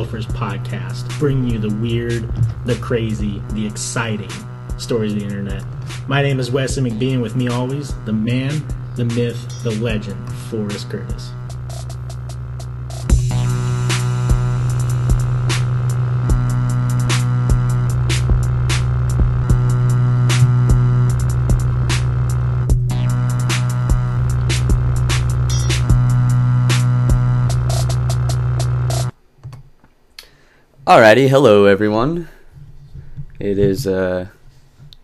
Loafers 0.00 0.24
podcast, 0.24 1.06
bringing 1.18 1.50
you 1.50 1.58
the 1.58 1.68
weird, 1.74 2.26
the 2.64 2.74
crazy, 2.76 3.42
the 3.50 3.66
exciting 3.66 4.30
stories 4.78 5.12
of 5.12 5.18
the 5.18 5.26
internet. 5.26 5.62
My 6.08 6.22
name 6.22 6.40
is 6.40 6.50
Wesley 6.50 6.90
McBean, 6.90 7.20
with 7.20 7.36
me 7.36 7.48
always, 7.48 7.92
the 8.06 8.12
man, 8.14 8.64
the 8.96 9.04
myth, 9.04 9.62
the 9.62 9.72
legend, 9.72 10.16
Forrest 10.48 10.88
Curtis. 10.88 11.32
Alrighty, 30.90 31.28
hello 31.28 31.66
everyone. 31.66 32.28
It 33.38 33.60
is 33.60 33.86
uh, 33.86 34.26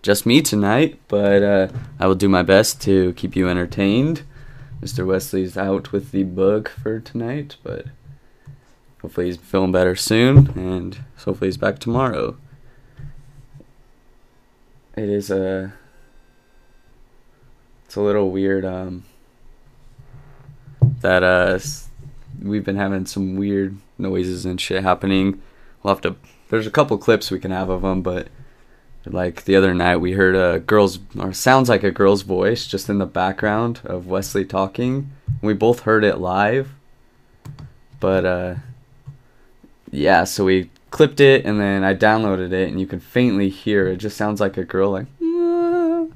just 0.02 0.26
me 0.26 0.42
tonight, 0.42 0.98
but 1.06 1.44
uh, 1.44 1.68
I 2.00 2.08
will 2.08 2.16
do 2.16 2.28
my 2.28 2.42
best 2.42 2.80
to 2.82 3.12
keep 3.12 3.36
you 3.36 3.48
entertained. 3.48 4.24
Mr. 4.82 5.06
Wesley's 5.06 5.56
out 5.56 5.92
with 5.92 6.10
the 6.10 6.24
bug 6.24 6.68
for 6.68 6.98
tonight, 6.98 7.54
but 7.62 7.86
hopefully 9.00 9.26
he's 9.26 9.36
feeling 9.36 9.70
better 9.70 9.94
soon, 9.94 10.48
and 10.58 11.04
hopefully 11.18 11.46
he's 11.46 11.56
back 11.56 11.78
tomorrow. 11.78 12.36
It 14.96 15.08
is 15.08 15.30
a, 15.30 15.72
it's 17.84 17.94
a 17.94 18.00
little 18.00 18.32
weird 18.32 18.64
um, 18.64 19.04
that 21.00 21.22
uh, 21.22 21.60
we've 22.42 22.64
been 22.64 22.74
having 22.74 23.06
some 23.06 23.36
weird 23.36 23.76
noises 23.98 24.44
and 24.44 24.60
shit 24.60 24.82
happening 24.82 25.40
we'll 25.86 25.94
have 25.94 26.02
to 26.02 26.16
there's 26.48 26.66
a 26.66 26.70
couple 26.70 26.98
clips 26.98 27.30
we 27.30 27.38
can 27.38 27.52
have 27.52 27.70
of 27.70 27.82
them 27.82 28.02
but 28.02 28.26
like 29.06 29.44
the 29.44 29.54
other 29.54 29.72
night 29.72 29.98
we 29.98 30.12
heard 30.12 30.34
a 30.34 30.58
girl's 30.58 30.98
or 31.16 31.32
sounds 31.32 31.68
like 31.68 31.84
a 31.84 31.92
girl's 31.92 32.22
voice 32.22 32.66
just 32.66 32.88
in 32.88 32.98
the 32.98 33.06
background 33.06 33.80
of 33.84 34.08
wesley 34.08 34.44
talking. 34.44 35.12
We 35.40 35.54
both 35.54 35.80
heard 35.80 36.02
it 36.02 36.18
live 36.18 36.74
but 38.00 38.24
uh 38.24 38.54
yeah 39.92 40.24
so 40.24 40.44
we 40.44 40.70
clipped 40.90 41.20
it 41.20 41.44
and 41.44 41.60
then 41.60 41.84
i 41.84 41.94
downloaded 41.94 42.52
it 42.52 42.68
and 42.68 42.80
you 42.80 42.86
can 42.86 42.98
faintly 42.98 43.48
hear 43.48 43.86
it 43.86 43.98
just 43.98 44.16
sounds 44.16 44.40
like 44.40 44.56
a 44.56 44.64
girl 44.64 44.90
like 44.90 45.06
"Ah." 45.22 46.06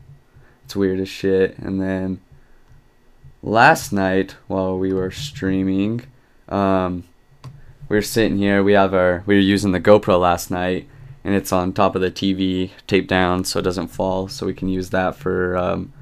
it's 0.64 0.74
weird 0.74 0.98
as 0.98 1.08
shit. 1.08 1.56
And 1.58 1.80
then 1.80 2.20
last 3.40 3.92
night 3.92 4.34
while 4.48 4.76
we 4.76 4.92
were 4.92 5.12
streaming 5.12 6.02
um 6.48 7.04
we 7.90 7.96
were 7.96 8.02
sitting 8.02 8.38
here. 8.38 8.62
We 8.62 8.72
have 8.72 8.94
our 8.94 9.24
we 9.26 9.34
were 9.34 9.40
using 9.40 9.72
the 9.72 9.80
GoPro 9.80 10.18
last 10.18 10.50
night, 10.50 10.88
and 11.24 11.34
it's 11.34 11.52
on 11.52 11.72
top 11.72 11.96
of 11.96 12.00
the 12.00 12.10
TV, 12.10 12.70
taped 12.86 13.08
down 13.08 13.44
so 13.44 13.58
it 13.58 13.62
doesn't 13.62 13.88
fall. 13.88 14.28
So 14.28 14.46
we 14.46 14.54
can 14.54 14.68
use 14.68 14.90
that 14.90 15.16
for 15.16 15.56
um, 15.58 15.92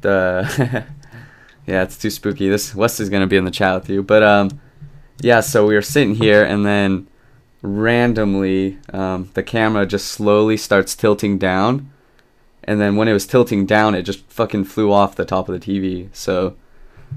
the. 0.00 0.86
yeah, 1.66 1.82
it's 1.82 1.98
too 1.98 2.10
spooky. 2.10 2.48
This 2.48 2.74
Wesley's 2.76 3.10
gonna 3.10 3.26
be 3.26 3.36
in 3.36 3.44
the 3.44 3.50
chat 3.50 3.74
with 3.74 3.90
you, 3.90 4.04
but 4.04 4.22
um, 4.22 4.60
yeah. 5.20 5.40
So 5.40 5.66
we 5.66 5.74
were 5.74 5.82
sitting 5.82 6.14
here, 6.14 6.44
and 6.44 6.64
then 6.64 7.08
randomly, 7.60 8.78
um, 8.92 9.30
the 9.34 9.42
camera 9.42 9.84
just 9.84 10.06
slowly 10.06 10.56
starts 10.56 10.94
tilting 10.94 11.38
down, 11.38 11.90
and 12.62 12.80
then 12.80 12.94
when 12.94 13.08
it 13.08 13.12
was 13.12 13.26
tilting 13.26 13.66
down, 13.66 13.96
it 13.96 14.02
just 14.02 14.24
fucking 14.30 14.64
flew 14.64 14.92
off 14.92 15.16
the 15.16 15.24
top 15.24 15.48
of 15.48 15.60
the 15.60 15.80
TV. 15.80 16.08
So 16.12 16.54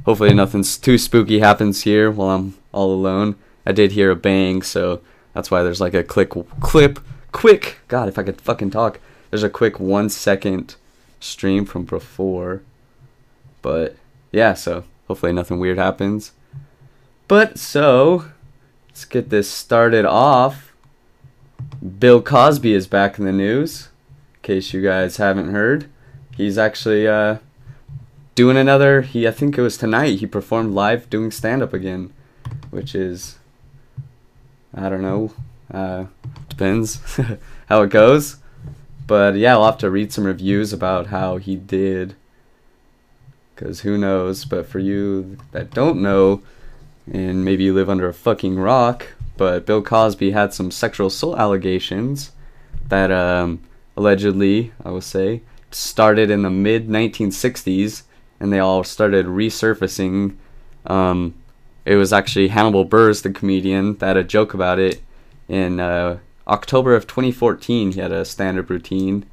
hopefully 0.04 0.34
nothing's 0.34 0.80
too 0.80 0.98
spooky 0.98 1.42
happens 1.42 1.84
here 1.84 2.10
while 2.10 2.32
I'm 2.32 2.56
all 2.76 2.94
alone. 2.94 3.36
I 3.66 3.72
did 3.72 3.94
hear 3.94 4.12
a 4.12 4.16
bang, 4.16 4.62
so 4.62 5.02
that's 5.34 5.50
why 5.50 5.64
there's 5.64 5.82
like 5.82 5.96
a 5.96 6.04
click 6.04 6.34
clip 6.60 7.00
quick. 7.32 7.80
God, 7.88 8.08
if 8.08 8.20
I 8.20 8.24
could 8.24 8.40
fucking 8.40 8.70
talk. 8.70 9.00
There's 9.30 9.44
a 9.44 9.50
quick 9.50 9.80
one 9.80 10.10
second 10.10 10.76
stream 11.20 11.66
from 11.66 11.86
before. 11.86 12.62
But 13.62 13.96
yeah, 14.32 14.54
so 14.54 14.84
hopefully 15.08 15.34
nothing 15.34 15.60
weird 15.60 15.78
happens. 15.78 16.32
But 17.28 17.58
so 17.58 18.26
let's 18.88 19.06
get 19.06 19.30
this 19.30 19.50
started 19.50 20.06
off. 20.06 20.74
Bill 22.00 22.22
Cosby 22.22 22.74
is 22.74 22.88
back 22.88 23.18
in 23.18 23.26
the 23.26 23.32
news. 23.32 23.90
In 24.36 24.42
case 24.44 24.74
you 24.74 24.82
guys 24.82 25.18
haven't 25.18 25.52
heard, 25.52 25.90
he's 26.38 26.58
actually 26.58 27.08
uh, 27.08 27.38
doing 28.36 28.58
another. 28.58 29.02
He 29.02 29.28
I 29.28 29.32
think 29.32 29.58
it 29.58 29.62
was 29.62 29.78
tonight. 29.78 30.20
He 30.20 30.28
performed 30.28 30.74
live 30.74 31.10
doing 31.10 31.32
stand 31.32 31.64
up 31.64 31.74
again, 31.74 32.14
which 32.76 32.94
is 32.94 33.40
I 34.74 34.90
don't 34.90 35.02
know. 35.02 35.32
Uh, 35.74 36.06
depends 36.50 37.00
how 37.70 37.82
it 37.82 37.90
goes. 37.90 38.38
But 39.08 39.36
yeah, 39.36 39.54
I'll 39.54 39.66
have 39.66 39.78
to 39.80 39.90
read 39.90 40.12
some 40.12 40.26
reviews 40.26 40.74
about 40.74 41.08
how 41.08 41.38
he 41.38 41.56
did. 41.56 42.16
Because 43.56 43.82
who 43.82 43.98
knows? 43.98 44.44
But 44.44 44.68
for 44.68 44.80
you 44.80 45.38
that 45.54 45.72
don't 45.72 46.02
know, 46.02 46.42
and 47.12 47.46
maybe 47.46 47.64
you 47.64 47.74
live 47.74 47.90
under 47.90 48.10
a 48.10 48.14
fucking 48.14 48.60
rock, 48.60 49.08
but 49.38 49.66
Bill 49.66 49.82
Cosby 49.82 50.32
had 50.32 50.54
some 50.54 50.72
sexual 50.72 51.08
assault 51.08 51.40
allegations 51.40 52.32
that 52.90 53.12
um, 53.12 53.62
allegedly, 53.96 54.74
I 54.84 54.90
will 54.92 55.02
say, 55.02 55.42
started 55.72 56.30
in 56.30 56.42
the 56.42 56.50
mid 56.50 56.90
1960s, 56.90 58.04
and 58.40 58.52
they 58.52 58.60
all 58.60 58.84
started 58.84 59.28
resurfacing. 59.28 60.36
Um, 60.86 61.36
it 61.86 61.96
was 61.96 62.12
actually 62.12 62.48
Hannibal 62.48 62.86
Buress, 62.86 63.22
the 63.22 63.30
comedian, 63.30 63.98
that 63.98 64.08
had 64.08 64.18
a 64.18 64.24
joke 64.24 64.54
about 64.54 64.80
it 64.80 65.02
in 65.48 65.80
uh, 65.80 66.18
October 66.48 66.96
of 66.96 67.06
2014. 67.06 67.92
He 67.92 68.00
had 68.00 68.12
a 68.12 68.26
stand-up 68.26 68.70
routine, 68.70 69.26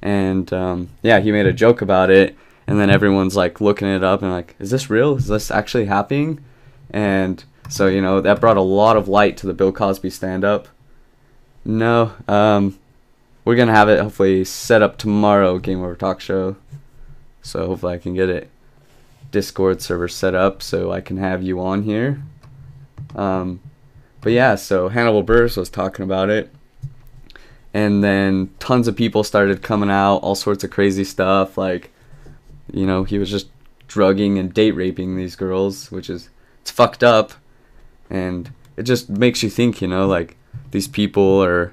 and 0.00 0.50
um, 0.52 0.88
yeah, 1.02 1.20
he 1.20 1.30
made 1.30 1.46
a 1.46 1.52
joke 1.52 1.82
about 1.82 2.10
it, 2.10 2.34
and 2.66 2.80
then 2.80 2.88
everyone's 2.88 3.36
like 3.36 3.60
looking 3.60 3.88
it 3.88 4.02
up 4.02 4.22
and 4.22 4.32
like, 4.32 4.56
is 4.58 4.70
this 4.70 4.88
real? 4.88 5.16
Is 5.16 5.26
this 5.26 5.50
actually 5.50 5.84
happening? 5.84 6.42
And 6.90 7.44
so 7.68 7.86
you 7.86 8.00
know 8.00 8.20
that 8.20 8.40
brought 8.40 8.56
a 8.56 8.62
lot 8.62 8.96
of 8.96 9.08
light 9.08 9.36
to 9.38 9.46
the 9.46 9.54
Bill 9.54 9.72
Cosby 9.72 10.10
stand-up. 10.10 10.68
No, 11.64 12.12
um, 12.26 12.78
we're 13.44 13.56
gonna 13.56 13.74
have 13.74 13.90
it 13.90 14.00
hopefully 14.00 14.44
set 14.44 14.80
up 14.80 14.96
tomorrow, 14.96 15.58
Game 15.58 15.80
Over 15.82 15.94
Talk 15.94 16.20
Show. 16.20 16.56
So 17.42 17.66
hopefully 17.66 17.94
I 17.94 17.98
can 17.98 18.14
get 18.14 18.30
it 18.30 18.48
Discord 19.32 19.82
server 19.82 20.06
set 20.06 20.34
up 20.34 20.62
so 20.62 20.92
I 20.92 21.00
can 21.00 21.16
have 21.16 21.42
you 21.42 21.60
on 21.60 21.82
here. 21.82 22.22
Um, 23.16 23.60
but 24.20 24.32
yeah, 24.32 24.54
so 24.54 24.88
Hannibal 24.88 25.24
Buress 25.24 25.56
was 25.56 25.68
talking 25.68 26.04
about 26.04 26.30
it. 26.30 26.54
And 27.74 28.04
then 28.04 28.50
tons 28.58 28.86
of 28.86 28.96
people 28.96 29.24
started 29.24 29.62
coming 29.62 29.90
out, 29.90 30.18
all 30.18 30.34
sorts 30.34 30.62
of 30.62 30.70
crazy 30.70 31.04
stuff. 31.04 31.58
Like, 31.58 31.90
you 32.72 32.86
know, 32.86 33.02
he 33.04 33.18
was 33.18 33.30
just 33.30 33.48
drugging 33.88 34.38
and 34.38 34.54
date 34.54 34.72
raping 34.72 35.16
these 35.16 35.34
girls, 35.34 35.90
which 35.90 36.08
is, 36.08 36.28
it's 36.60 36.70
fucked 36.70 37.02
up. 37.02 37.32
And 38.10 38.52
it 38.76 38.82
just 38.82 39.08
makes 39.08 39.42
you 39.42 39.50
think, 39.50 39.80
you 39.80 39.88
know, 39.88 40.06
like, 40.06 40.36
these 40.70 40.86
people 40.86 41.42
are 41.42 41.72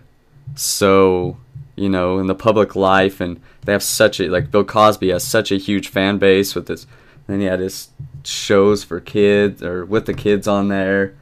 so, 0.56 1.38
you 1.76 1.90
know, 1.90 2.20
in 2.20 2.28
the 2.28 2.36
public 2.36 2.76
life 2.76 3.20
and 3.20 3.42
they 3.66 3.74
have 3.74 3.84
such 3.84 4.22
a, 4.22 4.30
like, 4.30 4.50
Bill 4.50 4.64
Cosby 4.64 5.10
has 5.10 5.26
such 5.26 5.52
a 5.52 5.58
huge 5.58 5.90
fan 5.90 6.18
base 6.18 6.56
with 6.56 6.68
this 6.68 6.88
then 7.30 7.40
he 7.40 7.46
had 7.46 7.60
his 7.60 7.90
shows 8.24 8.84
for 8.84 9.00
kids 9.00 9.62
or 9.62 9.86
with 9.86 10.06
the 10.06 10.14
kids 10.14 10.48
on 10.48 10.68
there. 10.68 11.16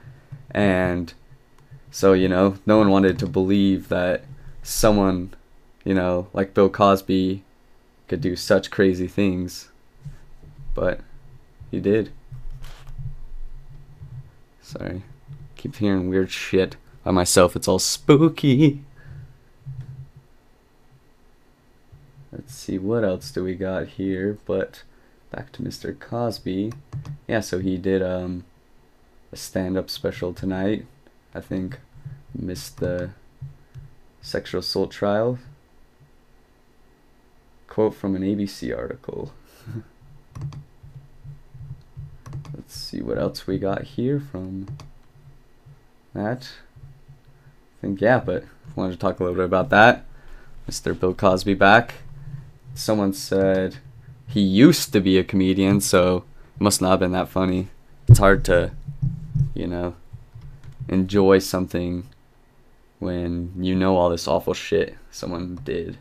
And 0.51 1.13
so 1.91 2.13
you 2.13 2.27
know 2.29 2.57
no 2.65 2.77
one 2.77 2.89
wanted 2.89 3.19
to 3.19 3.27
believe 3.27 3.89
that 3.89 4.23
someone 4.63 5.33
you 5.83 5.93
know 5.93 6.27
like 6.33 6.53
bill 6.53 6.69
cosby 6.69 7.43
could 8.07 8.21
do 8.21 8.35
such 8.35 8.71
crazy 8.71 9.07
things. 9.07 9.69
But 10.73 11.01
he 11.71 11.79
did. 11.79 12.11
Sorry. 14.61 15.03
Keep 15.55 15.77
hearing 15.77 16.09
weird 16.09 16.31
shit 16.31 16.75
by 17.03 17.11
myself. 17.11 17.55
It's 17.55 17.67
all 17.67 17.79
spooky. 17.79 18.83
Let's 22.31 22.53
see 22.53 22.77
what 22.77 23.03
else 23.03 23.31
do 23.31 23.43
we 23.43 23.55
got 23.55 23.87
here? 23.87 24.37
But 24.45 24.83
back 25.31 25.51
to 25.53 25.61
Mr. 25.61 25.97
Cosby. 25.97 26.73
Yeah, 27.27 27.41
so 27.41 27.59
he 27.59 27.77
did 27.77 28.01
um, 28.01 28.45
a 29.31 29.37
stand-up 29.37 29.89
special 29.89 30.33
tonight. 30.33 30.85
I 31.33 31.41
think 31.41 31.79
missed 32.33 32.77
the 32.77 33.11
sexual 34.21 34.59
assault 34.59 34.91
trial. 34.91 35.39
Quote 37.67 37.95
from 37.95 38.15
an 38.15 38.21
ABC 38.21 38.75
article. 38.75 39.33
Let's 42.55 42.75
see 42.75 43.01
what 43.01 43.17
else 43.17 43.45
we 43.47 43.57
got 43.57 43.83
here 43.83 44.19
from 44.19 44.67
that. 46.13 46.49
I 47.77 47.81
think 47.81 48.01
yeah, 48.01 48.19
but 48.19 48.43
I 48.43 48.47
wanted 48.75 48.93
to 48.93 48.99
talk 48.99 49.19
a 49.19 49.23
little 49.23 49.35
bit 49.35 49.45
about 49.45 49.69
that. 49.69 50.05
Mr. 50.69 50.97
Bill 50.97 51.13
Cosby 51.13 51.53
back. 51.53 51.95
Someone 52.73 53.13
said 53.13 53.77
he 54.27 54.41
used 54.41 54.93
to 54.93 54.99
be 54.99 55.17
a 55.17 55.23
comedian, 55.23 55.81
so 55.81 56.23
it 56.55 56.61
must 56.61 56.81
not 56.81 56.91
have 56.91 56.99
been 56.99 57.11
that 57.13 57.29
funny. 57.29 57.69
It's 58.07 58.19
hard 58.19 58.43
to, 58.45 58.71
you 59.53 59.67
know, 59.67 59.95
enjoy 60.87 61.39
something 61.39 62.07
when 62.99 63.53
you 63.57 63.75
know 63.75 63.95
all 63.95 64.09
this 64.09 64.27
awful 64.27 64.53
shit 64.53 64.95
someone 65.11 65.59
did. 65.63 65.97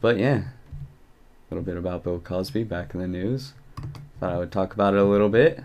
But 0.00 0.18
yeah, 0.18 0.42
a 0.44 1.54
little 1.54 1.64
bit 1.64 1.76
about 1.76 2.04
Bill 2.04 2.18
Cosby 2.18 2.64
back 2.64 2.94
in 2.94 3.00
the 3.00 3.08
news. 3.08 3.54
Thought 4.20 4.32
I 4.32 4.38
would 4.38 4.52
talk 4.52 4.74
about 4.74 4.94
it 4.94 5.00
a 5.00 5.04
little 5.04 5.28
bit. 5.28 5.64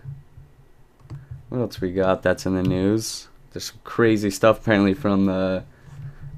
What 1.49 1.59
else 1.59 1.81
we 1.81 1.91
got 1.91 2.23
that's 2.23 2.45
in 2.45 2.55
the 2.55 2.63
news? 2.63 3.27
There's 3.51 3.65
some 3.65 3.79
crazy 3.83 4.29
stuff 4.29 4.61
apparently 4.61 4.93
from 4.93 5.25
the 5.25 5.63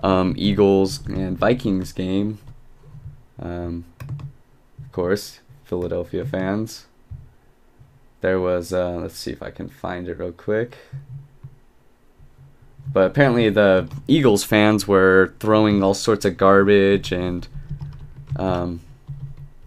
um, 0.02 0.34
Eagles 0.38 1.06
and 1.08 1.38
Vikings 1.38 1.94
game. 1.94 2.40
Um, 3.40 3.86
course, 4.94 5.42
Philadelphia 5.66 6.24
fans. 6.24 6.86
There 8.22 8.40
was, 8.40 8.72
uh, 8.72 8.92
let's 9.02 9.18
see 9.18 9.32
if 9.32 9.44
I 9.44 9.52
can 9.52 9.68
find 9.68 10.08
it 10.08 10.18
real 10.18 10.32
quick. 10.32 10.78
But 12.92 13.08
apparently, 13.12 13.50
the 13.50 13.90
Eagles 14.08 14.46
fans 14.46 14.88
were 14.88 15.34
throwing 15.40 15.84
all 15.84 15.94
sorts 15.94 16.24
of 16.24 16.38
garbage 16.38 17.12
and 17.12 17.48
um, 18.38 18.82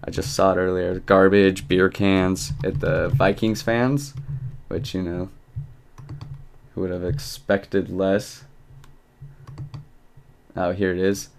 I 0.02 0.10
just 0.10 0.34
saw 0.34 0.52
it 0.52 0.56
earlier 0.56 1.00
garbage, 1.00 1.68
beer 1.68 1.88
cans 1.88 2.52
at 2.64 2.80
the 2.80 3.08
Vikings 3.08 3.60
fans, 3.60 4.14
which, 4.68 4.94
you 4.94 5.02
know, 5.02 5.28
who 6.74 6.82
would 6.82 6.90
have 6.90 7.04
expected 7.04 7.90
less? 7.90 8.44
Oh, 10.54 10.72
here 10.72 10.92
it 10.92 10.98
is. 10.98 11.30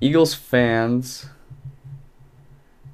Eagles 0.00 0.34
fans. 0.34 1.26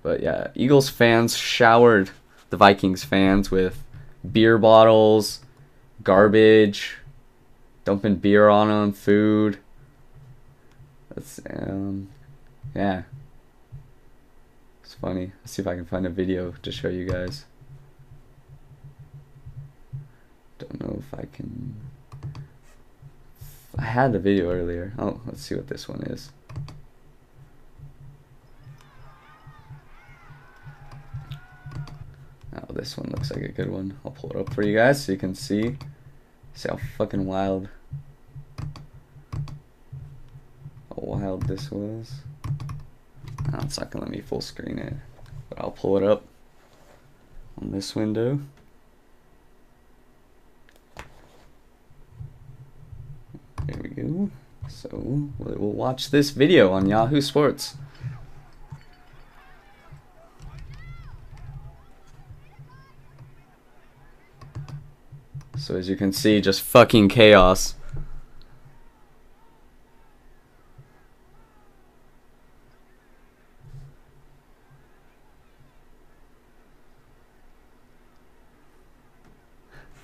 But 0.03 0.23
yeah, 0.23 0.49
Eagles 0.55 0.89
fans 0.89 1.37
showered 1.37 2.11
the 2.51 2.57
Vikings 2.57 3.05
fans 3.05 3.51
with 3.51 3.83
beer 4.31 4.59
bottles, 4.59 5.41
garbage, 6.03 6.97
dumping 7.85 8.17
beer 8.17 8.49
on 8.49 8.69
them, 8.69 8.93
food. 8.93 9.59
That's 11.15 11.41
um, 11.49 12.09
yeah. 12.75 13.03
It's 14.83 14.95
funny. 14.95 15.33
Let's 15.41 15.53
see 15.53 15.63
if 15.63 15.69
I 15.69 15.77
can 15.77 15.85
find 15.85 16.07
a 16.07 16.11
video 16.11 16.53
to 16.63 16.73
show 16.73 16.89
you 16.89 17.09
guys. 17.09 17.45
Don't 20.59 20.81
know 20.81 20.97
if 20.99 21.19
I 21.19 21.27
can. 21.33 21.77
I 23.79 23.85
had 23.85 24.13
the 24.13 24.19
video 24.19 24.51
earlier. 24.51 24.93
Oh, 24.99 25.21
let's 25.27 25.43
see 25.43 25.55
what 25.55 25.69
this 25.69 25.89
one 25.89 26.03
is. 26.03 26.31
Oh, 32.55 32.73
this 32.73 32.97
one 32.99 33.11
looks 33.11 33.31
like 33.31 33.43
a 33.43 33.49
good 33.49 33.71
one. 33.71 33.99
I'll 34.05 34.11
pull 34.11 34.31
it 34.31 34.37
up 34.37 34.53
for 34.53 34.63
you 34.63 34.77
guys 34.77 35.05
so 35.05 35.13
you 35.13 35.19
can 35.19 35.35
see. 35.35 35.77
See 36.55 36.69
how 36.69 36.79
fucking 36.99 37.25
wild. 37.25 37.69
How 40.91 40.97
wild 40.97 41.45
this 41.45 41.71
was. 41.71 42.13
Oh, 43.53 43.59
it's 43.63 43.79
not 43.79 43.91
gonna 43.91 44.05
let 44.05 44.13
me 44.13 44.21
full 44.21 44.43
screen 44.43 44.79
it. 44.79 44.95
But 45.49 45.61
I'll 45.61 45.71
pull 45.71 45.97
it 45.97 46.03
up 46.03 46.25
on 47.61 47.71
this 47.73 47.95
window. 47.95 48.41
There 53.67 53.81
we 53.81 53.89
go. 53.89 54.31
So 54.69 54.89
we'll 55.39 55.73
watch 55.73 56.11
this 56.11 56.31
video 56.31 56.73
on 56.73 56.87
Yahoo 56.87 57.21
Sports. 57.21 57.77
So 65.57 65.77
as 65.77 65.89
you 65.89 65.97
can 65.97 66.13
see, 66.13 66.41
just 66.41 66.63
fucking 66.63 67.09
chaos. 67.09 67.75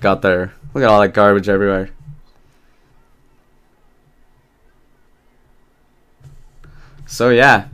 Got 0.00 0.22
there. 0.22 0.54
Look 0.74 0.84
at 0.84 0.90
all 0.90 1.00
that 1.00 1.12
garbage 1.12 1.48
everywhere. 1.48 1.90
So 7.06 7.30
yeah. 7.30 7.68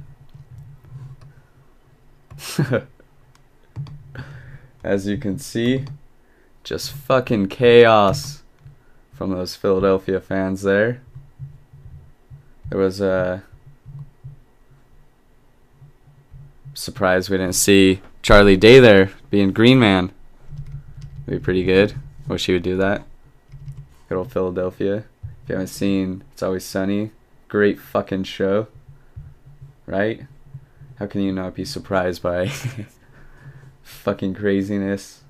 As 4.84 5.06
you 5.06 5.18
can 5.18 5.38
see, 5.38 5.84
just 6.64 6.92
fucking 6.92 7.46
chaos 7.48 8.42
from 9.12 9.30
those 9.30 9.54
Philadelphia 9.54 10.18
fans 10.18 10.62
there. 10.62 11.02
There 12.70 12.78
was 12.78 13.00
uh, 13.00 13.40
a 16.72 16.76
surprise 16.76 17.28
we 17.28 17.36
didn't 17.36 17.54
see 17.54 18.00
Charlie 18.22 18.56
Day 18.56 18.80
there 18.80 19.10
being 19.30 19.52
Green 19.52 19.78
Man. 19.78 20.10
Be 21.26 21.38
pretty 21.38 21.64
good. 21.64 21.94
Wish 22.26 22.46
he 22.46 22.54
would 22.54 22.62
do 22.62 22.76
that. 22.78 23.04
Good 24.08 24.16
old 24.16 24.32
Philadelphia. 24.32 25.04
If 25.42 25.50
you 25.50 25.54
haven't 25.56 25.68
seen 25.68 26.24
It's 26.32 26.42
Always 26.42 26.64
Sunny, 26.64 27.10
great 27.48 27.78
fucking 27.78 28.24
show. 28.24 28.68
Right? 29.86 30.22
How 30.96 31.06
can 31.06 31.20
you 31.20 31.32
not 31.32 31.54
be 31.54 31.66
surprised 31.66 32.22
by 32.22 32.48
fucking 33.82 34.34
craziness? 34.34 35.23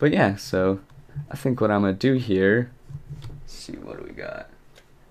But 0.00 0.12
yeah, 0.12 0.36
so 0.36 0.80
I 1.30 1.36
think 1.36 1.60
what 1.60 1.70
I'm 1.70 1.82
gonna 1.82 1.92
do 1.92 2.14
here. 2.14 2.72
see 3.46 3.74
what 3.74 3.98
do 3.98 4.04
we 4.04 4.10
got. 4.10 4.48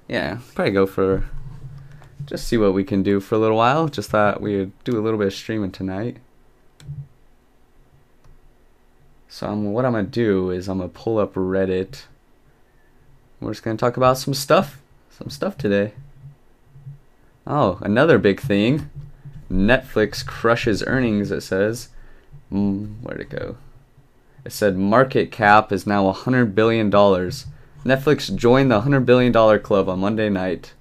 Yeah, 0.07 0.39
probably 0.56 0.74
go 0.74 0.88
for 0.88 1.30
just 2.25 2.47
see 2.47 2.57
what 2.57 2.74
we 2.74 2.83
can 2.83 3.01
do 3.03 3.19
for 3.19 3.36
a 3.36 3.38
little 3.38 3.57
while. 3.57 3.88
Just 3.88 4.09
thought 4.09 4.41
we 4.41 4.57
would 4.57 4.83
do 4.83 5.00
a 5.00 5.01
little 5.01 5.18
bit 5.18 5.27
of 5.27 5.33
streaming 5.33 5.71
tonight. 5.71 6.18
So 9.27 9.47
I'm, 9.47 9.71
what 9.74 9.86
I'm 9.86 9.94
gonna 9.94 10.07
do 10.07 10.50
is 10.50 10.68
I'm 10.68 10.80
gonna 10.80 10.89
pull 10.89 11.19
up 11.19 11.35
Reddit. 11.35 12.06
We're 13.39 13.51
just 13.51 13.63
gonna 13.63 13.77
talk 13.77 13.95
about 13.95 14.18
some 14.18 14.33
stuff, 14.33 14.81
some 15.12 15.30
stuff 15.30 15.56
today. 15.56 15.94
Oh, 17.45 17.77
another 17.81 18.18
big 18.18 18.39
thing. 18.39 18.89
Netflix 19.51 20.25
crushes 20.25 20.83
earnings. 20.85 21.30
It 21.30 21.42
says. 21.42 21.89
Mm, 22.51 23.01
where'd 23.01 23.21
it 23.21 23.30
go? 23.30 23.57
It 24.50 24.54
said 24.54 24.78
market 24.78 25.31
cap 25.31 25.72
is 25.72 25.86
now 25.86 26.12
$100 26.12 26.56
billion. 26.56 26.90
Netflix 26.90 28.36
joined 28.36 28.72
the 28.72 28.81
$100 28.81 29.06
billion 29.06 29.31
club 29.60 29.88
on 29.88 30.00
Monday 30.00 30.28
night, 30.28 30.73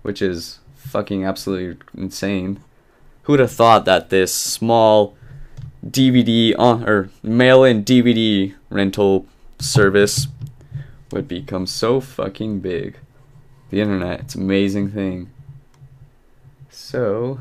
which 0.00 0.22
is 0.22 0.60
fucking 0.76 1.22
absolutely 1.22 1.76
insane. 1.94 2.58
Who 3.24 3.34
would 3.34 3.40
have 3.40 3.52
thought 3.52 3.84
that 3.84 4.08
this 4.08 4.32
small 4.32 5.14
DVD 5.86 6.54
on 6.58 6.84
uh, 6.84 6.86
or 6.90 7.10
mail-in 7.22 7.84
DVD 7.84 8.54
rental 8.70 9.26
service 9.58 10.28
would 11.12 11.28
become 11.28 11.66
so 11.66 12.00
fucking 12.00 12.60
big? 12.60 12.96
The 13.68 13.82
internet, 13.82 14.20
it's 14.20 14.34
an 14.36 14.40
amazing 14.40 14.92
thing. 14.92 15.30
So, 16.70 17.40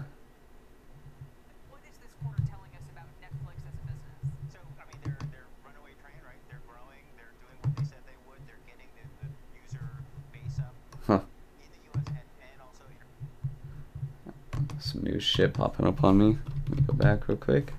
Some 14.86 14.94
new 15.06 15.20
shit 15.20 15.54
popping 15.54 15.86
up 15.86 16.04
on 16.04 16.18
me. 16.18 16.38
Let 16.70 16.80
me 16.80 16.84
go 16.88 16.94
back 16.94 17.28
real 17.28 17.38
quick. 17.38 17.74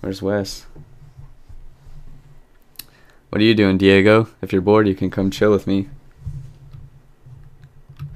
Where's 0.00 0.20
Wes? 0.20 0.66
What 3.30 3.40
are 3.40 3.44
you 3.44 3.54
doing, 3.54 3.78
Diego? 3.78 4.28
If 4.42 4.52
you're 4.52 4.60
bored, 4.60 4.88
you 4.88 4.94
can 4.94 5.10
come 5.10 5.30
chill 5.30 5.52
with 5.52 5.66
me. 5.66 5.88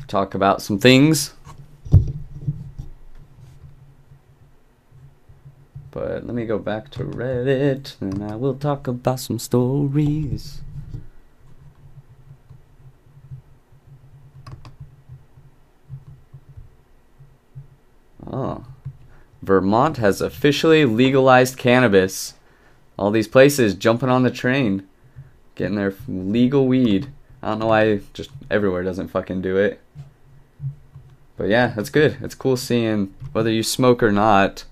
Talk 0.08 0.34
about 0.34 0.60
some 0.60 0.78
things. 0.78 1.32
But 5.92 6.26
let 6.26 6.34
me 6.34 6.44
go 6.44 6.58
back 6.58 6.90
to 6.90 7.04
Reddit 7.04 7.98
and 8.00 8.22
I 8.22 8.36
will 8.36 8.54
talk 8.54 8.86
about 8.86 9.20
some 9.20 9.38
stories. 9.38 10.60
Oh. 18.26 18.64
Vermont 19.42 19.98
has 19.98 20.20
officially 20.20 20.84
legalized 20.84 21.56
cannabis. 21.56 22.34
All 22.98 23.10
these 23.10 23.28
places 23.28 23.74
jumping 23.74 24.08
on 24.08 24.22
the 24.22 24.30
train, 24.30 24.86
getting 25.54 25.76
their 25.76 25.94
legal 26.08 26.66
weed. 26.66 27.08
I 27.42 27.50
don't 27.50 27.60
know 27.60 27.66
why 27.66 28.00
just 28.14 28.30
everywhere 28.50 28.82
doesn't 28.82 29.08
fucking 29.08 29.42
do 29.42 29.56
it. 29.56 29.80
But 31.36 31.48
yeah, 31.48 31.68
that's 31.76 31.90
good. 31.90 32.16
It's 32.22 32.34
cool 32.34 32.56
seeing 32.56 33.14
whether 33.32 33.50
you 33.50 33.62
smoke 33.62 34.02
or 34.02 34.12
not, 34.12 34.64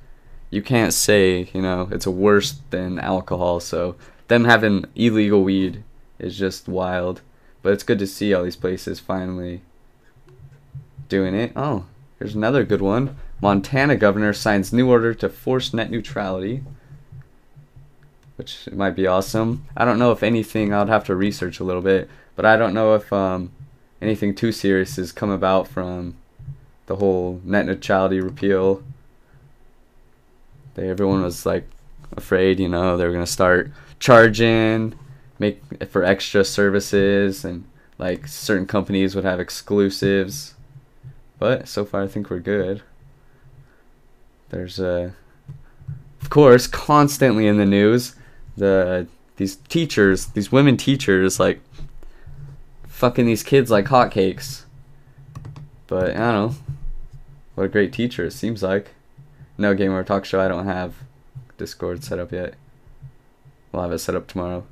you 0.50 0.62
can't 0.62 0.94
say 0.94 1.50
you 1.52 1.60
know 1.60 1.88
it's 1.90 2.06
worse 2.06 2.60
than 2.70 2.98
alcohol. 2.98 3.60
So 3.60 3.96
them 4.28 4.44
having 4.44 4.86
illegal 4.94 5.44
weed 5.44 5.84
is 6.18 6.38
just 6.38 6.68
wild. 6.68 7.20
But 7.62 7.74
it's 7.74 7.82
good 7.82 7.98
to 7.98 8.06
see 8.06 8.32
all 8.32 8.44
these 8.44 8.56
places 8.56 9.00
finally 9.00 9.62
doing 11.08 11.34
it. 11.34 11.52
Oh, 11.54 11.84
here's 12.18 12.34
another 12.34 12.64
good 12.64 12.82
one. 12.82 13.16
Montana 13.44 13.94
governor 13.94 14.32
signs 14.32 14.72
new 14.72 14.88
order 14.88 15.12
to 15.12 15.28
force 15.28 15.74
net 15.74 15.90
neutrality, 15.90 16.64
which 18.36 18.66
might 18.72 18.96
be 18.96 19.06
awesome. 19.06 19.66
I 19.76 19.84
don't 19.84 19.98
know 19.98 20.12
if 20.12 20.22
anything. 20.22 20.72
I'd 20.72 20.88
have 20.88 21.04
to 21.04 21.14
research 21.14 21.60
a 21.60 21.64
little 21.64 21.82
bit, 21.82 22.08
but 22.36 22.46
I 22.46 22.56
don't 22.56 22.72
know 22.72 22.94
if 22.94 23.12
um, 23.12 23.52
anything 24.00 24.34
too 24.34 24.50
serious 24.50 24.96
has 24.96 25.12
come 25.12 25.28
about 25.28 25.68
from 25.68 26.16
the 26.86 26.96
whole 26.96 27.42
net 27.44 27.66
neutrality 27.66 28.18
repeal. 28.18 28.82
They, 30.72 30.88
everyone 30.88 31.22
was 31.22 31.44
like 31.44 31.68
afraid, 32.16 32.58
you 32.58 32.70
know, 32.70 32.96
they 32.96 33.04
were 33.04 33.12
gonna 33.12 33.26
start 33.26 33.70
charging, 34.00 34.94
make 35.38 35.60
for 35.90 36.02
extra 36.02 36.46
services, 36.46 37.44
and 37.44 37.64
like 37.98 38.26
certain 38.26 38.66
companies 38.66 39.14
would 39.14 39.24
have 39.24 39.38
exclusives. 39.38 40.54
But 41.38 41.68
so 41.68 41.84
far, 41.84 42.04
I 42.04 42.08
think 42.08 42.30
we're 42.30 42.38
good. 42.38 42.82
There's 44.54 44.78
a, 44.78 45.06
uh, 45.06 45.10
of 46.22 46.30
course, 46.30 46.68
constantly 46.68 47.48
in 47.48 47.56
the 47.56 47.66
news, 47.66 48.14
the 48.56 49.08
these 49.34 49.56
teachers, 49.56 50.26
these 50.26 50.52
women 50.52 50.76
teachers, 50.76 51.40
like 51.40 51.60
fucking 52.86 53.26
these 53.26 53.42
kids 53.42 53.68
like 53.68 53.86
hotcakes. 53.86 54.62
But 55.88 56.10
I 56.10 56.30
don't 56.30 56.50
know. 56.52 56.54
What 57.56 57.64
a 57.64 57.68
great 57.68 57.92
teacher 57.92 58.26
it 58.26 58.30
seems 58.30 58.62
like. 58.62 58.94
No 59.58 59.74
game 59.74 59.88
gamer 59.88 60.04
talk 60.04 60.24
show. 60.24 60.40
I 60.40 60.46
don't 60.46 60.66
have 60.66 60.94
Discord 61.58 62.04
set 62.04 62.20
up 62.20 62.30
yet. 62.30 62.54
We'll 63.72 63.82
have 63.82 63.90
it 63.90 63.98
set 63.98 64.14
up 64.14 64.28
tomorrow. 64.28 64.64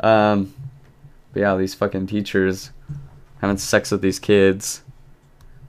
Um, 0.00 0.54
but 1.34 1.40
yeah, 1.40 1.54
these 1.56 1.74
fucking 1.74 2.06
teachers 2.06 2.70
having 3.42 3.58
sex 3.58 3.90
with 3.90 4.00
these 4.00 4.18
kids, 4.18 4.80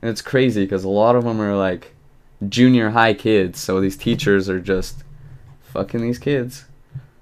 and 0.01 0.09
it's 0.09 0.21
crazy 0.21 0.63
because 0.63 0.85
a 0.85 0.89
lot 0.89 1.17
of 1.17 1.25
them 1.25 1.41
are 1.41 1.57
like 1.57 1.92
junior 2.49 2.91
high 2.91 3.13
kids. 3.13 3.59
So 3.59 3.79
these 3.79 3.97
teachers 3.97 4.49
are 4.49 4.59
just 4.59 5.03
fucking 5.61 6.01
these 6.01 6.19
kids. 6.19 6.65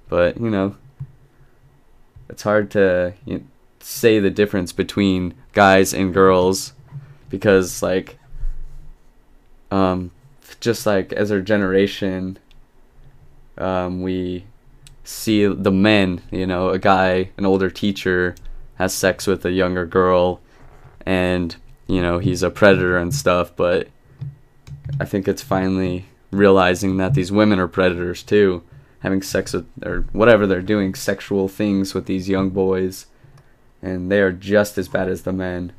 But 0.09 0.39
you 0.39 0.49
know, 0.49 0.75
it's 2.29 2.43
hard 2.43 2.71
to 2.71 3.13
you 3.25 3.39
know, 3.39 3.43
say 3.79 4.19
the 4.19 4.29
difference 4.29 4.71
between 4.71 5.33
guys 5.53 5.93
and 5.93 6.13
girls 6.13 6.73
because 7.29 7.81
like 7.81 8.17
um 9.71 10.11
just 10.59 10.85
like 10.85 11.11
as 11.13 11.31
our 11.31 11.41
generation 11.41 12.37
um 13.57 14.01
we 14.01 14.45
see 15.03 15.45
the 15.45 15.71
men 15.71 16.21
you 16.29 16.45
know 16.45 16.69
a 16.69 16.79
guy 16.79 17.29
an 17.37 17.45
older 17.45 17.69
teacher 17.69 18.35
has 18.75 18.93
sex 18.93 19.25
with 19.25 19.43
a 19.45 19.51
younger 19.51 19.85
girl 19.85 20.39
and 21.05 21.55
you 21.87 22.01
know 22.01 22.19
he's 22.19 22.43
a 22.43 22.49
predator 22.49 22.97
and 22.97 23.13
stuff 23.13 23.55
but 23.55 23.87
i 24.99 25.05
think 25.05 25.27
it's 25.27 25.41
finally 25.41 26.05
realizing 26.31 26.97
that 26.97 27.13
these 27.13 27.31
women 27.31 27.59
are 27.59 27.67
predators 27.67 28.23
too 28.23 28.63
having 28.99 29.21
sex 29.21 29.53
with 29.53 29.67
or 29.83 30.01
whatever 30.11 30.45
they're 30.45 30.61
doing 30.61 30.93
sexual 30.93 31.47
things 31.47 31.93
with 31.93 32.05
these 32.05 32.29
young 32.29 32.49
boys 32.49 33.07
and 33.81 34.11
they 34.11 34.21
are 34.21 34.31
just 34.31 34.77
as 34.77 34.87
bad 34.87 35.09
as 35.09 35.23
the 35.23 35.33
men. 35.33 35.73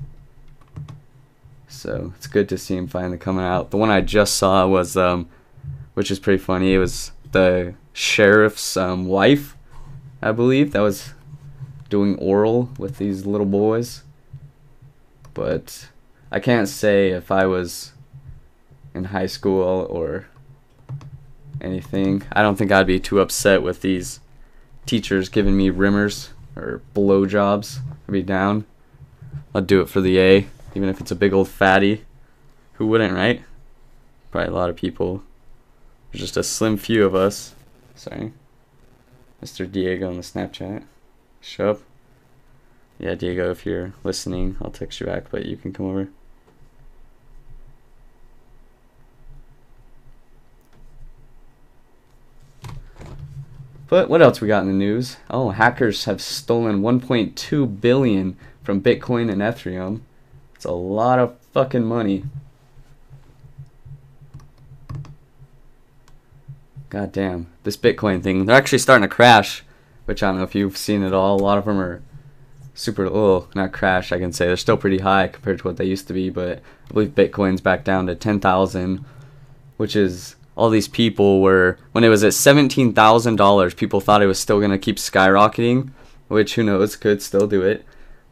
So 1.69 2.13
it's 2.17 2.27
good 2.27 2.49
to 2.51 2.59
see 2.59 2.77
him 2.77 2.87
finally 2.87 3.19
coming 3.19 3.45
out. 3.45 3.71
The 3.71 3.77
one 3.77 3.91
I 3.91 4.01
just 4.01 4.37
saw 4.37 4.67
was, 4.67 4.97
um, 4.97 5.29
which 5.95 6.11
is 6.11 6.19
pretty 6.19 6.43
funny. 6.43 6.75
It 6.75 6.79
was 6.79 7.13
the 7.31 7.75
sheriff's 7.93 8.77
um, 8.77 9.07
wife, 9.07 9.57
I 10.21 10.33
believe, 10.33 10.73
that 10.73 10.81
was 10.81 11.15
doing 11.89 12.17
oral 12.19 12.71
with 12.79 12.99
these 12.99 13.25
little 13.25 13.47
boys. 13.47 14.03
But 15.33 15.89
I 16.31 16.41
can't 16.41 16.69
say 16.69 17.11
if 17.11 17.31
I 17.31 17.47
was 17.47 17.92
in 18.95 19.05
high 19.05 19.27
school 19.27 19.87
or 19.89 20.27
anything. 21.61 22.23
I 22.33 22.43
don't 22.43 22.57
think 22.57 22.73
I'd 22.73 22.87
be 22.87 23.01
too 23.01 23.21
upset 23.21 23.63
with 23.63 23.81
these 23.81 24.21
teachers 24.87 25.29
giving 25.29 25.57
me 25.57 25.71
rimmers 25.71 26.31
or 26.57 26.83
blowjobs. 26.95 27.79
I'd 28.09 28.13
be 28.13 28.23
down. 28.23 28.65
I'd 29.55 29.67
do 29.67 29.81
it 29.81 29.89
for 29.89 30.01
the 30.01 30.19
A, 30.19 30.47
even 30.75 30.89
if 30.89 31.01
it's 31.01 31.11
a 31.11 31.17
big 31.17 31.33
old 31.33 31.49
fatty. 31.49 32.05
Who 32.75 32.87
wouldn't, 32.87 33.15
right? 33.15 33.43
Probably 34.31 34.49
a 34.49 34.57
lot 34.57 34.71
of 34.71 34.77
people. 34.77 35.23
There's 36.11 36.23
just 36.23 36.37
a 36.37 36.43
slim 36.43 36.77
few 36.77 37.05
of 37.05 37.15
us. 37.15 37.55
Sorry. 37.95 38.33
Mr. 39.43 39.71
Diego 39.71 40.09
on 40.09 40.17
the 40.17 40.23
Snapchat. 40.23 40.85
Show 41.41 41.71
up. 41.71 41.81
Yeah, 42.99 43.15
Diego, 43.15 43.51
if 43.51 43.67
you're 43.67 43.95
listening, 44.05 44.57
I'll 44.61 44.71
text 44.71 45.01
you 45.01 45.07
back, 45.07 45.25
but 45.31 45.47
you 45.47 45.57
can 45.57 45.73
come 45.73 45.87
over. 45.87 46.09
But 53.93 54.09
what 54.09 54.23
else 54.23 54.41
we 54.41 54.49
got 54.49 54.63
in 54.63 54.69
the 54.69 54.73
news? 54.73 55.19
Oh, 55.29 55.51
hackers 55.51 56.07
have 56.07 56.23
stolen 56.23 56.81
1.2 56.81 57.79
billion 57.83 58.39
from 58.63 58.81
Bitcoin 58.81 59.31
and 59.31 59.43
Ethereum. 59.43 60.01
It's 60.55 60.65
a 60.65 60.73
lot 60.73 61.19
of 61.19 61.37
fucking 61.53 61.85
money. 61.85 62.25
God 66.89 67.13
damn. 67.13 67.49
This 67.65 67.77
Bitcoin 67.77 68.23
thing, 68.23 68.47
they're 68.47 68.57
actually 68.57 68.79
starting 68.79 69.07
to 69.07 69.15
crash, 69.15 69.63
which 70.07 70.23
I 70.23 70.29
don't 70.29 70.39
know 70.39 70.45
if 70.45 70.55
you've 70.55 70.79
seen 70.79 71.03
it 71.03 71.13
all. 71.13 71.39
A 71.39 71.45
lot 71.45 71.59
of 71.59 71.67
them 71.67 71.79
are 71.79 72.01
super, 72.73 73.05
oh, 73.05 73.49
not 73.55 73.73
crash, 73.73 74.11
I 74.11 74.19
can 74.19 74.33
say. 74.33 74.47
They're 74.47 74.57
still 74.57 74.79
pretty 74.79 75.01
high 75.01 75.29
compared 75.29 75.59
to 75.59 75.65
what 75.65 75.77
they 75.77 75.85
used 75.85 76.07
to 76.09 76.15
be, 76.15 76.31
but 76.31 76.63
I 76.89 76.93
believe 76.95 77.11
Bitcoin's 77.11 77.61
back 77.61 77.85
down 77.85 78.07
to 78.07 78.15
10,000, 78.15 79.05
which 79.77 79.95
is 79.95 80.37
all 80.57 80.71
these 80.71 80.89
people 80.89 81.41
were 81.41 81.79
when 81.93 82.05
it 82.05 82.09
was 82.09 82.25
at 82.25 82.35
seventeen 82.35 82.93
thousand 82.93 83.37
dollars, 83.37 83.75
people 83.75 84.01
thought 84.01 84.23
it 84.23 84.27
was 84.27 84.39
still 84.39 84.61
gonna 84.61 84.79
keep 84.79 84.97
skyrocketing, 84.97 85.91
which 86.29 86.55
who 86.55 86.63
knows 86.63 86.97
could 86.97 87.23
still 87.23 87.47
do 87.47 87.63
it. 87.63 87.85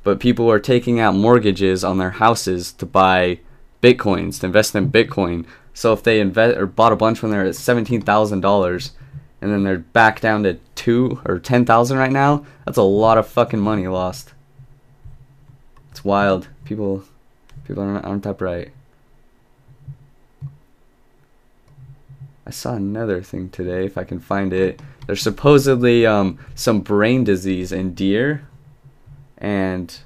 But 0.02 0.20
people 0.20 0.46
were 0.46 0.60
taking 0.60 0.98
out 0.98 1.14
mortgages 1.14 1.84
on 1.84 1.98
their 1.98 2.12
houses 2.12 2.72
to 2.74 2.86
buy 2.86 3.40
bitcoins 3.82 4.40
to 4.40 4.46
invest 4.46 4.74
in 4.74 4.90
Bitcoin. 4.90 5.46
So 5.74 5.92
if 5.92 6.02
they 6.02 6.20
invest 6.20 6.56
or 6.56 6.66
bought 6.66 6.92
a 6.92 6.96
bunch 6.96 7.22
when 7.22 7.30
they're 7.30 7.46
at 7.46 7.56
seventeen 7.56 8.02
thousand 8.02 8.40
dollars, 8.40 8.92
and 9.40 9.52
then 9.52 9.62
they're 9.62 9.78
back 9.78 10.20
down 10.20 10.42
to 10.42 10.58
two 10.74 11.20
or 11.24 11.38
ten 11.38 11.64
thousand 11.64 11.98
right 11.98 12.12
now, 12.12 12.44
that's 12.64 12.78
a 12.78 12.82
lot 12.82 13.18
of 13.18 13.26
fucking 13.26 13.60
money 13.60 13.86
lost. 13.88 14.32
It's 15.90 16.04
wild. 16.04 16.48
People, 16.64 17.04
people 17.64 17.82
aren't, 17.82 18.04
aren't 18.04 18.22
that 18.24 18.38
bright. 18.38 18.72
I 22.50 22.52
saw 22.52 22.74
another 22.74 23.22
thing 23.22 23.48
today, 23.50 23.84
if 23.84 23.96
I 23.96 24.02
can 24.02 24.18
find 24.18 24.52
it. 24.52 24.82
There's 25.06 25.22
supposedly 25.22 26.04
um, 26.04 26.36
some 26.56 26.80
brain 26.80 27.22
disease 27.22 27.70
in 27.70 27.94
deer, 27.94 28.44
and 29.38 29.96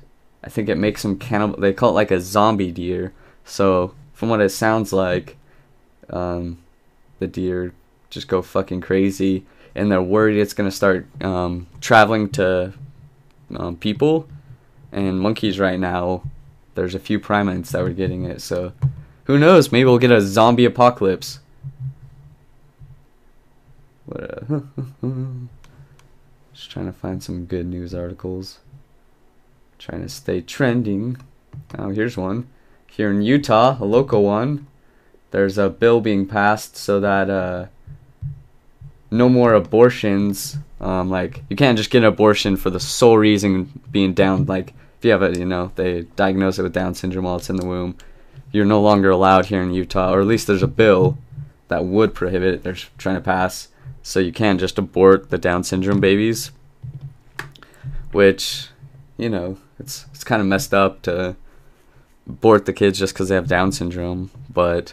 I 0.43 0.51
think 0.51 0.69
it 0.69 0.77
makes 0.77 1.01
them 1.01 1.19
cannibal. 1.19 1.59
They 1.59 1.73
call 1.73 1.89
it 1.89 1.95
like 1.95 2.11
a 2.11 2.21
zombie 2.21 2.71
deer. 2.71 3.15
So 3.47 3.95
from 4.13 4.29
what 4.29 4.43
it 4.43 4.51
sounds 4.51 4.93
like, 4.93 5.39
um, 6.11 6.59
the 7.19 7.27
deer 7.27 7.73
just 8.11 8.29
go 8.29 8.43
fucking 8.43 8.83
crazy, 8.83 9.47
and 9.75 9.91
they're 9.91 10.03
worried 10.03 10.39
it's 10.39 10.53
gonna 10.53 10.71
start 10.71 11.07
um, 11.23 11.67
traveling 11.81 12.29
to 12.33 12.75
um, 13.57 13.79
people 13.79 14.29
and 14.93 15.19
monkeys 15.19 15.59
right 15.59 15.81
now. 15.81 16.23
There's 16.75 16.95
a 16.95 16.99
few 16.99 17.19
primates 17.19 17.73
that 17.73 17.83
were 17.83 17.89
getting 17.89 18.27
it, 18.27 18.43
so 18.43 18.75
who 19.25 19.39
knows? 19.39 19.73
Maybe 19.73 19.87
we'll 19.87 19.97
get 19.97 20.13
a 20.13 20.21
zombie 20.21 20.67
apocalypse. 20.67 21.39
What? 24.07 24.45
Uh, 24.51 24.61
just 26.53 26.71
trying 26.71 26.87
to 26.87 26.93
find 26.93 27.23
some 27.23 27.47
good 27.47 27.67
news 27.67 27.95
articles. 27.95 28.61
Trying 29.79 30.03
to 30.03 30.09
stay 30.09 30.41
trending. 30.41 31.19
Oh, 31.79 31.91
here's 31.91 32.17
one. 32.17 32.49
Here 32.91 33.11
in 33.11 33.23
Utah, 33.23 33.77
a 33.81 33.85
local 33.85 34.23
one. 34.23 34.67
There's 35.31 35.59
a 35.59 35.69
bill 35.69 36.01
being 36.01 36.27
passed 36.27 36.77
so 36.77 37.01
that 37.01 37.29
uh, 37.29 37.67
no 39.11 39.29
more 39.29 39.55
abortions. 39.55 40.59
Um, 40.81 41.11
like 41.11 41.43
you 41.49 41.57
can't 41.57 41.79
just 41.79 41.91
get 41.91 41.99
an 41.99 42.05
abortion 42.05 42.57
for 42.57 42.71
the 42.71 42.81
sole 42.81 43.19
reason 43.19 43.81
being 43.91 44.13
down. 44.13 44.45
Like 44.45 44.75
if 44.99 45.05
you 45.05 45.11
have 45.11 45.23
a, 45.23 45.37
you 45.37 45.45
know, 45.45 45.73
they 45.77 46.03
diagnose 46.17 46.59
it 46.59 46.63
with 46.63 46.73
Down 46.73 46.95
syndrome 46.95 47.25
while 47.25 47.37
it's 47.37 47.51
in 47.51 47.57
the 47.57 47.67
womb. 47.67 47.97
You're 48.53 48.65
no 48.65 48.81
longer 48.81 49.11
allowed 49.11 49.47
here 49.47 49.61
in 49.61 49.73
Utah, 49.73 50.13
or 50.13 50.21
at 50.21 50.27
least 50.27 50.47
there's 50.47 50.63
a 50.63 50.69
bill 50.69 51.19
that 51.69 51.85
would 51.85 52.15
prohibit. 52.15 52.55
It. 52.55 52.63
They're 52.63 52.77
trying 52.99 53.17
to 53.17 53.21
pass 53.21 53.69
so 54.07 54.21
you 54.21 54.33
can't 54.33 54.61
just 54.61 54.79
abort 54.79 55.31
the 55.31 55.39
Down 55.39 55.65
syndrome 55.65 55.99
babies, 55.99 56.53
which, 58.13 58.69
you 59.17 59.31
know, 59.31 59.57
it's 59.81 60.05
it's 60.13 60.23
kind 60.23 60.43
of 60.43 60.47
messed 60.47 60.75
up 60.75 61.01
to 61.03 61.35
abort 62.29 62.67
the 62.67 62.73
kids 62.75 62.99
just 62.99 63.15
because 63.15 63.31
they 63.31 63.35
have 63.35 63.49
Down 63.49 63.73
syndrome. 63.73 64.31
But 64.53 64.93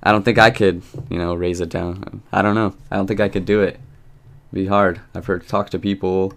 I 0.00 0.12
don't 0.12 0.22
think 0.22 0.38
I 0.38 0.52
could, 0.52 0.82
you 1.10 1.18
know, 1.18 1.34
raise 1.34 1.60
it 1.60 1.68
down. 1.68 2.22
I 2.32 2.40
don't 2.40 2.54
know. 2.54 2.76
I 2.88 2.96
don't 2.96 3.08
think 3.08 3.20
I 3.20 3.28
could 3.28 3.44
do 3.44 3.60
it. 3.60 3.80
It'd 4.52 4.54
be 4.54 4.66
hard. 4.66 5.00
I've 5.12 5.26
heard 5.26 5.46
talk 5.48 5.68
to 5.70 5.78
people, 5.78 6.32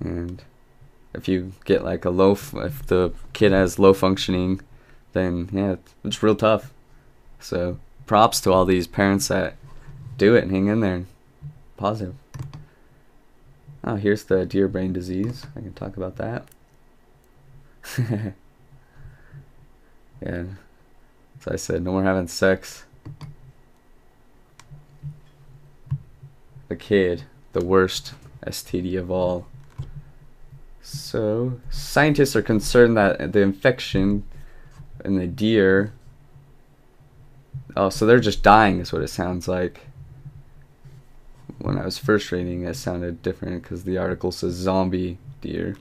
and 0.00 0.42
if 1.12 1.28
you 1.28 1.52
get 1.66 1.84
like 1.84 2.06
a 2.06 2.10
low, 2.10 2.32
if 2.32 2.86
the 2.86 3.12
kid 3.34 3.52
has 3.52 3.78
low 3.78 3.92
functioning, 3.92 4.62
then 5.12 5.50
yeah, 5.52 5.76
it's 6.02 6.22
real 6.22 6.34
tough. 6.34 6.72
So 7.40 7.78
props 8.06 8.40
to 8.40 8.52
all 8.52 8.64
these 8.64 8.86
parents 8.86 9.28
that 9.28 9.56
do 10.16 10.34
it 10.34 10.42
and 10.42 10.52
hang 10.52 10.66
in 10.66 10.80
there. 10.80 11.04
Positive. 11.76 12.14
Oh, 13.84 13.96
here's 13.96 14.24
the 14.24 14.44
deer 14.44 14.66
brain 14.66 14.92
disease. 14.92 15.46
I 15.54 15.60
can 15.60 15.72
talk 15.72 15.96
about 15.96 16.16
that. 16.16 16.48
yeah. 17.98 18.32
as 20.20 21.46
I 21.46 21.56
said, 21.56 21.82
no 21.82 21.92
more 21.92 22.02
having 22.02 22.26
sex. 22.26 22.84
The 26.68 26.76
kid, 26.76 27.22
the 27.52 27.64
worst 27.64 28.14
STD 28.44 28.98
of 28.98 29.10
all. 29.10 29.46
So, 30.82 31.60
scientists 31.70 32.34
are 32.34 32.42
concerned 32.42 32.96
that 32.96 33.32
the 33.32 33.40
infection 33.40 34.24
in 35.04 35.16
the 35.16 35.26
deer. 35.26 35.92
Oh, 37.76 37.90
so 37.90 38.06
they're 38.06 38.20
just 38.20 38.42
dying, 38.42 38.80
is 38.80 38.92
what 38.92 39.02
it 39.02 39.08
sounds 39.08 39.46
like. 39.46 39.85
When 41.58 41.78
I 41.78 41.84
was 41.84 41.98
first 41.98 42.30
reading, 42.32 42.64
it 42.64 42.74
sounded 42.74 43.22
different 43.22 43.62
because 43.62 43.84
the 43.84 43.98
article 43.98 44.30
says 44.30 44.54
zombie 44.54 45.18
deer. 45.40 45.76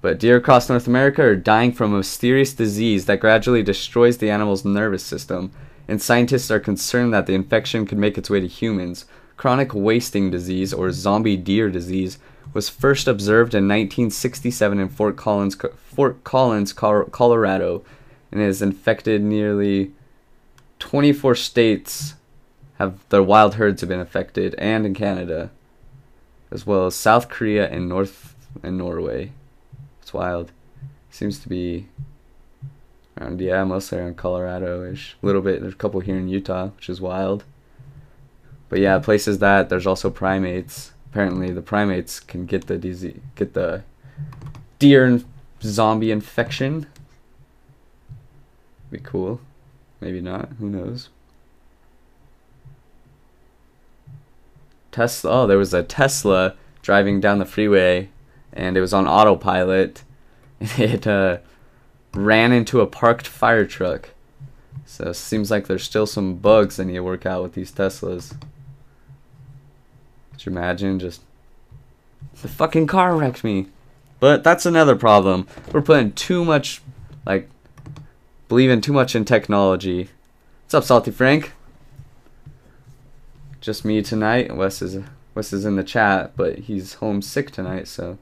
But 0.00 0.18
deer 0.18 0.36
across 0.36 0.68
North 0.68 0.86
America 0.86 1.22
are 1.22 1.36
dying 1.36 1.72
from 1.72 1.92
a 1.92 1.98
mysterious 1.98 2.52
disease 2.52 3.06
that 3.06 3.20
gradually 3.20 3.62
destroys 3.62 4.18
the 4.18 4.30
animal's 4.30 4.64
nervous 4.64 5.02
system, 5.02 5.52
and 5.88 6.00
scientists 6.00 6.50
are 6.50 6.60
concerned 6.60 7.12
that 7.14 7.26
the 7.26 7.34
infection 7.34 7.86
could 7.86 7.98
make 7.98 8.18
its 8.18 8.30
way 8.30 8.40
to 8.40 8.46
humans. 8.46 9.06
Chronic 9.36 9.72
wasting 9.74 10.30
disease, 10.30 10.72
or 10.72 10.90
zombie 10.90 11.36
deer 11.36 11.70
disease, 11.70 12.18
was 12.52 12.68
first 12.68 13.06
observed 13.06 13.54
in 13.54 13.64
1967 13.64 14.78
in 14.78 14.88
Fort 14.88 15.16
Collins, 15.16 15.56
Fort 15.76 16.24
Collins, 16.24 16.72
Colorado, 16.72 17.84
and 18.32 18.40
has 18.40 18.62
infected 18.62 19.22
nearly 19.22 19.92
24 20.78 21.34
states. 21.34 22.14
Have 22.78 23.00
their 23.08 23.22
wild 23.22 23.56
herds 23.56 23.80
have 23.80 23.88
been 23.88 24.00
affected, 24.00 24.54
and 24.56 24.86
in 24.86 24.94
Canada, 24.94 25.50
as 26.50 26.66
well 26.66 26.86
as 26.86 26.94
South 26.94 27.28
Korea 27.28 27.68
and 27.68 27.88
North 27.88 28.34
and 28.62 28.78
Norway. 28.78 29.32
It's 30.00 30.14
wild. 30.14 30.52
Seems 31.10 31.38
to 31.40 31.48
be 31.48 31.88
around 33.20 33.40
yeah, 33.40 33.64
mostly 33.64 33.98
around 33.98 34.16
Colorado-ish. 34.16 35.16
A 35.22 35.26
little 35.26 35.42
bit. 35.42 35.60
There's 35.60 35.74
a 35.74 35.76
couple 35.76 36.00
here 36.00 36.16
in 36.16 36.28
Utah, 36.28 36.68
which 36.68 36.88
is 36.88 37.00
wild. 37.00 37.44
But 38.68 38.78
yeah, 38.80 38.98
places 38.98 39.38
that 39.38 39.68
there's 39.68 39.86
also 39.86 40.10
primates. 40.10 40.92
Apparently, 41.10 41.50
the 41.50 41.62
primates 41.62 42.20
can 42.20 42.46
get 42.46 42.66
the 42.66 42.78
disease, 42.78 43.20
get 43.34 43.54
the 43.54 43.82
deer 44.78 45.04
and 45.04 45.24
zombie 45.62 46.10
infection. 46.10 46.86
Be 48.90 48.98
cool. 48.98 49.40
Maybe 50.00 50.20
not. 50.20 50.50
Who 50.58 50.68
knows? 50.68 51.08
Tesla. 54.92 55.30
Oh, 55.30 55.46
there 55.46 55.58
was 55.58 55.74
a 55.74 55.82
Tesla 55.82 56.54
driving 56.82 57.20
down 57.20 57.38
the 57.38 57.44
freeway 57.44 58.08
and 58.52 58.76
it 58.76 58.80
was 58.80 58.92
on 58.92 59.06
autopilot. 59.06 60.02
It 60.76 61.06
uh, 61.06 61.38
ran 62.12 62.50
into 62.50 62.80
a 62.80 62.86
parked 62.86 63.28
fire 63.28 63.64
truck. 63.64 64.10
So 64.86 65.10
it 65.10 65.14
seems 65.14 65.50
like 65.50 65.66
there's 65.66 65.84
still 65.84 66.06
some 66.06 66.36
bugs 66.36 66.76
that 66.76 66.86
need 66.86 66.94
to 66.94 67.00
work 67.00 67.26
out 67.26 67.42
with 67.42 67.52
these 67.52 67.70
Teslas. 67.70 68.34
Could 70.32 70.46
you 70.46 70.52
imagine 70.52 70.98
just 70.98 71.20
the 72.42 72.48
fucking 72.48 72.86
car 72.86 73.14
wrecked 73.14 73.44
me? 73.44 73.66
But 74.18 74.42
that's 74.42 74.66
another 74.66 74.96
problem. 74.96 75.46
We're 75.72 75.82
putting 75.82 76.12
too 76.12 76.44
much, 76.44 76.82
like, 77.24 77.48
believing 78.48 78.80
too 78.80 78.92
much 78.92 79.14
in 79.14 79.24
technology. 79.24 80.08
What's 80.64 80.74
up, 80.74 80.84
Salty 80.84 81.10
Frank? 81.10 81.52
Just 83.60 83.84
me 83.84 84.02
tonight. 84.02 84.54
Wes 84.54 84.80
is 84.82 85.02
Wes 85.34 85.52
is 85.52 85.64
in 85.64 85.76
the 85.76 85.84
chat, 85.84 86.32
but 86.36 86.58
he's 86.60 86.94
homesick 86.94 87.50
tonight, 87.50 87.88
so 87.88 88.18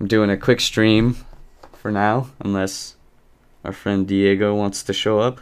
I'm 0.00 0.06
doing 0.06 0.30
a 0.30 0.36
quick 0.36 0.60
stream 0.60 1.16
for 1.72 1.90
now, 1.90 2.30
unless 2.40 2.96
our 3.64 3.72
friend 3.72 4.06
Diego 4.06 4.54
wants 4.54 4.82
to 4.84 4.92
show 4.92 5.20
up. 5.20 5.40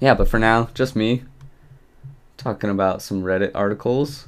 Yeah, 0.00 0.14
but 0.14 0.28
for 0.28 0.38
now, 0.38 0.68
just 0.74 0.94
me 0.94 1.24
talking 2.36 2.68
about 2.70 3.00
some 3.00 3.22
Reddit 3.22 3.52
articles, 3.54 4.26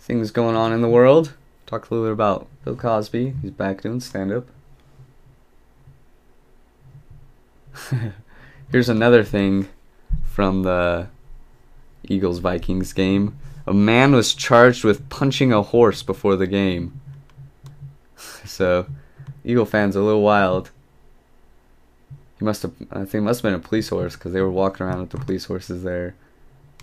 things 0.00 0.30
going 0.30 0.56
on 0.56 0.72
in 0.72 0.80
the 0.80 0.88
world. 0.88 1.34
Talk 1.66 1.90
a 1.90 1.94
little 1.94 2.08
bit 2.08 2.12
about 2.12 2.46
Bill 2.64 2.74
Cosby. 2.74 3.34
He's 3.42 3.50
back 3.50 3.82
doing 3.82 4.00
stand 4.00 4.32
up. 4.32 4.46
Here's 8.70 8.90
another 8.90 9.24
thing 9.24 9.66
from 10.24 10.62
the 10.62 11.08
Eagles 12.04 12.38
Vikings 12.38 12.92
game. 12.92 13.38
A 13.66 13.72
man 13.72 14.12
was 14.12 14.34
charged 14.34 14.84
with 14.84 15.08
punching 15.08 15.54
a 15.54 15.62
horse 15.62 16.02
before 16.02 16.36
the 16.36 16.46
game. 16.46 17.00
so, 18.44 18.86
Eagle 19.42 19.64
fans 19.64 19.96
a 19.96 20.02
little 20.02 20.22
wild. 20.22 20.70
He 22.38 22.44
must 22.44 22.62
have, 22.62 22.72
I 22.92 23.06
think, 23.06 23.24
must 23.24 23.40
have 23.40 23.50
been 23.50 23.58
a 23.58 23.62
police 23.62 23.88
horse 23.88 24.16
because 24.16 24.34
they 24.34 24.42
were 24.42 24.50
walking 24.50 24.84
around 24.84 25.00
with 25.00 25.10
the 25.10 25.18
police 25.18 25.46
horses 25.46 25.82
there. 25.82 26.14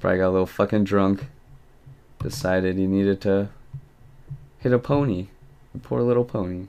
Probably 0.02 0.18
got 0.18 0.30
a 0.30 0.32
little 0.32 0.48
fucking 0.48 0.86
drunk. 0.86 1.28
Decided 2.20 2.78
he 2.78 2.88
needed 2.88 3.22
to 3.22 3.50
hit 4.58 4.74
a 4.74 4.80
pony. 4.80 5.28
A 5.76 5.78
poor 5.78 6.02
little 6.02 6.26
pony. 6.26 6.66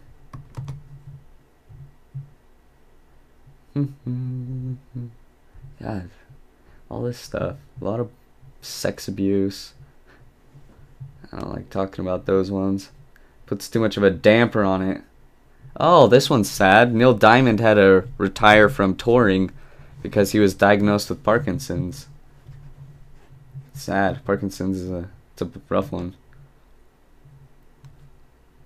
God, 5.82 6.10
all 6.90 7.02
this 7.02 7.18
stuff. 7.18 7.56
A 7.80 7.84
lot 7.84 8.00
of 8.00 8.10
sex 8.62 9.08
abuse. 9.08 9.74
I 11.32 11.40
don't 11.40 11.52
like 11.52 11.70
talking 11.70 12.04
about 12.04 12.26
those 12.26 12.50
ones. 12.50 12.90
Puts 13.44 13.68
too 13.68 13.80
much 13.80 13.96
of 13.96 14.02
a 14.02 14.10
damper 14.10 14.64
on 14.64 14.82
it. 14.82 15.02
Oh, 15.78 16.06
this 16.06 16.30
one's 16.30 16.50
sad. 16.50 16.94
Neil 16.94 17.12
Diamond 17.12 17.60
had 17.60 17.74
to 17.74 18.08
retire 18.16 18.68
from 18.68 18.96
touring 18.96 19.50
because 20.02 20.32
he 20.32 20.38
was 20.38 20.54
diagnosed 20.54 21.10
with 21.10 21.22
Parkinson's. 21.22 22.06
sad. 23.74 24.24
Parkinson's 24.24 24.80
is 24.80 24.90
a 24.90 25.10
it's 25.32 25.42
a 25.42 25.50
rough 25.68 25.92
one. 25.92 26.14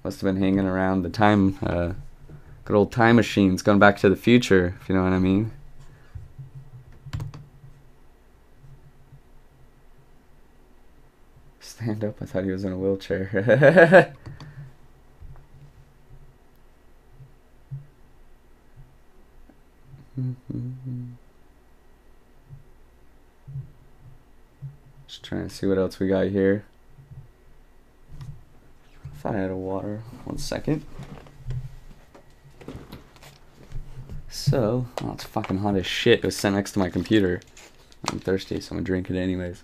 Must 0.05 0.21
have 0.21 0.33
been 0.33 0.41
hanging 0.41 0.67
around 0.67 1.03
the 1.03 1.11
time, 1.11 1.59
uh, 1.63 1.93
good 2.71 2.77
old 2.77 2.93
time 2.93 3.17
machines, 3.17 3.63
going 3.63 3.81
back 3.81 3.97
to 3.97 4.09
the 4.09 4.15
future, 4.15 4.77
if 4.81 4.89
you 4.89 4.95
know 4.95 5.03
what 5.03 5.13
I 5.13 5.19
mean. 5.19 5.51
stand 11.59 12.05
up. 12.05 12.15
I 12.21 12.27
thought 12.27 12.45
he 12.45 12.51
was 12.53 12.65
in 12.65 12.73
a 12.73 12.79
wheelchair. 12.79 14.15
Just 25.09 25.25
trying 25.25 25.49
to 25.49 25.51
see 25.53 25.67
what 25.67 25.79
else 25.79 25.99
we 25.99 26.07
got 26.07 26.27
here. 26.27 26.65
I 28.21 29.17
thought 29.17 29.35
I 29.35 29.39
had 29.39 29.51
a 29.51 29.57
water. 29.57 30.03
One 30.25 30.39
second. 30.39 30.85
So, 34.31 34.87
oh, 35.03 35.13
it's 35.13 35.25
fucking 35.25 35.59
hot 35.59 35.75
as 35.75 35.87
shit. 35.87 36.21
It 36.21 36.25
was 36.25 36.37
sent 36.37 36.55
next 36.55 36.73
to 36.73 36.79
my 36.79 36.89
computer. 36.89 37.41
I'm 38.09 38.21
thirsty, 38.21 38.61
so 38.61 38.73
I'm 38.73 38.79
gonna 38.79 38.87
drink 38.87 39.11
it 39.11 39.17
anyways. 39.17 39.63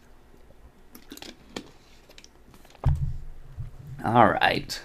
All 4.04 4.26
right. 4.28 4.80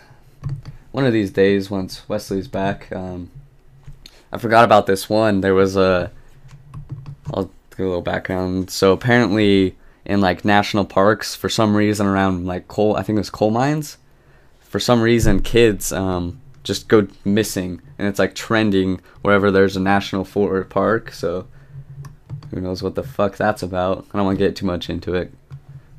One 0.91 1.05
of 1.05 1.13
these 1.13 1.31
days, 1.31 1.71
once 1.71 2.07
Wesley's 2.07 2.47
back, 2.47 2.91
um, 2.91 3.31
I 4.31 4.37
forgot 4.37 4.65
about 4.65 4.85
this 4.87 5.09
one. 5.09 5.41
There 5.41 5.55
was 5.55 5.75
a. 5.75 6.11
I'll 7.33 7.51
give 7.71 7.79
a 7.79 7.83
little 7.83 8.01
background. 8.01 8.69
So 8.69 8.93
apparently, 8.93 9.75
in 10.05 10.21
like 10.21 10.43
national 10.43 10.85
parks, 10.85 11.35
for 11.35 11.49
some 11.49 11.75
reason, 11.75 12.05
around 12.05 12.45
like 12.45 12.67
coal, 12.67 12.95
I 12.95 13.03
think 13.03 13.17
it 13.17 13.19
was 13.19 13.29
coal 13.29 13.51
mines. 13.51 13.97
For 14.59 14.79
some 14.79 15.01
reason, 15.01 15.41
kids 15.41 15.91
um, 15.91 16.40
just 16.63 16.87
go 16.87 17.07
missing, 17.25 17.81
and 17.97 18.07
it's 18.07 18.19
like 18.19 18.35
trending 18.35 19.01
wherever 19.21 19.51
there's 19.51 19.75
a 19.75 19.79
national 19.79 20.25
forest 20.25 20.69
park. 20.69 21.11
So 21.11 21.47
who 22.51 22.61
knows 22.61 22.83
what 22.83 22.95
the 22.95 23.03
fuck 23.03 23.37
that's 23.37 23.63
about? 23.63 24.05
I 24.13 24.17
don't 24.17 24.25
want 24.25 24.39
to 24.39 24.45
get 24.45 24.55
too 24.55 24.65
much 24.65 24.89
into 24.89 25.15
it, 25.15 25.33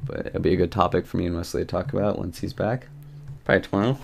but 0.05 0.27
it'll 0.27 0.41
be 0.41 0.53
a 0.53 0.57
good 0.57 0.73
topic 0.73 1.07
for 1.07 1.17
me 1.17 1.27
and 1.27 1.37
Wesley 1.37 1.63
to 1.63 1.67
talk 1.67 1.93
about 1.93 2.19
once 2.19 2.41
he's 2.41 2.53
back. 2.53 2.89
Probably 3.45 3.63
tomorrow. 3.63 3.99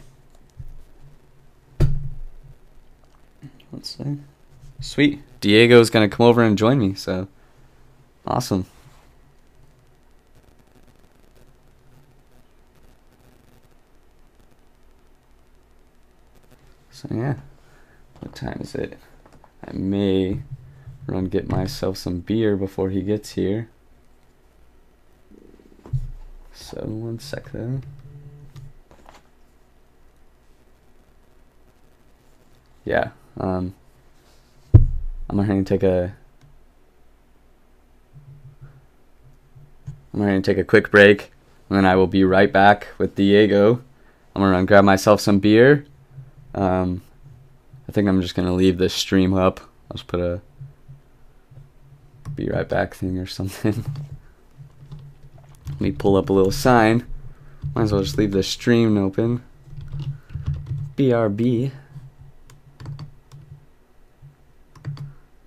Let's 3.72 3.96
see. 3.96 4.18
Sweet. 4.80 5.20
Diego's 5.40 5.90
gonna 5.90 6.08
come 6.08 6.26
over 6.26 6.42
and 6.42 6.58
join 6.58 6.78
me, 6.78 6.94
so 6.94 7.28
awesome. 8.26 8.66
So 16.98 17.06
yeah. 17.12 17.36
What 18.18 18.34
time 18.34 18.58
is 18.60 18.74
it? 18.74 18.98
I 19.64 19.70
may 19.72 20.42
run 21.06 21.26
get 21.26 21.48
myself 21.48 21.96
some 21.96 22.18
beer 22.18 22.56
before 22.56 22.90
he 22.90 23.02
gets 23.02 23.30
here. 23.30 23.68
So 26.52 26.80
one 26.80 27.20
sec 27.20 27.52
though. 27.52 27.82
Yeah. 32.84 33.10
Um 33.38 33.74
I'm 34.74 35.36
going 35.36 35.64
to 35.64 35.68
take 35.68 35.84
a 35.84 36.16
I'm 40.12 40.20
to 40.20 40.40
take 40.40 40.58
a 40.58 40.64
quick 40.64 40.90
break 40.90 41.30
and 41.68 41.78
then 41.78 41.86
I 41.86 41.94
will 41.94 42.08
be 42.08 42.24
right 42.24 42.52
back 42.52 42.88
with 42.98 43.14
Diego. 43.14 43.84
I'm 44.34 44.42
going 44.42 44.50
to 44.50 44.56
run 44.56 44.66
grab 44.66 44.82
myself 44.82 45.20
some 45.20 45.38
beer. 45.38 45.86
Um, 46.58 47.02
I 47.88 47.92
think 47.92 48.08
I'm 48.08 48.20
just 48.20 48.34
going 48.34 48.48
to 48.48 48.52
leave 48.52 48.78
this 48.78 48.92
stream 48.92 49.32
up. 49.32 49.60
I'll 49.60 49.96
just 49.96 50.08
put 50.08 50.18
a 50.20 50.40
be 52.34 52.48
right 52.48 52.68
back 52.68 52.94
thing 52.94 53.16
or 53.18 53.26
something. 53.26 53.84
Let 55.70 55.80
me 55.80 55.92
pull 55.92 56.16
up 56.16 56.30
a 56.30 56.32
little 56.32 56.50
sign. 56.50 57.06
Might 57.74 57.82
as 57.82 57.92
well 57.92 58.02
just 58.02 58.18
leave 58.18 58.32
the 58.32 58.42
stream 58.42 58.98
open. 58.98 59.44
BRB. 60.96 61.70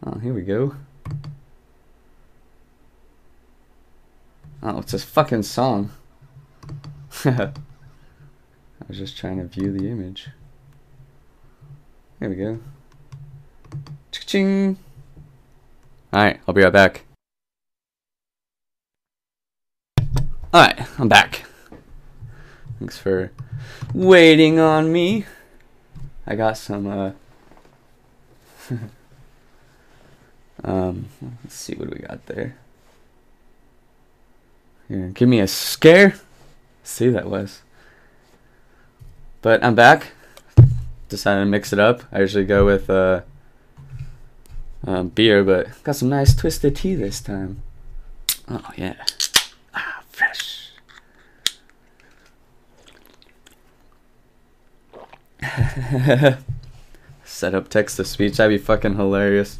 Oh, 0.05 0.17
here 0.19 0.33
we 0.33 0.43
go. 0.43 0.75
Oh, 4.63 4.79
it's 4.79 4.93
this 4.93 5.03
fucking 5.03 5.43
song. 5.43 5.91
I 7.25 7.51
was 8.87 8.97
just 8.97 9.17
trying 9.17 9.37
to 9.39 9.45
view 9.45 9.77
the 9.77 9.89
image. 9.89 10.29
Here 12.21 12.29
we 12.29 12.35
go. 12.35 12.59
Ching. 14.11 14.77
Alright, 16.13 16.39
I'll 16.47 16.53
be 16.53 16.61
right 16.61 16.71
back. 16.71 17.03
Alright, 20.53 20.87
I'm 20.99 21.09
back. 21.09 21.45
Thanks 22.77 22.99
for 22.99 23.31
waiting 23.91 24.59
on 24.59 24.93
me. 24.93 25.25
I 26.27 26.35
got 26.35 26.57
some, 26.57 26.85
uh. 26.85 27.11
um, 30.63 31.09
let's 31.43 31.55
see 31.55 31.73
what 31.73 31.89
we 31.89 32.01
got 32.01 32.27
there. 32.27 32.55
Here, 34.87 35.07
give 35.07 35.27
me 35.27 35.39
a 35.39 35.47
scare. 35.47 36.13
See 36.83 37.09
that 37.09 37.27
was. 37.27 37.63
But 39.41 39.63
I'm 39.63 39.73
back. 39.73 40.11
Decided 41.11 41.41
to 41.41 41.45
mix 41.45 41.73
it 41.73 41.79
up. 41.79 42.03
I 42.09 42.21
usually 42.21 42.45
go 42.45 42.65
with, 42.65 42.89
uh, 42.89 43.23
um, 44.87 45.09
beer, 45.09 45.43
but 45.43 45.83
got 45.83 45.97
some 45.97 46.07
nice 46.07 46.33
twisted 46.33 46.77
tea 46.77 46.95
this 46.95 47.19
time. 47.19 47.61
Oh, 48.47 48.71
yeah. 48.77 48.93
Ah, 49.73 50.03
fresh. 50.07 50.71
Set 57.25 57.53
up 57.53 57.67
text 57.67 57.97
to 57.97 58.05
speech. 58.05 58.37
That'd 58.37 58.57
be 58.57 58.63
fucking 58.63 58.95
hilarious. 58.95 59.59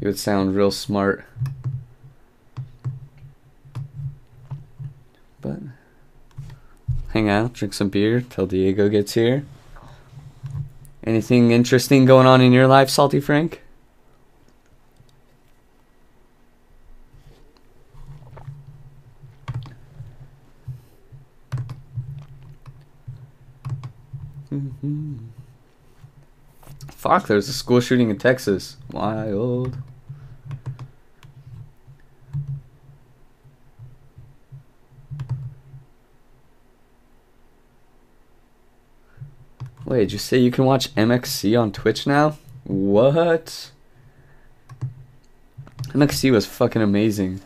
You 0.00 0.08
would 0.08 0.18
sound 0.18 0.56
real 0.56 0.72
smart. 0.72 1.24
But 5.40 5.60
hang 7.10 7.28
out, 7.28 7.52
drink 7.52 7.72
some 7.72 7.88
beer 7.88 8.20
till 8.20 8.48
Diego 8.48 8.88
gets 8.88 9.14
here. 9.14 9.44
Anything 11.04 11.50
interesting 11.50 12.04
going 12.04 12.26
on 12.26 12.40
in 12.40 12.52
your 12.52 12.68
life, 12.68 12.88
Salty 12.88 13.20
Frank? 13.20 13.60
Mm-hmm. 24.52 25.16
Fuck, 26.90 27.26
there's 27.26 27.48
a 27.48 27.52
school 27.52 27.80
shooting 27.80 28.10
in 28.10 28.18
Texas. 28.18 28.76
Wild. 28.92 29.76
Wait, 39.84 39.98
did 39.98 40.12
you 40.12 40.18
say 40.18 40.38
you 40.38 40.50
can 40.50 40.64
watch 40.64 40.94
MXC 40.94 41.60
on 41.60 41.72
Twitch 41.72 42.06
now? 42.06 42.38
What? 42.64 43.70
MXC 45.88 46.30
was 46.30 46.46
fucking 46.46 46.80
amazing. 46.80 47.40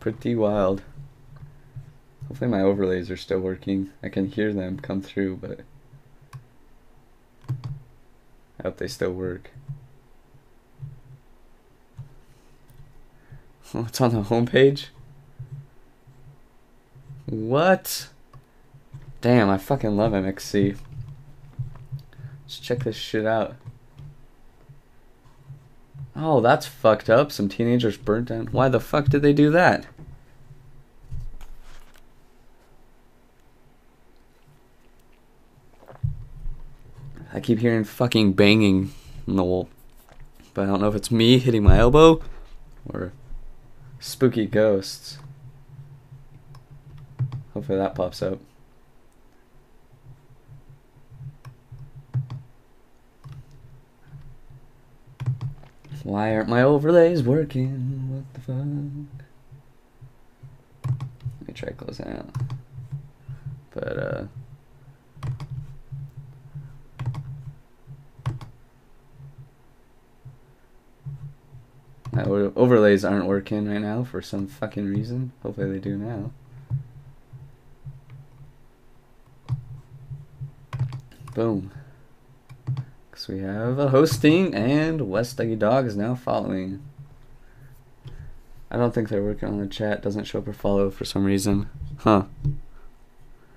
Pretty 0.00 0.34
wild. 0.34 0.82
Hopefully 2.28 2.50
my 2.50 2.60
overlays 2.60 3.10
are 3.10 3.16
still 3.16 3.40
working. 3.40 3.90
I 4.02 4.08
can 4.08 4.26
hear 4.26 4.52
them 4.52 4.78
come 4.78 5.02
through, 5.02 5.36
but 5.36 5.60
I 8.58 8.64
hope 8.64 8.76
they 8.76 8.88
still 8.88 9.12
work. 9.12 9.50
What's 13.72 14.00
on 14.00 14.10
the 14.10 14.22
homepage? 14.22 14.88
What? 17.26 18.09
Damn, 19.20 19.50
I 19.50 19.58
fucking 19.58 19.96
love 19.96 20.12
MXC. 20.12 20.78
Let's 22.42 22.58
check 22.58 22.84
this 22.84 22.96
shit 22.96 23.26
out. 23.26 23.56
Oh, 26.16 26.40
that's 26.40 26.66
fucked 26.66 27.08
up. 27.08 27.30
Some 27.30 27.48
teenagers 27.48 27.96
burnt 27.96 28.28
down. 28.28 28.46
Why 28.46 28.68
the 28.68 28.80
fuck 28.80 29.06
did 29.06 29.22
they 29.22 29.32
do 29.32 29.50
that? 29.50 29.86
I 37.32 37.40
keep 37.40 37.60
hearing 37.60 37.84
fucking 37.84 38.32
banging 38.32 38.92
in 39.26 39.36
the 39.36 39.44
wall. 39.44 39.68
But 40.52 40.62
I 40.62 40.66
don't 40.66 40.80
know 40.80 40.88
if 40.88 40.96
it's 40.96 41.10
me 41.10 41.38
hitting 41.38 41.62
my 41.62 41.78
elbow 41.78 42.20
or 42.86 43.12
spooky 44.00 44.46
ghosts. 44.46 45.18
Hopefully 47.54 47.78
that 47.78 47.94
pops 47.94 48.20
up. 48.20 48.40
Why 56.02 56.34
aren't 56.34 56.48
my 56.48 56.62
overlays 56.62 57.22
working? 57.22 58.08
What 58.10 58.34
the 58.34 58.40
fuck? 58.40 58.56
Let 61.40 61.48
me 61.48 61.54
try 61.54 61.70
closing 61.70 62.08
out. 62.08 62.30
But, 63.72 63.98
uh. 63.98 64.24
My 72.12 72.24
overlays 72.24 73.04
aren't 73.04 73.26
working 73.26 73.68
right 73.68 73.80
now 73.80 74.02
for 74.02 74.20
some 74.20 74.48
fucking 74.48 74.86
reason. 74.86 75.32
Hopefully 75.42 75.70
they 75.70 75.78
do 75.78 75.96
now. 75.96 76.32
Boom. 81.34 81.70
We 83.28 83.40
have 83.40 83.78
a 83.78 83.88
hosting 83.88 84.54
and 84.54 85.10
West 85.10 85.36
Dougie 85.36 85.58
Dog 85.58 85.86
is 85.86 85.96
now 85.96 86.14
following. 86.14 86.82
I 88.70 88.76
don't 88.76 88.94
think 88.94 89.08
they're 89.08 89.22
working 89.22 89.48
on 89.48 89.60
the 89.60 89.66
chat. 89.66 90.02
Doesn't 90.02 90.24
show 90.24 90.38
up 90.38 90.48
or 90.48 90.52
follow 90.52 90.90
for 90.90 91.04
some 91.04 91.24
reason. 91.24 91.68
Huh. 91.98 92.24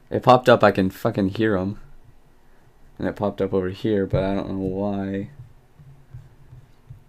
It 0.09 0.23
popped 0.23 0.49
up. 0.49 0.63
I 0.63 0.71
can 0.71 0.89
fucking 0.89 1.29
hear 1.29 1.57
them. 1.57 1.79
And 2.97 3.07
it 3.07 3.15
popped 3.15 3.41
up 3.41 3.53
over 3.53 3.69
here, 3.69 4.05
but 4.05 4.23
I 4.23 4.35
don't 4.35 4.49
know 4.49 4.57
why. 4.57 5.29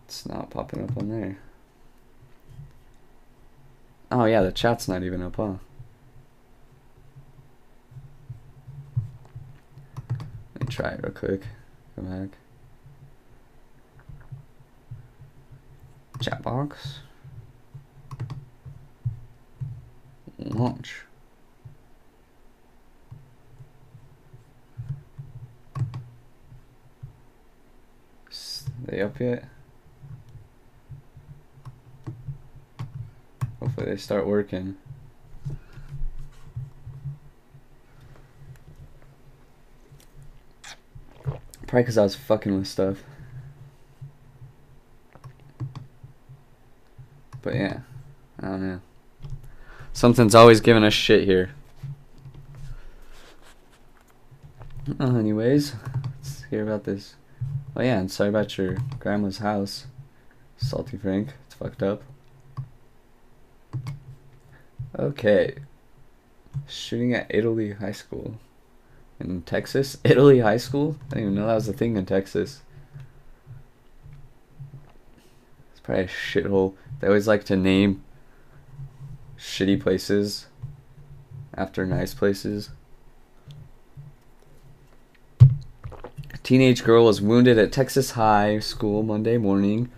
It's 0.06 0.26
not 0.26 0.50
popping 0.50 0.82
up 0.84 0.96
on 0.96 1.08
there. 1.08 1.38
Oh 4.10 4.26
yeah, 4.26 4.42
the 4.42 4.52
chat's 4.52 4.86
not 4.86 5.02
even 5.02 5.22
up, 5.22 5.36
huh? 5.36 5.54
Let 10.54 10.60
me 10.60 10.66
try 10.68 10.90
it 10.90 11.00
real 11.02 11.12
quick. 11.12 11.42
Go 11.96 12.02
back. 12.02 12.28
Chat 16.20 16.42
box. 16.42 17.00
Launch. 20.38 21.04
they 28.94 29.02
up 29.02 29.18
yet? 29.18 29.44
Hopefully 33.60 33.86
they 33.86 33.96
start 33.96 34.26
working. 34.26 34.76
Probably 41.66 41.82
because 41.82 41.98
I 41.98 42.02
was 42.02 42.14
fucking 42.14 42.56
with 42.56 42.68
stuff. 42.68 43.02
But 47.44 47.56
yeah, 47.56 47.80
I 48.40 48.46
don't 48.46 48.66
know. 48.66 48.80
Something's 49.92 50.34
always 50.34 50.62
giving 50.62 50.82
us 50.82 50.94
shit 50.94 51.24
here. 51.24 51.50
Uh, 54.98 55.16
anyways, 55.16 55.74
let's 56.16 56.44
hear 56.44 56.62
about 56.62 56.84
this. 56.84 57.16
Oh 57.76 57.82
yeah, 57.82 57.98
and 57.98 58.10
sorry 58.10 58.30
about 58.30 58.56
your 58.56 58.78
grandma's 58.98 59.38
house. 59.38 59.86
Salty 60.56 60.96
Frank, 60.96 61.34
it's 61.46 61.54
fucked 61.54 61.82
up. 61.82 62.02
Okay. 64.98 65.56
Shooting 66.66 67.12
at 67.12 67.26
Italy 67.28 67.72
High 67.72 67.92
School. 67.92 68.38
In 69.20 69.42
Texas? 69.42 69.98
Italy 70.02 70.40
High 70.40 70.56
School? 70.56 70.96
I 71.10 71.16
didn't 71.16 71.22
even 71.24 71.34
know 71.34 71.46
that 71.46 71.54
was 71.54 71.68
a 71.68 71.74
thing 71.74 71.96
in 71.96 72.06
Texas. 72.06 72.62
It's 75.72 75.73
probably 75.84 76.04
a 76.04 76.08
shithole. 76.08 76.74
They 76.98 77.06
always 77.06 77.28
like 77.28 77.44
to 77.44 77.56
name 77.56 78.02
shitty 79.38 79.80
places 79.80 80.46
after 81.54 81.86
nice 81.86 82.14
places. 82.14 82.70
A 85.40 86.38
teenage 86.42 86.82
girl 86.82 87.04
was 87.04 87.20
wounded 87.20 87.58
at 87.58 87.70
Texas 87.70 88.12
High 88.12 88.58
School 88.58 89.04
Monday 89.04 89.38
morning 89.38 89.90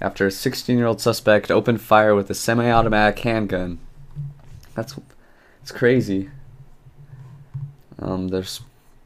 after 0.00 0.26
a 0.26 0.30
16 0.30 0.78
year 0.78 0.86
old 0.86 1.00
suspect 1.00 1.50
opened 1.50 1.80
fire 1.80 2.14
with 2.14 2.30
a 2.30 2.34
semi 2.34 2.70
automatic 2.70 3.18
handgun. 3.18 3.78
That's 4.74 4.98
it's 5.60 5.72
crazy. 5.72 6.30
Um, 7.98 8.28
there's 8.28 8.62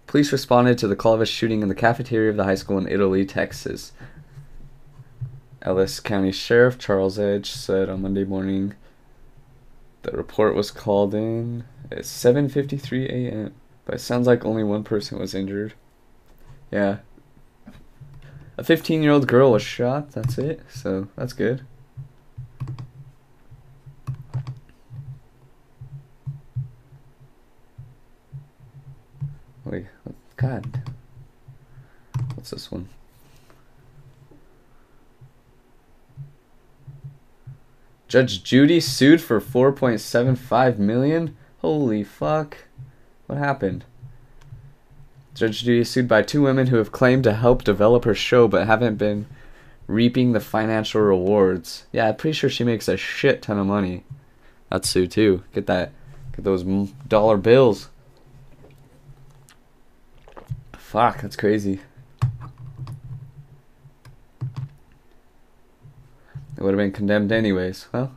police 0.06 0.32
responded 0.32 0.78
to 0.78 0.88
the 0.88 0.96
call 0.96 1.12
of 1.12 1.20
a 1.20 1.26
shooting 1.26 1.60
in 1.62 1.68
the 1.68 1.74
cafeteria 1.74 2.30
of 2.30 2.36
the 2.36 2.44
high 2.44 2.54
school 2.54 2.78
in 2.78 2.88
Italy, 2.88 3.26
Texas. 3.26 3.92
Ellis 5.66 5.98
County 5.98 6.30
Sheriff 6.30 6.78
Charles 6.78 7.18
Edge 7.18 7.50
said 7.50 7.88
on 7.88 8.02
Monday 8.02 8.22
morning 8.22 8.74
the 10.02 10.12
report 10.12 10.54
was 10.54 10.70
called 10.70 11.12
in 11.12 11.64
at 11.90 12.04
7:53 12.04 13.08
a.m. 13.10 13.54
But 13.84 13.96
it 13.96 14.00
sounds 14.00 14.28
like 14.28 14.44
only 14.44 14.62
one 14.62 14.84
person 14.84 15.18
was 15.18 15.34
injured. 15.34 15.74
Yeah. 16.70 16.98
A 18.56 18.62
15-year-old 18.62 19.26
girl 19.26 19.52
was 19.52 19.62
shot. 19.62 20.12
That's 20.12 20.38
it. 20.38 20.60
So, 20.68 21.08
that's 21.16 21.32
good. 21.32 21.66
Wait, 29.64 29.86
God. 30.36 30.80
What's 32.34 32.50
this 32.50 32.70
one? 32.70 32.88
Judge 38.16 38.42
Judy 38.42 38.80
sued 38.80 39.20
for 39.20 39.42
4.75 39.42 40.78
million? 40.78 41.36
Holy 41.58 42.02
fuck. 42.02 42.56
What 43.26 43.36
happened? 43.36 43.84
Judge 45.34 45.64
Judy 45.64 45.84
sued 45.84 46.08
by 46.08 46.22
two 46.22 46.40
women 46.40 46.68
who 46.68 46.76
have 46.76 46.90
claimed 46.90 47.24
to 47.24 47.34
help 47.34 47.62
develop 47.62 48.06
her 48.06 48.14
show 48.14 48.48
but 48.48 48.66
haven't 48.66 48.96
been 48.96 49.26
reaping 49.86 50.32
the 50.32 50.40
financial 50.40 51.02
rewards. 51.02 51.84
Yeah, 51.92 52.08
I'm 52.08 52.16
pretty 52.16 52.32
sure 52.32 52.48
she 52.48 52.64
makes 52.64 52.88
a 52.88 52.96
shit 52.96 53.42
ton 53.42 53.58
of 53.58 53.66
money. 53.66 54.04
That's 54.70 54.88
Sue 54.88 55.06
too. 55.06 55.42
Get 55.52 55.66
that, 55.66 55.92
get 56.34 56.42
those 56.42 56.64
dollar 57.06 57.36
bills. 57.36 57.90
Fuck, 60.72 61.20
that's 61.20 61.36
crazy. 61.36 61.80
It 66.56 66.62
would 66.62 66.70
have 66.70 66.78
been 66.78 66.92
condemned 66.92 67.32
anyways. 67.32 67.86
Well, 67.92 68.12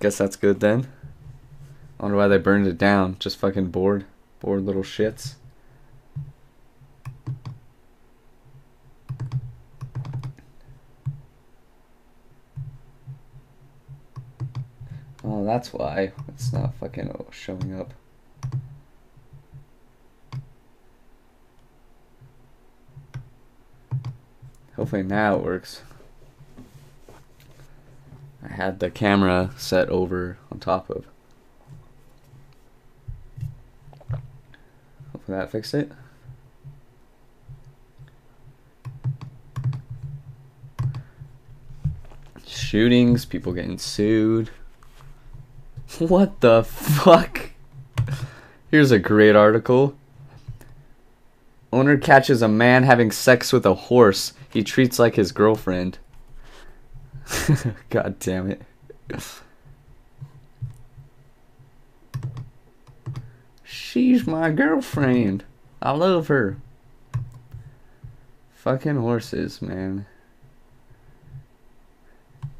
guess 0.00 0.16
that's 0.16 0.36
good 0.36 0.60
then. 0.60 0.88
I 1.98 2.04
wonder 2.04 2.16
why 2.16 2.28
they 2.28 2.38
burned 2.38 2.66
it 2.66 2.78
down. 2.78 3.16
Just 3.18 3.36
fucking 3.36 3.66
bored. 3.66 4.06
Bored 4.40 4.64
little 4.64 4.82
shits. 4.82 5.34
Oh, 15.22 15.44
that's 15.44 15.74
why 15.74 16.12
it's 16.28 16.54
not 16.54 16.74
fucking 16.76 17.14
showing 17.30 17.78
up. 17.78 17.92
Hopefully 24.76 25.02
now 25.02 25.36
it 25.36 25.44
works. 25.44 25.82
Had 28.60 28.78
the 28.78 28.90
camera 28.90 29.52
set 29.56 29.88
over 29.88 30.36
on 30.52 30.58
top 30.58 30.90
of. 30.90 31.06
Hopefully 35.12 35.38
that 35.38 35.50
fixed 35.50 35.72
it. 35.72 35.90
Shootings, 42.46 43.24
people 43.24 43.54
getting 43.54 43.78
sued. 43.78 44.50
What 45.98 46.42
the 46.42 46.62
fuck? 46.62 47.52
Here's 48.70 48.90
a 48.90 48.98
great 48.98 49.34
article. 49.34 49.96
Owner 51.72 51.96
catches 51.96 52.42
a 52.42 52.48
man 52.48 52.82
having 52.82 53.10
sex 53.10 53.54
with 53.54 53.64
a 53.64 53.72
horse 53.72 54.34
he 54.50 54.62
treats 54.62 54.98
like 54.98 55.14
his 55.14 55.32
girlfriend. 55.32 55.96
God 57.90 58.18
damn 58.18 58.50
it. 58.50 58.62
She's 63.64 64.26
my 64.26 64.50
girlfriend. 64.50 65.44
I 65.82 65.92
love 65.92 66.28
her. 66.28 66.58
Fucking 68.54 68.96
horses, 68.96 69.62
man. 69.62 70.06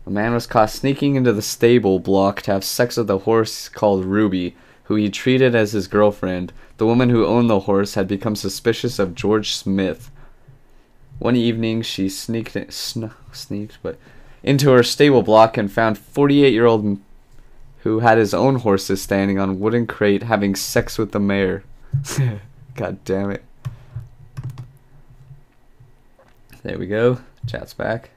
A 0.06 0.10
man 0.10 0.32
was 0.32 0.46
caught 0.46 0.70
sneaking 0.70 1.14
into 1.14 1.32
the 1.32 1.42
stable 1.42 2.00
block 2.00 2.42
to 2.42 2.52
have 2.52 2.64
sex 2.64 2.96
with 2.96 3.10
a 3.10 3.18
horse 3.18 3.68
called 3.68 4.04
Ruby, 4.04 4.56
who 4.84 4.94
he 4.96 5.10
treated 5.10 5.54
as 5.54 5.72
his 5.72 5.86
girlfriend. 5.86 6.52
The 6.78 6.86
woman 6.86 7.10
who 7.10 7.26
owned 7.26 7.50
the 7.50 7.60
horse 7.60 7.94
had 7.94 8.08
become 8.08 8.34
suspicious 8.34 8.98
of 8.98 9.14
George 9.14 9.54
Smith. 9.54 10.10
One 11.18 11.36
evening, 11.36 11.82
she 11.82 12.08
sneaked, 12.08 12.56
sn- 12.72 13.12
sneaked, 13.30 13.78
but 13.82 13.98
into 14.42 14.70
her 14.70 14.82
stable 14.82 15.22
block 15.22 15.56
and 15.56 15.70
found 15.70 15.98
48 15.98 16.52
year 16.52 16.66
old 16.66 16.98
who 17.82 18.00
had 18.00 18.18
his 18.18 18.34
own 18.34 18.56
horses 18.56 19.00
standing 19.00 19.38
on 19.38 19.58
wooden 19.58 19.86
crate 19.86 20.24
having 20.24 20.54
sex 20.54 20.98
with 20.98 21.12
the 21.12 21.20
mare. 21.20 21.62
God 22.74 23.02
damn 23.04 23.30
it. 23.30 23.44
There 26.62 26.78
we 26.78 26.86
go. 26.86 27.20
Chat's 27.46 27.72
back. 27.72 28.10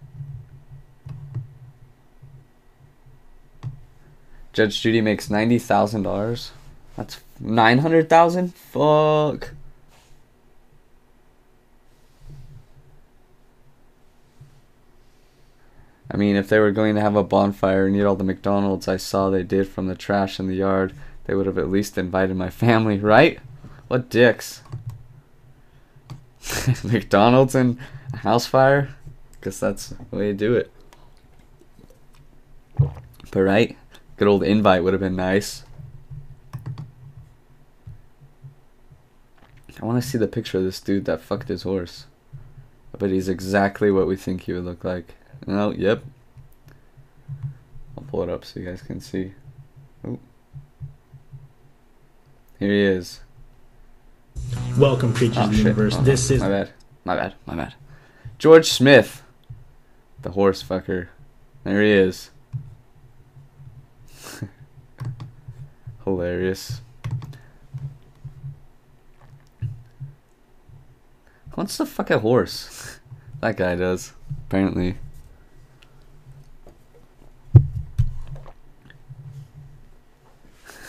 Judge 4.51 4.81
Judy 4.81 5.01
makes 5.01 5.29
ninety 5.29 5.57
thousand 5.57 6.03
dollars. 6.03 6.51
That's 6.95 7.21
nine 7.39 7.79
hundred 7.79 8.09
thousand. 8.09 8.53
Fuck. 8.53 9.51
I 16.11 16.17
mean, 16.17 16.35
if 16.35 16.49
they 16.49 16.59
were 16.59 16.71
going 16.71 16.95
to 16.95 17.01
have 17.01 17.15
a 17.15 17.23
bonfire 17.23 17.87
and 17.87 17.95
eat 17.95 18.03
all 18.03 18.15
the 18.15 18.23
McDonald's 18.23 18.87
I 18.87 18.97
saw 18.97 19.29
they 19.29 19.43
did 19.43 19.67
from 19.67 19.87
the 19.87 19.95
trash 19.95 20.39
in 20.39 20.47
the 20.47 20.55
yard, 20.55 20.93
they 21.25 21.35
would 21.35 21.45
have 21.45 21.57
at 21.57 21.69
least 21.69 21.97
invited 21.97 22.35
my 22.35 22.49
family, 22.49 22.99
right? 22.99 23.39
What 23.87 24.09
dicks. 24.09 24.61
McDonald's 26.83 27.55
and 27.55 27.77
a 28.13 28.17
house 28.17 28.45
fire? 28.45 28.95
Guess 29.41 29.59
that's 29.59 29.89
the 29.89 30.15
way 30.15 30.27
to 30.27 30.33
do 30.33 30.55
it. 30.55 30.71
But 32.77 33.41
right? 33.41 33.77
Good 34.17 34.27
old 34.27 34.43
invite 34.43 34.83
would 34.83 34.93
have 34.93 35.01
been 35.01 35.15
nice. 35.15 35.63
I 39.81 39.85
want 39.85 40.01
to 40.01 40.07
see 40.07 40.17
the 40.17 40.27
picture 40.27 40.59
of 40.59 40.63
this 40.63 40.79
dude 40.79 41.03
that 41.05 41.19
fucked 41.19 41.49
his 41.49 41.63
horse. 41.63 42.05
I 42.93 42.97
bet 42.97 43.09
he's 43.09 43.27
exactly 43.27 43.91
what 43.91 44.07
we 44.07 44.15
think 44.15 44.43
he 44.43 44.53
would 44.53 44.63
look 44.63 44.85
like. 44.85 45.15
Oh, 45.47 45.71
yep. 45.71 46.03
I'll 47.97 48.03
pull 48.05 48.23
it 48.23 48.29
up 48.29 48.45
so 48.45 48.59
you 48.59 48.65
guys 48.65 48.81
can 48.81 48.99
see. 49.01 49.33
Ooh. 50.05 50.19
Here 52.59 52.71
he 52.71 52.81
is. 52.81 53.19
Welcome, 54.77 55.13
creatures 55.13 55.37
Oh, 55.37 55.43
of 55.43 55.49
the 55.51 55.55
shit. 55.57 55.65
universe. 55.65 55.95
Oh, 55.97 56.01
this 56.01 56.31
is 56.31 56.41
My 56.41 56.49
bad. 56.49 56.71
My 57.05 57.15
bad. 57.15 57.33
My 57.45 57.55
bad. 57.55 57.73
George 58.39 58.69
Smith. 58.69 59.21
The 60.21 60.31
horse 60.31 60.63
fucker. 60.63 61.09
There 61.63 61.81
he 61.81 61.91
is. 61.91 62.31
Hilarious. 66.05 66.81
What's 71.55 71.77
the 71.77 71.85
fuck 71.85 72.09
a 72.09 72.19
horse? 72.19 72.99
that 73.41 73.57
guy 73.57 73.75
does, 73.75 74.13
apparently. 74.47 74.97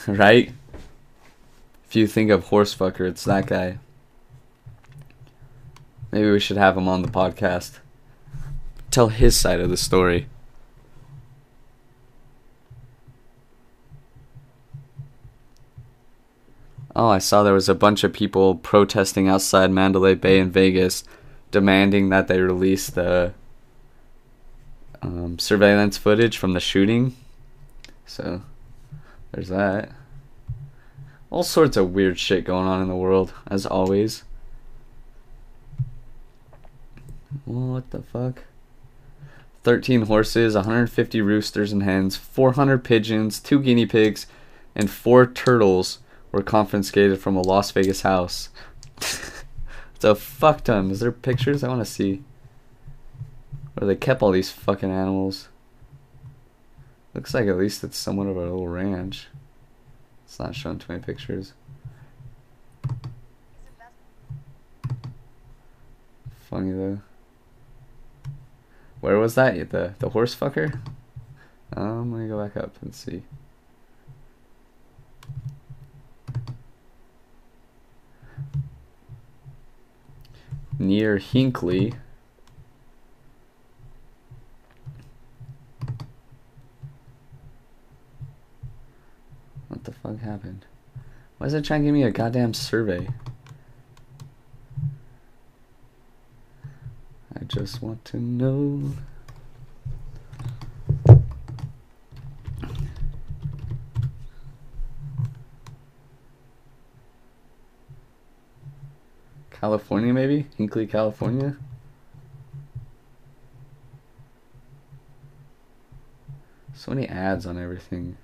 right? 0.08 0.52
If 1.86 1.96
you 1.96 2.06
think 2.06 2.30
of 2.30 2.44
horse 2.44 2.74
fucker, 2.74 3.08
it's 3.08 3.24
that 3.24 3.46
guy. 3.46 3.78
Maybe 6.10 6.30
we 6.30 6.40
should 6.40 6.56
have 6.56 6.76
him 6.76 6.88
on 6.88 7.02
the 7.02 7.08
podcast. 7.08 7.78
Tell 8.90 9.08
his 9.08 9.36
side 9.36 9.60
of 9.60 9.70
the 9.70 9.76
story. 9.76 10.26
Oh, 16.96 17.08
I 17.08 17.18
saw 17.18 17.42
there 17.42 17.52
was 17.52 17.68
a 17.68 17.74
bunch 17.74 18.04
of 18.04 18.12
people 18.12 18.54
protesting 18.54 19.28
outside 19.28 19.72
Mandalay 19.72 20.14
Bay 20.14 20.38
in 20.38 20.50
Vegas, 20.50 21.02
demanding 21.50 22.10
that 22.10 22.28
they 22.28 22.40
release 22.40 22.88
the 22.88 23.32
um, 25.02 25.38
surveillance 25.38 25.98
footage 25.98 26.38
from 26.38 26.52
the 26.52 26.60
shooting. 26.60 27.16
So, 28.06 28.42
there's 29.34 29.48
that. 29.48 29.90
All 31.28 31.42
sorts 31.42 31.76
of 31.76 31.92
weird 31.92 32.18
shit 32.18 32.44
going 32.44 32.68
on 32.68 32.80
in 32.80 32.88
the 32.88 32.94
world, 32.94 33.32
as 33.48 33.66
always. 33.66 34.22
What 37.44 37.90
the 37.90 38.02
fuck? 38.02 38.44
13 39.64 40.02
horses, 40.02 40.54
150 40.54 41.20
roosters 41.20 41.72
and 41.72 41.82
hens, 41.82 42.16
400 42.16 42.84
pigeons, 42.84 43.40
2 43.40 43.60
guinea 43.60 43.86
pigs, 43.86 44.26
and 44.76 44.88
4 44.88 45.26
turtles 45.26 45.98
were 46.30 46.42
confiscated 46.42 47.18
from 47.18 47.34
a 47.34 47.42
Las 47.42 47.72
Vegas 47.72 48.02
house. 48.02 48.50
it's 48.98 50.04
a 50.04 50.14
fuck 50.14 50.62
ton. 50.62 50.92
Is 50.92 51.00
there 51.00 51.10
pictures? 51.10 51.64
I 51.64 51.68
want 51.68 51.80
to 51.80 51.90
see. 51.90 52.22
Where 53.74 53.88
they 53.88 53.96
kept 53.96 54.22
all 54.22 54.30
these 54.30 54.50
fucking 54.50 54.90
animals. 54.90 55.48
Looks 57.14 57.32
like 57.32 57.46
at 57.46 57.56
least 57.56 57.84
it's 57.84 57.96
somewhat 57.96 58.26
of 58.26 58.36
a 58.36 58.40
little 58.40 58.68
ranch. 58.68 59.28
It's 60.24 60.38
not 60.38 60.54
showing 60.54 60.78
too 60.78 60.92
many 60.92 61.02
pictures. 61.02 61.52
Funny 66.50 66.72
though. 66.72 67.00
Where 69.00 69.18
was 69.18 69.34
that? 69.34 69.70
The 69.70 69.94
the 69.98 70.08
horse 70.08 70.34
fucker? 70.34 70.80
Um, 71.76 72.12
let 72.12 72.22
me 72.22 72.28
go 72.28 72.42
back 72.42 72.56
up 72.56 72.74
and 72.82 72.94
see. 72.94 73.22
Near 80.78 81.18
Hinckley. 81.18 81.94
What 89.68 89.84
the 89.84 89.92
fuck 89.92 90.18
happened? 90.20 90.64
Why 91.44 91.48
is 91.48 91.52
it 91.52 91.62
trying 91.62 91.82
to 91.82 91.88
give 91.88 91.92
me 91.92 92.04
a 92.04 92.10
goddamn 92.10 92.54
survey? 92.54 93.06
I 97.38 97.44
just 97.44 97.82
want 97.82 98.02
to 98.06 98.16
know. 98.16 98.94
California, 109.50 110.14
maybe? 110.14 110.46
Hinckley, 110.56 110.86
California? 110.86 111.58
So 116.72 116.92
many 116.92 117.06
ads 117.06 117.44
on 117.44 117.58
everything. 117.58 118.16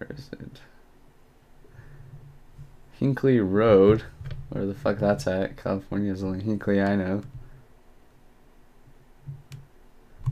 Where 0.00 0.18
is 0.18 0.30
it? 0.32 0.60
Hinckley 3.00 3.40
Road. 3.40 4.04
Where 4.50 4.66
the 4.66 4.74
fuck 4.74 4.98
that's 4.98 5.26
at? 5.26 5.56
California 5.56 6.12
is 6.12 6.22
only 6.22 6.42
Hinkley 6.42 6.86
I 6.86 6.96
know. 6.96 7.22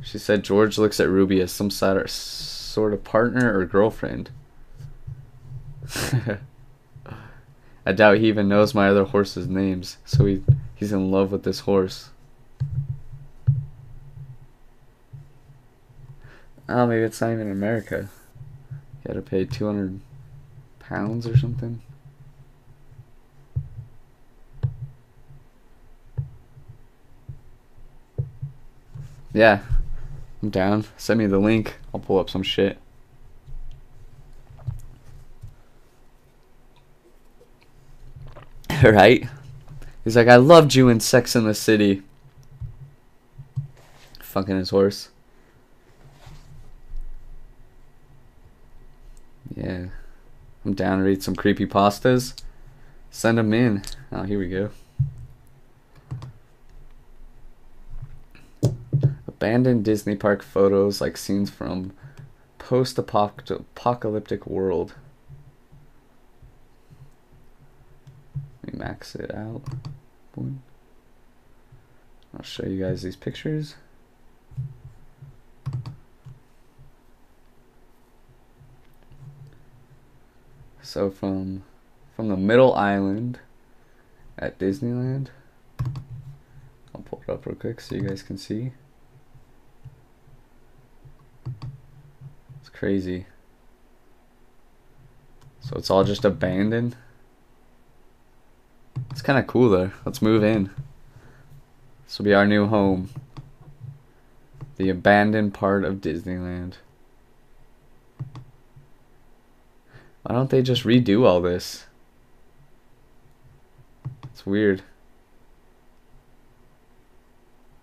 She 0.03 0.19
said 0.19 0.45
George 0.45 0.77
looks 0.77 1.01
at 1.01 1.09
Ruby 1.09 1.41
as 1.41 1.51
some 1.51 1.71
sort 1.71 1.97
of, 1.97 2.11
sort 2.11 2.93
of 2.93 3.03
partner 3.05 3.59
or 3.59 3.65
girlfriend. 3.65 4.31
I 7.87 7.93
doubt 7.93 8.19
he 8.19 8.29
even 8.29 8.49
knows 8.49 8.75
my 8.75 8.91
other 8.91 9.05
horse's 9.05 9.49
names, 9.49 9.97
so 10.05 10.27
he 10.27 10.45
he's 10.75 10.93
in 10.93 11.11
love 11.11 11.33
with 11.33 11.45
this 11.45 11.61
horse. 11.61 12.11
Oh, 16.69 16.87
maybe 16.87 17.03
it's 17.03 17.23
not 17.23 17.33
even 17.33 17.51
America. 17.51 18.11
You 18.71 18.79
gotta 19.07 19.23
pay 19.23 19.47
200 19.47 20.01
pounds 20.81 21.27
or 21.27 21.39
something. 21.39 21.81
Yeah, 29.39 29.61
I'm 30.43 30.51
down. 30.51 30.85
Send 30.97 31.21
me 31.21 31.27
the 31.27 31.39
link. 31.39 31.77
I'll 31.95 32.01
pull 32.01 32.19
up 32.19 32.29
some 32.29 32.43
shit. 32.43 32.77
right? 38.83 39.29
He's 40.03 40.17
like, 40.17 40.27
I 40.27 40.35
loved 40.35 40.75
you 40.75 40.89
in 40.89 40.99
Sex 40.99 41.37
in 41.37 41.45
the 41.45 41.55
City. 41.55 42.03
Fucking 44.19 44.59
his 44.59 44.71
horse. 44.71 45.11
Yeah. 49.55 49.87
I'm 50.65 50.75
down 50.75 50.99
to 50.99 51.05
read 51.05 51.23
some 51.23 51.37
creepy 51.37 51.65
pastas. 51.65 52.35
Send 53.13 53.39
them 53.39 53.55
in. 53.55 53.85
Oh, 54.11 54.25
here 54.25 54.41
we 54.41 54.49
go. 54.49 54.71
Abandoned 59.39 59.85
Disney 59.85 60.17
park 60.17 60.43
photos 60.43 61.01
like 61.01 61.17
scenes 61.17 61.49
from 61.49 61.93
post-apocalyptic 62.59 64.49
world. 64.49 64.95
Let 68.65 68.75
me 68.75 68.81
max 68.81 69.15
it 69.15 69.33
out. 69.33 69.63
I'll 72.37 72.43
show 72.43 72.67
you 72.67 72.83
guys 72.83 73.03
these 73.03 73.15
pictures. 73.15 73.77
So 80.83 81.13
from 81.13 81.63
from 82.17 82.29
the 82.29 82.37
middle 82.37 82.75
island 82.75 83.39
at 84.37 84.59
Disneyland. 84.59 85.29
I'll 86.93 87.03
pull 87.03 87.23
it 87.23 87.31
up 87.31 87.47
real 87.47 87.55
quick 87.55 87.81
so 87.81 87.95
you 87.95 88.03
guys 88.03 88.25
can 88.25 88.37
see. 88.37 88.73
Crazy. 92.79 93.27
So 95.61 95.77
it's 95.77 95.91
all 95.91 96.05
just 96.05 96.25
abandoned. 96.25 96.97
It's 99.11 99.21
kind 99.21 99.39
of 99.39 99.49
cool 99.49 99.69
though. 99.69 99.91
Let's 100.05 100.23
move 100.23 100.45
in. 100.45 100.71
This 102.05 102.19
will 102.19 102.25
be 102.25 102.35
our 102.35 102.47
new 102.47 102.69
home. 102.69 103.11
The 104.77 104.91
abandoned 104.91 105.55
part 105.55 105.85
of 105.85 105.97
Disneyland. 105.97 106.75
Why 110.23 110.35
don't 110.35 110.51
they 110.51 110.63
just 110.63 110.85
redo 110.85 111.27
all 111.27 111.41
this? 111.41 111.87
It's 114.25 114.47
weird. 114.47 114.83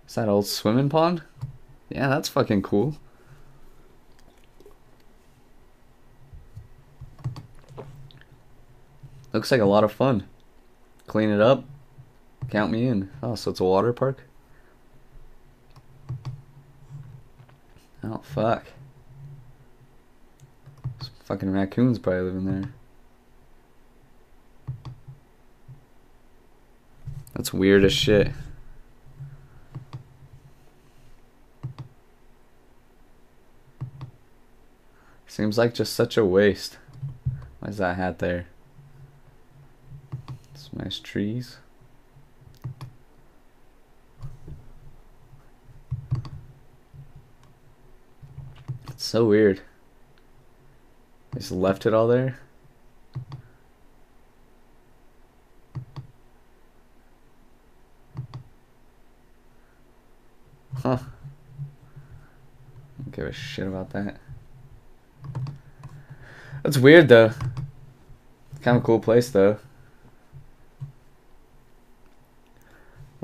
Is 0.07 0.15
that 0.15 0.29
old 0.29 0.47
swimming 0.47 0.87
pond? 0.87 1.21
Yeah, 1.89 2.07
that's 2.07 2.29
fucking 2.29 2.61
cool. 2.61 2.95
Looks 9.35 9.51
like 9.51 9.59
a 9.59 9.65
lot 9.65 9.83
of 9.83 9.91
fun. 9.91 10.23
Clean 11.07 11.29
it 11.29 11.41
up. 11.41 11.65
Count 12.49 12.71
me 12.71 12.87
in. 12.87 13.09
Oh, 13.21 13.35
so 13.35 13.51
it's 13.51 13.59
a 13.59 13.65
water 13.65 13.91
park? 13.91 14.23
Oh, 18.01 18.21
fuck. 18.23 18.67
Some 21.01 21.11
fucking 21.25 21.51
raccoons 21.51 21.99
probably 21.99 22.21
living 22.21 22.45
there. 22.45 22.73
That's 27.33 27.51
weird 27.51 27.83
as 27.83 27.91
shit. 27.91 28.31
Seems 35.27 35.57
like 35.57 35.73
just 35.73 35.91
such 35.91 36.15
a 36.15 36.23
waste. 36.23 36.77
Why 37.59 37.67
is 37.67 37.77
that 37.79 37.97
hat 37.97 38.19
there? 38.19 38.47
Nice 40.75 40.99
trees. 40.99 41.57
It's 48.89 49.05
so 49.05 49.25
weird. 49.25 49.61
Just 51.33 51.51
left 51.51 51.85
it 51.85 51.93
all 51.93 52.07
there. 52.07 52.39
Huh. 60.81 60.97
Don't 62.97 63.15
give 63.15 63.25
a 63.25 63.31
shit 63.31 63.67
about 63.67 63.91
that. 63.91 64.17
That's 66.63 66.77
weird 66.77 67.07
though. 67.07 67.31
Kind 68.61 68.77
of 68.77 68.83
cool 68.83 68.99
place 68.99 69.29
though. 69.29 69.57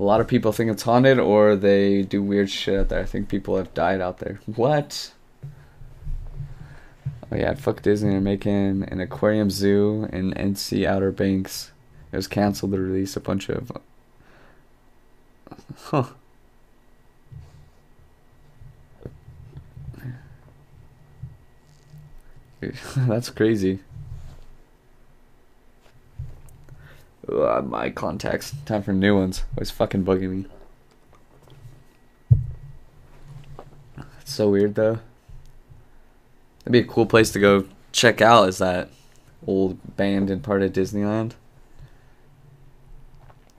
A 0.02 0.04
lot 0.04 0.20
of 0.20 0.28
people 0.28 0.52
think 0.52 0.72
it's 0.72 0.82
haunted 0.82 1.20
or 1.20 1.56
they 1.56 2.02
do 2.02 2.24
weird 2.24 2.50
shit 2.50 2.80
out 2.80 2.90
there. 2.90 3.02
I 3.02 3.06
think 3.06 3.30
people 3.30 3.56
have 3.58 3.72
died 3.76 4.02
out 4.02 4.18
there. 4.18 4.40
What? 4.48 5.12
Oh 7.32 7.36
yeah, 7.36 7.54
fuck 7.54 7.84
Disney. 7.84 8.10
They're 8.10 8.20
making 8.20 8.86
an 8.90 9.00
aquarium 9.00 9.52
zoo 9.52 10.10
in 10.12 10.34
NC 10.34 10.88
Outer 10.88 11.12
Banks. 11.12 11.72
It 12.12 12.16
was 12.16 12.28
canceled 12.28 12.72
to 12.72 12.80
release 12.80 13.16
a 13.16 13.20
bunch 13.20 13.48
of. 13.50 13.72
Huh. 15.78 16.06
That's 22.96 23.30
crazy. 23.30 23.82
Ugh, 27.32 27.66
my 27.68 27.90
contacts. 27.90 28.54
Time 28.66 28.84
for 28.84 28.94
new 28.94 29.18
ones. 29.18 29.44
Always 29.56 29.72
fucking 29.72 30.04
bugging 30.04 30.30
me. 30.30 30.46
It's 34.22 34.34
so 34.34 34.50
weird 34.50 34.76
though. 34.76 35.00
That'd 36.60 36.74
be 36.74 36.80
a 36.80 36.84
cool 36.86 37.06
place 37.06 37.32
to 37.32 37.40
go 37.40 37.66
check 37.92 38.22
out. 38.22 38.50
Is 38.50 38.58
that 38.58 38.90
old 39.48 39.78
abandoned 39.88 40.44
part 40.44 40.62
of 40.62 40.74
Disneyland? 40.74 41.34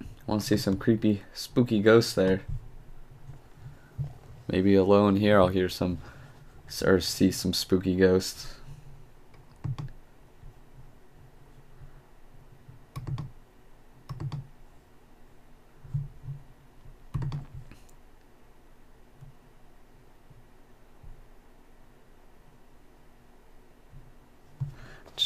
I 0.00 0.04
want 0.26 0.42
to 0.42 0.46
see 0.46 0.56
some 0.56 0.76
creepy, 0.76 1.22
spooky 1.34 1.80
ghosts 1.80 2.14
there. 2.14 2.42
Maybe 4.48 4.74
alone 4.74 5.16
here, 5.16 5.40
I'll 5.40 5.48
hear 5.48 5.68
some 5.68 5.98
or 6.84 7.00
see 7.00 7.30
some 7.30 7.52
spooky 7.52 7.96
ghosts. 7.96 8.54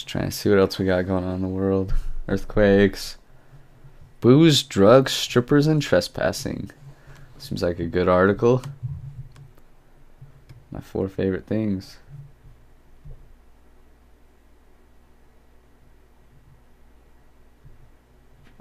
Trying 0.07 0.27
to 0.27 0.31
see 0.31 0.49
what 0.49 0.61
else 0.61 0.79
we 0.79 0.87
got 0.87 1.07
going 1.07 1.25
on 1.25 1.35
in 1.35 1.43
the 1.43 1.49
world. 1.49 1.93
Earthquakes. 2.29 3.19
Booze, 4.21 4.63
drugs, 4.63 5.13
strippers, 5.13 5.67
and 5.67 5.83
trespassing. 5.83 6.71
Seems 7.39 7.63
like 7.63 7.79
a 7.79 7.87
good 7.87 8.09
article. 8.09 8.63
My 10.71 10.81
four 10.81 11.09
favorite 11.09 11.47
things. 11.47 11.99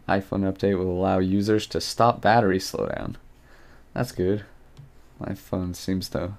iPhone 0.08 0.52
update 0.52 0.78
will 0.78 0.92
allow 0.92 1.18
users 1.18 1.66
to 1.68 1.82
stop 1.82 2.22
battery 2.22 2.60
slowdown. 2.60 3.16
That's 3.94 4.12
good. 4.12 4.46
My 5.20 5.34
phone 5.34 5.74
seems 5.74 6.10
to 6.10 6.34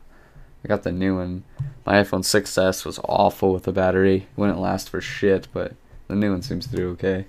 I 0.65 0.69
got 0.69 0.83
the 0.83 0.93
new 0.93 1.17
one. 1.17 1.45
My 1.85 2.03
iPhone 2.03 2.23
6s 2.23 2.85
was 2.85 2.99
awful 3.05 3.53
with 3.53 3.65
the 3.65 3.73
battery. 3.73 4.27
Wouldn't 4.37 4.59
last 4.59 4.89
for 4.89 5.01
shit, 5.01 5.47
but 5.53 5.75
the 6.09 6.17
new 6.17 6.33
one 6.33 6.43
seems 6.43 6.67
to 6.67 6.77
do 6.77 6.91
okay. 6.91 7.27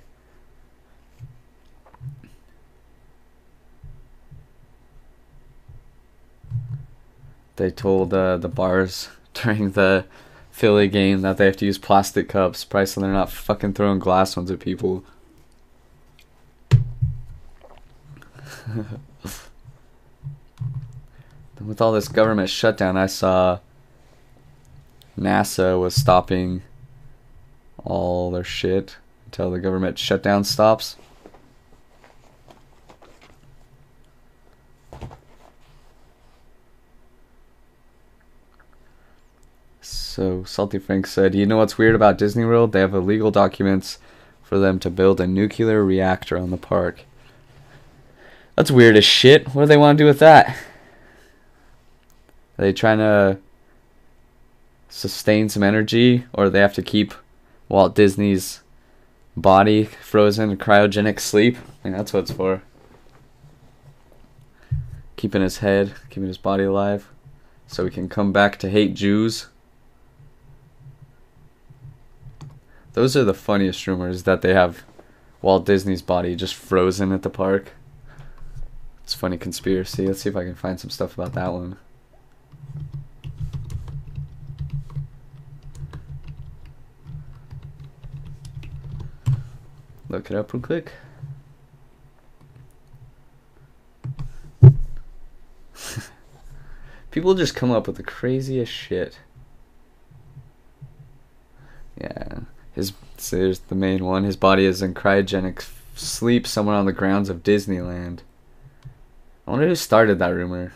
They 7.57 7.71
told 7.71 8.13
uh, 8.13 8.37
the 8.37 8.47
bars 8.47 9.09
during 9.33 9.71
the 9.71 10.05
Philly 10.51 10.87
game 10.87 11.21
that 11.21 11.37
they 11.37 11.45
have 11.45 11.57
to 11.57 11.65
use 11.65 11.77
plastic 11.77 12.29
cups, 12.29 12.65
probably 12.65 12.87
so 12.87 13.01
they're 13.01 13.11
not 13.11 13.31
fucking 13.31 13.73
throwing 13.73 13.99
glass 13.99 14.35
ones 14.35 14.49
at 14.49 14.59
people. 14.59 15.03
with 21.65 21.81
all 21.81 21.91
this 21.91 22.07
government 22.07 22.49
shutdown, 22.49 22.97
I 22.97 23.07
saw 23.07 23.59
NASA 25.19 25.79
was 25.79 25.95
stopping 25.95 26.61
all 27.83 28.31
their 28.31 28.43
shit 28.43 28.97
until 29.25 29.51
the 29.51 29.59
government 29.59 29.97
shutdown 29.97 30.43
stops. 30.43 30.95
So 39.81 40.43
Salty 40.45 40.79
Frank 40.79 41.05
said, 41.05 41.35
"You 41.35 41.45
know 41.45 41.57
what's 41.57 41.77
weird 41.77 41.93
about 41.93 42.17
Disney 42.17 42.43
World? 42.43 42.71
They 42.71 42.79
have 42.79 42.95
illegal 42.95 43.29
documents 43.29 43.99
for 44.41 44.57
them 44.57 44.79
to 44.79 44.89
build 44.89 45.21
a 45.21 45.27
nuclear 45.27 45.83
reactor 45.83 46.37
on 46.37 46.49
the 46.49 46.57
park. 46.57 47.01
That's 48.55 48.71
weird 48.71 48.97
as 48.97 49.05
shit. 49.05 49.53
What 49.53 49.63
do 49.63 49.67
they 49.67 49.77
want 49.77 49.97
to 49.97 50.03
do 50.03 50.07
with 50.07 50.19
that?" 50.19 50.55
Are 52.57 52.63
they 52.63 52.73
trying 52.73 52.97
to 52.97 53.39
sustain 54.89 55.49
some 55.49 55.63
energy, 55.63 56.25
or 56.33 56.49
they 56.49 56.59
have 56.59 56.73
to 56.73 56.81
keep 56.81 57.13
Walt 57.69 57.93
Disney's 57.93 58.61
body 59.35 59.83
frozen 59.83 60.49
in 60.49 60.57
cryogenic 60.57 61.19
sleep? 61.19 61.57
I 61.57 61.89
mean, 61.89 61.97
that's 61.97 62.13
what 62.13 62.21
it's 62.21 62.31
for. 62.31 62.63
Keeping 65.17 65.41
his 65.41 65.57
head, 65.59 65.93
keeping 66.09 66.27
his 66.27 66.37
body 66.37 66.63
alive, 66.63 67.09
so 67.67 67.85
he 67.85 67.91
can 67.91 68.09
come 68.09 68.31
back 68.31 68.57
to 68.59 68.69
hate 68.69 68.93
Jews. 68.93 69.47
Those 72.93 73.15
are 73.15 73.23
the 73.23 73.33
funniest 73.33 73.85
rumors 73.85 74.23
that 74.23 74.41
they 74.41 74.55
have 74.55 74.83
Walt 75.41 75.65
Disney's 75.65 76.01
body 76.01 76.35
just 76.35 76.55
frozen 76.55 77.11
at 77.11 77.21
the 77.21 77.29
park. 77.29 77.73
It's 79.03 79.13
funny 79.13 79.37
conspiracy. 79.37 80.07
Let's 80.07 80.21
see 80.21 80.29
if 80.29 80.35
I 80.35 80.43
can 80.43 80.55
find 80.55 80.79
some 80.79 80.89
stuff 80.89 81.13
about 81.13 81.33
that 81.33 81.53
one. 81.53 81.77
Look 90.09 90.31
it 90.31 90.37
up 90.37 90.53
real 90.53 90.61
quick. 90.61 90.93
People 97.11 97.33
just 97.33 97.55
come 97.55 97.71
up 97.71 97.87
with 97.87 97.97
the 97.97 98.03
craziest 98.03 98.71
shit. 98.71 99.19
Yeah, 101.99 102.39
his 102.73 102.93
so 103.17 103.35
there's 103.37 103.59
the 103.59 103.75
main 103.75 104.05
one. 104.05 104.23
His 104.23 104.37
body 104.37 104.65
is 104.65 104.81
in 104.81 104.93
cryogenic 104.93 105.67
sleep 105.95 106.47
somewhere 106.47 106.75
on 106.75 106.85
the 106.85 106.93
grounds 106.93 107.29
of 107.29 107.43
Disneyland. 107.43 108.19
I 109.45 109.51
wonder 109.51 109.67
who 109.67 109.75
started 109.75 110.19
that 110.19 110.29
rumor. 110.29 110.73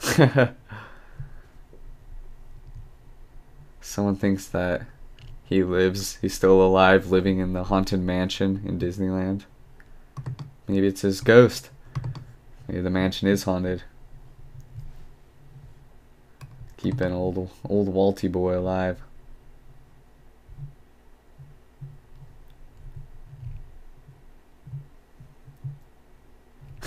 Someone 3.94 4.16
thinks 4.16 4.48
that 4.48 4.82
he 5.44 5.62
lives, 5.62 6.18
he's 6.20 6.34
still 6.34 6.60
alive, 6.60 7.12
living 7.12 7.38
in 7.38 7.52
the 7.52 7.62
haunted 7.62 8.00
mansion 8.00 8.60
in 8.66 8.76
Disneyland. 8.76 9.42
Maybe 10.66 10.88
it's 10.88 11.02
his 11.02 11.20
ghost. 11.20 11.70
Maybe 12.66 12.80
the 12.80 12.90
mansion 12.90 13.28
is 13.28 13.44
haunted. 13.44 13.84
Keeping 16.76 17.12
old 17.12 17.48
old 17.68 17.94
Walty 17.94 18.28
boy 18.32 18.58
alive. 18.58 19.00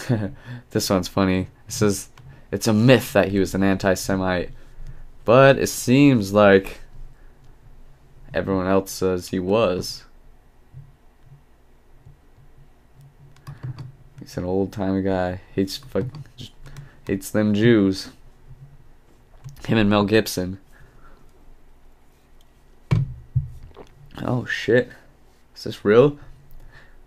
this 0.71 0.89
one's 0.89 1.07
funny. 1.07 1.47
It 1.69 1.71
says 1.71 2.09
it's 2.51 2.67
a 2.67 2.73
myth 2.73 3.13
that 3.13 3.29
he 3.29 3.39
was 3.39 3.55
an 3.55 3.63
anti-Semite, 3.63 4.49
but 5.23 5.57
it 5.57 5.67
seems 5.67 6.33
like 6.33 6.81
everyone 8.33 8.67
else 8.67 8.91
says 8.91 9.29
he 9.29 9.39
was. 9.39 10.05
He's 14.19 14.37
an 14.37 14.43
old 14.43 14.73
time 14.73 15.01
guy. 15.03 15.41
Hates 15.53 15.77
fuck, 15.77 16.05
hates 17.05 17.29
them 17.29 17.53
Jews. 17.53 18.09
Him 19.65 19.77
and 19.77 19.89
Mel 19.89 20.05
Gibson. 20.05 20.59
Oh 24.21 24.45
shit. 24.45 24.89
Is 25.55 25.63
this 25.63 25.85
real? 25.85 26.07
It 26.07 26.17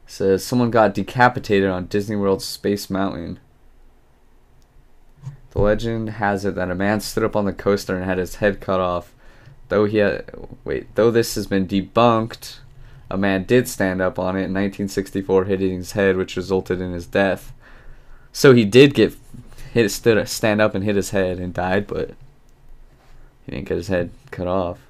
says 0.06 0.44
someone 0.44 0.70
got 0.70 0.94
decapitated 0.94 1.68
on 1.68 1.86
Disney 1.86 2.16
World's 2.16 2.44
Space 2.44 2.88
Mountain. 2.88 3.38
The 5.50 5.60
legend 5.60 6.10
has 6.10 6.44
it 6.44 6.54
that 6.54 6.70
a 6.70 6.74
man 6.74 7.00
stood 7.00 7.24
up 7.24 7.36
on 7.36 7.44
the 7.44 7.52
coaster 7.52 7.96
and 7.96 8.04
had 8.04 8.18
his 8.18 8.36
head 8.36 8.60
cut 8.60 8.80
off. 8.80 9.12
Though 9.70 9.84
he 9.84 9.98
had 9.98 10.28
wait, 10.64 10.92
though 10.96 11.12
this 11.12 11.36
has 11.36 11.46
been 11.46 11.66
debunked, 11.66 12.58
a 13.08 13.16
man 13.16 13.44
did 13.44 13.68
stand 13.68 14.02
up 14.02 14.18
on 14.18 14.34
it 14.34 14.50
in 14.50 14.52
1964, 14.52 15.44
hitting 15.44 15.76
his 15.76 15.92
head, 15.92 16.16
which 16.16 16.36
resulted 16.36 16.80
in 16.80 16.92
his 16.92 17.06
death. 17.06 17.52
So 18.32 18.52
he 18.52 18.64
did 18.64 18.94
get 18.94 19.16
hit, 19.72 19.88
stood, 19.92 20.28
stand 20.28 20.60
up 20.60 20.74
and 20.74 20.82
hit 20.82 20.96
his 20.96 21.10
head 21.10 21.38
and 21.38 21.54
died, 21.54 21.86
but 21.86 22.10
he 23.46 23.52
didn't 23.52 23.68
get 23.68 23.76
his 23.76 23.86
head 23.86 24.10
cut 24.32 24.48
off. 24.48 24.80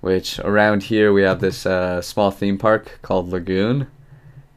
Which 0.00 0.38
around 0.38 0.84
here 0.84 1.12
we 1.12 1.20
have 1.20 1.40
this 1.40 1.66
uh, 1.66 2.00
small 2.00 2.30
theme 2.30 2.56
park 2.56 3.00
called 3.02 3.28
Lagoon, 3.28 3.88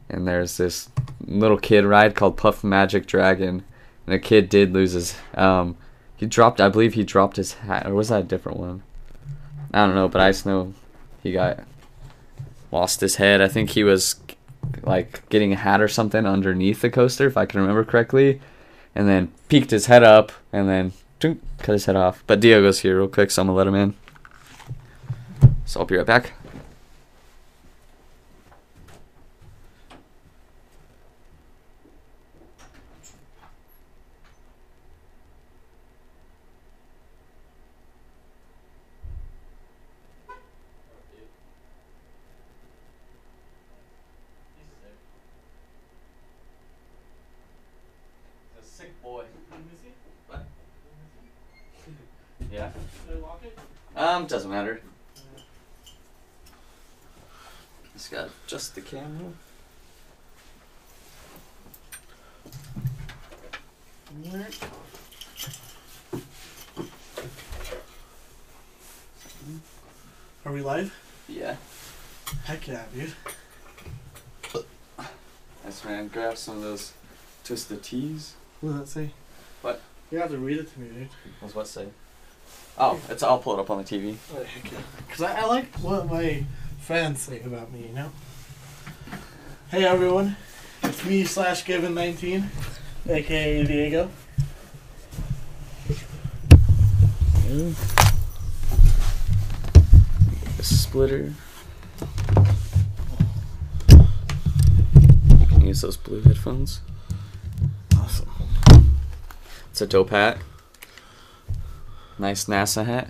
and 0.08 0.26
there's 0.26 0.56
this 0.56 0.88
little 1.26 1.58
kid 1.58 1.84
ride 1.84 2.14
called 2.14 2.38
Puff 2.38 2.64
Magic 2.64 3.06
Dragon, 3.06 3.64
and 4.06 4.14
a 4.14 4.18
kid 4.18 4.48
did 4.48 4.72
lose 4.72 4.92
his. 4.92 5.14
Um, 5.34 5.76
he 6.20 6.26
dropped, 6.26 6.60
I 6.60 6.68
believe 6.68 6.92
he 6.92 7.02
dropped 7.02 7.38
his 7.38 7.54
hat, 7.54 7.86
or 7.86 7.94
was 7.94 8.10
that 8.10 8.20
a 8.20 8.24
different 8.24 8.58
one? 8.58 8.82
I 9.72 9.86
don't 9.86 9.94
know, 9.94 10.06
but 10.06 10.20
I 10.20 10.28
just 10.28 10.44
know 10.44 10.74
he 11.22 11.32
got 11.32 11.60
lost 12.70 13.00
his 13.00 13.16
head. 13.16 13.40
I 13.40 13.48
think 13.48 13.70
he 13.70 13.82
was 13.84 14.16
like 14.82 15.26
getting 15.30 15.54
a 15.54 15.56
hat 15.56 15.80
or 15.80 15.88
something 15.88 16.26
underneath 16.26 16.82
the 16.82 16.90
coaster, 16.90 17.26
if 17.26 17.38
I 17.38 17.46
can 17.46 17.58
remember 17.58 17.84
correctly, 17.84 18.38
and 18.94 19.08
then 19.08 19.32
peeked 19.48 19.70
his 19.70 19.86
head 19.86 20.04
up 20.04 20.30
and 20.52 20.68
then 20.68 20.92
cut 21.20 21.72
his 21.72 21.86
head 21.86 21.96
off. 21.96 22.22
But 22.26 22.40
Diego's 22.40 22.80
here 22.80 22.98
real 22.98 23.08
quick, 23.08 23.30
so 23.30 23.40
I'm 23.40 23.48
gonna 23.48 23.56
let 23.56 23.66
him 23.66 23.74
in. 23.74 23.94
So 25.64 25.80
I'll 25.80 25.86
be 25.86 25.96
right 25.96 26.04
back. 26.04 26.34
sick 48.80 49.02
boy. 49.02 49.24
What? 50.28 50.46
Yeah. 52.50 52.70
Um, 54.10 54.26
doesn't 54.26 54.50
matter. 54.50 54.80
Just 57.92 58.10
got 58.10 58.28
just 58.48 58.74
the 58.74 58.80
camera. 58.80 59.30
Are 70.44 70.52
we 70.52 70.60
live? 70.60 70.92
Yeah. 71.28 71.54
Heck 72.46 72.66
yeah, 72.66 72.82
dude. 72.92 73.12
Nice 75.64 75.84
man. 75.84 76.08
Grab 76.08 76.36
some 76.36 76.56
of 76.56 76.62
those 76.64 76.94
twisted 77.44 77.84
teas. 77.84 78.34
What 78.60 78.70
does 78.70 78.80
that 78.80 78.88
say? 78.88 79.10
What? 79.62 79.80
You 80.10 80.18
have 80.18 80.30
to 80.30 80.38
read 80.38 80.58
it 80.58 80.72
to 80.72 80.80
me, 80.80 80.88
dude. 80.88 81.08
What's 81.38 81.54
what 81.54 81.68
say? 81.68 81.86
Oh, 82.78 83.00
it's. 83.08 83.22
I'll 83.22 83.38
pull 83.38 83.54
it 83.58 83.60
up 83.60 83.70
on 83.70 83.78
the 83.78 83.84
TV. 83.84 84.16
Oh, 84.34 84.42
heck 84.42 84.72
yeah. 84.72 84.78
Because 85.06 85.22
I, 85.22 85.40
I 85.40 85.44
like 85.46 85.74
what 85.76 86.08
my 86.08 86.44
fans 86.78 87.20
say 87.20 87.40
about 87.42 87.72
me, 87.72 87.86
you 87.88 87.94
know? 87.94 88.10
Hey, 89.70 89.84
everyone. 89.84 90.36
It's 90.82 91.04
me 91.04 91.24
slash 91.24 91.64
Given19, 91.64 92.44
aka 93.08 93.64
Diego. 93.64 94.10
The 100.56 100.64
splitter. 100.64 101.32
You 105.38 105.46
can 105.46 105.66
use 105.66 105.80
those 105.82 105.96
blue 105.96 106.22
headphones. 106.22 106.80
Awesome. 107.96 108.28
It's 109.70 109.80
a 109.80 109.86
dope 109.86 110.10
hat. 110.10 110.38
Nice 112.20 112.44
NASA 112.44 112.84
hat. 112.84 113.08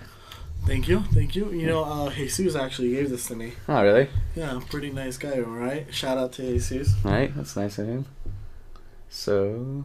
Thank 0.65 0.87
you, 0.87 1.01
thank 1.13 1.35
you. 1.35 1.51
You 1.51 1.67
know, 1.67 1.83
uh, 1.83 2.09
Jesus 2.11 2.55
actually 2.55 2.91
gave 2.91 3.09
this 3.09 3.27
to 3.27 3.35
me. 3.35 3.53
Oh, 3.67 3.83
really? 3.83 4.07
Yeah, 4.35 4.61
pretty 4.69 4.89
nice 4.89 5.17
guy, 5.17 5.39
alright? 5.39 5.93
Shout 5.93 6.17
out 6.17 6.31
to 6.33 6.43
Jesus. 6.43 6.93
Right, 7.03 7.35
that's 7.35 7.57
nice 7.57 7.77
of 7.77 7.87
him. 7.87 8.05
So, 9.09 9.83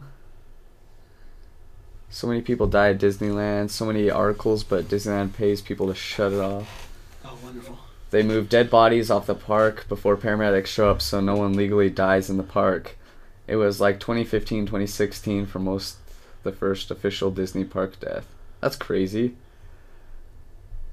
so 2.09 2.27
many 2.27 2.41
people 2.41 2.67
die 2.67 2.91
at 2.91 2.99
Disneyland. 2.99 3.69
So 3.69 3.85
many 3.85 4.09
articles, 4.09 4.63
but 4.63 4.85
Disneyland 4.85 5.33
pays 5.33 5.59
people 5.59 5.87
to 5.87 5.95
shut 5.95 6.31
it 6.31 6.39
off. 6.39 6.89
Oh, 7.25 7.37
wonderful. 7.43 7.79
They 8.11 8.23
move 8.23 8.47
dead 8.47 8.69
bodies 8.69 9.11
off 9.11 9.25
the 9.25 9.35
park 9.35 9.89
before 9.89 10.15
paramedics 10.15 10.67
show 10.67 10.89
up, 10.89 11.01
so 11.01 11.19
no 11.19 11.35
one 11.35 11.51
legally 11.51 11.89
dies 11.89 12.29
in 12.29 12.37
the 12.37 12.43
park. 12.43 12.97
It 13.45 13.57
was 13.57 13.81
like 13.81 13.99
2015, 13.99 14.67
2016 14.67 15.47
for 15.47 15.59
most 15.59 15.97
the 16.43 16.53
first 16.53 16.91
official 16.91 17.29
Disney 17.29 17.65
park 17.65 17.99
death. 17.99 18.25
That's 18.61 18.75
crazy. 18.75 19.35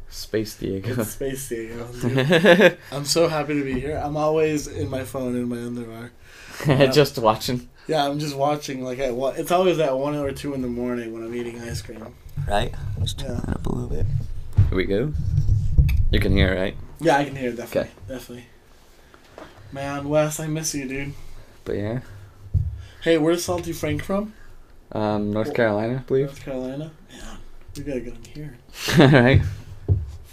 Space 0.08 0.56
Diego. 0.56 1.00
It's 1.00 1.10
Space 1.12 1.48
Diego. 1.48 1.88
dude. 2.00 2.78
I'm 2.92 3.04
so 3.04 3.28
happy 3.28 3.54
to 3.54 3.64
be 3.64 3.80
here. 3.80 3.96
I'm 3.96 4.16
always 4.16 4.68
in 4.68 4.88
my 4.88 5.04
phone 5.04 5.34
in 5.34 5.48
my 5.48 5.56
underwear. 5.56 6.12
Just 6.92 7.18
watching. 7.18 7.68
Yeah, 7.86 8.08
I'm 8.08 8.18
just 8.18 8.34
watching 8.34 8.82
like 8.82 8.98
at 8.98 9.14
one. 9.14 9.36
It's 9.36 9.50
always 9.50 9.78
at 9.78 9.98
one 9.98 10.14
or 10.14 10.32
two 10.32 10.54
in 10.54 10.62
the 10.62 10.68
morning 10.68 11.12
when 11.12 11.22
I'm 11.22 11.34
eating 11.34 11.60
ice 11.60 11.82
cream. 11.82 12.14
Right? 12.48 12.72
Just 13.00 13.18
turn 13.18 13.36
that 13.36 13.48
up 13.48 13.66
a 13.66 13.68
little 13.68 13.88
bit. 13.88 14.06
Here 14.68 14.76
we 14.76 14.84
go. 14.84 15.12
You 16.10 16.20
can 16.20 16.32
hear, 16.32 16.54
right? 16.54 16.76
Yeah, 17.00 17.18
I 17.18 17.24
can 17.24 17.36
hear 17.36 17.50
it, 17.50 17.56
definitely. 17.56 17.90
Okay. 17.90 17.90
Definitely. 18.08 18.46
Man, 19.72 20.08
Wes, 20.08 20.40
I 20.40 20.46
miss 20.46 20.74
you, 20.74 20.88
dude. 20.88 21.12
But 21.64 21.76
yeah. 21.76 22.00
Hey, 23.02 23.18
where's 23.18 23.44
Salty 23.44 23.72
Frank 23.72 24.02
from? 24.02 24.32
Um, 24.92 25.32
North 25.32 25.52
Carolina, 25.52 25.96
I 25.96 26.02
believe. 26.06 26.26
North 26.26 26.44
Carolina. 26.44 26.92
Man, 27.10 27.33
we 27.76 27.84
gotta 27.84 28.00
get 28.00 28.14
him 28.14 28.24
here. 28.24 28.58
right? 28.98 29.42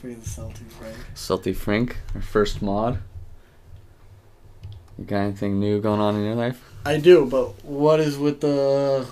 Freaking 0.01 0.25
Salty 0.25 0.65
Frank. 0.65 0.95
Salty 1.13 1.53
Frank, 1.53 1.97
our 2.15 2.21
first 2.21 2.61
mod. 2.61 2.99
You 4.97 5.05
got 5.05 5.21
anything 5.21 5.59
new 5.59 5.81
going 5.81 5.99
on 5.99 6.15
in 6.15 6.23
your 6.23 6.35
life? 6.35 6.63
I 6.85 6.97
do, 6.97 7.25
but 7.25 7.63
what 7.63 7.99
is 7.99 8.17
with 8.17 8.41
the 8.41 9.07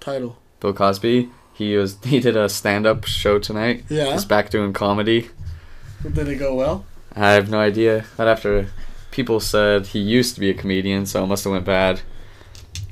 title? 0.00 0.38
Bill 0.60 0.72
Cosby. 0.72 1.30
He 1.54 1.76
was 1.76 1.98
he 2.04 2.20
did 2.20 2.36
a 2.36 2.48
stand 2.48 2.86
up 2.86 3.04
show 3.04 3.38
tonight. 3.38 3.84
Yeah. 3.88 4.12
He's 4.12 4.24
back 4.24 4.50
doing 4.50 4.72
comedy. 4.72 5.30
Did 6.02 6.28
it 6.28 6.36
go 6.36 6.54
well? 6.54 6.84
I 7.14 7.32
have 7.32 7.50
no 7.50 7.58
idea. 7.58 8.04
But 8.16 8.28
after 8.28 8.68
people 9.10 9.40
said 9.40 9.88
he 9.88 9.98
used 9.98 10.34
to 10.34 10.40
be 10.40 10.50
a 10.50 10.54
comedian, 10.54 11.06
so 11.06 11.24
it 11.24 11.26
must 11.26 11.44
have 11.44 11.52
went 11.52 11.64
bad. 11.64 12.02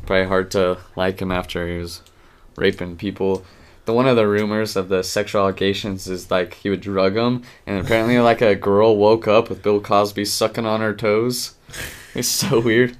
Probably 0.06 0.26
hard 0.26 0.50
to 0.52 0.78
like 0.96 1.20
him 1.20 1.30
after 1.30 1.68
he 1.68 1.78
was 1.78 2.02
raping 2.56 2.96
people. 2.96 3.44
The 3.86 3.92
one 3.92 4.06
of 4.08 4.16
the 4.16 4.26
rumors 4.26 4.76
of 4.76 4.88
the 4.88 5.02
sexual 5.02 5.42
allegations 5.42 6.06
is 6.08 6.30
like 6.30 6.54
he 6.54 6.70
would 6.70 6.80
drug 6.80 7.14
them, 7.14 7.42
and 7.66 7.78
apparently 7.84 8.18
like 8.18 8.40
a 8.40 8.54
girl 8.54 8.96
woke 8.96 9.28
up 9.28 9.48
with 9.50 9.62
Bill 9.62 9.80
Cosby 9.80 10.24
sucking 10.24 10.66
on 10.66 10.80
her 10.80 10.94
toes. 10.94 11.54
It's 12.16 12.28
so 12.28 12.60
weird. 12.60 12.96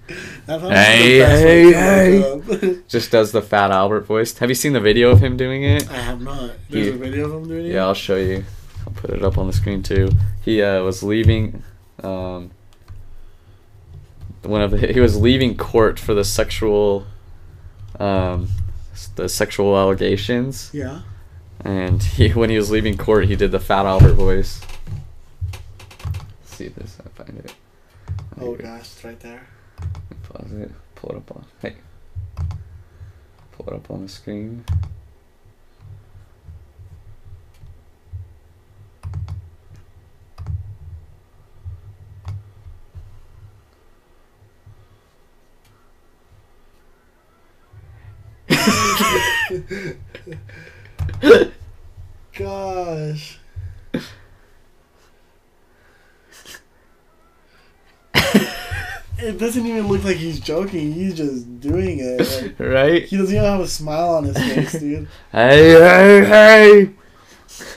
That 0.47 0.61
sounds 0.61 0.75
Hey, 0.75 1.19
hey, 1.21 2.17
way 2.17 2.21
to 2.43 2.47
wake 2.49 2.63
up. 2.81 2.89
Just 2.89 3.13
does 3.13 3.31
the 3.31 3.41
Fat 3.43 3.71
Albert 3.71 4.07
voice. 4.07 4.37
Have 4.39 4.49
you 4.49 4.57
seen 4.57 4.73
the 4.73 4.81
video 4.81 5.11
of 5.13 5.21
him 5.21 5.37
doing 5.37 5.63
it? 5.63 5.89
I 5.89 5.99
have 5.99 6.21
not. 6.21 6.51
There's 6.69 6.87
He- 6.89 6.93
a 6.93 6.97
video 6.97 7.27
of 7.27 7.33
him 7.45 7.49
doing 7.49 7.67
it? 7.67 7.73
Yeah, 7.75 7.85
I'll 7.85 7.95
show 7.95 8.17
you. 8.17 8.43
I'll 8.85 8.93
put 8.93 9.11
it 9.11 9.23
up 9.23 9.39
on 9.39 9.47
the 9.47 9.53
screen 9.53 9.85
too. 9.85 10.11
He 10.43 10.61
uh, 10.61 10.83
was 10.83 11.05
leaving. 11.05 11.63
Um, 12.03 12.51
one 14.43 14.63
of 14.63 14.73
the 14.73 14.93
he 14.93 14.99
was 14.99 15.17
leaving 15.17 15.57
court 15.57 16.01
for 16.01 16.13
the 16.13 16.25
sexual, 16.25 17.07
um, 18.01 18.49
s- 18.49 18.51
the 19.17 19.29
sexual 19.29 19.77
allegations, 19.77 20.71
Yeah. 20.73 21.03
and 21.65 22.03
he 22.03 22.31
when 22.31 22.51
he 22.51 22.57
was 22.57 22.71
leaving 22.71 22.97
court, 22.97 23.27
he 23.27 23.37
did 23.37 23.51
the 23.53 23.61
Fat 23.61 23.87
Albert 23.87 24.15
voice. 24.15 24.61
Let's 26.41 26.57
see 26.57 26.69
this. 26.69 26.97
I 27.05 27.09
find 27.23 27.39
it. 27.39 27.55
Oh 28.41 28.55
gosh, 28.55 28.81
it's 28.83 29.05
right 29.05 29.19
there. 29.21 29.47
Pause 30.29 30.53
it. 30.53 30.71
Pull 30.95 31.11
it 31.11 31.17
up 31.17 31.31
on. 31.37 31.45
Hey. 31.63 31.75
Pull 33.53 33.67
it 33.69 33.73
up 33.75 33.91
on 33.91 34.03
the 34.03 34.09
screen. 34.09 34.65
Gosh. 52.37 53.39
it 59.19 59.39
doesn't 59.39 59.67
even 59.67 59.87
look 59.89 60.05
like 60.05 60.17
he's 60.17 60.41
joking. 60.41 60.93
He's 60.93 61.15
just 61.15 61.61
doing 61.61 62.01
it. 62.01 62.19
Like, 62.59 62.59
right? 62.59 63.05
he 63.05 63.17
doesn't 63.17 63.35
even 63.35 63.47
have 63.49 63.61
a 63.61 63.69
smile 63.69 64.11
on 64.11 64.25
his 64.25 64.37
face, 64.37 64.73
dude. 64.81 65.09
Hey, 65.33 65.73
hey, 65.73 66.25
hey! 66.25 66.91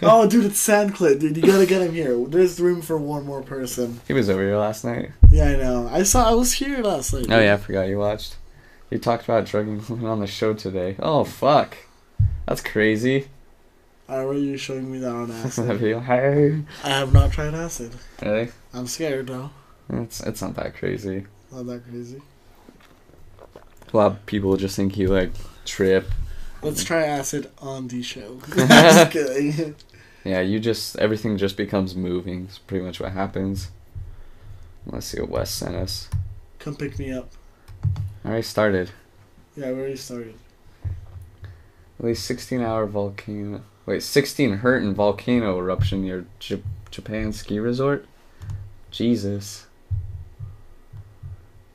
Oh, 0.01 0.27
dude, 0.27 0.45
it's 0.45 0.67
Sandclit, 0.67 1.19
dude. 1.19 1.37
You 1.37 1.43
gotta 1.43 1.67
get 1.67 1.83
him 1.83 1.93
here. 1.93 2.17
There's 2.25 2.59
room 2.59 2.81
for 2.81 2.97
one 2.97 3.25
more 3.25 3.43
person. 3.43 3.99
He 4.07 4.13
was 4.13 4.29
over 4.29 4.41
here 4.41 4.57
last 4.57 4.83
night. 4.83 5.11
Yeah, 5.29 5.49
I 5.49 5.55
know. 5.55 5.87
I 5.91 6.01
saw. 6.03 6.27
I 6.29 6.33
was 6.33 6.53
here 6.53 6.81
last 6.81 7.13
night. 7.13 7.27
Oh 7.29 7.39
yeah, 7.39 7.53
I 7.53 7.57
forgot 7.57 7.87
you 7.87 7.99
watched. 7.99 8.37
You 8.89 8.97
talked 8.99 9.23
about 9.25 9.45
drugging 9.45 9.83
women 9.89 10.05
on 10.05 10.19
the 10.19 10.27
show 10.27 10.53
today. 10.53 10.95
Oh 10.99 11.23
fuck, 11.23 11.77
that's 12.45 12.61
crazy. 12.61 13.27
I 14.09 14.17
remember 14.17 14.39
you 14.39 14.57
showing 14.57 14.89
me 14.89 14.99
that 14.99 15.11
on 15.11 15.27
that 15.27 15.45
acid. 15.47 15.65
video. 15.65 15.99
Hey. 16.01 16.61
I 16.83 16.89
have 16.89 17.11
not 17.11 17.31
tried 17.33 17.53
acid. 17.53 17.91
Really? 18.21 18.49
I'm 18.73 18.87
scared 18.87 19.27
though. 19.27 19.49
It's 19.89 20.21
it's 20.21 20.41
not 20.41 20.55
that 20.55 20.75
crazy. 20.75 21.25
Not 21.51 21.65
that 21.67 21.83
crazy. 21.89 22.21
A 23.93 23.97
lot 23.97 24.11
of 24.13 24.25
people 24.25 24.55
just 24.57 24.75
think 24.75 24.97
you 24.97 25.07
like 25.09 25.31
trip. 25.65 26.09
Let's 26.61 26.83
try 26.83 27.05
acid 27.05 27.51
on 27.59 27.87
the 27.87 28.01
show. 28.01 28.39
Just 28.55 29.11
kidding. 29.11 29.75
Yeah, 30.25 30.41
you 30.41 30.59
just 30.59 30.97
everything 30.97 31.37
just 31.37 31.55
becomes 31.55 31.95
moving. 31.95 32.45
It's 32.45 32.57
pretty 32.57 32.83
much 32.83 32.99
what 32.99 33.11
happens. 33.13 33.69
Let's 34.85 35.05
see 35.05 35.21
what 35.21 35.29
Wes 35.29 35.51
sent 35.51 35.75
us. 35.75 36.09
Come 36.59 36.75
pick 36.75 36.97
me 36.99 37.13
up. 37.13 37.29
Already 38.27 38.41
started. 38.43 38.91
Yeah, 39.55 39.71
we 39.71 39.79
already 39.79 39.95
started. 39.95 40.35
At 41.99 42.05
least 42.05 42.25
16 42.25 42.61
hour 42.61 42.85
volcano. 42.85 43.61
Wait, 43.85 44.03
16 44.03 44.57
hurt 44.57 44.83
in 44.83 44.93
volcano 44.93 45.57
eruption 45.57 46.01
near 46.01 46.25
J- 46.39 46.61
Japan 46.91 47.31
ski 47.31 47.59
resort? 47.59 48.05
Jesus. 48.91 49.65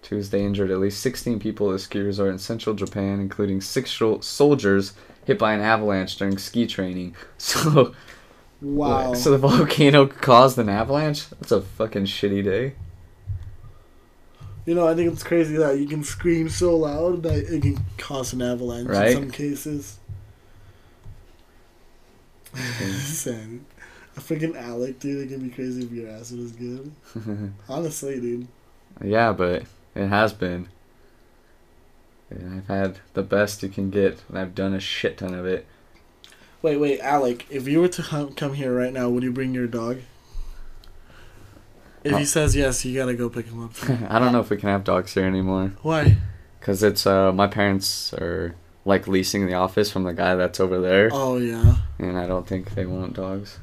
Tuesday 0.02 0.44
injured 0.44 0.70
at 0.70 0.78
least 0.78 1.00
16 1.00 1.38
people 1.40 1.70
at 1.70 1.76
a 1.76 1.78
ski 1.78 2.00
resort 2.00 2.30
in 2.30 2.38
central 2.38 2.74
Japan, 2.74 3.18
including 3.20 3.60
six 3.60 3.90
shol- 3.90 4.22
soldiers 4.22 4.92
hit 5.24 5.38
by 5.38 5.54
an 5.54 5.60
avalanche 5.60 6.16
during 6.16 6.36
ski 6.38 6.66
training. 6.66 7.14
So, 7.38 7.94
Wow. 8.60 9.14
so 9.14 9.30
the 9.32 9.38
volcano 9.38 10.06
caused 10.06 10.56
an 10.58 10.68
avalanche? 10.68 11.28
That's 11.30 11.50
a 11.50 11.62
fucking 11.62 12.04
shitty 12.04 12.44
day. 12.44 12.74
You 14.64 14.74
know, 14.74 14.86
I 14.86 14.94
think 14.94 15.12
it's 15.12 15.22
crazy 15.24 15.56
that 15.56 15.78
you 15.78 15.86
can 15.88 16.04
scream 16.04 16.48
so 16.48 16.76
loud 16.76 17.22
that 17.24 17.38
it 17.52 17.62
can 17.62 17.78
cause 17.98 18.32
an 18.32 18.42
avalanche 18.42 18.88
Right. 18.88 19.08
in 19.08 19.14
some 19.14 19.30
cases. 19.30 19.98
Listen, 22.54 23.64
a 24.16 24.20
freaking 24.20 24.56
Alec, 24.56 24.98
dude, 25.00 25.26
it 25.26 25.34
can 25.34 25.46
be 25.48 25.54
crazy 25.54 25.82
if 25.84 25.90
your 25.90 26.08
acid 26.10 26.38
is 26.38 26.52
good. 26.52 26.92
Honestly, 27.68 28.20
dude. 28.20 28.46
yeah, 29.02 29.32
but 29.32 29.64
it 29.94 30.08
has 30.08 30.32
been. 30.32 30.68
And 32.30 32.54
I've 32.54 32.68
had 32.68 32.98
the 33.14 33.22
best 33.22 33.62
you 33.62 33.68
can 33.68 33.90
get, 33.90 34.22
and 34.28 34.38
I've 34.38 34.54
done 34.54 34.74
a 34.74 34.80
shit 34.80 35.18
ton 35.18 35.34
of 35.34 35.44
it. 35.46 35.66
Wait, 36.62 36.76
wait, 36.76 37.00
Alec, 37.00 37.46
if 37.50 37.66
you 37.66 37.80
were 37.80 37.88
to 37.88 38.30
come 38.36 38.54
here 38.54 38.74
right 38.76 38.92
now, 38.92 39.08
would 39.08 39.22
you 39.22 39.32
bring 39.32 39.52
your 39.54 39.66
dog? 39.66 39.98
If 42.04 42.18
he 42.18 42.24
says 42.24 42.56
yes, 42.56 42.84
you 42.84 42.98
gotta 42.98 43.14
go 43.14 43.28
pick 43.28 43.46
him 43.46 43.62
up. 43.64 43.72
I 44.10 44.18
don't 44.18 44.32
know 44.32 44.40
if 44.40 44.50
we 44.50 44.56
can 44.56 44.68
have 44.68 44.84
dogs 44.84 45.14
here 45.14 45.24
anymore 45.24 45.72
Why? 45.82 46.16
because 46.58 46.82
it's 46.82 47.06
uh 47.06 47.32
my 47.32 47.46
parents 47.46 48.12
are 48.14 48.54
like 48.84 49.06
leasing 49.06 49.46
the 49.46 49.54
office 49.54 49.90
from 49.92 50.02
the 50.02 50.12
guy 50.12 50.34
that's 50.34 50.58
over 50.58 50.80
there, 50.80 51.08
Oh, 51.12 51.36
yeah. 51.36 51.76
and 51.98 52.18
I 52.18 52.26
don't 52.26 52.46
think 52.46 52.74
they 52.74 52.84
want 52.84 53.14
dogs. 53.14 53.60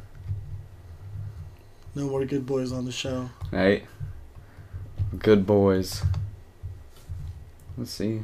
No 1.96 2.08
more 2.08 2.24
good 2.24 2.46
boys 2.46 2.72
on 2.72 2.86
the 2.86 2.92
show. 2.94 3.30
Right? 3.52 3.86
Good 5.18 5.46
boys. 5.46 6.04
Let's 7.78 7.92
see. 7.92 8.22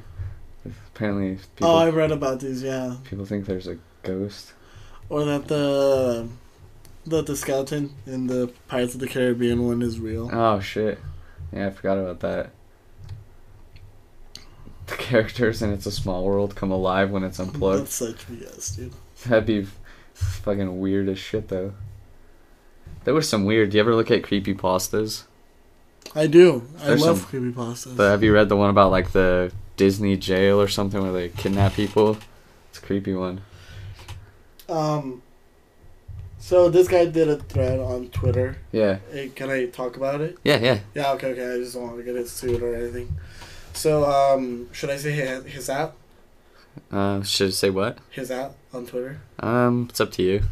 Apparently, 0.96 1.38
people 1.56 1.72
oh, 1.72 1.76
I 1.78 1.90
read 1.90 2.12
about 2.12 2.40
these, 2.40 2.64
yeah. 2.64 2.96
people 3.04 3.26
think 3.26 3.46
there's 3.46 3.68
a 3.68 3.78
ghost. 4.04 4.54
Or 5.10 5.26
that 5.26 5.48
the 5.48 6.28
that 7.06 7.26
the 7.26 7.36
skeleton 7.36 7.94
in 8.06 8.28
the 8.28 8.52
Pirates 8.68 8.94
of 8.94 9.00
the 9.00 9.08
Caribbean 9.08 9.66
one 9.66 9.82
is 9.82 10.00
real. 10.00 10.30
Oh 10.32 10.60
shit! 10.60 11.00
Yeah, 11.54 11.68
I 11.68 11.70
forgot 11.72 11.98
about 11.98 12.20
that. 12.22 12.52
The 14.88 14.96
characters 14.98 15.62
in 15.62 15.72
It's 15.74 15.86
a 15.86 15.92
Small 15.92 16.24
World 16.24 16.56
come 16.56 16.72
alive 16.72 17.10
when 17.10 17.24
it's 17.24 17.40
unplugged. 17.40 17.84
That's 17.84 17.96
such 17.96 18.28
BS, 18.28 18.76
dude. 18.76 18.94
That'd 19.26 19.46
be 19.46 19.68
fucking 20.14 20.80
weird 20.80 21.10
as 21.10 21.18
shit, 21.18 21.48
though. 21.48 21.74
There 23.04 23.14
was 23.14 23.28
some 23.28 23.46
weird. 23.46 23.72
Do 23.72 23.78
you 23.78 23.82
ever 23.82 23.96
look 23.96 24.12
at 24.12 24.24
creepy 24.24 24.54
pastas? 24.54 25.24
I 26.14 26.28
do. 26.28 26.68
I 26.82 26.94
love 26.94 27.20
some- 27.20 27.26
creepypastas. 27.54 27.98
But 27.98 28.12
have 28.12 28.24
you 28.24 28.34
read 28.34 28.50
the 28.50 28.56
one 28.56 28.70
about 28.70 28.92
like 28.92 29.12
the 29.12 29.52
Disney 29.76 30.18
jail 30.18 30.62
or 30.62 30.68
something 30.68 31.02
where 31.02 31.12
they 31.12 31.30
kidnap 31.30 31.74
people? 31.74 32.18
It's 32.70 32.78
a 32.80 32.82
creepy 32.82 33.14
one. 33.14 33.42
Um. 34.70 35.22
So 36.46 36.70
this 36.70 36.88
guy 36.88 37.06
did 37.06 37.28
a 37.28 37.38
thread 37.38 37.80
on 37.80 38.10
Twitter. 38.10 38.58
Yeah. 38.72 39.00
Hey, 39.12 39.30
can 39.30 39.50
I 39.50 39.66
talk 39.66 39.98
about 39.98 40.22
it? 40.22 40.38
Yeah, 40.44 40.60
yeah. 40.60 40.80
Yeah. 40.94 41.14
Okay. 41.14 41.32
Okay. 41.32 41.42
I 41.42 41.58
just 41.58 41.74
don't 41.74 41.88
want 41.88 41.98
to 41.98 42.04
get 42.04 42.16
into 42.16 42.54
it 42.54 42.62
or 42.62 42.76
anything. 42.76 43.18
So 43.74 44.06
um, 44.06 44.72
should 44.72 44.92
I 44.92 44.98
say 44.98 45.14
his, 45.14 45.44
his 45.46 45.70
app? 45.72 45.96
Uh, 46.92 47.24
should 47.24 47.48
I 47.48 47.50
say 47.50 47.72
what? 47.72 47.98
His 48.12 48.30
app 48.30 48.52
on 48.72 48.86
Twitter. 48.86 49.22
Um, 49.40 49.88
it's 49.90 50.00
up 50.00 50.12
to 50.12 50.22
you. 50.22 50.44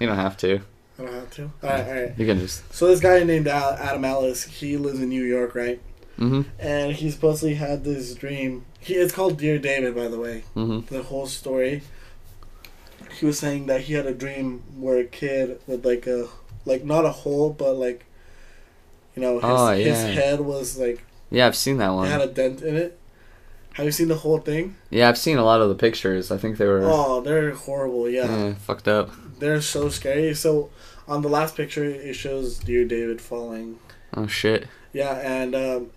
You 0.00 0.06
don't 0.06 0.16
have 0.16 0.38
to. 0.38 0.62
I 0.98 1.02
don't 1.02 1.12
have 1.12 1.30
to. 1.32 1.42
All 1.42 1.50
right. 1.68 1.86
All 1.86 1.92
right. 1.92 2.14
You 2.16 2.24
can 2.24 2.38
just. 2.38 2.72
So 2.72 2.86
this 2.86 3.00
guy 3.00 3.22
named 3.24 3.48
Adam 3.48 4.06
Ellis, 4.06 4.44
he 4.44 4.78
lives 4.78 5.00
in 5.00 5.10
New 5.10 5.22
York, 5.22 5.54
right? 5.54 5.82
Mm-hmm. 6.18 6.48
And 6.58 6.94
he 6.94 7.10
supposedly 7.10 7.56
had 7.56 7.84
this 7.84 8.14
dream. 8.14 8.64
He, 8.80 8.94
it's 8.94 9.12
called 9.12 9.36
Dear 9.36 9.58
David, 9.58 9.94
by 9.94 10.08
the 10.08 10.18
way. 10.18 10.44
Mm-hmm. 10.56 10.94
the 10.94 11.02
whole 11.02 11.26
story. 11.26 11.82
He 13.16 13.26
was 13.26 13.38
saying 13.38 13.66
that 13.66 13.82
he 13.82 13.94
had 13.94 14.06
a 14.06 14.14
dream 14.14 14.62
where 14.78 14.98
a 14.98 15.04
kid 15.04 15.60
with 15.66 15.84
like 15.84 16.06
a 16.06 16.28
like 16.64 16.84
not 16.84 17.04
a 17.04 17.10
hole 17.10 17.50
but 17.50 17.74
like 17.76 18.04
you 19.14 19.22
know 19.22 19.34
his, 19.36 19.44
Oh, 19.44 19.68
his 19.72 20.02
head 20.14 20.40
was 20.40 20.78
like 20.78 21.04
Yeah, 21.30 21.46
I've 21.46 21.56
seen 21.56 21.78
that 21.78 21.90
one 21.90 22.06
it 22.06 22.10
had 22.10 22.20
a 22.20 22.26
dent 22.26 22.62
in 22.62 22.76
it. 22.76 22.98
Have 23.74 23.84
you 23.84 23.92
seen 23.92 24.08
the 24.08 24.16
whole 24.16 24.38
thing? 24.38 24.74
Yeah, 24.88 25.06
I've 25.08 25.18
seen 25.18 25.36
a 25.36 25.44
lot 25.44 25.60
of 25.60 25.68
the 25.68 25.74
pictures. 25.74 26.30
I 26.30 26.38
think 26.38 26.56
they 26.56 26.66
were. 26.66 26.80
Oh, 26.82 27.20
they're 27.20 27.52
horrible. 27.52 28.08
Yeah, 28.08 28.22
eh, 28.22 28.54
fucked 28.54 28.88
up. 28.88 29.10
they're 29.38 29.60
so 29.60 29.90
scary. 29.90 30.32
So 30.34 30.70
on 31.06 31.20
the 31.20 31.28
last 31.28 31.56
picture, 31.56 31.84
it 31.84 32.14
shows 32.14 32.58
Dear 32.58 32.86
David 32.86 33.20
falling. 33.20 33.78
Oh 34.16 34.26
shit. 34.26 34.66
Yeah, 34.94 35.18
and 35.18 35.54
um, 35.54 35.90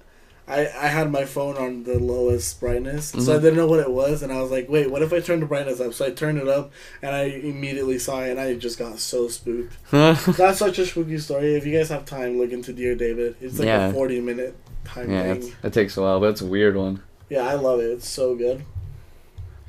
I 0.50 0.62
I 0.68 0.88
had 0.88 1.12
my 1.12 1.26
phone 1.26 1.56
on 1.58 1.84
the 1.84 2.00
lowest 2.00 2.60
brightness, 2.60 3.10
so 3.10 3.34
I 3.38 3.40
didn't 3.40 3.56
know 3.58 3.68
what 3.68 3.80
it 3.80 3.92
was, 3.92 4.24
and 4.24 4.34
I 4.34 4.42
was 4.42 4.50
like, 4.52 4.68
wait, 4.68 4.90
what 4.90 5.02
if 5.04 5.14
I 5.14 5.20
turn 5.20 5.40
the 5.42 5.46
brightness 5.46 5.80
up? 5.80 5.94
So 5.94 6.06
I 6.06 6.10
turned 6.12 6.40
it 6.40 6.48
up, 6.48 6.72
and 7.04 7.16
I 7.16 7.24
immediately 7.26 8.00
saw 8.00 8.22
it, 8.22 8.32
and 8.32 8.40
I 8.40 8.56
just 8.56 8.80
got 8.80 8.98
so 9.00 9.28
spooked. 9.28 9.74
That's 9.92 10.58
such 10.60 10.80
a 10.80 10.86
spooky 10.86 11.20
story. 11.20 11.54
If 11.56 11.66
you 11.68 11.78
guys 11.78 11.90
have 11.90 12.06
time, 12.06 12.40
look 12.40 12.52
into 12.52 12.74
Dear 12.74 12.96
David. 12.96 13.36
It's 13.40 13.60
like 13.60 13.68
Yeah. 13.68 13.88
a 13.90 13.94
forty 13.94 14.20
minute 14.20 14.56
time 14.86 15.12
yeah, 15.12 15.36
thing. 15.36 15.54
it 15.64 15.72
takes 15.74 15.96
a 15.98 16.02
while, 16.02 16.20
but 16.20 16.32
it's 16.32 16.42
a 16.42 16.48
weird 16.48 16.76
one. 16.76 17.04
Yeah, 17.30 17.48
I 17.48 17.54
love 17.54 17.80
it. 17.80 17.92
It's 17.92 18.08
so 18.10 18.36
good. 18.36 18.64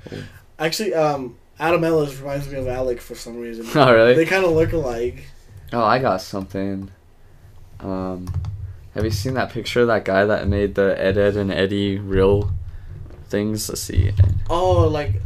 Cool. 0.09 0.21
Actually, 0.59 0.95
um, 0.95 1.37
Adam 1.59 1.85
Ellis 1.85 2.17
reminds 2.19 2.49
me 2.49 2.57
of 2.59 2.67
Alec 2.67 3.01
for 3.03 3.15
some 3.15 3.37
reason. 3.39 3.67
Oh 3.79 3.93
really? 3.93 4.15
They 4.15 4.25
kind 4.25 4.45
of 4.47 4.53
look 4.53 4.73
alike. 4.73 5.25
Oh, 5.75 5.85
I 5.85 5.99
got 5.99 6.23
something. 6.23 6.91
Um, 7.81 8.33
have 8.95 9.05
you 9.05 9.11
seen 9.11 9.35
that 9.35 9.51
picture 9.51 9.83
of 9.83 9.87
that 9.89 10.05
guy 10.05 10.25
that 10.25 10.49
made 10.49 10.75
the 10.75 11.01
Ed 11.01 11.17
Edd 11.19 11.37
and 11.37 11.53
Eddy 11.53 11.99
real 11.99 12.53
things? 13.29 13.69
Let's 13.69 13.83
see. 13.83 14.13
Oh, 14.49 14.89
like 14.89 15.21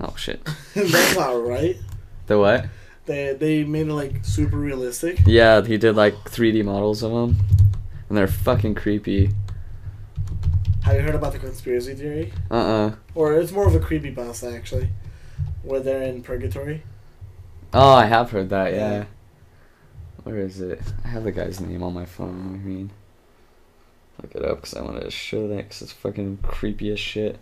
Oh 0.00 0.14
shit. 0.16 0.42
that's 0.74 1.16
not 1.16 1.46
right. 1.46 1.76
The 2.26 2.38
what? 2.38 2.66
They 3.06 3.34
they 3.34 3.64
made 3.64 3.88
it 3.88 3.92
like 3.92 4.24
super 4.24 4.56
realistic. 4.56 5.20
Yeah, 5.26 5.62
he 5.62 5.76
did 5.76 5.96
like 5.96 6.14
3D 6.24 6.64
models 6.64 7.02
of 7.02 7.12
them, 7.12 7.36
and 8.08 8.16
they're 8.16 8.26
fucking 8.28 8.76
creepy. 8.76 9.30
Have 10.82 10.96
you 10.96 11.02
heard 11.02 11.14
about 11.14 11.32
the 11.32 11.38
conspiracy 11.38 11.94
theory? 11.94 12.32
Uh 12.50 12.54
uh 12.54 12.94
Or 13.14 13.34
it's 13.34 13.52
more 13.52 13.66
of 13.66 13.74
a 13.74 13.80
creepy 13.80 14.10
pasta 14.12 14.50
actually, 14.54 14.88
where 15.62 15.80
they're 15.80 16.02
in 16.02 16.22
purgatory. 16.22 16.82
Oh, 17.72 17.92
I 17.92 18.06
have 18.06 18.30
heard 18.30 18.48
that. 18.50 18.72
Yeah. 18.72 18.90
Yeah. 18.90 19.04
Where 20.22 20.38
is 20.38 20.60
it? 20.60 20.80
I 21.04 21.08
have 21.08 21.24
the 21.24 21.32
guy's 21.32 21.60
name 21.60 21.82
on 21.82 21.94
my 21.94 22.04
phone. 22.04 22.60
I 22.62 22.66
mean, 22.66 22.90
look 24.20 24.34
it 24.34 24.44
up 24.44 24.58
because 24.60 24.74
I 24.74 24.82
wanted 24.82 25.02
to 25.04 25.10
show 25.10 25.48
that 25.48 25.56
because 25.56 25.82
it's 25.82 25.92
fucking 25.92 26.38
creepy 26.42 26.92
as 26.92 27.00
shit. 27.00 27.38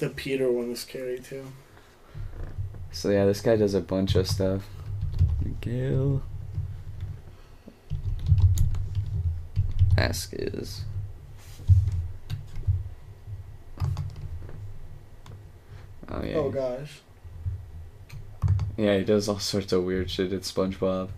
The 0.00 0.08
Peter 0.10 0.50
one 0.50 0.72
is 0.72 0.80
scary 0.80 1.20
too. 1.20 1.44
So 2.90 3.10
yeah, 3.10 3.24
this 3.26 3.40
guy 3.40 3.56
does 3.56 3.74
a 3.74 3.80
bunch 3.80 4.16
of 4.16 4.28
stuff. 4.28 4.62
Miguel 5.40 6.22
Vasquez. 9.94 10.82
Oh 16.08 16.22
yeah. 16.22 16.34
Oh 16.34 16.50
gosh. 16.50 17.00
Yeah, 18.76 18.98
he 18.98 19.04
does 19.04 19.28
all 19.28 19.38
sorts 19.38 19.72
of 19.72 19.84
weird 19.84 20.10
shit 20.10 20.32
at 20.32 20.42
SpongeBob. 20.42 21.10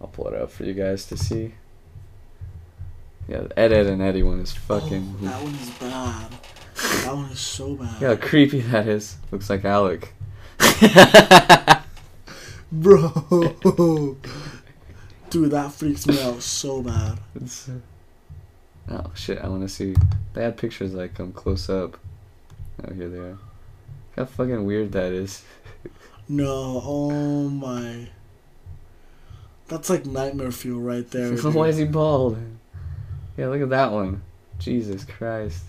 I'll 0.00 0.08
pull 0.08 0.28
it 0.28 0.34
up 0.34 0.50
for 0.50 0.64
you 0.64 0.74
guys 0.74 1.06
to 1.06 1.16
see. 1.16 1.54
Yeah, 3.28 3.42
the 3.42 3.58
Ed, 3.58 3.72
Edd, 3.72 3.86
and 3.86 4.02
Eddy 4.02 4.22
one 4.22 4.40
is 4.40 4.52
fucking. 4.52 5.16
Oh, 5.20 5.24
that 5.24 5.42
one 5.42 5.54
is 5.54 5.70
bad. 5.70 6.30
That 7.04 7.14
one 7.14 7.30
is 7.30 7.40
so 7.40 7.74
bad. 7.74 8.02
Yeah, 8.02 8.16
creepy 8.16 8.60
that 8.60 8.86
is. 8.86 9.16
Looks 9.30 9.48
like 9.48 9.64
Alec. 9.64 10.12
Bro. 12.72 13.08
Dude, 15.30 15.50
that 15.50 15.72
freaks 15.72 16.06
me 16.06 16.20
out 16.20 16.42
so 16.42 16.82
bad. 16.82 17.18
It's, 17.34 17.68
uh, 17.68 17.80
oh 18.90 19.10
shit! 19.14 19.38
I 19.38 19.48
want 19.48 19.62
to 19.62 19.68
see. 19.68 19.94
They 20.32 20.42
had 20.42 20.56
pictures 20.56 20.92
like 20.94 21.14
come 21.14 21.32
close 21.32 21.68
up. 21.70 21.98
Oh, 22.82 22.92
here 22.92 23.08
they 23.08 23.18
are. 23.18 23.38
How 24.16 24.26
fucking 24.26 24.64
weird 24.64 24.92
that 24.92 25.12
is. 25.12 25.42
No, 26.28 26.82
oh 26.84 27.48
my. 27.48 28.08
That's 29.68 29.90
like 29.90 30.06
nightmare 30.06 30.52
fuel 30.52 30.80
right 30.80 31.08
there. 31.10 31.32
Why 31.36 31.68
is 31.68 31.76
he 31.76 31.84
bald? 31.84 32.38
Yeah, 33.36 33.48
look 33.48 33.62
at 33.62 33.70
that 33.70 33.92
one. 33.92 34.22
Jesus 34.58 35.04
Christ. 35.04 35.64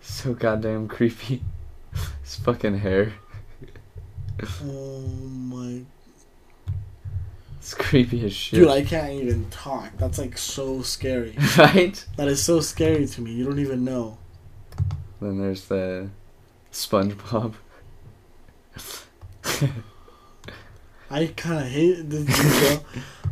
So 0.00 0.34
goddamn 0.34 0.88
creepy. 0.88 1.42
His 2.22 2.36
fucking 2.36 2.78
hair. 2.78 3.12
Oh 4.64 5.00
my. 5.00 5.82
It's 7.58 7.74
creepy 7.74 8.24
as 8.24 8.32
shit. 8.32 8.60
Dude, 8.60 8.68
I 8.68 8.82
can't 8.82 9.12
even 9.12 9.50
talk. 9.50 9.90
That's 9.98 10.18
like 10.18 10.38
so 10.38 10.82
scary. 10.82 11.36
right? 11.58 12.04
That 12.16 12.28
is 12.28 12.42
so 12.42 12.60
scary 12.60 13.06
to 13.06 13.20
me. 13.20 13.32
You 13.32 13.44
don't 13.44 13.58
even 13.58 13.84
know. 13.84 14.18
Then 15.20 15.40
there's 15.40 15.66
the 15.66 16.10
SpongeBob. 16.72 17.54
I 21.10 21.26
kind 21.36 21.60
of 21.64 21.70
hate 21.70 22.10
this 22.10 22.26
detail. 22.26 22.84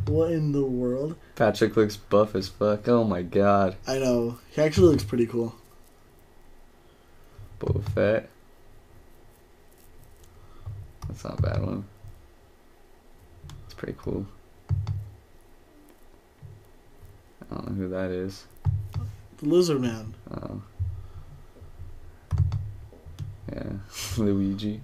what 0.06 0.30
in 0.32 0.52
the 0.52 0.64
world? 0.64 1.16
Patrick 1.34 1.76
looks 1.76 1.96
buff 1.96 2.34
as 2.34 2.48
fuck. 2.48 2.88
Oh 2.88 3.04
my 3.04 3.22
god. 3.22 3.76
I 3.86 3.98
know. 3.98 4.38
He 4.50 4.62
actually 4.62 4.88
looks 4.88 5.04
pretty 5.04 5.26
cool. 5.26 5.54
Boba 7.58 7.82
Fett. 7.90 8.28
That's 11.08 11.24
not 11.24 11.38
a 11.38 11.42
bad 11.42 11.62
one. 11.62 11.84
It's 13.64 13.74
pretty 13.74 13.96
cool. 13.98 14.26
I 17.50 17.54
don't 17.54 17.68
know 17.68 17.74
who 17.74 17.88
that 17.88 18.10
is. 18.10 18.44
The 19.38 19.46
Lizard 19.48 19.80
Man. 19.80 20.14
Oh. 20.30 20.62
Yeah, 23.52 23.72
Luigi. 24.16 24.80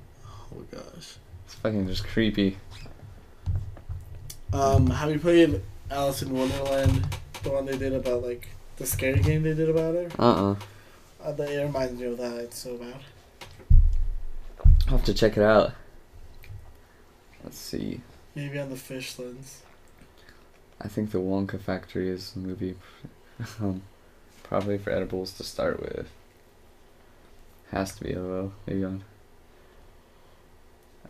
Oh 0.55 0.63
gosh. 0.71 1.17
It's 1.45 1.55
fucking 1.55 1.87
just 1.87 2.05
creepy. 2.05 2.57
Um, 4.53 4.89
have 4.91 5.11
you 5.11 5.19
played 5.19 5.63
Alice 5.91 6.23
in 6.23 6.33
Wonderland? 6.33 7.07
The 7.43 7.51
one 7.51 7.67
they 7.67 7.79
did 7.79 7.93
about 7.93 8.23
like 8.23 8.49
the 8.77 8.87
scary 8.87 9.21
game 9.21 9.43
they 9.43 9.55
did 9.55 9.69
about 9.69 9.95
her. 9.95 10.09
Uh 10.19 10.51
uh 10.51 10.57
Uh, 11.23 11.33
that 11.33 11.51
it 11.51 11.63
reminds 11.63 12.01
me 12.01 12.07
of 12.07 12.19
that. 12.19 12.37
It's 12.39 12.59
so 12.59 12.77
bad. 12.77 12.95
I'll 14.87 14.97
have 14.97 15.05
to 15.05 15.15
check 15.15 15.37
it 15.37 15.43
out. 15.43 15.73
Let's 17.45 17.59
see. 17.59 18.01
Maybe 18.35 18.59
on 18.59 18.71
the 18.71 18.77
fish 18.77 19.19
lens. 19.19 19.63
I 20.81 20.89
think 20.89 21.11
the 21.11 21.19
Wonka 21.19 21.61
Factory 21.61 22.09
is 22.09 22.33
the 22.33 22.41
movie. 22.41 22.77
um, 23.61 23.83
probably 24.43 24.79
for 24.79 24.91
edibles 24.91 25.33
to 25.35 25.45
start 25.45 25.81
with. 25.81 26.09
Has 27.71 27.95
to 27.97 28.05
be 28.05 28.15
though. 28.15 28.53
Maybe 28.67 28.85
on. 28.85 29.05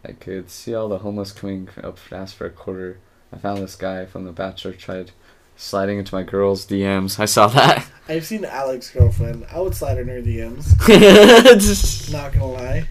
I 0.05 0.13
could 0.13 0.51
see 0.51 0.75
all 0.75 0.89
the 0.89 0.99
homeless 0.99 1.33
coming 1.33 1.69
up 1.83 1.99
to 2.09 2.17
ask 2.17 2.35
for 2.35 2.47
a 2.47 2.51
quarter. 2.51 2.99
I 3.33 3.37
found 3.37 3.59
this 3.59 3.77
guy 3.77 4.07
from 4.07 4.25
The 4.25 4.33
Bachelor 4.33 4.73
tried 4.73 5.13
sliding 5.57 5.99
into 5.99 6.15
my 6.15 6.23
girl's 6.23 6.67
DMs. 6.67 7.21
I 7.21 7.27
saw 7.27 7.47
that. 7.49 7.87
I've 8.09 8.25
seen 8.25 8.45
Alex's 8.45 8.93
girlfriend. 8.93 9.47
I 9.53 9.61
would 9.61 9.75
slide 9.75 9.99
in 9.99 10.09
her 10.09 10.23
DMs. 10.23 10.73
Not 12.13 12.33
gonna 12.33 12.47
lie. 12.47 12.89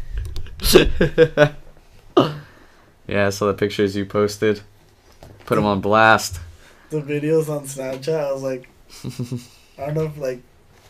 yeah, 3.07 3.27
I 3.27 3.29
saw 3.31 3.47
the 3.47 3.53
pictures 3.53 3.95
you 3.95 4.05
posted. 4.05 4.61
Put 5.45 5.55
them 5.55 5.65
on 5.65 5.81
blast. 5.81 6.39
The 6.91 7.01
videos 7.01 7.49
on 7.49 7.65
Snapchat. 7.65 8.19
I 8.19 8.31
was 8.31 8.43
like, 8.43 8.69
I 9.77 9.85
don't 9.87 9.95
know 9.95 10.05
if 10.05 10.17
like, 10.17 10.41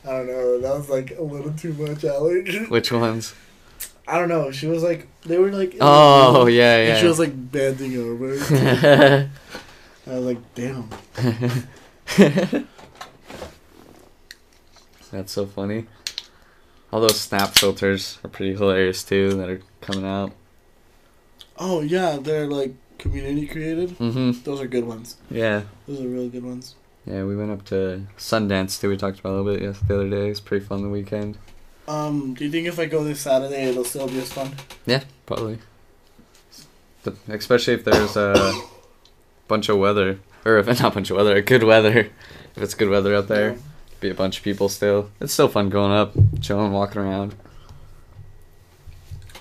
I 0.05 0.09
don't 0.09 0.27
know. 0.27 0.59
That 0.59 0.75
was 0.75 0.89
like 0.89 1.17
a 1.17 1.21
little 1.21 1.53
too 1.53 1.73
much, 1.73 2.03
Alex. 2.03 2.69
Which 2.69 2.91
ones? 2.91 3.33
I 4.09 4.17
don't 4.17 4.29
know. 4.29 4.49
She 4.51 4.65
was 4.65 4.81
like, 4.81 5.07
they 5.21 5.37
were 5.37 5.51
like. 5.51 5.77
Oh 5.79 6.45
room, 6.45 6.55
yeah, 6.55 6.75
And 6.77 6.99
she 6.99 7.05
was 7.05 7.19
like 7.19 7.51
bending 7.51 7.95
over. 7.97 8.31
I 10.07 10.11
was 10.11 10.25
like, 10.25 10.55
damn. 10.55 10.89
That's 15.11 15.31
so 15.31 15.45
funny. 15.45 15.85
All 16.91 17.01
those 17.01 17.21
snap 17.21 17.49
filters 17.49 18.17
are 18.23 18.29
pretty 18.29 18.55
hilarious 18.55 19.03
too 19.03 19.29
that 19.35 19.49
are 19.49 19.61
coming 19.81 20.05
out. 20.05 20.31
Oh 21.57 21.81
yeah, 21.81 22.17
they're 22.19 22.47
like 22.47 22.73
community 22.97 23.45
created. 23.45 23.91
Mm-hmm. 23.99 24.43
Those 24.43 24.59
are 24.59 24.67
good 24.67 24.85
ones. 24.85 25.17
Yeah. 25.29 25.63
Those 25.87 26.01
are 26.01 26.07
really 26.07 26.29
good 26.29 26.43
ones. 26.43 26.75
Yeah, 27.05 27.23
we 27.25 27.35
went 27.35 27.51
up 27.51 27.65
to 27.65 28.07
Sundance 28.17 28.79
too. 28.79 28.89
We 28.89 28.97
talked 28.97 29.19
about 29.19 29.33
a 29.33 29.35
little 29.41 29.53
bit 29.53 29.61
yes, 29.61 29.79
the 29.79 29.95
other 29.95 30.09
day. 30.09 30.29
It's 30.29 30.39
pretty 30.39 30.65
fun 30.65 30.81
the 30.81 30.89
weekend. 30.89 31.37
Um, 31.89 32.35
do 32.35 32.45
you 32.45 32.51
think 32.51 32.67
if 32.67 32.77
I 32.77 32.85
go 32.85 33.03
this 33.03 33.21
Saturday, 33.21 33.63
it'll 33.63 33.83
still 33.83 34.07
be 34.07 34.19
as 34.19 34.31
fun? 34.31 34.51
Yeah, 34.85 35.03
probably. 35.25 35.57
But 37.03 37.15
especially 37.27 37.73
if 37.73 37.83
there's 37.83 38.15
a 38.15 38.53
bunch 39.47 39.69
of 39.69 39.79
weather, 39.79 40.19
or 40.45 40.59
if 40.59 40.67
not 40.67 40.81
a 40.81 40.91
bunch 40.91 41.09
of 41.09 41.17
weather, 41.17 41.41
good 41.41 41.63
weather. 41.63 42.11
If 42.55 42.61
it's 42.61 42.75
good 42.75 42.89
weather 42.89 43.15
out 43.15 43.27
there, 43.27 43.57
be 44.01 44.09
a 44.11 44.13
bunch 44.13 44.37
of 44.37 44.43
people 44.43 44.69
still. 44.69 45.09
It's 45.19 45.33
still 45.33 45.47
fun 45.47 45.69
going 45.69 45.91
up, 45.91 46.13
chilling, 46.41 46.71
walking 46.71 47.01
around. 47.01 47.33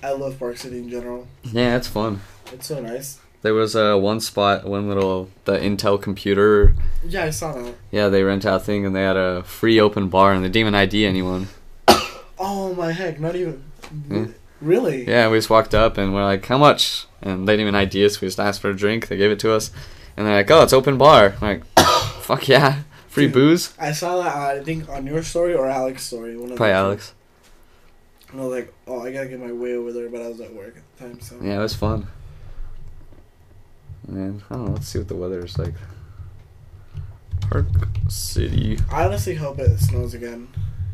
I 0.03 0.13
love 0.13 0.39
Park 0.39 0.57
City 0.57 0.79
in 0.79 0.89
general. 0.89 1.29
Yeah, 1.43 1.77
it's 1.77 1.89
fun. 1.89 2.23
It's 2.51 2.69
so 2.69 2.81
nice. 2.81 3.21
There 3.43 3.53
was 3.53 3.77
uh, 3.77 3.97
one 3.97 4.21
spot, 4.21 4.65
one 4.65 4.89
little 4.89 5.29
the 5.45 5.59
Intel 5.59 6.01
computer. 6.01 6.75
Yeah, 7.05 7.25
I 7.25 7.31
saw 7.31 7.53
that. 7.53 7.75
Yeah, 7.91 8.09
they 8.09 8.23
rent 8.23 8.47
out 8.47 8.65
thing 8.65 8.87
and 8.87 8.97
they 8.97 9.03
had 9.03 9.19
a 9.19 9.43
free 9.43 9.79
open 9.79 10.09
bar 10.09 10.33
and 10.33 10.43
they 10.43 10.49
didn't 10.49 10.61
even 10.61 10.75
ID 10.75 11.05
anyone. 11.05 11.49
Oh 12.39 12.75
my 12.75 12.93
heck! 12.93 13.21
Not 13.21 13.37
even. 13.37 13.63
Yeah. 14.11 14.27
Really? 14.61 15.07
Yeah, 15.09 15.29
we 15.29 15.39
just 15.39 15.51
walked 15.51 15.75
up 15.75 15.99
and 15.99 16.15
we're 16.15 16.25
like, 16.25 16.45
"How 16.47 16.59
much?" 16.59 17.07
And 17.23 17.47
they 17.49 17.53
didn't 17.55 17.69
even 17.69 17.75
ID 17.75 18.05
us. 18.05 18.21
We 18.21 18.29
just 18.29 18.41
asked 18.41 18.61
for 18.61 18.71
a 18.71 18.77
drink. 18.77 19.09
They 19.09 19.17
gave 19.17 19.31
it 19.31 19.39
to 19.41 19.53
us, 19.53 19.71
and 20.17 20.27
they're 20.27 20.35
like, 20.37 20.51
"Oh, 20.51 20.63
it's 20.63 20.73
open 20.73 20.99
bar." 20.99 21.35
I'm 21.41 21.49
like, 21.59 21.65
"Fuck 22.23 22.49
yeah, 22.49 22.83
free 23.09 23.27
Dude. 23.27 23.35
booze." 23.35 23.75
I 23.79 23.93
saw 23.93 24.23
that. 24.23 24.35
uh, 24.37 24.61
I 24.61 24.65
think 24.65 24.89
on 24.89 25.07
your 25.07 25.23
story 25.23 25.55
or 25.55 25.67
Alex's 25.69 26.07
story. 26.07 26.37
One 26.37 26.51
of 26.51 26.57
Probably. 26.57 26.73
Alex. 26.73 27.15
And 28.31 28.41
I 28.41 28.45
was 28.45 28.53
like, 28.53 28.75
oh, 28.87 29.01
I 29.03 29.11
gotta 29.11 29.27
get 29.27 29.41
my 29.41 29.53
way 29.53 29.75
over 29.75 29.91
there, 29.91 30.11
but 30.11 30.21
I 30.21 30.29
was 30.29 30.39
at 30.43 30.53
work 30.55 30.77
at 30.77 30.83
the 30.99 31.05
time, 31.05 31.21
so. 31.21 31.37
Yeah, 31.43 31.57
it 31.57 31.63
was 31.63 31.75
fun. 31.75 32.07
And 34.07 34.43
I 34.51 34.55
don't 34.55 34.65
know. 34.67 34.73
Let's 34.73 34.89
see 34.89 34.99
what 34.99 35.09
the 35.09 35.17
weather 35.17 35.45
is 35.45 35.59
like. 35.59 35.73
Park 37.41 37.67
City. 38.09 38.79
I 38.91 39.05
honestly 39.05 39.35
hope 39.35 39.59
it 39.59 39.79
snows 39.79 40.13
again. 40.13 40.49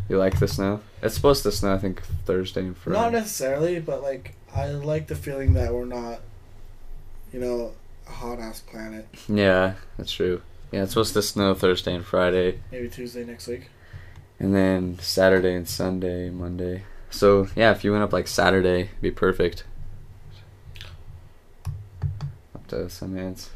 You 0.08 0.18
like 0.18 0.38
the 0.38 0.48
snow? 0.48 0.80
It's 1.02 1.14
supposed 1.14 1.42
to 1.44 1.52
snow. 1.52 1.74
I 1.74 1.78
think 1.78 2.02
Thursday 2.26 2.60
and 2.60 2.76
Friday. 2.76 2.98
Not 2.98 3.12
necessarily, 3.12 3.80
but 3.80 4.02
like 4.02 4.34
I 4.54 4.66
like 4.68 5.06
the 5.06 5.14
feeling 5.16 5.54
that 5.54 5.72
we're 5.72 5.86
not, 5.86 6.20
you 7.32 7.40
know, 7.40 7.72
a 8.06 8.10
hot 8.12 8.38
ass 8.38 8.60
planet. 8.60 9.06
Yeah, 9.28 9.74
that's 9.96 10.12
true. 10.12 10.42
Yeah, 10.72 10.82
it's 10.82 10.92
supposed 10.92 11.14
to 11.14 11.22
snow 11.22 11.54
Thursday 11.54 11.94
and 11.94 12.04
Friday, 12.04 12.60
Maybe 12.70 12.88
Tuesday 12.88 13.24
next 13.24 13.46
week. 13.46 13.68
and 14.38 14.54
then 14.54 14.98
Saturday 15.00 15.54
and 15.54 15.68
Sunday, 15.68 16.28
Monday. 16.30 16.82
So 17.10 17.48
yeah, 17.56 17.70
if 17.70 17.82
you 17.84 17.92
went 17.92 18.02
up 18.04 18.12
like 18.12 18.26
Saturday, 18.28 18.80
it'd 18.82 19.00
be 19.00 19.10
perfect. 19.10 19.64
Up 22.54 22.66
to 22.68 22.76
Sundance. 22.86 23.48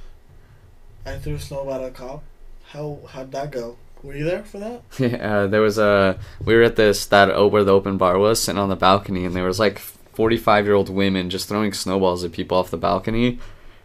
I 1.04 1.16
threw 1.16 1.38
snowball 1.38 1.74
at 1.74 1.84
a 1.84 1.90
cop. 1.90 2.22
How 2.70 3.00
how'd 3.08 3.32
that 3.32 3.50
go? 3.50 3.76
Were 4.02 4.14
you 4.14 4.24
there 4.24 4.44
for 4.44 4.58
that? 4.58 4.82
Yeah, 4.98 5.46
there 5.46 5.60
was 5.60 5.78
a. 5.78 6.18
We 6.44 6.54
were 6.54 6.62
at 6.62 6.76
this 6.76 7.04
that 7.06 7.28
where 7.50 7.64
the 7.64 7.72
open 7.72 7.96
bar 7.96 8.18
was, 8.18 8.40
sitting 8.42 8.58
on 8.58 8.68
the 8.68 8.76
balcony, 8.76 9.24
and 9.24 9.34
there 9.34 9.44
was 9.44 9.58
like 9.58 9.78
forty-five 9.78 10.64
year 10.66 10.74
old 10.74 10.88
women 10.88 11.30
just 11.30 11.48
throwing 11.48 11.72
snowballs 11.72 12.24
at 12.24 12.32
people 12.32 12.56
off 12.58 12.70
the 12.70 12.76
balcony, 12.76 13.38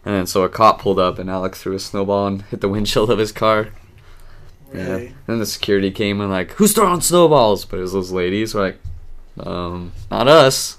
and 0.05 0.13
then 0.15 0.25
so 0.27 0.43
a 0.43 0.49
cop 0.49 0.79
pulled 0.81 0.99
up, 0.99 1.17
and 1.19 1.29
Alex 1.29 1.61
threw 1.61 1.75
a 1.75 1.79
snowball 1.79 2.27
and 2.27 2.41
hit 2.43 2.61
the 2.61 2.69
windshield 2.75 3.09
of 3.09 3.17
his 3.19 3.31
car. 3.31 3.69
Really? 4.71 5.05
Yeah. 5.07 5.11
Then 5.27 5.39
the 5.39 5.45
security 5.45 5.91
came 5.91 6.19
and 6.19 6.31
like, 6.31 6.51
who's 6.53 6.73
throwing 6.73 7.01
snowballs? 7.01 7.63
But 7.65 7.77
it 7.77 7.83
was 7.83 7.93
those 7.93 8.11
ladies. 8.11 8.55
We're 8.55 8.61
like, 8.61 8.79
um, 9.39 9.91
not 10.09 10.27
us. 10.27 10.77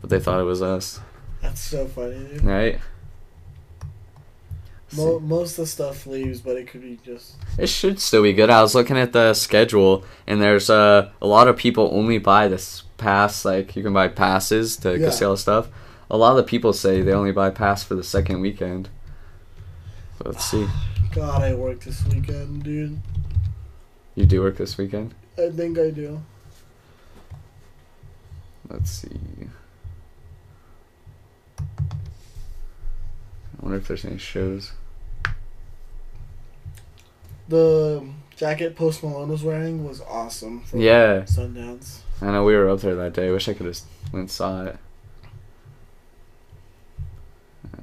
But 0.00 0.08
they 0.10 0.18
thought 0.18 0.40
it 0.40 0.44
was 0.44 0.62
us, 0.62 0.98
That's 1.42 1.60
so 1.60 1.86
funny, 1.86 2.18
dude. 2.26 2.42
right? 2.42 2.80
Mo- 4.96 5.20
most 5.20 5.52
of 5.52 5.64
the 5.64 5.66
stuff 5.66 6.06
leaves, 6.06 6.40
but 6.40 6.56
it 6.56 6.68
could 6.68 6.82
be 6.82 6.98
just. 7.04 7.36
It 7.58 7.68
should 7.68 7.98
still 7.98 8.22
be 8.22 8.32
good. 8.32 8.50
I 8.50 8.60
was 8.62 8.74
looking 8.74 8.98
at 8.98 9.12
the 9.12 9.32
schedule, 9.34 10.04
and 10.26 10.40
there's 10.42 10.68
uh, 10.68 11.10
a 11.20 11.26
lot 11.26 11.48
of 11.48 11.56
people 11.56 11.88
only 11.92 12.18
buy 12.18 12.48
this 12.48 12.82
pass 12.98 13.44
like 13.44 13.74
you 13.74 13.82
can 13.82 13.92
buy 13.92 14.08
passes 14.08 14.76
to 14.78 14.98
Yeah. 14.98 15.08
the 15.10 15.36
stuff. 15.36 15.68
A 16.10 16.16
lot 16.16 16.30
of 16.32 16.36
the 16.36 16.42
people 16.42 16.72
say 16.72 17.00
they 17.00 17.12
only 17.12 17.32
buy 17.32 17.50
pass 17.50 17.82
for 17.82 17.94
the 17.94 18.04
second 18.04 18.40
weekend. 18.40 18.88
Let's 20.24 20.44
see. 20.44 20.66
God, 21.14 21.42
I 21.42 21.54
work 21.54 21.80
this 21.80 22.04
weekend, 22.06 22.62
dude. 22.62 22.98
You 24.14 24.26
do 24.26 24.42
work 24.42 24.56
this 24.58 24.76
weekend? 24.76 25.14
I 25.38 25.48
think 25.50 25.78
I 25.78 25.90
do. 25.90 26.22
Let's 28.68 28.90
see. 28.90 29.08
I 31.58 31.62
wonder 33.60 33.78
if 33.78 33.88
there's 33.88 34.04
any 34.04 34.18
shows. 34.18 34.72
The 37.48 38.04
jacket 38.36 38.76
Post 38.76 39.02
Malone 39.02 39.28
was 39.28 39.42
wearing 39.42 39.84
was 39.84 40.00
awesome. 40.02 40.64
Yeah. 40.72 41.22
Sundance. 41.22 42.00
I 42.20 42.26
know 42.30 42.44
we 42.44 42.54
were 42.54 42.68
up 42.68 42.80
there 42.80 42.94
that 42.94 43.14
day. 43.14 43.28
I 43.28 43.32
wish 43.32 43.48
I 43.48 43.54
could 43.54 43.66
have 43.66 43.80
went 44.12 44.20
and 44.20 44.30
saw 44.30 44.64
it. 44.64 44.78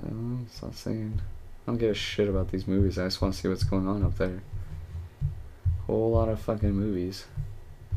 Um, 0.04 0.48
it's 0.50 0.62
not 0.62 0.76
saying. 0.76 1.20
I 1.22 1.72
don't 1.72 1.78
give 1.78 1.92
a 1.92 1.94
shit 1.94 2.30
about 2.30 2.52
these 2.52 2.68
movies. 2.68 2.98
I 2.98 3.04
just 3.06 3.22
want 3.22 3.34
to 3.34 3.40
see 3.40 3.48
what's 3.48 3.64
going 3.64 3.88
on 3.88 4.04
up 4.04 4.18
there. 4.18 4.42
Whole 5.88 6.12
lot 6.12 6.30
of 6.30 6.40
fucking 6.40 6.72
movies. 6.72 7.26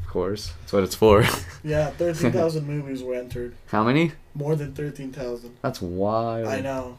Of 0.02 0.08
course, 0.08 0.52
that's 0.60 0.72
what 0.72 0.82
it's 0.82 0.94
for. 0.94 1.24
Yeah, 1.64 1.90
13,000 1.90 2.66
movies 2.66 3.04
were 3.04 3.14
entered. 3.14 3.54
How 3.68 3.84
many? 3.84 4.12
More 4.34 4.56
than 4.56 4.74
13,000. 4.74 5.56
That's 5.62 5.80
wild. 5.80 6.48
I 6.48 6.60
know. 6.60 6.98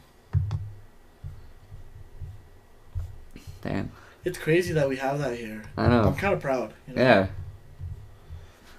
Damn. 3.61 3.91
It's 4.25 4.37
crazy 4.37 4.73
that 4.73 4.87
we 4.87 4.95
have 4.97 5.19
that 5.19 5.37
here. 5.37 5.63
I 5.77 5.87
know. 5.87 6.03
I'm 6.03 6.15
kind 6.15 6.33
of 6.33 6.39
proud. 6.39 6.73
You 6.87 6.95
know? 6.95 7.01
Yeah. 7.01 7.27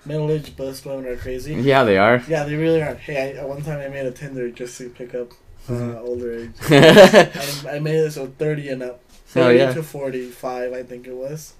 Middle-aged 0.07 0.57
bust 0.57 0.85
women 0.85 1.07
are 1.07 1.17
crazy. 1.17 1.55
Yeah, 1.55 1.85
they 1.85 1.97
are. 1.97 2.23
Yeah, 2.29 2.45
they 2.45 2.57
really 2.57 2.83
are. 2.83 2.95
Hey, 2.95 3.35
I, 3.37 3.41
at 3.41 3.49
one 3.49 3.63
time 3.63 3.81
I 3.81 3.89
made 3.89 4.05
a 4.07 4.11
Tinder 4.11 4.51
just 4.51 4.77
to 4.79 4.91
pick 4.91 5.15
up 5.15 5.33
uh, 5.69 5.73
Mhm. 5.73 6.01
older 6.01 6.35
age. 6.35 6.51
oh 6.71 7.67
I, 7.71 7.77
I 7.77 7.79
made 7.79 7.95
it 7.97 8.13
so 8.13 8.27
30 8.27 8.69
and 8.69 8.83
up. 8.83 9.01
30 9.29 9.59
yeah. 9.59 9.73
to 9.73 9.83
45, 9.83 10.73
I 10.75 10.83
think 10.83 11.07
it 11.07 11.15
was. 11.15 11.55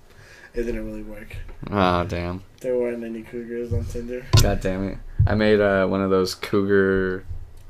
It 0.55 0.65
didn't 0.65 0.85
really 0.87 1.03
work. 1.03 1.37
Oh 1.71 2.05
damn. 2.05 2.43
There 2.61 2.77
weren't 2.79 3.03
any 3.03 3.23
cougars 3.23 3.73
on 3.73 3.87
Tinder. 3.87 4.25
God 4.43 4.61
damn 4.61 4.89
it. 4.89 4.99
I 5.27 5.35
made 5.35 5.61
uh, 5.61 5.87
one 5.87 6.01
of 6.03 6.11
those 6.11 6.35
cougar, 6.35 7.25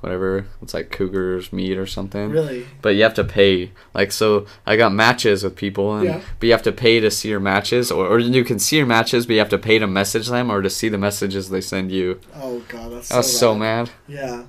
whatever. 0.05 0.47
It's 0.63 0.73
like 0.75 0.91
cougar's 0.91 1.53
meat 1.53 1.77
or 1.77 1.87
something. 1.87 2.31
Really? 2.31 2.67
But 2.83 2.91
you 2.95 3.03
have 3.03 3.15
to 3.15 3.25
pay. 3.25 3.73
Like 3.95 4.13
so, 4.13 4.47
I 4.67 4.77
got 4.77 4.93
matches 4.93 5.43
with 5.43 5.57
people, 5.57 5.97
and 5.97 6.05
Yeah. 6.05 6.21
but 6.39 6.47
you 6.47 6.53
have 6.53 6.63
to 6.63 6.73
pay 6.73 7.01
to 7.01 7.11
see 7.11 7.31
your 7.31 7.41
matches, 7.41 7.91
or, 7.91 8.07
or 8.07 8.19
you 8.19 8.45
can 8.45 8.59
see 8.59 8.77
your 8.77 8.87
matches, 8.87 9.27
but 9.27 9.33
you 9.33 9.39
have 9.41 9.49
to 9.49 9.59
pay 9.59 9.79
to 9.79 9.87
message 9.87 10.29
them 10.29 10.51
or 10.51 10.63
to 10.63 10.71
see 10.71 10.89
the 10.89 10.99
messages 10.99 11.49
they 11.51 11.61
send 11.61 11.91
you. 11.91 12.21
Oh 12.37 12.63
god, 12.69 12.93
that's 12.93 13.11
I 13.11 13.17
was 13.17 13.37
so 13.39 13.55
mad. 13.55 13.91
Yeah. 14.07 14.45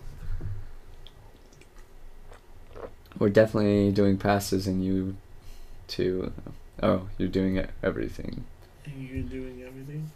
We're 3.18 3.30
definitely 3.30 3.92
doing 3.92 4.18
passes, 4.18 4.68
and 4.68 4.84
you, 4.84 5.16
too. 5.88 6.34
Oh, 6.84 7.08
you're 7.18 7.30
doing 7.30 7.66
everything. 7.82 8.44
And 8.86 9.08
you 9.08 9.22
doing 9.24 9.64
everything? 9.66 10.12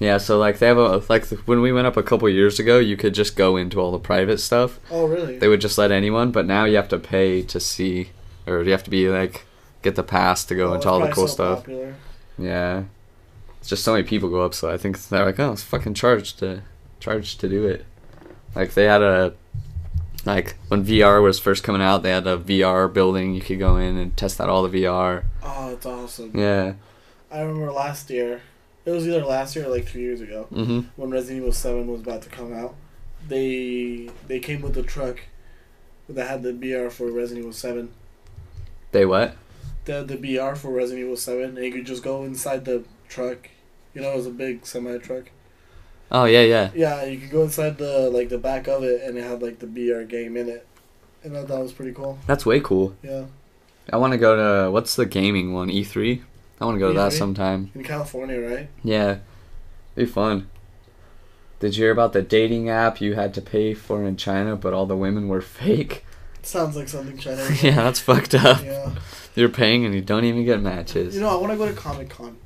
Yeah, 0.00 0.18
so 0.18 0.38
like 0.38 0.58
they 0.58 0.66
have 0.68 0.78
a 0.78 1.02
like 1.08 1.26
when 1.46 1.60
we 1.60 1.72
went 1.72 1.86
up 1.88 1.96
a 1.96 2.02
couple 2.02 2.28
years 2.28 2.60
ago, 2.60 2.78
you 2.78 2.96
could 2.96 3.14
just 3.14 3.34
go 3.36 3.56
into 3.56 3.80
all 3.80 3.90
the 3.90 3.98
private 3.98 4.38
stuff. 4.38 4.78
Oh 4.90 5.06
really? 5.06 5.38
They 5.38 5.48
would 5.48 5.60
just 5.60 5.76
let 5.78 5.90
anyone, 5.90 6.30
but 6.30 6.46
now 6.46 6.64
you 6.66 6.76
have 6.76 6.88
to 6.90 6.98
pay 6.98 7.42
to 7.42 7.58
see, 7.58 8.10
or 8.46 8.62
you 8.62 8.70
have 8.70 8.84
to 8.84 8.90
be 8.90 9.08
like 9.08 9.44
get 9.82 9.96
the 9.96 10.02
pass 10.04 10.44
to 10.44 10.54
go 10.54 10.70
Oh, 10.70 10.74
into 10.74 10.88
all 10.88 11.00
the 11.00 11.10
cool 11.10 11.26
so 11.26 11.34
stuff. 11.34 11.58
Popular. 11.60 11.94
Yeah, 12.38 12.84
it's 13.58 13.68
just 13.68 13.82
so 13.82 13.92
many 13.92 14.04
people 14.04 14.28
go 14.28 14.42
up, 14.42 14.54
so 14.54 14.70
I 14.70 14.76
think 14.76 15.00
they're 15.08 15.24
like, 15.24 15.40
oh, 15.40 15.52
it's 15.52 15.62
fucking 15.64 15.94
charged 15.94 16.38
to 16.38 16.62
charged 17.00 17.40
to 17.40 17.48
do 17.48 17.66
it. 17.66 17.84
Like 18.54 18.74
they 18.74 18.84
had 18.84 19.02
a 19.02 19.34
like 20.24 20.56
when 20.68 20.84
VR 20.84 21.20
was 21.22 21.40
first 21.40 21.64
coming 21.64 21.82
out, 21.82 22.04
they 22.04 22.10
had 22.10 22.26
a 22.28 22.36
VR 22.38 22.92
building 22.92 23.34
you 23.34 23.40
could 23.40 23.58
go 23.58 23.76
in 23.76 23.96
and 23.96 24.16
test 24.16 24.40
out 24.40 24.48
all 24.48 24.62
the 24.62 24.82
VR. 24.84 25.24
Oh, 25.42 25.70
it's 25.72 25.86
awesome. 25.86 26.30
Yeah. 26.38 26.74
I 27.32 27.40
remember 27.40 27.72
last 27.72 28.10
year. 28.10 28.42
It 28.88 28.92
was 28.92 29.06
either 29.06 29.22
last 29.24 29.54
year 29.54 29.66
or 29.66 29.68
like 29.68 29.86
two 29.86 30.00
years 30.00 30.22
ago 30.22 30.46
Mhm. 30.50 30.86
when 30.96 31.10
Resident 31.10 31.40
Evil 31.42 31.52
Seven 31.52 31.86
was 31.88 32.00
about 32.00 32.22
to 32.22 32.30
come 32.30 32.54
out. 32.54 32.74
They 33.28 34.08
they 34.26 34.38
came 34.38 34.62
with 34.62 34.76
a 34.78 34.82
truck 34.82 35.20
that 36.08 36.26
had 36.26 36.42
the 36.42 36.52
VR 36.54 36.88
for 36.90 37.10
Resident 37.10 37.40
Evil 37.40 37.52
Seven. 37.52 37.90
They 38.92 39.04
what? 39.04 39.36
They 39.84 39.92
had 39.92 40.08
the 40.08 40.16
VR 40.16 40.56
for 40.56 40.70
Resident 40.70 41.04
Evil 41.04 41.16
Seven, 41.16 41.56
and 41.56 41.64
you 41.66 41.70
could 41.72 41.84
just 41.84 42.02
go 42.02 42.24
inside 42.24 42.64
the 42.64 42.84
truck. 43.08 43.50
You 43.94 44.00
know, 44.00 44.12
it 44.12 44.16
was 44.16 44.26
a 44.26 44.30
big 44.30 44.64
semi 44.64 44.96
truck. 44.98 45.24
Oh 46.10 46.24
yeah, 46.24 46.40
yeah. 46.42 46.70
Yeah, 46.74 47.04
you 47.04 47.18
could 47.18 47.30
go 47.30 47.42
inside 47.42 47.76
the 47.76 48.08
like 48.08 48.30
the 48.30 48.38
back 48.38 48.68
of 48.68 48.82
it, 48.84 49.02
and 49.02 49.18
it 49.18 49.22
had 49.24 49.42
like 49.42 49.58
the 49.58 49.66
VR 49.66 50.08
game 50.08 50.36
in 50.38 50.48
it, 50.48 50.66
and 51.22 51.36
I 51.36 51.40
thought 51.40 51.48
that 51.48 51.60
was 51.60 51.72
pretty 51.72 51.92
cool. 51.92 52.18
That's 52.26 52.46
way 52.46 52.60
cool. 52.60 52.94
Yeah, 53.02 53.24
I 53.92 53.98
want 53.98 54.12
to 54.12 54.18
go 54.18 54.34
to 54.64 54.70
what's 54.70 54.96
the 54.96 55.04
gaming 55.04 55.52
one? 55.52 55.68
E3. 55.68 56.22
I 56.60 56.64
want 56.64 56.74
to 56.76 56.80
go 56.80 56.92
to 56.92 56.98
that 56.98 57.12
sometime. 57.12 57.70
in 57.74 57.84
California, 57.84 58.40
right? 58.40 58.68
Yeah, 58.82 59.18
be 59.94 60.06
fun. 60.06 60.48
Did 61.60 61.76
you 61.76 61.84
hear 61.84 61.92
about 61.92 62.12
the 62.12 62.22
dating 62.22 62.68
app 62.68 63.00
you 63.00 63.14
had 63.14 63.34
to 63.34 63.40
pay 63.42 63.74
for 63.74 64.04
in 64.04 64.16
China, 64.16 64.56
but 64.56 64.72
all 64.72 64.86
the 64.86 64.96
women 64.96 65.28
were 65.28 65.40
fake? 65.60 66.04
Sounds 66.42 66.76
like 66.76 66.88
something 66.88 67.18
China. 67.18 67.46
yeah, 67.62 67.74
that's 67.76 68.00
fucked 68.00 68.34
up. 68.34 68.64
Yeah. 68.64 68.92
You're 69.34 69.48
paying 69.48 69.84
and 69.84 69.94
you 69.94 70.00
don't 70.00 70.24
even 70.24 70.44
get 70.44 70.60
matches. 70.60 71.14
You 71.14 71.20
know, 71.20 71.28
I 71.28 71.40
want 71.40 71.52
to 71.52 71.58
go 71.58 71.66
to 71.66 71.74
Comic 71.74 72.08
Con. 72.10 72.38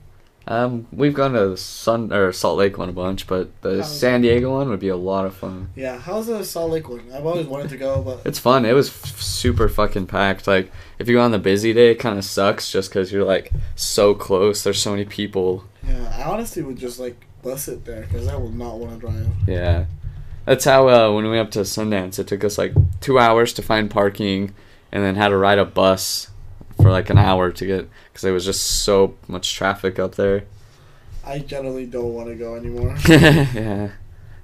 um, 0.47 0.87
we've 0.93 1.15
gone 1.15 1.33
to 1.35 1.51
the 1.51 1.57
Sun 1.57 2.13
or 2.13 2.33
Salt 2.33 2.59
Lake 2.59 2.77
one 2.77 2.89
a 2.89 2.93
bunch, 2.93 3.27
but 3.27 3.49
the 3.63 3.83
San 3.83 4.23
Diego 4.23 4.51
one 4.51 4.69
would 4.71 4.81
be 4.81 4.89
a 4.89 4.97
lot 4.97 5.25
of 5.25 5.35
fun. 5.37 5.71
Yeah, 5.77 5.99
how's 5.99 6.27
the 6.27 6.43
Salt 6.45 6.71
Lake 6.73 6.89
one? 6.89 7.05
I've 7.15 7.25
always 7.25 7.47
wanted 7.47 7.69
to 7.71 7.77
go, 7.77 8.03
but 8.03 8.23
It's 8.27 8.39
fun. 8.39 8.65
It 8.67 8.73
was 8.73 8.89
f- 8.89 9.21
super 9.21 9.69
fucking 9.69 10.07
packed. 10.07 10.47
Like 10.47 10.71
if 11.03 11.09
you 11.09 11.17
go 11.17 11.23
on 11.23 11.33
the 11.33 11.39
busy 11.41 11.73
day, 11.73 11.91
it 11.91 11.97
kind 11.97 12.17
of 12.17 12.25
sucks 12.25 12.71
just 12.71 12.89
because 12.89 13.11
you're 13.11 13.25
like 13.25 13.51
so 13.75 14.15
close. 14.15 14.63
There's 14.63 14.81
so 14.81 14.93
many 14.93 15.05
people. 15.05 15.65
yeah, 15.85 16.15
I 16.17 16.31
honestly 16.31 16.63
would 16.63 16.79
just 16.79 17.01
like 17.01 17.27
bus 17.43 17.67
it 17.67 17.85
there 17.85 18.03
because 18.03 18.29
I 18.29 18.37
would 18.37 18.55
not 18.55 18.79
want 18.79 19.01
to 19.01 19.01
drive. 19.01 19.27
Yeah. 19.49 19.87
That's 20.45 20.65
how 20.65 20.89
uh, 20.89 21.13
when 21.13 21.25
we 21.25 21.31
went 21.31 21.49
up 21.49 21.51
to 21.53 21.61
Sundance, 21.61 22.21
it 22.21 22.29
took 22.29 22.45
us 22.45 22.57
like 22.57 22.73
two 23.01 23.19
hours 23.19 23.53
to 23.55 23.63
find 23.63 23.91
parking, 23.91 24.55
and 24.93 25.03
then 25.03 25.17
had 25.17 25.31
to 25.31 25.37
ride 25.37 25.59
a 25.59 25.65
bus 25.65 26.31
for 26.77 26.93
like 26.93 27.11
an 27.11 27.19
hour 27.19 27.51
to 27.51 27.67
get 27.67 27.89
because 28.07 28.23
there 28.23 28.33
was 28.33 28.45
just 28.45 28.63
so 28.63 29.17
much 29.27 29.57
traffic 29.57 29.99
up 29.99 30.15
there. 30.15 30.45
I 31.27 31.41
generally 31.41 31.87
don't 31.87 32.15
want 32.15 32.29
to 32.29 32.37
go 32.37 32.55
anymore. 32.55 32.97
yeah, 33.09 33.91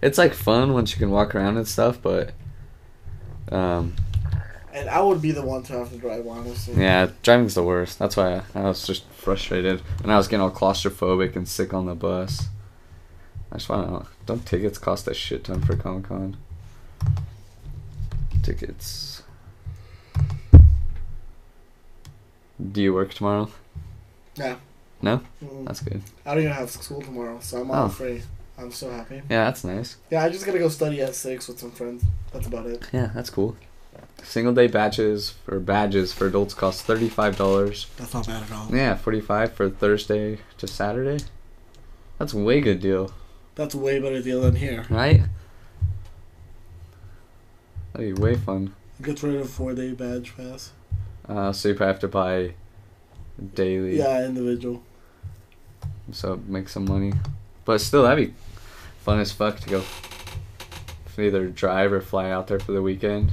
it's 0.03 0.19
like 0.19 0.35
fun 0.35 0.73
once 0.73 0.93
you 0.93 0.99
can 0.99 1.11
walk 1.13 1.37
around 1.37 1.57
and 1.57 1.69
stuff, 1.69 2.03
but 2.03 2.33
um, 3.53 3.95
and 4.73 4.89
I 4.89 5.01
would 5.01 5.21
be 5.23 5.31
the 5.33 5.43
one 5.43 5.63
to 5.65 5.73
have 5.79 5.91
to 5.91 5.97
drive, 5.99 6.27
honestly. 6.27 6.75
yeah, 6.83 7.11
driving's 7.23 7.55
the 7.55 7.63
worst. 7.63 7.99
That's 7.99 8.17
why 8.17 8.43
I, 8.55 8.61
I 8.61 8.63
was 8.65 8.87
just 8.87 9.05
frustrated, 9.11 9.83
and 10.03 10.13
I 10.13 10.17
was 10.17 10.29
getting 10.29 10.43
all 10.43 10.51
claustrophobic 10.51 11.37
and 11.37 11.49
sick 11.49 11.73
on 11.75 11.87
the 11.87 11.95
bus. 11.95 12.49
I 13.51 13.57
just 13.57 13.69
want 13.69 13.87
to 13.87 13.93
know. 13.93 14.07
don't 14.27 14.45
tickets 14.45 14.77
cost 14.79 15.09
a 15.09 15.15
shit 15.15 15.45
ton 15.45 15.63
for 15.63 15.75
Comic 15.77 16.05
Con. 16.05 16.37
Tickets. 18.43 19.23
Do 22.73 22.83
you 22.83 22.93
work 22.93 23.15
tomorrow? 23.15 23.51
Yeah. 24.35 24.57
No? 25.01 25.21
Mm-mm. 25.45 25.65
That's 25.67 25.81
good. 25.81 26.03
I 26.27 26.35
don't 26.35 26.43
even 26.45 26.53
have 26.53 26.71
school 26.71 27.01
tomorrow, 27.01 27.39
so 27.41 27.61
I'm 27.61 27.71
all 27.71 27.87
Oh. 27.87 27.89
free. 27.89 28.23
I'm 28.59 28.73
so 28.73 28.91
happy. 28.91 29.17
Yeah, 29.31 29.45
that's 29.45 29.63
nice. 29.63 29.97
Yeah, 30.11 30.25
I 30.25 30.29
just 30.29 30.45
gotta 30.45 30.59
go 30.59 30.69
study 30.69 31.01
at 31.01 31.15
six 31.15 31.47
with 31.47 31.61
some 31.61 31.71
friends. 31.71 32.03
That's 32.33 32.47
about 32.49 32.67
it. 32.67 32.83
Yeah, 32.93 33.11
that's 33.15 33.31
cool. 33.31 33.57
Single 34.23 34.53
day 34.53 34.67
batches 34.67 35.35
or 35.49 35.59
badges 35.59 36.13
for 36.13 36.27
adults 36.27 36.53
cost 36.55 36.83
thirty 36.83 37.09
five 37.09 37.37
dollars. 37.39 37.87
That's 37.97 38.13
not 38.13 38.27
bad 38.27 38.43
at 38.43 38.53
all. 38.53 38.69
Yeah, 38.75 38.95
forty 38.97 39.21
five 39.21 39.53
for 39.53 39.71
Thursday 39.71 40.39
to 40.59 40.67
Saturday. 40.67 41.25
That's 42.19 42.35
a 42.35 42.39
way 42.39 42.61
good 42.61 42.81
deal, 42.81 43.13
That's 43.55 43.75
a 43.75 43.79
way 43.79 44.01
better 44.01 44.21
deal 44.21 44.43
than 44.43 44.57
here. 44.57 44.85
right? 44.91 45.23
That'd 47.93 48.15
be 48.17 48.21
way 48.21 48.35
fun. 48.37 48.75
Gets 49.01 49.23
rid 49.23 49.37
of 49.37 49.49
four 49.49 49.75
day 49.75 49.93
badge 49.93 50.37
pass. 50.37 50.73
Uh, 51.29 51.53
so 51.53 51.69
you 51.69 51.75
probably 51.75 51.93
have 51.93 52.01
to 52.01 52.09
buy 52.09 52.55
daily, 53.55 53.99
Yeah, 53.99 54.25
individual. 54.25 54.83
so 56.11 56.41
make 56.47 56.69
some 56.69 56.85
money. 56.87 57.13
But 57.65 57.81
still, 57.81 58.03
that'd 58.03 58.29
be 58.29 58.35
fun 59.01 59.21
as 59.21 59.31
fuck 59.33 59.61
to 59.61 59.69
go. 59.69 59.83
Either 61.19 61.49
drive 61.49 61.93
or 61.93 62.01
fly 62.01 62.31
out 62.31 62.47
there 62.47 62.61
for 62.61 62.71
the 62.71 62.81
weekend. 62.83 63.33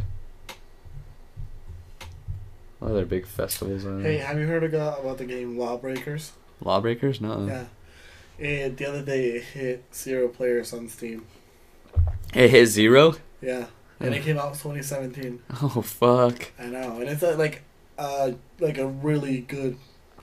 What 2.86 2.91
other 2.91 3.05
big 3.07 3.25
festivals 3.25 3.83
are 3.83 3.99
there? 3.99 4.11
Hey, 4.11 4.17
have 4.17 4.38
you 4.38 4.45
heard 4.45 4.63
about 4.63 4.99
about 4.99 5.17
the 5.17 5.25
game 5.25 5.57
Lawbreakers? 5.57 6.33
Lawbreakers? 6.61 7.19
No. 7.19 7.47
Yeah. 7.47 7.65
And 8.38 8.77
the 8.77 8.86
other 8.88 9.01
day 9.01 9.29
it 9.29 9.43
hit 9.43 9.83
zero 9.91 10.27
players 10.27 10.71
on 10.71 10.88
Steam. 10.88 11.25
It 12.31 12.51
hit 12.51 12.67
zero. 12.67 13.15
Yeah. 13.41 13.65
And 13.99 14.13
it 14.13 14.21
came 14.21 14.38
out 14.38 14.49
in 14.49 14.59
2017. 14.59 15.41
Oh 15.63 15.81
fuck! 15.81 16.51
I 16.59 16.67
know. 16.67 16.99
And 16.99 17.09
it's 17.09 17.23
uh, 17.23 17.36
like 17.39 17.63
uh 17.97 18.33
like 18.59 18.77
a 18.77 18.86
really 18.86 19.39
good 19.39 19.77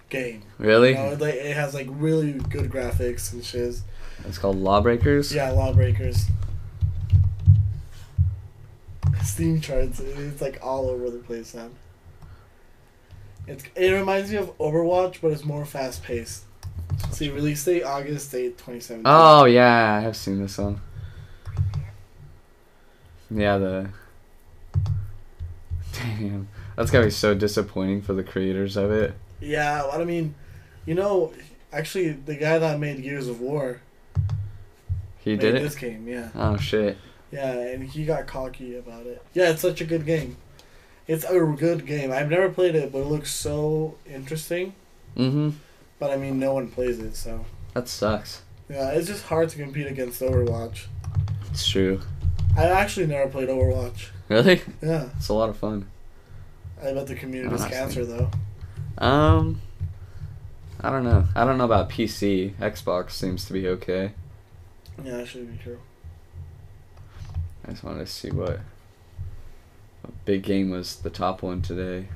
game. 0.08 0.44
Really? 0.58 0.90
You 0.90 0.94
know, 0.94 1.12
it, 1.14 1.20
like, 1.20 1.34
it 1.34 1.56
has 1.56 1.74
like 1.74 1.88
really 1.90 2.34
good 2.34 2.70
graphics 2.70 3.32
and 3.32 3.44
shiz. 3.44 3.82
It's 4.24 4.38
called 4.38 4.56
Lawbreakers. 4.56 5.34
Yeah, 5.34 5.50
Lawbreakers. 5.50 6.26
Steam 9.24 9.60
charts, 9.60 9.98
it's 9.98 10.40
like 10.40 10.60
all 10.62 10.88
over 10.88 11.10
the 11.10 11.18
place 11.18 11.54
now. 11.54 11.68
It's, 13.47 13.64
it 13.74 13.90
reminds 13.90 14.30
me 14.30 14.36
of 14.36 14.57
Overwatch, 14.59 15.20
but 15.20 15.32
it's 15.32 15.45
more 15.45 15.64
fast 15.64 16.03
paced. 16.05 16.45
See, 17.11 17.30
release 17.30 17.64
date 17.64 17.82
August 17.82 18.32
8, 18.34 18.57
2017. 18.59 19.03
Oh 19.07 19.45
yeah, 19.45 19.95
I 19.97 20.01
have 20.01 20.16
seen 20.16 20.40
this 20.40 20.59
one. 20.59 20.80
Yeah, 23.30 23.59
the. 23.59 23.88
Damn, 25.93 26.49
that's 26.76 26.90
gotta 26.90 27.07
be 27.07 27.11
so 27.11 27.34
disappointing 27.34 28.03
for 28.03 28.12
the 28.14 28.22
creators 28.24 28.76
of 28.76 28.90
it. 28.90 29.14
Yeah, 29.40 29.86
I 29.93 30.05
mean, 30.05 30.34
you 30.86 30.95
know, 30.95 31.32
actually, 31.72 32.11
the 32.12 32.34
guy 32.36 32.59
that 32.59 32.78
made 32.78 33.03
Gears 33.03 33.28
of 33.28 33.40
War 33.40 33.80
He 35.18 35.32
made 35.32 35.40
did 35.40 35.55
it. 35.57 35.62
this 35.62 35.74
game, 35.74 36.07
yeah. 36.07 36.28
Oh 36.34 36.57
shit. 36.57 36.97
Yeah, 37.30 37.53
and 37.53 37.84
he 37.88 38.05
got 38.05 38.26
cocky 38.26 38.76
about 38.76 39.07
it. 39.07 39.22
Yeah, 39.32 39.51
it's 39.51 39.62
such 39.62 39.80
a 39.80 39.84
good 39.84 40.05
game. 40.07 40.36
It's 41.12 41.24
a 41.24 41.38
good 41.58 41.84
game. 41.86 42.10
I've 42.10 42.30
never 42.30 42.48
played 42.48 42.74
it, 42.74 42.90
but 42.90 43.00
it 43.00 43.06
looks 43.06 43.30
so 43.30 43.96
interesting. 44.06 44.74
Mm-hmm. 45.16 45.50
But 45.98 46.10
I 46.10 46.16
mean, 46.16 46.38
no 46.38 46.54
one 46.54 46.68
plays 46.70 46.98
it, 47.00 47.16
so 47.16 47.44
That 47.74 47.86
sucks. 47.86 48.42
yeah, 48.70 48.90
it's 48.92 49.08
just 49.08 49.24
hard 49.26 49.50
to 49.50 49.58
compete 49.58 49.86
against 49.86 50.22
Overwatch. 50.22 50.86
It's 51.50 51.68
true. 51.68 52.00
I 52.56 52.64
actually 52.64 53.06
never 53.08 53.30
played 53.30 53.50
Overwatch. 53.50 54.08
Really? 54.30 54.62
Yeah, 54.80 55.10
It's 55.18 55.28
a 55.28 55.34
lot 55.34 55.50
of 55.50 55.56
fun. 55.58 55.86
I 56.82 56.92
bet 56.94 57.06
the 57.06 57.14
community 57.14 57.48
Honestly. 57.54 57.70
cancer 57.70 58.06
though. 58.06 58.30
Um, 58.96 59.60
I 60.80 60.88
don't 60.88 61.04
know. 61.04 61.26
I 61.36 61.44
don't 61.44 61.58
know 61.58 61.66
about 61.66 61.90
PC. 61.90 62.54
Xbox 62.54 63.10
seems 63.10 63.44
to 63.44 63.52
be 63.52 63.68
okay. 63.68 64.12
Yeah, 65.04 65.18
that 65.18 65.28
should 65.28 65.50
be 65.52 65.62
true. 65.62 65.78
I 67.66 67.70
just 67.72 67.84
wanted 67.84 68.06
to 68.06 68.12
see 68.12 68.30
what 68.30 68.60
big 70.24 70.42
game 70.42 70.70
was 70.70 70.96
the 70.96 71.11
top 71.11 71.42
one 71.42 71.62
today. 71.62 72.07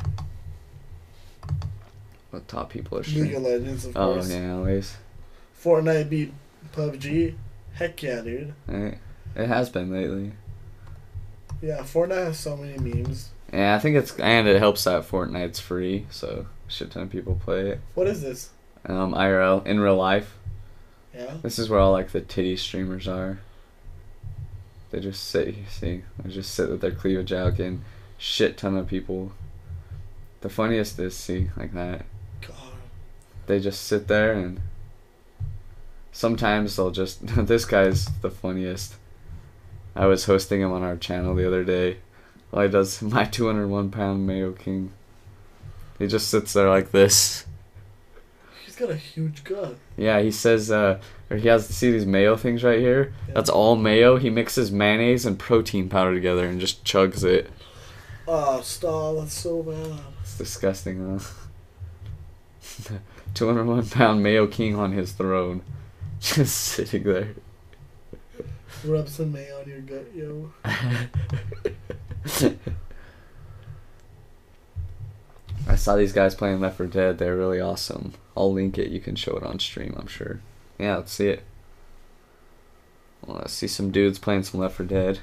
What 2.30 2.49
top 2.49 2.70
people 2.70 2.99
are 2.99 3.03
streaming? 3.05 3.28
League 3.28 3.37
of 3.37 3.43
Legends, 3.45 3.84
of 3.87 3.97
Oh 3.97 4.14
course. 4.14 4.30
yeah, 4.30 4.55
always. 4.55 4.97
Fortnite 5.62 6.09
beat 6.11 6.32
PUBG. 6.74 7.34
Heck 7.74 8.03
yeah, 8.03 8.20
dude. 8.20 8.55
Right. 8.66 8.99
It 9.34 9.47
has 9.49 9.70
been 9.70 9.91
lately. 9.93 10.32
Yeah, 11.62 11.78
Fortnite 11.80 12.26
has 12.26 12.39
so 12.39 12.57
many 12.57 12.78
memes. 12.78 13.30
Yeah, 13.53 13.74
I 13.74 13.78
think 13.78 13.97
it's 13.97 14.18
and 14.18 14.49
it 14.49 14.59
helps 14.59 14.84
that 14.84 15.05
Fortnite's 15.09 15.61
free, 15.61 16.07
so 16.11 16.47
shit 16.68 16.91
ton 16.91 17.05
of 17.05 17.11
people 17.11 17.41
play 17.43 17.70
it. 17.70 17.80
What 17.95 18.07
is 18.07 18.20
this? 18.22 18.51
Um, 18.84 19.12
IRL 19.14 19.64
in 19.66 19.80
real 19.80 19.97
life. 19.97 20.34
Yeah. 21.14 21.34
This 21.43 21.59
is 21.59 21.68
where 21.70 21.80
all 21.80 21.93
like 21.93 22.11
the 22.11 22.20
titty 22.20 22.57
streamers 22.57 23.09
are. 23.09 23.41
They 24.97 25.03
just 25.03 25.28
sit, 25.28 25.49
you 25.49 25.64
see, 25.68 26.05
they 26.22 26.30
just 26.30 26.55
sit 26.55 26.70
with 26.70 26.80
their 26.80 26.90
cleavage 26.90 27.30
out, 27.30 27.59
and 27.59 27.84
shit 28.16 28.57
ton 28.57 28.78
of 28.78 28.86
people. 28.86 29.32
The 30.40 30.49
funniest 30.49 30.99
is 30.99 31.14
see 31.14 31.51
like 31.55 31.74
that. 31.74 32.07
God. 32.40 32.72
They 33.44 33.61
just 33.61 33.84
sit 33.84 34.09
there 34.09 34.32
and 34.32 34.62
sometimes 36.12 36.76
they'll 36.76 36.92
just. 36.92 37.26
this 37.47 37.66
guy's 37.66 38.07
the 38.22 38.30
funniest. 38.30 38.97
I 39.94 40.07
was 40.07 40.24
hosting 40.24 40.62
him 40.62 40.72
on 40.72 40.82
our 40.82 40.97
channel 40.97 41.34
the 41.34 41.47
other 41.47 41.62
day. 41.62 41.99
All 42.51 42.62
he 42.62 42.68
does 42.68 43.03
my 43.03 43.26
201 43.26 43.90
pound 43.90 44.26
Mayo 44.26 44.53
King. 44.53 44.94
He 45.99 46.07
just 46.07 46.28
sits 46.28 46.55
there 46.55 46.70
like 46.70 46.90
this. 46.90 47.44
He's 48.77 48.87
got 48.87 48.95
a 48.95 48.99
huge 48.99 49.43
gut. 49.43 49.77
Yeah, 49.97 50.20
he 50.20 50.31
says, 50.31 50.70
uh, 50.70 51.01
or 51.31 51.39
he 51.39 51.49
has 51.49 51.66
to 51.66 51.72
see 51.72 51.91
these 51.91 52.05
mayo 52.05 52.37
things 52.37 52.62
right 52.62 52.79
here. 52.79 53.14
Yeah. 53.27 53.35
That's 53.35 53.49
all 53.49 53.74
mayo. 53.74 54.16
He 54.18 54.29
mixes 54.29 54.70
mayonnaise 54.70 55.24
and 55.24 55.39
protein 55.39 55.89
powder 55.89 56.12
together 56.12 56.47
and 56.47 56.61
just 56.61 56.85
chugs 56.85 57.24
it. 57.24 57.51
Oh, 58.29 58.61
stop. 58.61 59.16
That's 59.16 59.33
so 59.33 59.62
bad. 59.62 59.99
It's 60.20 60.37
disgusting, 60.37 61.18
huh? 61.18 62.99
201 63.35 63.89
pound 63.89 64.22
Mayo 64.22 64.47
King 64.47 64.77
on 64.77 64.93
his 64.93 65.12
throne, 65.12 65.62
just 66.20 66.55
sitting 66.55 67.05
there. 67.05 67.35
Rub 68.85 69.09
some 69.09 69.33
mayo 69.33 69.61
on 69.61 69.68
your 69.68 69.81
gut, 69.81 70.14
yo. 70.14 70.53
I 75.66 75.77
saw 75.77 75.97
these 75.97 76.12
guys 76.12 76.35
playing 76.35 76.61
Left 76.61 76.77
4 76.77 76.87
Dead. 76.87 77.16
They're 77.16 77.37
really 77.37 77.59
awesome. 77.59 78.12
I'll 78.37 78.53
link 78.53 78.78
it. 78.78 78.91
You 78.91 79.01
can 79.01 79.16
show 79.16 79.37
it 79.37 79.43
on 79.43 79.59
stream, 79.59 79.95
I'm 79.99 80.07
sure. 80.07 80.41
Yeah, 80.78 80.97
let's 80.97 81.12
see 81.12 81.28
it. 81.28 81.43
Well, 83.26 83.39
let's 83.39 83.55
see 83.55 83.66
some 83.66 83.91
dudes 83.91 84.18
playing 84.18 84.45
some 84.45 84.61
Left 84.61 84.76
4 84.76 84.87
Dead. 84.87 85.20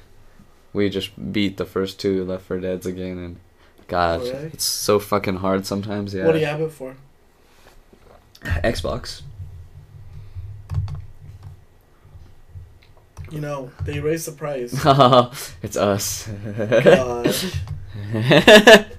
We 0.73 0.89
just 0.89 1.31
beat 1.31 1.57
the 1.57 1.65
first 1.65 1.99
two 1.99 2.25
Left 2.25 2.43
4 2.45 2.59
Deads 2.59 2.85
again, 2.85 3.17
and 3.19 3.37
God, 3.87 4.21
Oh, 4.21 4.23
really? 4.23 4.45
it's 4.47 4.65
so 4.65 4.99
fucking 4.99 5.37
hard 5.37 5.65
sometimes. 5.65 6.13
Yeah. 6.13 6.25
What 6.25 6.33
do 6.33 6.39
you 6.39 6.45
have 6.47 6.61
it 6.61 6.71
for? 6.71 6.95
Xbox. 8.41 9.21
You 13.31 13.39
know, 13.39 13.71
they 13.83 13.99
raised 13.99 14.27
the 14.27 14.31
price. 14.31 14.73
it's 15.63 15.77
us. 15.77 16.27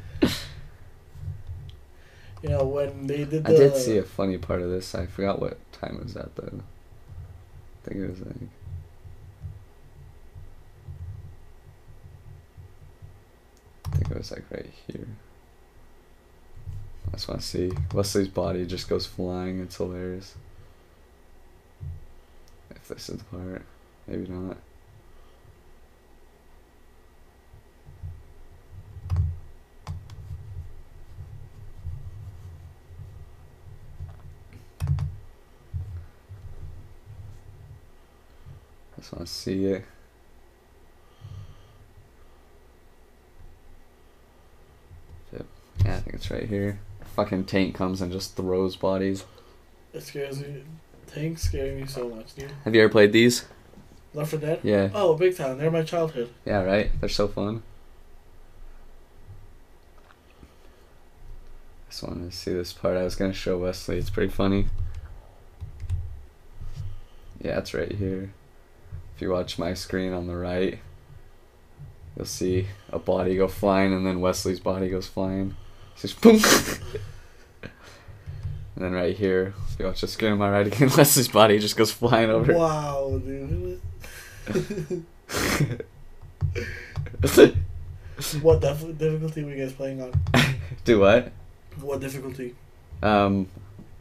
You 2.45 2.51
know, 2.51 2.65
when 2.65 3.07
they 3.07 3.25
did 3.25 3.47
I 3.47 3.53
did 3.53 3.75
see 3.75 3.97
a 3.97 4.03
funny 4.03 4.37
part 4.37 4.61
of 4.61 4.69
this. 4.69 4.95
I 4.95 5.07
forgot 5.07 5.41
what 5.41 5.57
time 5.73 5.97
it 5.97 6.05
was 6.05 6.15
at 6.15 6.37
though. 6.37 6.61
I 6.61 7.89
think 7.89 8.03
it 8.03 8.11
was 8.11 8.21
like. 8.21 8.37
I 13.87 13.97
think 13.97 14.11
it 14.11 14.19
was 14.19 14.31
like 14.31 14.45
right 14.51 14.71
here. 14.87 15.07
I 17.09 17.13
just 17.13 17.29
want 17.29 17.41
to 17.41 17.47
see 17.47 17.73
Wesley's 17.95 18.29
body 18.29 18.67
just 18.67 18.91
goes 18.91 19.07
flying. 19.07 19.61
It's 19.61 19.79
hilarious. 19.79 20.35
If 22.73 22.89
this 22.89 23.09
is 23.09 23.21
the 23.21 23.25
part, 23.25 23.63
maybe 24.07 24.29
not. 24.29 24.59
See 39.45 39.67
it. 39.67 39.85
Yeah, 45.85 45.97
I 45.97 46.01
think 46.01 46.15
it's 46.15 46.31
right 46.31 46.49
here. 46.49 46.81
Fucking 47.15 47.45
tank 47.45 47.75
comes 47.75 48.01
and 48.01 48.11
just 48.11 48.37
throws 48.37 48.75
bodies. 48.75 49.27
It 49.93 50.03
scares 50.03 50.41
me. 50.41 50.63
Tanks 51.07 51.43
scare 51.43 51.75
me 51.75 51.85
so 51.85 52.09
much, 52.09 52.35
dude. 52.35 52.53
Have 52.65 52.75
you 52.75 52.81
ever 52.81 52.91
played 52.91 53.13
these? 53.13 53.45
Left 54.15 54.31
4 54.31 54.41
Dead? 54.41 54.61
Yeah. 54.63 54.89
Oh, 54.95 55.15
big 55.15 55.37
time. 55.37 55.59
They're 55.59 55.71
my 55.71 55.83
childhood. 55.83 56.31
Yeah, 56.47 56.63
right? 56.63 56.91
They're 56.99 57.11
so 57.11 57.29
fun. 57.29 57.63
I 61.87 61.91
just 61.91 62.03
wanted 62.03 62.31
to 62.31 62.35
see 62.35 62.55
this 62.55 62.73
part. 62.73 62.97
I 62.97 63.03
was 63.03 63.15
gonna 63.15 63.35
show 63.35 63.59
Wesley. 63.59 63.99
It's 63.99 64.09
pretty 64.09 64.33
funny. 64.33 64.69
Yeah, 67.43 67.59
it's 67.59 67.75
right 67.75 67.93
here. 67.93 68.33
If 69.15 69.23
you 69.23 69.31
watch 69.31 69.59
my 69.59 69.75
screen 69.75 70.13
on 70.13 70.27
the 70.27 70.37
right, 70.37 70.81
you'll 72.17 72.27
see 72.27 72.67
a 72.91 72.99
body 72.99 73.37
go 73.37 73.47
flying, 73.47 73.93
and 73.93 74.05
then 74.07 74.21
Wesley's 74.21 74.61
body 74.61 74.89
goes 74.89 75.07
flying. 75.07 75.57
It's 75.93 76.03
just 76.03 76.21
boom. 76.21 76.41
and 78.75 78.85
then 78.85 78.93
right 78.93 79.17
here, 79.17 79.55
if 79.71 79.79
you 79.79 79.87
watch 79.87 80.01
the 80.01 80.09
screen 80.09 80.33
on 80.33 80.39
my 80.39 80.51
right 80.51 80.67
again, 80.67 80.91
Wesley's 80.97 81.29
body 81.29 81.61
just 81.61 81.77
goes 81.77 81.93
flying 81.93 82.31
over. 82.31 82.55
Wow, 82.55 83.21
dude. 83.25 83.81
what 88.43 88.61
dif- 88.61 88.99
difficulty 88.99 89.45
were 89.45 89.53
you 89.53 89.65
guys 89.65 89.73
playing 89.73 90.03
on? 90.03 90.13
Do 90.85 91.01
what? 91.01 91.31
What 91.81 92.01
difficulty? 92.01 92.55
Um, 93.03 93.49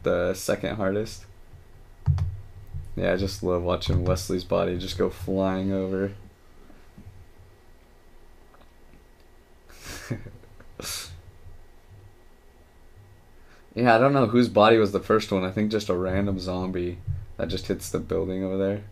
the 0.02 0.34
second 0.34 0.76
hardest. 0.76 1.24
Yeah, 2.96 3.12
I 3.12 3.16
just 3.16 3.42
love 3.42 3.62
watching 3.62 4.04
Wesley's 4.04 4.44
body 4.44 4.78
just 4.78 4.96
go 4.96 5.10
flying 5.10 5.72
over. 5.72 6.12
yeah, 13.74 13.96
I 13.96 13.98
don't 13.98 14.12
know 14.12 14.26
whose 14.26 14.48
body 14.48 14.76
was 14.76 14.92
the 14.92 15.00
first 15.00 15.32
one. 15.32 15.44
I 15.44 15.50
think 15.50 15.72
just 15.72 15.88
a 15.88 15.94
random 15.94 16.38
zombie 16.38 16.98
that 17.36 17.48
just 17.48 17.66
hits 17.66 17.90
the 17.90 17.98
building 17.98 18.44
over 18.44 18.56
there. 18.56 18.82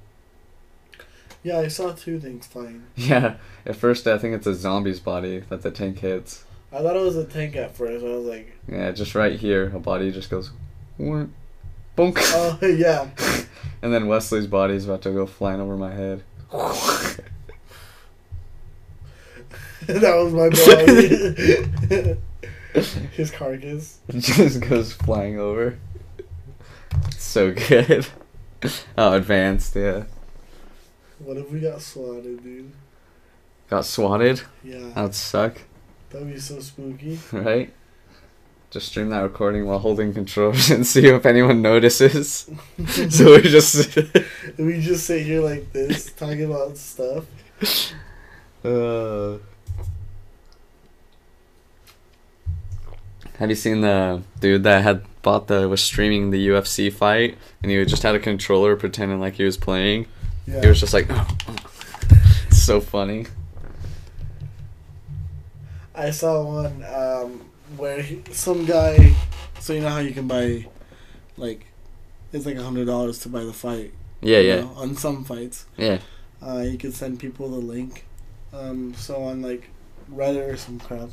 Yeah, 1.45 1.59
I 1.59 1.69
saw 1.69 1.93
two 1.93 2.19
things 2.21 2.47
flying. 2.47 2.85
Yeah, 2.97 3.37
at 3.67 3.77
first 3.77 4.07
I 4.07 4.19
think 4.19 4.35
it's 4.35 4.47
a 4.47 4.55
zombie's 4.55 5.01
body 5.01 5.41
that 5.49 5.63
the 5.63 5.71
tank 5.71 5.99
hits. 6.01 6.45
I 6.73 6.81
thought 6.81 6.97
it 6.97 7.03
was 7.03 7.17
a 7.17 7.25
tank 7.25 7.55
at 7.57 7.77
first. 7.77 8.05
I 8.05 8.09
was 8.09 8.27
like, 8.27 8.57
Yeah, 8.69 8.91
just 8.93 9.15
right 9.15 9.39
here, 9.39 9.71
a 9.75 9.79
body 9.79 10.11
just 10.11 10.31
goes, 10.31 10.51
bonk. 10.99 11.31
oh, 12.19 12.59
yeah. 12.63 13.09
And 13.83 13.93
then 13.93 14.07
Wesley's 14.07 14.47
body 14.47 14.75
is 14.75 14.87
about 14.87 15.03
to 15.03 15.11
go 15.11 15.27
flying 15.27 15.61
over 15.61 15.77
my 15.77 15.93
head. 15.93 16.23
that 19.87 20.17
was 20.17 20.33
my 20.33 20.49
body. 22.01 22.17
His 23.13 23.31
carcass. 23.31 23.99
Just 24.11 24.61
goes 24.61 24.93
flying 24.93 25.39
over. 25.39 25.79
So 27.19 27.53
good. 27.53 28.07
Oh, 28.97 29.15
advanced, 29.15 29.75
yeah. 29.75 30.05
What 31.19 31.37
if 31.37 31.51
we 31.51 31.61
got 31.61 31.81
swatted, 31.81 32.43
dude? 32.43 32.73
Got 33.69 33.85
swatted. 33.85 34.43
Yeah, 34.63 34.91
That'd 34.95 35.15
suck, 35.15 35.59
that'd 36.11 36.29
be 36.29 36.39
so 36.39 36.61
spooky. 36.61 37.19
right? 37.33 37.73
Just 38.73 38.89
stream 38.89 39.11
that 39.11 39.21
recording 39.21 39.67
while 39.67 39.81
holding 39.81 40.15
controls 40.15 40.71
and 40.75 40.87
see 40.87 41.07
if 41.07 41.27
anyone 41.27 41.61
notices. 41.61 42.51
so 43.11 43.37
we 43.37 43.43
just. 43.43 43.97
we 44.59 44.81
just 44.81 45.05
sit 45.05 45.27
here 45.27 45.43
like 45.43 45.71
this, 45.75 46.11
talking 46.13 46.45
about 46.45 46.79
stuff. 46.79 47.27
uh, 48.65 49.37
have 53.37 53.51
you 53.51 53.55
seen 53.55 53.83
the 53.83 54.23
dude 54.41 54.63
that 54.63 54.83
had 54.83 55.05
bought 55.21 55.49
the 55.49 55.69
was 55.69 55.83
streaming 55.83 56.31
the 56.31 56.49
UFC 56.49 56.91
fight 56.91 57.37
and 57.63 57.71
he 57.71 57.85
just 57.85 58.03
had 58.03 58.15
a 58.15 58.19
controller 58.19 58.75
pretending 58.75 59.21
like 59.21 59.35
he 59.35 59.45
was 59.45 59.59
playing? 59.59 60.07
Yeah. 60.47 60.63
He 60.63 60.69
was 60.69 60.81
just 60.81 60.95
like, 60.95 61.09
it's 62.47 62.63
so 62.63 62.81
funny. 62.81 63.27
I 65.95 66.11
saw 66.11 66.43
one 66.43 66.83
um, 66.85 67.52
where 67.83 68.01
he, 68.01 68.23
some 68.31 68.65
guy. 68.65 69.13
So 69.59 69.73
you 69.73 69.81
know 69.81 69.89
how 69.89 69.99
you 69.99 70.13
can 70.13 70.29
buy, 70.29 70.67
like, 71.37 71.67
it's 72.33 72.47
like 72.47 72.57
a 72.57 72.63
hundred 72.63 72.87
dollars 72.87 73.19
to 73.21 73.29
buy 73.29 73.43
the 73.43 73.53
fight. 73.53 73.93
Yeah, 74.21 74.39
yeah, 74.39 74.61
know, 74.61 74.73
on 74.77 74.95
some 74.97 75.25
fights, 75.25 75.67
yeah. 75.77 75.99
uh, 76.41 76.61
you 76.61 76.79
can 76.79 76.93
send 76.93 77.19
people 77.19 77.49
the 77.49 77.57
link. 77.57 78.07
Um, 78.53 78.95
so 78.95 79.25
on 79.25 79.43
like 79.43 79.69
Reddit 80.09 80.53
or 80.53 80.57
some 80.57 80.79
crap, 80.79 81.09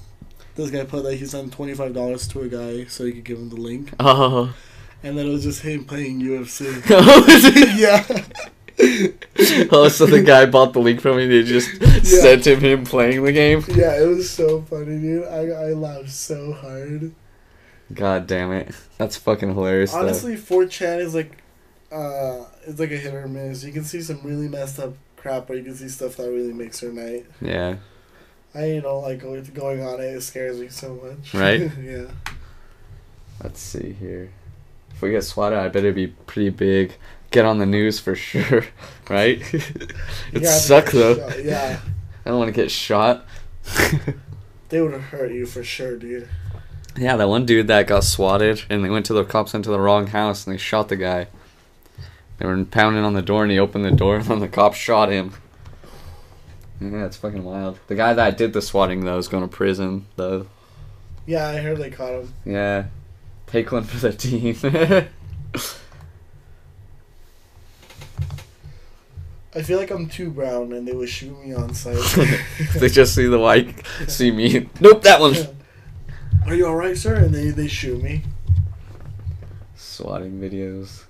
this 0.56 0.70
guy 0.70 0.84
put 0.84 1.04
that 1.04 1.16
he 1.16 1.26
sent 1.26 1.52
twenty 1.52 1.74
five 1.74 1.94
dollars 1.96 2.28
to 2.30 2.42
a 2.42 2.48
guy 2.48 2.86
so 2.86 3.06
he 3.06 3.14
could 3.14 3.24
give 3.24 3.40
him 3.40 3.50
the 3.50 3.56
link, 3.56 3.90
Oh. 4.00 4.54
and 5.02 5.18
then 5.18 5.26
it 5.26 5.30
was 5.32 5.44
just 5.44 5.62
him 5.64 5.86
playing 5.86 6.22
UFC. 6.22 6.70
oh, 8.82 9.90
so 9.90 10.06
the 10.06 10.24
guy 10.26 10.46
bought 10.46 10.74
the 10.74 10.80
link 10.80 11.02
from 11.02 11.18
me. 11.18 11.28
They 11.28 11.44
just 11.44 11.70
sent 12.06 12.48
him 12.48 12.60
him 12.62 12.86
playing 12.86 13.24
the 13.24 13.34
game. 13.34 13.64
Yeah, 13.68 14.02
it 14.02 14.06
was 14.06 14.30
so 14.30 14.62
funny, 14.62 15.00
dude. 15.00 15.28
I 15.28 15.48
I 15.48 15.74
laughed 15.74 16.10
so 16.10 16.54
hard. 16.54 17.14
God 17.94 18.28
damn 18.28 18.52
it, 18.52 18.74
that's 18.98 19.18
fucking 19.18 19.50
hilarious. 19.50 19.94
Honestly, 19.94 20.36
4chan 20.36 21.00
is 21.00 21.16
like, 21.16 21.42
uh, 21.92 22.46
it's 22.68 22.80
like 22.80 22.92
a 22.92 22.98
hit 22.98 23.14
or 23.14 23.28
miss. 23.28 23.64
You 23.64 23.74
can 23.74 23.84
see 23.84 24.02
some 24.02 24.22
really 24.24 24.48
messed 24.48 24.80
up 24.80 24.94
crap, 25.18 25.50
or 25.50 25.56
you 25.56 25.64
can 25.64 25.76
see 25.76 25.90
stuff 25.90 26.16
that 26.18 26.30
really 26.30 26.54
makes 26.54 26.82
your 26.82 26.94
night. 26.94 27.26
Yeah. 27.42 27.78
I 28.54 28.66
you 28.66 28.82
know 28.82 29.00
like 29.00 29.20
going 29.20 29.44
going 29.54 29.84
on 29.84 30.00
it. 30.00 30.06
It 30.06 30.22
scares 30.22 30.60
me 30.60 30.70
so 30.70 30.96
much. 30.96 31.34
Right? 31.34 31.72
yeah. 31.82 32.06
Let's 33.44 33.60
see 33.60 33.94
here. 33.94 34.32
If 34.92 35.02
we 35.02 35.12
get 35.12 35.24
swatted, 35.24 35.60
I 35.60 35.68
bet 35.68 35.84
it'd 35.84 35.96
be 35.96 36.08
pretty 36.08 36.50
big. 36.50 36.96
Get 37.32 37.46
on 37.46 37.60
the 37.60 37.66
news 37.66 38.00
for 38.00 38.16
sure, 38.16 38.66
right? 39.10 39.42
it 40.34 40.46
sucks 40.46 40.94
though. 40.94 41.30
Yeah, 41.38 41.80
I 42.26 42.30
don't 42.30 42.40
want 42.40 42.48
to 42.54 42.62
get 42.62 42.72
shot. 42.72 43.26
they 44.70 44.82
would 44.82 44.94
have 44.94 45.04
hurt 45.04 45.32
you 45.32 45.46
for 45.46 45.64
sure, 45.64 45.96
dude. 45.98 46.28
yeah, 46.98 47.16
that 47.18 47.30
one 47.30 47.46
dude 47.46 47.68
that 47.68 47.86
got 47.88 48.04
swatted, 48.04 48.64
and 48.70 48.84
they 48.84 48.90
went 48.90 49.06
to 49.08 49.14
the 49.14 49.24
cops 49.24 49.54
into 49.54 49.70
the 49.70 49.80
wrong 49.80 50.08
house, 50.08 50.46
and 50.48 50.54
they 50.54 50.58
shot 50.58 50.90
the 50.90 50.96
guy. 50.96 51.28
They 52.38 52.46
were 52.48 52.64
pounding 52.66 53.04
on 53.04 53.14
the 53.14 53.22
door, 53.22 53.44
and 53.44 53.52
he 53.52 53.60
opened 53.60 53.86
the 53.86 53.92
door, 53.92 54.16
and 54.18 54.26
then 54.26 54.40
the 54.40 54.48
cops 54.48 54.78
shot 54.78 55.12
him. 55.12 55.34
Yeah, 56.82 57.06
it's 57.06 57.18
fucking 57.18 57.44
wild. 57.44 57.78
The 57.88 57.96
guy 57.96 58.14
that 58.14 58.38
did 58.38 58.54
the 58.54 58.62
swatting 58.62 59.04
though 59.04 59.18
is 59.18 59.28
going 59.28 59.44
to 59.48 59.54
prison 59.54 60.06
though. 60.16 60.48
Yeah, 61.28 61.48
I 61.50 61.58
heard 61.58 61.78
they 61.78 61.90
caught 61.92 62.14
him. 62.14 62.34
Yeah, 62.46 62.86
take 63.48 63.72
one 63.72 63.84
for 63.84 63.98
the 63.98 64.14
team. 64.14 64.56
I 69.56 69.64
feel 69.64 69.80
like 69.80 69.90
I'm 69.90 70.08
too 70.08 70.30
brown, 70.30 70.74
and 70.74 70.88
they 70.88 70.94
would 70.94 71.10
shoot 71.10 71.40
me 71.44 71.54
on 71.54 71.74
sight. 71.74 71.98
they 72.76 72.90
just 72.90 73.16
see 73.16 73.26
the 73.26 73.40
white, 73.40 73.84
see 74.08 74.32
me. 74.32 74.70
Nope, 74.80 75.02
that 75.04 75.20
one. 75.20 75.36
Are 76.46 76.54
you 76.54 76.68
all 76.68 76.76
right, 76.76 76.98
sir? 76.98 77.16
And 77.16 77.34
they 77.34 77.50
they 77.50 77.68
shoot 77.68 78.02
me. 78.02 78.24
Swatting 79.76 80.40
videos. 80.40 81.06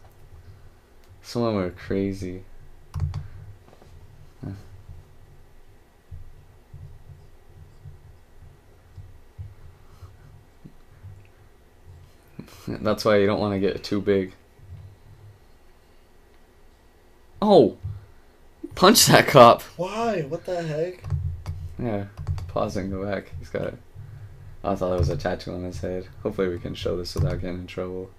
Some 1.21 1.43
of 1.43 1.53
them 1.53 1.63
are 1.63 1.69
crazy. 1.71 2.43
That's 12.67 13.03
why 13.03 13.17
you 13.17 13.25
don't 13.25 13.39
want 13.39 13.53
to 13.53 13.59
get 13.59 13.83
too 13.83 13.99
big. 13.99 14.33
Oh! 17.41 17.77
Punch 18.79 19.07
that 19.07 19.27
cop! 19.27 19.61
Why? 19.75 20.21
What 20.21 20.45
the 20.45 20.63
heck? 20.63 21.03
Yeah, 21.77 22.05
pause 22.47 22.77
and 22.77 22.89
go 22.89 23.05
back. 23.05 23.29
He's 23.37 23.49
got. 23.49 23.73
I 24.63 24.73
thought 24.73 24.93
it 24.93 24.99
was 24.99 25.09
a 25.09 25.17
tattoo 25.17 25.51
on 25.51 25.65
his 25.65 25.81
head. 25.81 26.07
Hopefully, 26.23 26.47
we 26.47 26.59
can 26.59 26.73
show 26.75 26.95
this 26.95 27.13
without 27.13 27.41
getting 27.41 27.59
in 27.59 27.67
trouble. 27.67 28.09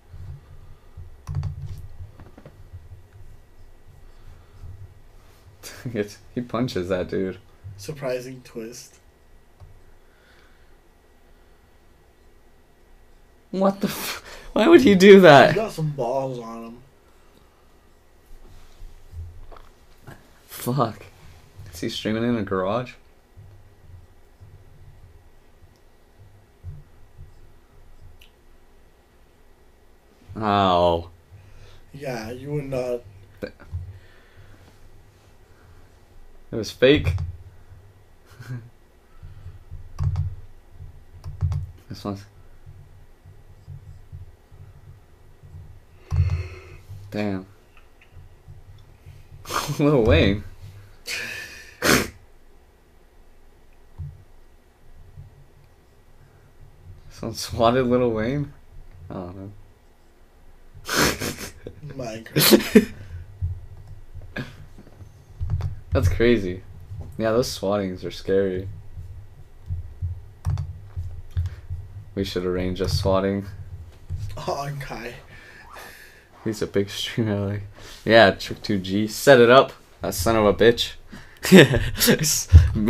He 6.34 6.42
punches 6.42 6.90
that 6.90 7.08
dude. 7.08 7.38
Surprising 7.78 8.42
twist. 8.44 8.96
What 13.50 13.80
the? 13.80 13.86
F- 13.88 14.22
Why 14.52 14.68
would 14.68 14.82
he 14.82 14.94
do 14.94 15.20
that? 15.20 15.52
He 15.52 15.56
got 15.56 15.72
some 15.72 15.92
balls 15.92 16.38
on 16.38 16.64
him. 16.64 16.78
Fuck. 20.60 21.06
Is 21.72 21.80
he 21.80 21.88
streaming 21.88 22.22
in 22.22 22.36
a 22.36 22.42
garage? 22.42 22.92
Oh. 30.36 31.08
Yeah, 31.94 32.30
you 32.30 32.52
would 32.52 32.66
not. 32.66 33.00
It 33.40 33.54
was 36.50 36.70
fake. 36.70 37.14
this 41.88 42.04
one's. 42.04 42.22
Damn. 47.10 47.46
Lil 49.78 50.02
Wayne. 50.02 50.44
Someone 57.10 57.36
swatted 57.36 57.86
Little 57.86 58.10
Wayne? 58.12 58.52
I 59.10 59.14
don't 59.14 59.36
know. 59.36 59.52
Minecraft. 61.86 62.92
That's 65.92 66.08
crazy. 66.08 66.62
Yeah, 67.18 67.32
those 67.32 67.48
swattings 67.48 68.04
are 68.04 68.10
scary. 68.10 68.68
We 72.14 72.24
should 72.24 72.44
arrange 72.44 72.80
a 72.80 72.88
swatting. 72.88 73.46
on 74.48 74.78
Kai. 74.78 75.14
He's 76.44 76.62
a 76.62 76.66
big 76.66 76.88
streamer. 76.90 77.52
Like, 77.52 77.62
yeah, 78.04 78.30
Trick 78.30 78.62
2G. 78.62 79.10
Set 79.10 79.40
it 79.40 79.50
up. 79.50 79.72
That 80.00 80.14
son 80.14 80.36
of 80.36 80.46
a 80.46 80.54
bitch. 80.54 80.92
Yeah, 81.50 81.80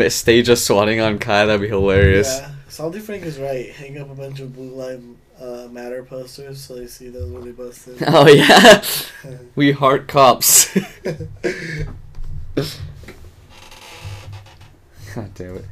stage 0.08 0.48
a 0.48 0.56
swatting 0.56 1.00
on 1.00 1.18
Kai. 1.18 1.46
That'd 1.46 1.60
be 1.60 1.68
hilarious. 1.68 2.28
Yeah, 2.40 2.50
Salty 2.68 2.98
Frank 2.98 3.24
is 3.24 3.38
right. 3.38 3.70
Hang 3.70 3.98
up 3.98 4.10
a 4.10 4.14
bunch 4.14 4.40
of 4.40 4.54
Blue 4.54 4.74
Lives 4.74 5.04
uh, 5.40 5.68
Matter 5.70 6.02
posters 6.04 6.60
so 6.60 6.76
they 6.76 6.86
see 6.86 7.08
those 7.08 7.30
when 7.30 7.44
they 7.44 7.52
bust 7.52 7.88
in. 7.88 7.96
Oh, 8.06 8.26
yeah. 8.26 8.82
We 9.54 9.72
heart 9.72 10.08
cops. 10.08 10.74
God 15.14 15.34
damn 15.34 15.56
it. 15.56 15.64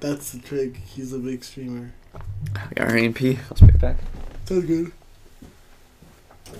That's 0.00 0.32
the 0.32 0.38
trick. 0.40 0.76
He's 0.76 1.12
a 1.12 1.18
big 1.18 1.44
streamer. 1.44 1.92
We 2.14 2.74
got 2.76 2.92
rain 2.92 3.12
P. 3.14 3.38
I'll 3.50 3.56
spit 3.56 3.80
back. 3.80 3.96
Sounds 4.44 4.64
good. 4.66 4.92
I 6.48 6.52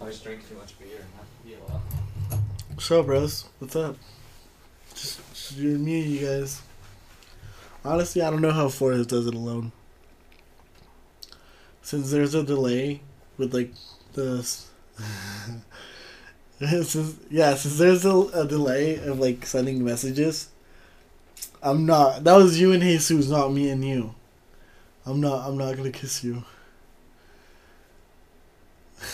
always 0.00 0.18
drink 0.20 0.48
too 0.48 0.56
much 0.56 0.78
beer. 0.78 0.88
And 0.96 1.06
have 1.16 1.26
you 1.46 1.56
walk. 1.68 1.82
So, 2.80 3.02
bros, 3.02 3.46
what's 3.58 3.76
up? 3.76 3.96
Just, 5.52 5.52
just 5.52 5.58
you 5.58 5.74
and 5.74 5.84
me, 5.84 6.00
you 6.00 6.26
guys. 6.26 6.62
Honestly, 7.84 8.22
I 8.22 8.30
don't 8.30 8.40
know 8.40 8.52
how 8.52 8.68
Forrest 8.68 9.10
does 9.10 9.26
it 9.26 9.34
alone. 9.34 9.72
Since 11.82 12.10
there's 12.10 12.34
a 12.34 12.42
delay 12.42 13.02
with 13.36 13.52
like 13.52 13.72
the, 14.14 14.42
since, 16.58 17.16
yeah, 17.30 17.54
since 17.54 17.78
there's 17.78 18.04
a, 18.04 18.16
a 18.34 18.46
delay 18.46 18.96
of 18.96 19.18
like 19.18 19.44
sending 19.44 19.84
messages, 19.84 20.48
I'm 21.62 21.86
not. 21.86 22.24
That 22.24 22.36
was 22.36 22.60
you 22.60 22.72
and 22.72 22.82
Jesus, 22.82 23.28
not 23.28 23.52
me 23.52 23.68
and 23.68 23.84
you. 23.84 24.14
I'm 25.04 25.20
not. 25.20 25.46
I'm 25.46 25.58
not 25.58 25.76
gonna 25.76 25.90
kiss 25.90 26.24
you. 26.24 26.44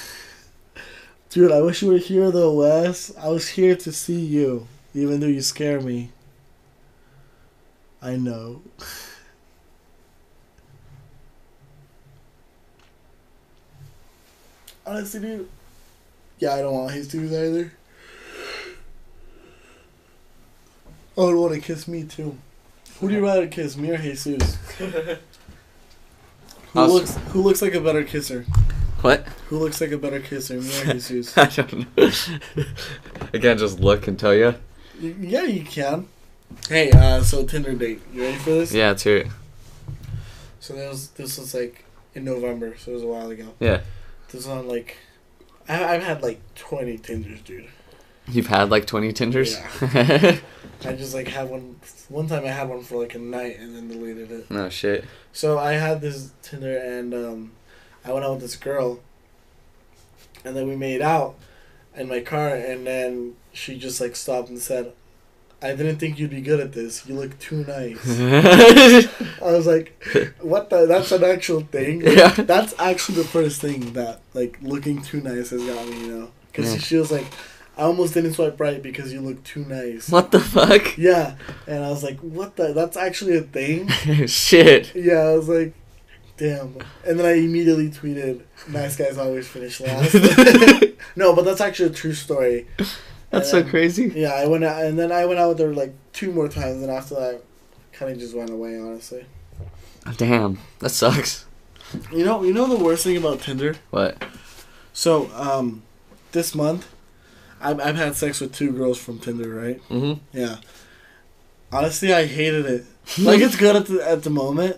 Dude, 1.30 1.52
I 1.52 1.62
wish 1.62 1.82
you 1.82 1.88
were 1.88 1.98
here 1.98 2.30
though, 2.30 2.52
Wes. 2.52 3.16
I 3.18 3.28
was 3.28 3.48
here 3.48 3.74
to 3.76 3.92
see 3.92 4.20
you, 4.20 4.68
even 4.94 5.20
though 5.20 5.26
you 5.26 5.40
scare 5.40 5.80
me. 5.80 6.10
I 8.00 8.16
know. 8.16 8.62
Honestly, 14.86 15.20
dude. 15.20 15.48
Yeah, 16.38 16.54
I 16.54 16.60
don't 16.62 16.72
want 16.72 16.92
Jesus 16.92 17.14
either. 17.14 17.72
I 21.16 21.20
would 21.20 21.34
want 21.36 21.54
to 21.54 21.60
kiss 21.60 21.88
me 21.88 22.04
too. 22.04 22.38
Who 23.00 23.08
do 23.08 23.14
you 23.14 23.24
rather 23.24 23.48
kiss, 23.48 23.76
me 23.76 23.90
or 23.90 23.98
Jesus? 23.98 24.54
Who 24.78 25.16
I'll- 26.74 26.88
looks 26.92 27.16
Who 27.32 27.42
looks 27.42 27.60
like 27.60 27.74
a 27.74 27.80
better 27.80 28.04
kisser? 28.04 28.46
What? 29.00 29.26
Who 29.48 29.58
looks 29.58 29.80
like 29.80 29.92
a 29.92 29.98
better 29.98 30.20
kisser, 30.20 30.60
me 30.60 30.80
or 30.82 30.84
Jesus? 30.94 31.36
I 31.36 31.46
don't 31.46 31.96
know. 31.96 32.10
I 33.32 33.38
can't 33.38 33.58
just 33.58 33.78
look 33.80 34.06
and 34.08 34.18
tell 34.18 34.34
you. 34.34 34.54
Yeah, 35.00 35.42
you 35.42 35.64
can. 35.64 36.08
Hey, 36.68 36.90
uh, 36.90 37.22
so 37.22 37.44
Tinder 37.44 37.74
date. 37.74 38.00
You 38.12 38.22
ready 38.22 38.36
for 38.38 38.50
this? 38.50 38.72
Yeah, 38.72 38.92
it's 38.92 39.02
here. 39.02 39.26
So 40.60 40.74
that 40.74 40.88
was 40.88 41.08
this 41.10 41.38
was 41.38 41.54
like 41.54 41.84
in 42.14 42.24
November, 42.24 42.76
so 42.76 42.90
it 42.90 42.94
was 42.94 43.02
a 43.02 43.06
while 43.06 43.30
ago. 43.30 43.54
Yeah. 43.60 43.80
This 44.26 44.34
was 44.34 44.48
on 44.48 44.68
like, 44.68 44.96
I, 45.68 45.94
I've 45.94 46.02
had 46.02 46.22
like 46.22 46.40
twenty 46.54 46.98
Tinders, 46.98 47.40
dude. 47.42 47.68
You've 48.30 48.48
had 48.48 48.68
like 48.68 48.86
20 48.86 49.14
Tinders? 49.14 49.58
Yeah. 49.80 50.36
I 50.84 50.92
just 50.92 51.14
like 51.14 51.28
had 51.28 51.48
one. 51.48 51.80
One 52.10 52.26
time 52.26 52.44
I 52.44 52.48
had 52.48 52.68
one 52.68 52.82
for 52.82 53.00
like 53.00 53.14
a 53.14 53.18
night 53.18 53.58
and 53.58 53.74
then 53.74 53.88
deleted 53.88 54.30
it. 54.30 54.50
no 54.50 54.68
shit. 54.68 55.06
So 55.32 55.58
I 55.58 55.72
had 55.72 56.02
this 56.02 56.32
Tinder 56.42 56.76
and 56.76 57.14
um, 57.14 57.52
I 58.04 58.12
went 58.12 58.26
out 58.26 58.32
with 58.32 58.42
this 58.42 58.56
girl, 58.56 59.00
and 60.44 60.54
then 60.54 60.68
we 60.68 60.76
made 60.76 61.00
out 61.00 61.36
in 61.96 62.06
my 62.06 62.20
car, 62.20 62.48
and 62.54 62.86
then 62.86 63.34
she 63.54 63.78
just 63.78 63.98
like 63.98 64.14
stopped 64.14 64.50
and 64.50 64.58
said, 64.58 64.92
"I 65.62 65.74
didn't 65.74 65.96
think 65.98 66.18
you'd 66.18 66.30
be 66.30 66.40
good 66.40 66.60
at 66.60 66.72
this. 66.72 67.06
You 67.06 67.14
look 67.14 67.38
too 67.38 67.64
nice." 67.64 67.98
I 69.42 69.52
was 69.52 69.66
like, 69.66 69.92
"What 70.40 70.70
the? 70.70 70.86
That's 70.86 71.12
an 71.12 71.24
actual 71.24 71.60
thing. 71.60 72.00
Like, 72.02 72.16
Yeah. 72.16 72.30
That's 72.32 72.74
actually 72.78 73.16
the 73.22 73.28
first 73.28 73.60
thing 73.60 73.92
that 73.94 74.20
like 74.34 74.58
looking 74.62 75.02
too 75.02 75.20
nice 75.20 75.50
has 75.50 75.62
got 75.64 75.86
me. 75.88 76.00
You 76.00 76.06
know, 76.12 76.30
because 76.52 76.72
Yeah. 76.74 76.80
she 76.80 76.96
was 76.96 77.10
like, 77.12 77.26
I 77.76 77.82
almost 77.82 78.14
didn't 78.14 78.34
swipe 78.34 78.58
right 78.60 78.82
because 78.82 79.12
you 79.12 79.20
look 79.20 79.42
too 79.44 79.64
nice. 79.64 80.08
what 80.10 80.30
the 80.32 80.40
fuck? 80.40 80.96
Yeah, 80.98 81.36
and 81.66 81.84
I 81.84 81.90
was 81.90 82.02
like, 82.02 82.18
"What 82.20 82.56
the? 82.56 82.72
That's 82.72 82.96
actually 82.96 83.36
a 83.36 83.42
thing." 83.42 83.88
shit. 84.26 84.94
Yeah, 84.94 85.20
I 85.20 85.34
was 85.36 85.48
like, 85.48 85.74
damn. 86.36 86.76
And 87.06 87.18
then 87.18 87.26
I 87.26 87.32
immediately 87.34 87.88
tweeted, 87.90 88.42
nice 88.68 88.96
guys 88.96 89.16
always 89.18 89.48
finish 89.48 89.80
last. 89.80 90.14
no, 91.16 91.34
but 91.34 91.44
that's 91.44 91.60
actually 91.60 91.90
a 91.90 91.92
true 91.92 92.14
story. 92.14 92.66
That's 93.30 93.50
so 93.50 93.62
crazy. 93.62 94.12
Yeah, 94.14 94.32
I 94.32 94.46
went 94.46 94.64
out, 94.64 94.82
and 94.84 94.98
then 94.98 95.12
I 95.12 95.26
went 95.26 95.38
out 95.38 95.50
with 95.50 95.58
her 95.60 95.74
like 95.74 95.92
two 96.12 96.32
more 96.32 96.48
times, 96.48 96.82
and 96.82 96.90
after 96.90 97.14
that, 97.16 97.42
kind 97.92 98.10
of 98.12 98.18
just 98.18 98.34
went 98.34 98.50
away, 98.50 98.78
honestly. 98.78 99.26
Damn. 100.16 100.58
That 100.78 100.90
sucks. 100.90 101.44
You 102.12 102.24
know, 102.24 102.42
you 102.42 102.52
know 102.54 102.66
the 102.66 102.82
worst 102.82 103.04
thing 103.04 103.16
about 103.16 103.40
Tinder? 103.40 103.74
What? 103.90 104.22
So, 104.92 105.30
um, 105.34 105.82
this 106.32 106.54
month, 106.54 106.88
I've, 107.60 107.80
I've 107.80 107.96
had 107.96 108.14
sex 108.16 108.40
with 108.40 108.54
two 108.54 108.72
girls 108.72 108.98
from 108.98 109.18
Tinder, 109.18 109.48
right? 109.50 109.82
Mm-hmm. 109.88 110.20
Yeah. 110.36 110.56
Honestly, 111.72 112.12
I 112.14 112.26
hated 112.26 112.66
it. 112.66 112.84
Like, 113.18 113.40
it's 113.40 113.56
good 113.56 113.74
at 113.74 113.86
the, 113.86 114.06
at 114.06 114.22
the 114.22 114.28
moment, 114.30 114.76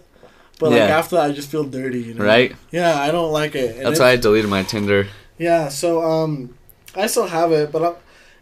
but 0.61 0.71
like 0.71 0.83
after 0.83 1.17
that, 1.17 1.31
I 1.31 1.33
just 1.33 1.51
feel 1.51 1.65
dirty, 1.65 2.01
you 2.01 2.15
know? 2.15 2.25
Right? 2.25 2.55
Yeah, 2.71 2.95
I 3.01 3.11
don't 3.11 3.33
like 3.33 3.57
it. 3.57 3.77
And 3.77 3.87
That's 3.87 3.99
it- 3.99 4.03
why 4.03 4.11
I 4.11 4.17
deleted 4.17 4.49
my 4.49 4.63
Tinder. 4.63 5.09
Yeah, 5.37 5.69
so 5.69 6.01
um, 6.05 6.57
I 6.95 7.07
still 7.09 7.27
have 7.27 7.51
it, 7.51 7.73
but 7.73 7.83
I'm, 7.83 7.95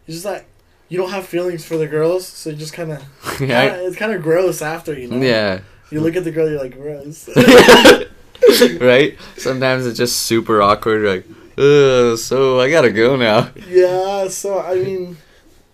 it's 0.09 0.17
just 0.17 0.25
like 0.25 0.47
you 0.89 0.97
don't 0.97 1.11
have 1.11 1.27
feelings 1.27 1.67
for 1.67 1.77
the 1.77 1.87
girls, 1.87 2.27
so 2.27 2.49
you 2.49 2.57
just 2.57 2.73
kind 2.73 2.93
of 2.93 3.03
yeah. 3.41 3.75
it's 3.75 3.97
kind 3.97 4.13
of 4.13 4.23
gross 4.23 4.63
after 4.63 4.99
you 4.99 5.07
know. 5.09 5.19
Yeah. 5.21 5.61
You 5.91 6.01
look 6.01 6.17
at 6.17 6.25
the 6.25 6.31
girl, 6.31 6.49
you're 6.49 6.61
like 6.61 6.75
gross. 6.75 7.29
right? 8.81 9.19
Sometimes 9.37 9.87
it's 9.87 9.99
just 9.99 10.23
super 10.23 10.63
awkward. 10.63 11.03
You're 11.03 11.17
like, 11.17 11.27
Ugh, 11.59 12.17
so 12.17 12.59
I 12.59 12.71
gotta 12.71 12.91
go 12.91 13.17
now. 13.17 13.51
yeah, 13.69 14.29
so 14.29 14.61
I 14.61 14.77
mean, 14.77 15.19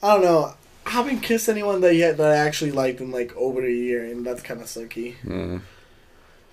I 0.02 0.14
don't 0.14 0.24
know. 0.24 0.54
I 0.84 0.90
haven't 0.90 1.20
kissed 1.20 1.48
anyone 1.48 1.80
that 1.82 1.94
yet 1.94 2.16
that 2.16 2.32
I 2.32 2.36
actually 2.36 2.72
liked 2.72 3.00
in 3.00 3.10
like 3.12 3.34
over 3.36 3.64
a 3.64 3.70
year, 3.70 4.04
and 4.04 4.26
that's 4.26 4.42
kind 4.42 4.60
of 4.60 4.66
sucky. 4.66 5.14
Yeah. 5.24 5.60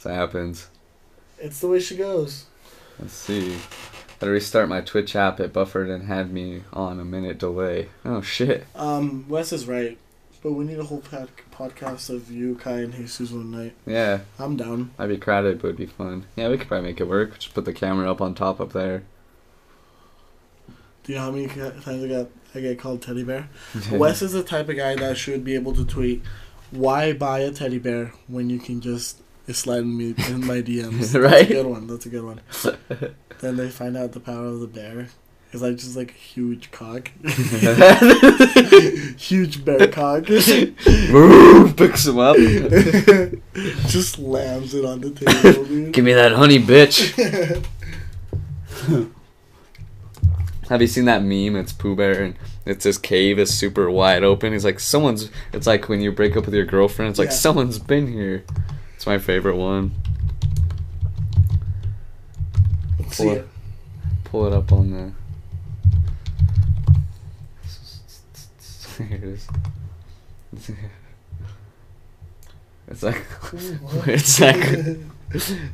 That 0.04 0.14
happens. 0.16 0.68
It's 1.40 1.60
the 1.60 1.68
way 1.68 1.80
she 1.80 1.98
goes. 1.98 2.46
Let's 3.00 3.14
see. 3.14 3.58
To 4.22 4.30
restart 4.30 4.70
my 4.70 4.82
Twitch 4.82 5.16
app. 5.16 5.40
It 5.40 5.52
buffered 5.52 5.90
and 5.90 6.08
had 6.08 6.32
me 6.32 6.64
on 6.72 7.00
a 7.00 7.06
minute 7.06 7.38
delay. 7.38 7.90
Oh 8.06 8.22
shit. 8.22 8.66
Um, 8.76 9.26
Wes 9.28 9.52
is 9.52 9.68
right, 9.68 9.98
but 10.44 10.52
we 10.54 10.64
need 10.66 10.80
a 10.80 10.84
whole 10.84 11.02
pod- 11.02 11.30
podcast 11.52 12.10
of 12.10 12.32
you, 12.32 12.56
Kai, 12.56 12.80
and 12.82 12.94
Jesus 12.94 13.32
one 13.32 13.52
night. 13.52 13.74
Yeah, 13.86 14.20
I'm 14.40 14.56
down. 14.58 14.92
I'd 15.00 15.10
be 15.10 15.18
crowded, 15.18 15.60
but 15.62 15.70
it'd 15.70 15.78
be 15.78 15.86
fun. 15.88 16.26
Yeah, 16.36 16.50
we 16.50 16.58
could 16.58 16.68
probably 16.68 16.90
make 16.90 17.02
it 17.02 17.08
work. 17.08 17.40
Just 17.40 17.54
put 17.54 17.66
the 17.66 17.74
camera 17.74 18.10
up 18.12 18.22
on 18.22 18.34
top 18.36 18.62
up 18.62 18.74
there. 18.74 19.04
Do 21.04 21.14
you 21.14 21.18
know 21.18 21.26
how 21.26 21.32
many 21.32 21.48
times 21.48 22.04
I 22.04 22.08
got 22.08 22.28
I 22.54 22.60
get 22.60 22.80
called 22.80 23.02
teddy 23.02 23.24
bear? 23.24 23.50
Wes 23.92 24.22
is 24.22 24.34
the 24.34 24.44
type 24.44 24.70
of 24.70 24.76
guy 24.78 24.96
that 24.96 25.18
should 25.18 25.44
be 25.44 25.56
able 25.56 25.74
to 25.74 25.84
tweet, 25.84 26.22
"Why 26.70 27.12
buy 27.14 27.40
a 27.40 27.50
teddy 27.52 27.80
bear 27.80 28.14
when 28.28 28.52
you 28.52 28.60
can 28.60 28.82
just 28.82 29.18
slide 29.52 29.84
me 29.86 30.14
in 30.30 30.46
my 30.46 30.62
DMs?" 30.62 31.12
That's 31.12 31.16
Right? 31.16 31.50
a 31.50 31.54
good 31.54 31.66
one. 31.66 31.88
That's 31.88 32.06
a 32.06 32.10
good 32.10 32.24
one. 32.24 32.42
then 33.42 33.58
they 33.58 33.70
find 33.70 33.98
out 33.98 34.14
the 34.14 34.20
power 34.20 34.46
of 34.46 34.60
the 34.62 34.68
bear. 34.68 35.10
It's 35.54 35.62
like 35.62 35.76
just 35.76 35.98
like 35.98 36.12
a 36.12 36.14
huge 36.14 36.72
cock, 36.72 37.12
huge 39.18 39.66
bear 39.66 39.86
cock. 39.90 40.24
Picks 41.76 42.08
him 42.08 42.20
up. 42.20 42.38
just 43.88 44.14
slams 44.14 44.74
it 44.74 44.86
on 44.86 45.02
the 45.02 45.12
table, 45.12 45.66
dude. 45.66 45.92
Give 45.94 46.06
me 46.06 46.14
that 46.14 46.32
honey, 46.32 46.58
bitch. 46.58 47.12
Have 50.70 50.82
you 50.82 50.88
seen 50.88 51.04
that 51.06 51.22
meme? 51.22 51.58
It's 51.58 51.74
Pooh 51.74 51.96
Bear 51.98 52.24
and 52.24 52.36
it's 52.66 52.86
this 52.86 52.98
cave 52.98 53.38
is 53.38 53.54
super 53.54 53.92
wide 53.92 54.24
open. 54.24 54.54
He's 54.54 54.64
like, 54.64 54.80
someone's. 54.80 55.30
It's 55.52 55.68
like 55.68 55.90
when 55.90 56.00
you 56.00 56.12
break 56.14 56.38
up 56.38 56.46
with 56.46 56.54
your 56.54 56.66
girlfriend. 56.66 57.10
It's 57.10 57.20
like 57.20 57.28
Yeah. 57.30 57.34
someone's 57.36 57.78
been 57.80 58.08
here. 58.08 58.46
It's 58.96 59.06
my 59.06 59.18
favorite 59.18 59.58
one. 59.58 59.92
See 63.12 63.30
it. 63.30 63.48
Pull 64.24 64.48
it 64.48 64.54
up 64.54 64.72
on 64.72 64.92
the. 64.92 65.12
Here 69.04 69.18
it 69.18 69.24
is. 69.24 69.48
It's 72.92 73.04
like 73.04 73.26
it's 74.06 74.40
like 74.42 74.98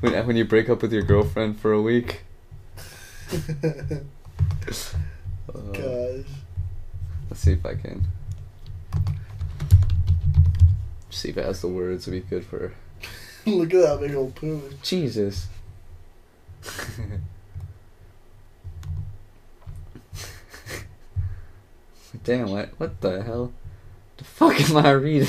when 0.02 0.28
when 0.28 0.36
you 0.36 0.46
break 0.46 0.70
up 0.70 0.84
with 0.84 0.94
your 0.94 1.02
girlfriend 1.02 1.60
for 1.60 1.72
a 1.72 1.82
week. 1.82 2.22
Uh, 3.32 3.38
Gosh. 5.74 6.26
let's 7.30 7.40
see 7.40 7.54
if 7.54 7.66
I 7.66 7.74
can. 7.74 8.04
See 11.10 11.30
if 11.30 11.38
it 11.38 11.46
has 11.46 11.62
the 11.62 11.70
words 11.70 12.06
to 12.06 12.12
be 12.12 12.20
good 12.20 12.46
for. 12.46 12.74
Look 13.48 13.74
at 13.74 13.82
that 13.82 14.00
big 14.00 14.14
old 14.14 14.36
poo. 14.36 14.62
Jesus. 14.84 15.48
Damn, 22.24 22.52
what 22.52 22.70
what 22.78 23.02
the 23.02 23.24
hell? 23.24 23.52
The 24.18 24.24
fuck 24.24 24.60
am 24.70 24.78
I 24.78 24.92
reading? 24.92 25.28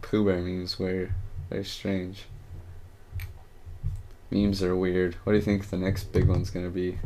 Pooh 0.00 0.24
Bear 0.24 0.40
memes 0.40 0.78
were 0.78 1.10
very 1.50 1.64
strange. 1.64 2.24
Memes 4.30 4.62
are 4.62 4.76
weird. 4.76 5.14
What 5.24 5.32
do 5.32 5.38
you 5.38 5.44
think 5.44 5.68
the 5.68 5.76
next 5.76 6.04
big 6.12 6.26
one's 6.26 6.50
gonna 6.50 6.70
be? 6.70 6.98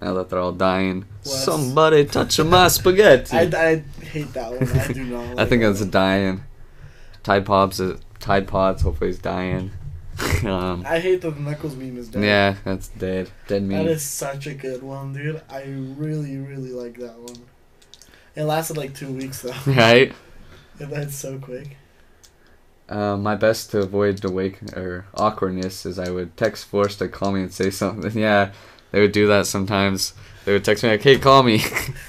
Now 0.00 0.14
that 0.14 0.30
they're 0.30 0.38
all 0.38 0.52
dying. 0.52 1.06
Somebody 1.22 2.04
touch 2.04 2.38
my 2.40 2.68
spaghetti. 2.68 3.36
I, 3.36 3.42
I 3.42 3.84
hate 4.04 4.32
that 4.32 4.52
one. 4.52 4.78
I 4.78 4.92
do 4.92 5.04
not. 5.04 5.26
Like 5.28 5.38
I 5.38 5.44
think 5.46 5.62
that 5.62 5.72
that's 5.72 5.84
dying. 5.86 6.44
Tide 7.22 7.44
Pops, 7.44 7.80
uh, 7.80 7.98
Tide 8.20 8.46
Pods. 8.46 8.82
Hopefully, 8.82 9.10
he's 9.10 9.18
dying. 9.18 9.72
um, 10.44 10.84
I 10.86 10.98
hate 10.98 11.20
that 11.22 11.30
the 11.32 11.40
Knuckles 11.40 11.76
meme 11.76 11.96
is 11.96 12.08
dead. 12.08 12.24
yeah, 12.24 12.56
that's 12.64 12.88
dead. 12.88 13.30
Dead 13.46 13.62
That 13.62 13.66
meme. 13.66 13.86
is 13.88 14.02
such 14.02 14.46
a 14.46 14.54
good 14.54 14.82
one, 14.82 15.12
dude. 15.12 15.40
I 15.48 15.62
really, 15.64 16.36
really 16.38 16.70
like 16.70 16.98
that 16.98 17.18
one. 17.18 17.36
It 18.34 18.44
lasted 18.44 18.76
like 18.76 18.94
two 18.94 19.12
weeks 19.12 19.42
though. 19.42 19.54
right. 19.72 20.12
It 20.80 20.90
died 20.90 21.10
so 21.10 21.38
quick. 21.40 21.76
Um, 22.88 23.24
my 23.24 23.34
best 23.34 23.72
to 23.72 23.80
avoid 23.80 24.18
the 24.18 24.30
wake 24.30 24.62
or 24.76 25.06
awkwardness 25.14 25.84
is 25.84 25.98
I 25.98 26.08
would 26.10 26.36
text 26.36 26.66
Force 26.66 26.94
to 26.98 27.08
call 27.08 27.32
me 27.32 27.42
and 27.42 27.52
say 27.52 27.70
something. 27.70 28.16
Yeah, 28.16 28.52
They 28.92 29.00
would 29.00 29.10
do 29.10 29.26
that 29.26 29.46
sometimes. 29.48 30.14
They 30.44 30.52
would 30.52 30.64
text 30.64 30.84
me 30.84 30.90
like, 30.90 31.02
"Hey, 31.02 31.18
call 31.18 31.42
me." 31.42 31.62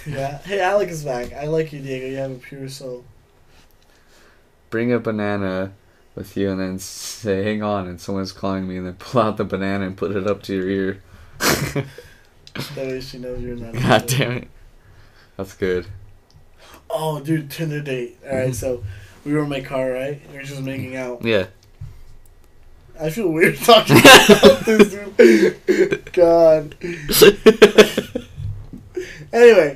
Yeah. 0.05 0.37
Hey, 0.43 0.61
Alec 0.61 0.89
is 0.89 1.03
back. 1.03 1.33
I 1.33 1.47
like 1.47 1.73
you, 1.73 1.79
Diego. 1.79 2.05
You 2.05 2.17
have 2.17 2.31
a 2.31 2.35
pure 2.35 2.69
soul. 2.69 3.03
Bring 4.69 4.93
a 4.93 4.99
banana 4.99 5.73
with 6.15 6.35
you, 6.37 6.49
and 6.51 6.59
then 6.59 6.79
say, 6.79 7.43
"Hang 7.43 7.63
on," 7.63 7.87
and 7.87 7.99
someone's 8.01 8.31
calling 8.31 8.67
me, 8.67 8.77
and 8.77 8.85
then 8.85 8.93
pull 8.95 9.21
out 9.21 9.37
the 9.37 9.43
banana 9.45 9.85
and 9.85 9.95
put 9.97 10.15
it 10.15 10.27
up 10.27 10.41
to 10.43 10.55
your 10.55 10.67
ear. 10.69 11.03
That 12.75 12.87
way 12.87 12.99
she 12.99 13.19
knows 13.19 13.39
you're 13.41 13.55
not. 13.55 13.73
God 13.81 14.07
damn 14.07 14.31
it. 14.31 14.47
That's 15.37 15.53
good. 15.53 15.85
Oh, 16.89 17.19
dude, 17.21 17.49
Tinder 17.51 17.79
date. 17.79 18.17
All 18.29 18.35
right, 18.35 18.49
Mhm. 18.49 18.55
so 18.55 18.83
we 19.23 19.31
were 19.33 19.43
in 19.43 19.49
my 19.49 19.61
car, 19.61 19.91
right? 19.91 20.19
We 20.31 20.37
were 20.37 20.43
just 20.43 20.61
making 20.61 20.95
out. 20.97 21.23
Yeah. 21.23 21.45
I 22.99 23.11
feel 23.11 23.29
weird 23.29 23.55
talking 23.63 23.97
about 23.99 24.65
this, 24.65 24.89
dude. 25.17 26.11
God. 26.11 26.75
Anyway, 29.31 29.73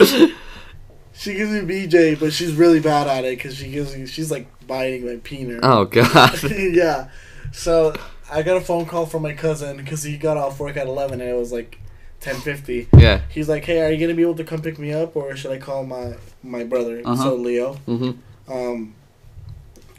she 1.24 1.36
gives 1.36 1.52
me 1.52 1.62
BJ, 1.62 2.20
but 2.20 2.34
she's 2.34 2.54
really 2.54 2.82
bad 2.82 3.08
at 3.08 3.24
it 3.24 3.38
because 3.38 3.56
she 3.56 3.70
gives 3.72 3.96
me. 3.96 4.06
She's 4.06 4.30
like 4.30 4.46
biting 4.68 5.06
my 5.06 5.16
peener. 5.18 5.60
oh 5.64 5.86
God. 5.98 6.44
yeah. 6.52 7.10
So 7.54 7.96
I 8.30 8.42
got 8.44 8.58
a 8.58 8.62
phone 8.62 8.86
call 8.86 9.06
from 9.06 9.22
my 9.22 9.34
cousin 9.34 9.78
because 9.78 10.04
he 10.04 10.18
got 10.18 10.36
off 10.36 10.60
work 10.60 10.76
at 10.76 10.88
eleven 10.88 11.22
and 11.22 11.30
it 11.30 11.38
was 11.38 11.54
like 11.54 11.80
ten 12.20 12.36
fifty. 12.36 12.90
Yeah. 12.98 13.22
He's 13.30 13.48
like, 13.48 13.64
"Hey, 13.64 13.82
are 13.82 13.90
you 13.92 14.00
gonna 14.06 14.16
be 14.18 14.22
able 14.24 14.36
to 14.36 14.44
come 14.44 14.62
pick 14.62 14.78
me 14.78 14.92
up, 14.92 15.16
or 15.16 15.34
should 15.38 15.52
I 15.52 15.60
call 15.60 15.86
my 15.86 16.16
my 16.44 16.66
brother?" 16.66 17.02
Uh-huh. 17.06 17.24
So 17.24 17.36
Leo. 17.36 17.78
Mhm. 17.88 18.18
Um, 18.50 18.94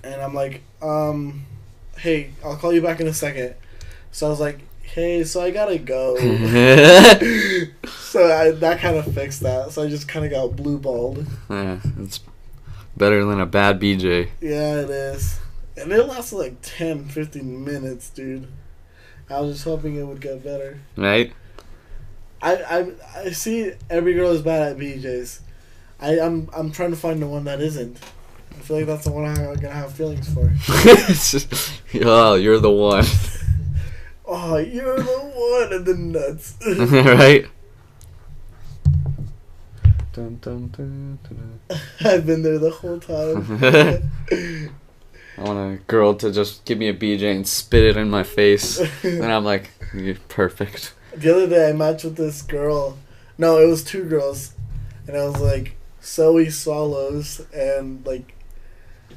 and 0.02 0.20
I'm 0.20 0.34
like, 0.34 0.60
um, 0.82 1.46
"Hey, 1.96 2.32
I'll 2.44 2.56
call 2.56 2.72
you 2.74 2.82
back 2.82 3.00
in 3.00 3.06
a 3.06 3.14
second. 3.14 3.54
So 4.12 4.26
I 4.26 4.30
was 4.30 4.40
like, 4.40 4.58
"Hey, 4.94 5.24
so 5.24 5.42
I 5.42 5.50
gotta 5.50 5.78
go." 5.78 6.16
so 7.88 8.24
I, 8.32 8.52
that 8.52 8.78
kind 8.80 8.96
of 8.96 9.12
fixed 9.14 9.40
that. 9.40 9.72
So 9.72 9.82
I 9.82 9.88
just 9.88 10.08
kind 10.08 10.24
of 10.24 10.30
got 10.30 10.56
blue 10.56 10.78
balled. 10.78 11.26
yeah. 11.50 11.80
It's 11.98 12.20
better 12.96 13.24
than 13.24 13.40
a 13.40 13.46
bad 13.46 13.80
BJ. 13.80 14.28
Yeah, 14.40 14.80
it 14.80 14.90
is. 14.90 15.40
And 15.76 15.90
it 15.90 16.04
lasted 16.04 16.36
like 16.36 16.56
10, 16.62 17.06
15 17.06 17.64
minutes, 17.64 18.10
dude. 18.10 18.46
I 19.28 19.40
was 19.40 19.54
just 19.54 19.64
hoping 19.64 19.96
it 19.96 20.04
would 20.04 20.20
get 20.20 20.44
better. 20.44 20.78
Right? 20.96 21.32
I 22.42 22.56
I, 22.56 22.92
I 23.16 23.30
see 23.30 23.72
every 23.90 24.14
girl 24.14 24.30
is 24.30 24.42
bad 24.42 24.72
at 24.72 24.78
BJ's. 24.78 25.40
I, 26.00 26.20
I'm 26.20 26.48
I'm 26.54 26.70
trying 26.70 26.90
to 26.90 26.96
find 26.96 27.20
the 27.20 27.26
one 27.26 27.44
that 27.44 27.60
isn't. 27.60 27.98
I 28.50 28.60
feel 28.60 28.76
like 28.76 28.86
that's 28.86 29.04
the 29.04 29.12
one 29.12 29.24
I'm 29.24 29.54
gonna 29.54 29.70
have 29.70 29.92
feelings 29.92 30.32
for. 30.32 30.52
Oh, 32.04 32.34
you're 32.34 32.58
the 32.58 32.70
one. 32.70 33.04
Oh, 34.26 34.56
you're 34.56 34.96
the 34.96 35.04
one 35.04 35.72
and 35.72 35.86
the 35.86 35.94
nuts. 35.94 36.56
right? 36.66 37.46
Dun, 40.12 40.38
dun, 40.40 40.68
dun, 40.68 41.18
dun, 41.22 41.60
dun. 41.68 41.80
I've 42.00 42.24
been 42.24 42.42
there 42.42 42.58
the 42.58 42.70
whole 42.70 43.00
time. 43.00 43.60
I 45.36 45.42
want 45.42 45.74
a 45.74 45.82
girl 45.86 46.14
to 46.14 46.30
just 46.30 46.64
give 46.64 46.78
me 46.78 46.88
a 46.88 46.94
BJ 46.94 47.34
and 47.34 47.46
spit 47.46 47.82
it 47.82 47.96
in 47.96 48.08
my 48.08 48.22
face. 48.22 48.78
And 49.02 49.24
I'm 49.24 49.44
like, 49.44 49.70
you're 49.92 50.14
perfect. 50.28 50.94
the 51.14 51.34
other 51.34 51.48
day 51.48 51.70
I 51.70 51.72
matched 51.72 52.04
with 52.04 52.16
this 52.16 52.42
girl. 52.42 52.96
No, 53.36 53.58
it 53.58 53.66
was 53.66 53.82
two 53.82 54.04
girls, 54.04 54.54
and 55.08 55.16
I 55.16 55.26
was 55.26 55.40
like 55.40 55.76
Zoe 56.00 56.50
Swallows 56.50 57.44
and 57.52 58.06
like 58.06 58.34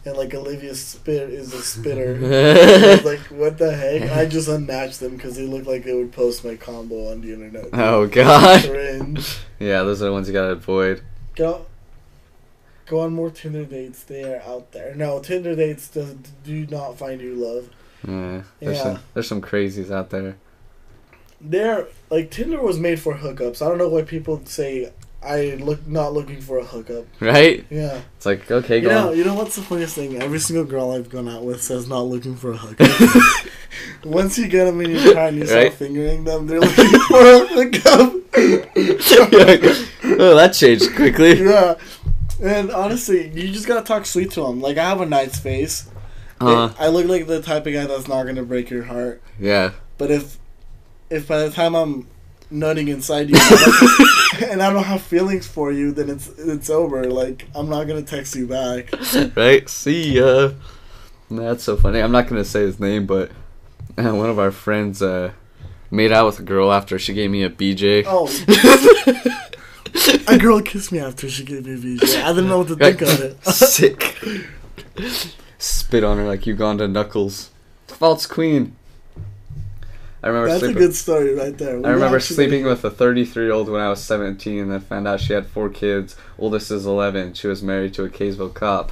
and 0.07 0.17
like 0.17 0.33
Olivia's 0.33 0.83
Spit 0.83 1.29
is 1.29 1.53
a 1.53 1.61
spitter. 1.61 2.17
Like, 3.03 3.19
what 3.29 3.57
the 3.57 3.75
heck? 3.75 4.09
I 4.11 4.25
just 4.25 4.47
unmatched 4.47 4.99
them 4.99 5.15
because 5.15 5.35
they 5.35 5.45
looked 5.45 5.67
like 5.67 5.83
they 5.83 5.93
would 5.93 6.11
post 6.11 6.43
my 6.43 6.55
combo 6.55 7.11
on 7.11 7.21
the 7.21 7.33
internet. 7.33 7.67
Oh, 7.73 8.07
God. 8.07 8.63
Cringe. 8.63 9.37
Yeah, 9.59 9.83
those 9.83 10.01
are 10.01 10.05
the 10.05 10.11
ones 10.11 10.27
you 10.27 10.33
gotta 10.33 10.51
avoid. 10.53 11.01
Go, 11.35 11.65
go 12.87 13.01
on 13.01 13.13
more 13.13 13.29
Tinder 13.29 13.65
dates. 13.65 14.03
They 14.03 14.23
are 14.23 14.41
out 14.41 14.71
there. 14.71 14.95
No, 14.95 15.19
Tinder 15.19 15.55
dates 15.55 15.87
does, 15.89 16.13
do 16.43 16.65
not 16.67 16.97
find 16.97 17.21
you 17.21 17.35
love. 17.35 17.69
Yeah, 18.07 18.43
there's 18.59 18.77
Yeah. 18.77 18.83
some 18.83 18.99
there's 19.13 19.27
some 19.27 19.41
crazies 19.41 19.91
out 19.91 20.09
there. 20.11 20.37
They're 21.41 21.87
like 22.09 22.31
Tinder 22.31 22.61
was 22.61 22.79
made 22.79 22.99
for 22.99 23.15
hookups. 23.15 23.61
I 23.61 23.69
don't 23.69 23.77
know 23.77 23.89
why 23.89 24.01
people 24.03 24.41
say 24.45 24.91
I 25.23 25.55
look 25.59 25.85
not 25.87 26.13
looking 26.13 26.39
for 26.41 26.59
a 26.59 26.63
hookup. 26.63 27.05
Right? 27.19 27.65
Yeah. 27.69 28.01
It's 28.15 28.25
like 28.25 28.49
okay, 28.49 28.77
You 28.77 28.83
go 28.83 28.89
know, 28.89 29.09
on. 29.11 29.17
you 29.17 29.23
know 29.25 29.33
what's 29.33 29.55
the 29.55 29.61
funniest 29.61 29.95
thing? 29.95 30.21
Every 30.21 30.39
single 30.39 30.63
girl 30.65 30.91
I've 30.91 31.09
gone 31.09 31.27
out 31.27 31.43
with 31.43 31.61
says 31.61 31.87
not 31.87 32.01
looking 32.01 32.35
for 32.35 32.51
a 32.51 32.57
hookup. 32.57 32.89
Once 34.03 34.37
you 34.37 34.47
get 34.47 34.65
them 34.65 34.79
in 34.81 34.91
your 34.91 35.13
car 35.13 35.27
and 35.27 35.37
you 35.37 35.45
start 35.45 35.63
Right. 35.63 35.73
fingering 35.73 36.23
them, 36.23 36.47
they're 36.47 36.59
looking 36.61 36.99
for 37.07 37.19
a 37.19 37.47
hookup. 37.47 38.13
Like, 38.33 39.63
oh, 40.19 40.35
that 40.35 40.51
changed 40.53 40.93
quickly. 40.95 41.41
yeah. 41.43 41.75
And 42.41 42.69
honestly, 42.71 43.29
you 43.29 43.51
just 43.51 43.67
gotta 43.67 43.83
talk 43.85 44.05
sweet 44.05 44.31
to 44.31 44.41
them. 44.43 44.61
Like 44.61 44.77
I 44.77 44.83
have 44.87 45.01
a 45.01 45.05
nice 45.07 45.39
face. 45.39 45.89
Uh, 46.39 46.71
I 46.77 46.87
look 46.89 47.07
like 47.07 47.25
the 47.25 47.41
type 47.41 47.65
of 47.65 47.73
guy 47.73 47.87
that's 47.87 48.07
not 48.07 48.23
gonna 48.25 48.43
break 48.43 48.69
your 48.69 48.83
heart. 48.83 49.21
yeah. 49.39 49.71
But 49.97 50.11
if, 50.11 50.37
if 51.09 51.27
by 51.27 51.39
the 51.39 51.49
time 51.49 51.73
I'm 51.75 52.07
nutting 52.49 52.87
inside 52.87 53.29
you, 53.29 53.35
and 54.49 54.61
I 54.61 54.71
don't 54.71 54.83
have 54.83 55.01
feelings 55.01 55.47
for 55.47 55.71
you, 55.71 55.91
then 55.91 56.09
it's 56.09 56.29
it's 56.39 56.69
over. 56.69 57.05
Like 57.05 57.47
I'm 57.55 57.69
not 57.69 57.85
gonna 57.85 58.01
text 58.01 58.35
you 58.35 58.47
back. 58.47 58.91
right? 59.35 59.67
See 59.69 60.13
ya. 60.13 60.51
That's 61.29 61.63
so 61.63 61.75
funny. 61.75 61.99
I'm 61.99 62.11
not 62.11 62.27
gonna 62.27 62.45
say 62.45 62.61
his 62.61 62.79
name, 62.79 63.05
but 63.05 63.31
uh, 63.97 64.13
one 64.13 64.29
of 64.29 64.39
our 64.39 64.51
friends 64.51 65.01
uh, 65.01 65.33
made 65.91 66.11
out 66.11 66.25
with 66.25 66.39
a 66.39 66.43
girl 66.43 66.71
after 66.71 66.97
she 66.97 67.13
gave 67.13 67.29
me 67.29 67.43
a 67.43 67.49
BJ. 67.49 68.03
Oh, 68.07 68.27
a 70.33 70.37
girl 70.37 70.61
kissed 70.61 70.91
me 70.91 70.99
after 70.99 71.29
she 71.29 71.43
gave 71.43 71.65
me 71.65 71.73
a 71.73 71.77
VJ. 71.77 72.15
I 72.15 72.29
didn't 72.29 72.47
know 72.47 72.59
what 72.59 72.67
to 72.69 72.75
think 72.75 73.01
of 73.01 73.19
it. 73.19 73.45
Sick. 73.45 74.17
Spit 75.57 76.03
on 76.03 76.17
her 76.17 76.25
like 76.25 76.45
Uganda 76.47 76.87
knuckles. 76.87 77.51
False 77.87 78.25
queen. 78.25 78.76
I 80.27 80.29
remember 80.29 80.49
That's 80.49 80.63
a 80.63 80.73
good 80.73 80.93
story 80.93 81.33
right 81.35 81.57
there. 81.57 81.77
We 81.79 81.85
I 81.85 81.91
remember 81.91 82.17
actually- 82.17 82.35
sleeping 82.35 82.65
with 82.65 82.83
a 82.83 82.89
33 82.89 83.45
year 83.45 83.53
old 83.53 83.69
when 83.69 83.79
I 83.79 83.87
was 83.89 84.03
17 84.03 84.59
and 84.59 84.69
then 84.73 84.81
found 84.81 85.07
out 85.07 85.21
she 85.21 85.31
had 85.31 85.47
four 85.47 85.69
kids. 85.69 86.17
Oldest 86.37 86.69
is 86.69 86.85
11. 86.85 87.33
She 87.35 87.47
was 87.47 87.63
married 87.63 87.93
to 87.93 88.03
a 88.03 88.09
Kaysville 88.09 88.53
cop. 88.53 88.91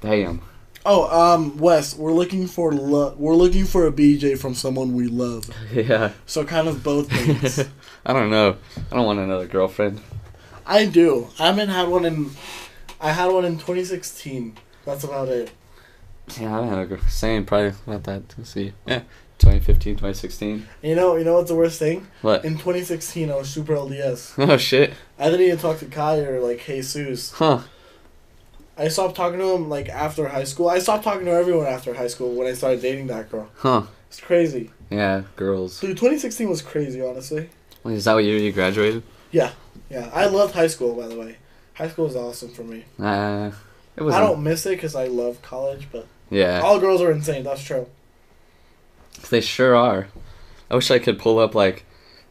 Damn. 0.00 0.40
Oh, 0.86 1.04
um, 1.34 1.58
Wes, 1.58 1.94
we're 1.94 2.12
looking 2.14 2.46
for 2.46 2.72
lo- 2.72 3.14
we're 3.18 3.34
looking 3.34 3.66
for 3.66 3.86
a 3.86 3.92
BJ 3.92 4.38
from 4.38 4.54
someone 4.54 4.94
we 4.94 5.08
love. 5.08 5.44
Yeah. 5.74 6.12
So 6.24 6.42
kind 6.46 6.68
of 6.68 6.82
both 6.82 7.10
things. 7.12 7.58
I 8.06 8.14
don't 8.14 8.30
know. 8.30 8.56
I 8.90 8.96
don't 8.96 9.04
want 9.04 9.18
another 9.18 9.46
girlfriend. 9.46 10.00
I 10.64 10.86
do. 10.86 11.28
I 11.38 11.48
haven't 11.48 11.68
had 11.68 11.88
one 11.88 12.06
in. 12.06 12.30
I 12.98 13.12
had 13.12 13.26
one 13.26 13.44
in 13.44 13.56
2016. 13.58 14.56
That's 14.86 15.04
about 15.04 15.28
it. 15.28 15.50
Yeah, 16.40 16.58
I 16.58 16.64
had 16.64 16.92
a. 16.92 17.10
Same, 17.10 17.44
probably 17.44 17.74
about 17.86 18.04
that. 18.04 18.22
Let's 18.38 18.50
see. 18.50 18.72
Yeah. 18.86 19.02
2015, 19.40 19.94
2016. 19.94 20.66
You 20.82 20.94
know, 20.94 21.16
you 21.16 21.24
know 21.24 21.34
what's 21.34 21.48
the 21.50 21.54
worst 21.56 21.78
thing? 21.78 22.06
What? 22.22 22.44
In 22.44 22.52
2016, 22.54 23.30
I 23.30 23.36
was 23.36 23.48
super 23.48 23.74
LDS. 23.74 24.34
Oh, 24.50 24.56
shit. 24.56 24.92
I 25.18 25.30
didn't 25.30 25.46
even 25.46 25.58
talk 25.58 25.78
to 25.80 25.86
Kai 25.86 26.18
or 26.20 26.40
like 26.40 26.64
Jesus. 26.64 27.32
Huh. 27.32 27.60
I 28.76 28.88
stopped 28.88 29.16
talking 29.16 29.38
to 29.38 29.54
him 29.54 29.68
like 29.68 29.88
after 29.88 30.28
high 30.28 30.44
school. 30.44 30.68
I 30.68 30.78
stopped 30.78 31.04
talking 31.04 31.24
to 31.26 31.32
everyone 31.32 31.66
after 31.66 31.92
high 31.94 32.06
school 32.06 32.34
when 32.34 32.46
I 32.46 32.52
started 32.54 32.80
dating 32.80 33.08
that 33.08 33.30
girl. 33.30 33.48
Huh. 33.56 33.82
It's 34.08 34.20
crazy. 34.20 34.70
Yeah, 34.90 35.22
girls. 35.36 35.80
Dude, 35.80 35.96
2016 35.96 36.48
was 36.48 36.62
crazy, 36.62 37.00
honestly. 37.02 37.48
Wait, 37.84 37.94
is 37.94 38.04
that 38.04 38.14
what 38.14 38.24
year 38.24 38.38
you 38.38 38.52
graduated? 38.52 39.02
Yeah, 39.30 39.52
yeah. 39.88 40.10
I 40.12 40.26
loved 40.26 40.54
high 40.54 40.66
school, 40.66 40.94
by 40.94 41.08
the 41.08 41.16
way. 41.18 41.36
High 41.74 41.88
school 41.88 42.06
was 42.06 42.16
awesome 42.16 42.50
for 42.50 42.62
me. 42.62 42.84
Uh, 42.98 43.52
it 43.96 44.02
was. 44.02 44.14
I 44.14 44.20
don't 44.20 44.42
miss 44.42 44.66
it 44.66 44.70
because 44.70 44.94
I 44.94 45.06
love 45.06 45.40
college, 45.42 45.88
but 45.92 46.06
Yeah. 46.30 46.60
all 46.62 46.78
girls 46.80 47.00
are 47.00 47.10
insane. 47.12 47.44
That's 47.44 47.62
true. 47.62 47.86
They 49.30 49.40
sure 49.40 49.76
are. 49.76 50.08
I 50.70 50.74
wish 50.74 50.90
I 50.90 50.98
could 50.98 51.18
pull 51.18 51.38
up 51.38 51.54
like 51.54 51.84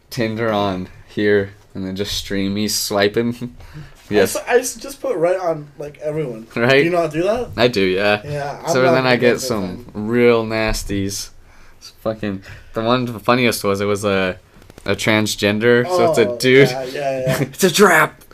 Tinder 0.10 0.52
on 0.52 0.90
here 1.08 1.54
and 1.74 1.86
then 1.86 1.96
just 1.96 2.16
stream 2.18 2.54
me 2.54 2.68
swiping. 2.68 3.56
yes, 4.10 4.36
I 4.36 4.60
just 4.60 5.02
put 5.02 5.18
right 5.18 5.40
on 5.40 5.72
like 5.78 5.98
everyone. 6.00 6.48
Do 6.54 6.62
right. 6.62 6.84
you 6.84 6.90
not 6.92 7.12
do 7.12 7.24
that? 7.24 7.52
I 7.58 7.68
do, 7.68 7.82
yeah. 7.82 8.22
Yeah. 8.26 8.62
I'm 8.66 8.74
so 8.74 8.82
then 8.82 9.06
I 9.06 9.16
get 9.16 9.40
some 9.40 9.86
that. 9.86 10.00
real 10.00 10.46
nasties. 10.46 11.30
It's 11.78 11.92
fucking 12.02 12.44
the 12.74 12.82
one 12.84 13.06
the 13.06 13.20
funniest 13.20 13.64
was 13.64 13.82
it 13.82 13.86
was 13.86 14.04
a 14.04 14.40
a 14.86 14.96
transgender, 14.96 15.86
so 15.86 16.10
it's 16.10 16.20
Oh, 16.20 16.36
a 16.36 16.38
dude. 16.38 16.70
Yeah, 16.70 16.84
yeah, 16.84 17.20
yeah. 17.20 17.42
it's 17.42 17.64
a 17.64 17.72
trap. 17.72 18.24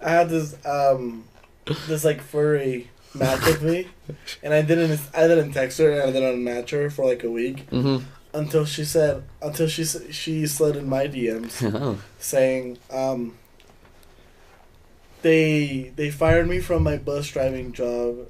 I 0.00 0.10
had 0.10 0.28
this 0.28 0.56
um 0.66 1.24
this 1.88 2.04
like 2.04 2.20
furry 2.20 2.90
match 3.14 3.44
with 3.46 3.62
me, 3.62 3.88
and 4.42 4.52
I 4.54 4.62
didn't 4.62 5.00
I 5.14 5.26
didn't 5.28 5.52
text 5.52 5.78
her 5.78 5.90
and 5.90 6.02
I 6.02 6.12
didn't 6.12 6.42
match 6.42 6.70
her 6.70 6.90
for 6.90 7.06
like 7.06 7.24
a 7.24 7.30
week 7.30 7.68
hmm 7.70 7.98
until 8.34 8.64
she 8.66 8.84
said 8.84 9.22
until 9.40 9.66
she 9.66 9.84
she 9.84 10.46
slid 10.46 10.76
in 10.76 10.88
my 10.88 11.06
DMs 11.08 11.62
Oh. 11.80 11.98
saying 12.18 12.78
um 12.90 13.36
they 15.22 15.92
they 15.96 16.10
fired 16.10 16.48
me 16.48 16.60
from 16.60 16.82
my 16.82 16.96
bus 16.98 17.28
driving 17.28 17.72
job 17.72 18.28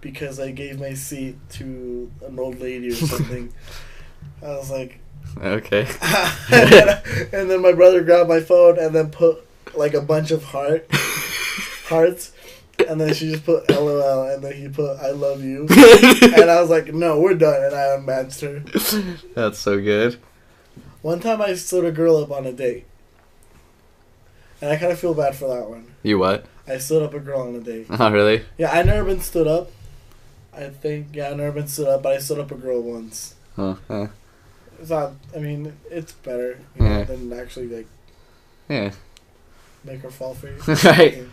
because 0.00 0.38
I 0.40 0.50
gave 0.50 0.80
my 0.80 0.94
seat 0.94 1.36
to 1.52 2.10
an 2.26 2.38
old 2.38 2.60
lady 2.60 2.88
or 2.90 2.94
something. 2.94 3.52
I 4.42 4.48
was 4.48 4.70
like, 4.70 4.98
Okay. 5.38 5.86
and, 6.52 6.70
then, 6.70 7.02
and 7.32 7.50
then 7.50 7.62
my 7.62 7.72
brother 7.72 8.02
grabbed 8.02 8.28
my 8.28 8.40
phone 8.40 8.78
and 8.78 8.94
then 8.94 9.10
put 9.10 9.46
like 9.74 9.94
a 9.94 10.02
bunch 10.02 10.30
of 10.30 10.44
heart 10.44 10.86
hearts, 11.86 12.32
and 12.88 13.00
then 13.00 13.14
she 13.14 13.30
just 13.30 13.44
put 13.44 13.68
LOL, 13.70 14.28
and 14.28 14.42
then 14.42 14.52
he 14.54 14.68
put 14.68 14.98
I 14.98 15.10
love 15.10 15.42
you, 15.42 15.62
and 15.70 16.50
I 16.50 16.60
was 16.60 16.70
like, 16.70 16.92
no, 16.92 17.20
we're 17.20 17.34
done, 17.34 17.62
and 17.64 17.74
I 17.74 17.94
unmatched 17.94 18.40
her. 18.40 18.60
That's 19.34 19.58
so 19.58 19.80
good. 19.80 20.16
One 21.02 21.20
time 21.20 21.40
I 21.42 21.54
stood 21.54 21.84
a 21.84 21.92
girl 21.92 22.16
up 22.16 22.30
on 22.30 22.46
a 22.46 22.52
date, 22.52 22.86
and 24.60 24.70
I 24.70 24.76
kind 24.76 24.92
of 24.92 24.98
feel 24.98 25.14
bad 25.14 25.34
for 25.36 25.48
that 25.48 25.68
one. 25.68 25.86
You 26.02 26.18
what? 26.18 26.46
I 26.66 26.78
stood 26.78 27.02
up 27.02 27.12
a 27.14 27.20
girl 27.20 27.42
on 27.42 27.54
a 27.54 27.60
date. 27.60 27.86
Oh, 27.90 28.10
really? 28.10 28.42
Yeah, 28.56 28.70
I 28.72 28.82
never 28.82 29.04
been 29.04 29.20
stood 29.20 29.46
up. 29.46 29.70
I 30.52 30.68
think 30.68 31.08
yeah, 31.12 31.30
I 31.30 31.34
never 31.34 31.52
been 31.52 31.68
stood 31.68 31.88
up, 31.88 32.02
but 32.02 32.12
I 32.14 32.18
stood 32.18 32.38
up 32.38 32.50
a 32.50 32.54
girl 32.54 32.80
once. 32.80 33.34
Oh, 33.58 33.78
uh, 33.90 34.06
It's 34.80 34.90
not. 34.90 35.12
I 35.34 35.38
mean, 35.40 35.74
it's 35.90 36.12
better 36.12 36.58
you 36.76 36.82
know, 36.84 36.98
Yeah. 36.98 37.04
than 37.04 37.32
actually 37.32 37.68
like 37.68 37.86
yeah. 38.68 38.92
make 39.84 40.00
her 40.00 40.10
fall 40.10 40.34
for 40.34 40.48
you. 40.48 40.56
Right. 40.84 41.24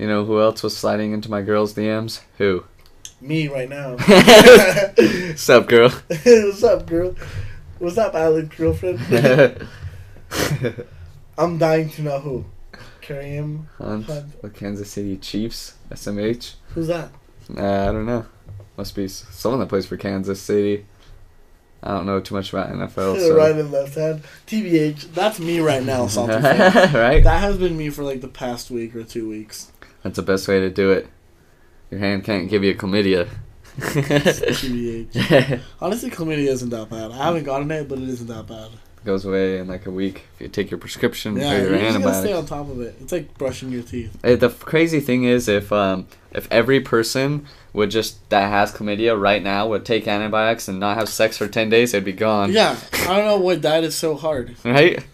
You 0.00 0.08
know 0.08 0.24
who 0.24 0.40
else 0.40 0.62
was 0.62 0.74
sliding 0.74 1.12
into 1.12 1.30
my 1.30 1.42
girl's 1.42 1.74
DMs? 1.74 2.22
Who? 2.38 2.64
Me 3.20 3.48
right 3.48 3.68
now. 3.68 3.96
What's 3.98 5.50
up, 5.50 5.68
girl? 5.68 5.90
What's 5.90 6.64
up, 6.64 6.86
girl? 6.86 7.14
What's 7.78 7.98
up, 7.98 8.14
Alex 8.14 8.56
girlfriend? 8.56 8.98
I'm 11.36 11.58
dying 11.58 11.90
to 11.90 12.02
know 12.02 12.18
who. 12.18 12.46
Kareem. 13.02 13.66
Hunt, 13.76 14.06
Hunt. 14.06 14.40
the 14.40 14.48
Kansas 14.48 14.90
City 14.90 15.18
Chiefs, 15.18 15.74
SMH. 15.90 16.54
Who's 16.68 16.86
that? 16.86 17.10
Uh, 17.54 17.60
I 17.60 17.92
don't 17.92 18.06
know. 18.06 18.24
Must 18.78 18.96
be 18.96 19.06
someone 19.06 19.60
that 19.60 19.68
plays 19.68 19.84
for 19.84 19.98
Kansas 19.98 20.40
City. 20.40 20.86
I 21.82 21.92
don't 21.92 22.06
know 22.06 22.20
too 22.20 22.34
much 22.34 22.54
about 22.54 22.72
NFL. 22.72 23.18
So. 23.18 23.36
right 23.36 23.54
and 23.54 23.70
left 23.70 23.96
hand. 23.96 24.22
TBH. 24.46 25.12
That's 25.12 25.38
me 25.38 25.60
right 25.60 25.82
now, 25.82 26.06
Salty 26.06 26.32
right? 26.32 27.22
That 27.22 27.40
has 27.40 27.58
been 27.58 27.76
me 27.76 27.90
for 27.90 28.02
like 28.02 28.22
the 28.22 28.28
past 28.28 28.70
week 28.70 28.96
or 28.96 29.04
two 29.04 29.28
weeks. 29.28 29.72
That's 30.02 30.16
the 30.16 30.22
best 30.22 30.48
way 30.48 30.60
to 30.60 30.70
do 30.70 30.90
it. 30.92 31.08
Your 31.90 32.00
hand 32.00 32.24
can't 32.24 32.48
give 32.48 32.64
you 32.64 32.74
chlamydia. 32.76 33.28
Honestly, 35.80 36.10
chlamydia 36.10 36.48
isn't 36.48 36.70
that 36.70 36.88
bad. 36.88 37.10
I 37.10 37.16
haven't 37.16 37.44
gotten 37.44 37.70
it, 37.70 37.88
but 37.88 37.98
it 37.98 38.08
isn't 38.08 38.26
that 38.28 38.46
bad. 38.46 38.68
It 38.72 39.04
Goes 39.04 39.24
away 39.24 39.58
in 39.58 39.66
like 39.66 39.86
a 39.86 39.90
week 39.90 40.24
if 40.34 40.40
you 40.42 40.48
take 40.48 40.70
your 40.70 40.78
prescription 40.78 41.36
Yeah, 41.36 41.56
your 41.56 41.78
just 41.78 42.00
gotta 42.00 42.20
stay 42.20 42.32
on 42.32 42.46
top 42.46 42.68
of 42.68 42.80
it. 42.80 42.96
It's 43.00 43.12
like 43.12 43.36
brushing 43.38 43.70
your 43.70 43.82
teeth. 43.82 44.20
The 44.22 44.50
crazy 44.60 45.00
thing 45.00 45.24
is, 45.24 45.48
if 45.48 45.72
um, 45.72 46.06
if 46.32 46.46
every 46.50 46.80
person 46.80 47.46
would 47.72 47.90
just 47.90 48.28
that 48.30 48.50
has 48.50 48.72
chlamydia 48.72 49.18
right 49.18 49.42
now 49.42 49.68
would 49.68 49.86
take 49.86 50.06
antibiotics 50.06 50.68
and 50.68 50.78
not 50.78 50.98
have 50.98 51.08
sex 51.08 51.38
for 51.38 51.48
ten 51.48 51.70
days, 51.70 51.94
it'd 51.94 52.04
be 52.04 52.12
gone. 52.12 52.52
Yeah, 52.52 52.76
I 52.92 53.16
don't 53.16 53.24
know 53.24 53.38
why 53.38 53.56
diet 53.56 53.84
is 53.84 53.96
so 53.96 54.16
hard. 54.16 54.54
Right. 54.64 55.04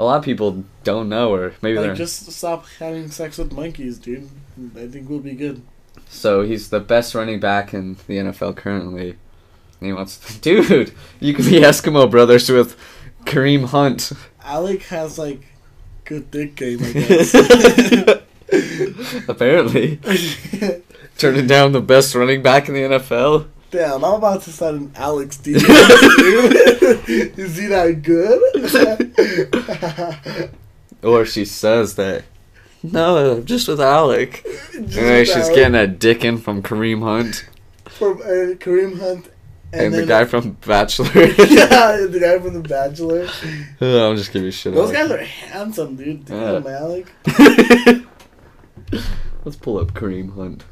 A 0.00 0.04
lot 0.04 0.16
of 0.18 0.24
people 0.24 0.64
don't 0.82 1.10
know, 1.10 1.30
or 1.34 1.52
maybe 1.60 1.76
Like, 1.76 1.88
they're. 1.88 1.94
just 1.94 2.32
stop 2.32 2.64
having 2.78 3.10
sex 3.10 3.36
with 3.36 3.52
monkeys, 3.52 3.98
dude. 3.98 4.30
I 4.74 4.86
think 4.86 5.10
we'll 5.10 5.18
be 5.20 5.34
good. 5.34 5.60
So 6.08 6.40
he's 6.42 6.70
the 6.70 6.80
best 6.80 7.14
running 7.14 7.38
back 7.38 7.74
in 7.74 7.96
the 8.06 8.16
NFL 8.16 8.56
currently. 8.56 9.10
And 9.10 9.86
he 9.86 9.92
wants, 9.92 10.38
dude. 10.40 10.92
You 11.20 11.34
could 11.34 11.44
be 11.44 11.60
Eskimo 11.60 12.10
brothers 12.10 12.48
with 12.48 12.76
Kareem 13.26 13.66
Hunt. 13.66 14.12
Alec 14.42 14.84
has 14.84 15.18
like 15.18 15.42
good 16.06 16.30
dick 16.30 16.56
game, 16.56 16.78
I 16.82 16.92
guess. 16.92 17.34
Apparently, 19.28 19.96
turning 21.18 21.46
down 21.46 21.72
the 21.72 21.80
best 21.82 22.14
running 22.14 22.42
back 22.42 22.68
in 22.68 22.74
the 22.74 22.80
NFL. 22.80 23.48
Damn, 23.70 24.04
I'm 24.04 24.14
about 24.14 24.42
to 24.42 24.50
start 24.52 24.74
an 24.74 24.92
Alex 24.96 25.36
D. 25.36 25.52
Is 25.54 25.62
he 27.56 27.66
that 27.66 28.02
good? 28.02 28.40
Or 31.02 31.24
she 31.24 31.46
says 31.46 31.94
that. 31.94 32.24
No, 32.82 33.36
I'm 33.38 33.46
just 33.46 33.66
with 33.68 33.80
Alec. 33.80 34.42
Just 34.44 34.74
And 34.74 34.86
then 34.90 35.24
she's 35.24 35.34
Alec 35.34 35.54
getting 35.54 35.74
a 35.74 35.86
dickin 35.90 36.38
from 36.38 36.62
Kareem 36.62 37.00
Hunt 37.02 37.48
from 37.86 38.18
uh, 38.20 38.52
Kareem 38.60 38.98
Hunt 39.00 39.30
and, 39.72 39.94
the 39.94 40.00
then- 40.00 40.08
guy 40.08 40.24
from 40.26 40.58
Bachelor. 40.66 41.08
yeah, 41.14 42.04
the 42.06 42.18
guy 42.20 42.38
from 42.38 42.52
The 42.52 42.60
Bachelor. 42.68 43.26
I'm 43.80 44.14
just 44.16 44.30
giving 44.32 44.44
you 44.46 44.52
shit. 44.52 44.74
Those 44.74 44.92
Alec. 44.92 45.08
guys 45.08 45.18
are 45.18 45.24
handsome, 45.24 45.96
dude. 45.96 46.28
Yeah. 46.28 46.60
Damn, 46.60 46.66
Alec. 46.66 47.06
Let's 49.44 49.56
pull 49.56 49.78
up 49.78 49.92
Kareem 49.94 50.34
Hunt. 50.34 50.64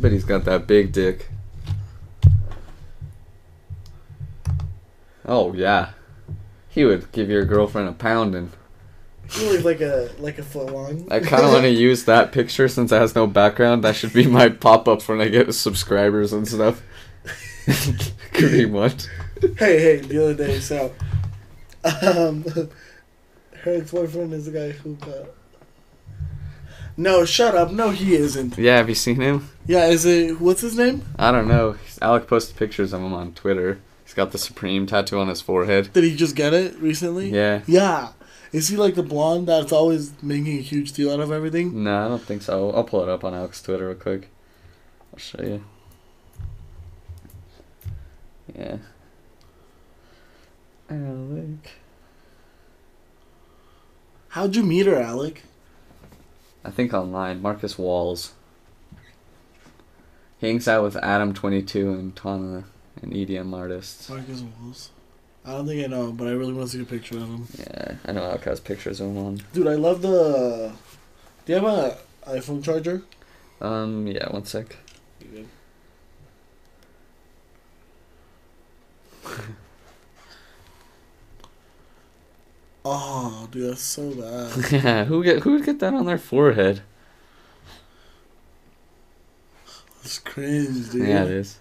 I 0.00 0.02
bet 0.02 0.12
he's 0.12 0.24
got 0.24 0.46
that 0.46 0.66
big 0.66 0.92
dick. 0.92 1.28
Oh 5.26 5.52
yeah, 5.52 5.90
he 6.70 6.86
would 6.86 7.12
give 7.12 7.28
your 7.28 7.44
girlfriend 7.44 7.86
a 7.90 7.92
pound, 7.92 8.34
and 8.34 8.50
He 9.28 9.46
looks 9.46 9.62
like 9.62 9.82
a 9.82 10.08
like 10.18 10.38
a 10.38 10.42
foot 10.42 10.72
long. 10.72 11.06
I 11.10 11.20
kind 11.20 11.44
of 11.44 11.52
want 11.52 11.64
to 11.64 11.70
use 11.88 12.06
that 12.06 12.32
picture 12.32 12.66
since 12.66 12.90
it 12.92 12.96
has 12.98 13.14
no 13.14 13.26
background. 13.26 13.84
That 13.84 13.94
should 13.94 14.14
be 14.14 14.26
my 14.26 14.48
pop 14.48 14.88
up 14.88 15.06
when 15.06 15.20
I 15.20 15.28
get 15.28 15.52
subscribers 15.52 16.32
and 16.32 16.48
stuff. 16.48 16.80
Pretty 18.32 18.64
much. 18.64 19.04
hey, 19.58 19.80
hey, 19.80 19.96
the 19.98 20.24
other 20.24 20.34
day, 20.34 20.60
so 20.60 20.94
um, 21.84 22.42
her 22.54 22.70
ex 23.66 23.90
boyfriend 23.90 24.32
is 24.32 24.46
the 24.46 24.52
guy 24.52 24.70
who 24.70 24.94
got. 24.94 25.26
No, 27.00 27.24
shut 27.24 27.54
up. 27.54 27.72
No, 27.72 27.88
he 27.88 28.14
isn't. 28.14 28.58
Yeah, 28.58 28.76
have 28.76 28.90
you 28.90 28.94
seen 28.94 29.22
him? 29.22 29.48
Yeah, 29.66 29.86
is 29.86 30.04
it 30.04 30.38
what's 30.38 30.60
his 30.60 30.76
name? 30.76 31.02
I 31.18 31.32
don't 31.32 31.48
know. 31.48 31.76
Alec 32.02 32.26
posted 32.26 32.56
pictures 32.56 32.92
of 32.92 33.00
him 33.00 33.14
on 33.14 33.32
Twitter. 33.32 33.80
He's 34.04 34.12
got 34.12 34.32
the 34.32 34.38
Supreme 34.38 34.86
tattoo 34.86 35.18
on 35.18 35.28
his 35.28 35.40
forehead. 35.40 35.94
Did 35.94 36.04
he 36.04 36.14
just 36.14 36.36
get 36.36 36.52
it 36.52 36.76
recently? 36.76 37.30
Yeah. 37.30 37.62
Yeah. 37.66 38.10
Is 38.52 38.68
he 38.68 38.76
like 38.76 38.96
the 38.96 39.02
blonde 39.02 39.48
that's 39.48 39.72
always 39.72 40.12
making 40.22 40.58
a 40.58 40.60
huge 40.60 40.92
deal 40.92 41.10
out 41.10 41.20
of 41.20 41.32
everything? 41.32 41.84
No, 41.84 42.04
I 42.04 42.08
don't 42.08 42.22
think 42.22 42.42
so. 42.42 42.70
I'll 42.72 42.84
pull 42.84 43.02
it 43.02 43.08
up 43.08 43.24
on 43.24 43.32
Alec's 43.32 43.62
Twitter 43.62 43.86
real 43.86 43.96
quick. 43.96 44.28
I'll 45.14 45.18
show 45.18 45.42
you. 45.42 45.64
Yeah. 48.54 48.76
Alec. 50.90 51.70
How'd 54.28 54.54
you 54.54 54.62
meet 54.62 54.84
her, 54.84 54.96
Alec? 54.96 55.44
I 56.64 56.70
think 56.70 56.92
online. 56.92 57.40
Marcus 57.40 57.78
Walls. 57.78 58.32
He 60.38 60.46
hangs 60.46 60.66
out 60.68 60.82
with 60.82 60.94
Adam22 60.94 61.98
and 61.98 62.16
Tana, 62.16 62.64
an 63.02 63.10
EDM 63.10 63.54
artist. 63.54 64.08
Marcus 64.08 64.42
Walls. 64.42 64.90
I 65.44 65.52
don't 65.52 65.66
think 65.66 65.82
I 65.82 65.86
know 65.86 66.12
but 66.12 66.28
I 66.28 66.32
really 66.32 66.52
want 66.52 66.70
to 66.70 66.76
see 66.76 66.82
a 66.82 66.86
picture 66.86 67.16
of 67.16 67.22
him. 67.22 67.46
Yeah, 67.58 67.94
I 68.06 68.12
know 68.12 68.38
has 68.44 68.60
pictures 68.60 69.00
of 69.00 69.08
him 69.08 69.18
on. 69.18 69.40
Dude, 69.52 69.66
I 69.66 69.74
love 69.74 70.02
the. 70.02 70.72
Do 71.44 71.52
you 71.52 71.58
have 71.60 71.64
a 71.64 71.96
iPhone 72.26 72.62
charger? 72.62 73.02
Um, 73.60 74.06
yeah, 74.06 74.30
one 74.30 74.44
sec. 74.44 74.76
Oh, 82.84 83.48
dude, 83.50 83.70
that's 83.72 83.82
so 83.82 84.10
bad. 84.14 84.72
yeah, 84.84 85.04
who 85.04 85.22
get 85.22 85.40
who 85.42 85.52
would 85.52 85.64
get 85.64 85.78
that 85.80 85.92
on 85.94 86.06
their 86.06 86.18
forehead? 86.18 86.82
That's 90.02 90.18
cringe, 90.18 90.90
dude. 90.90 91.06
Yeah, 91.08 91.24
it 91.24 91.30
is. 91.30 91.58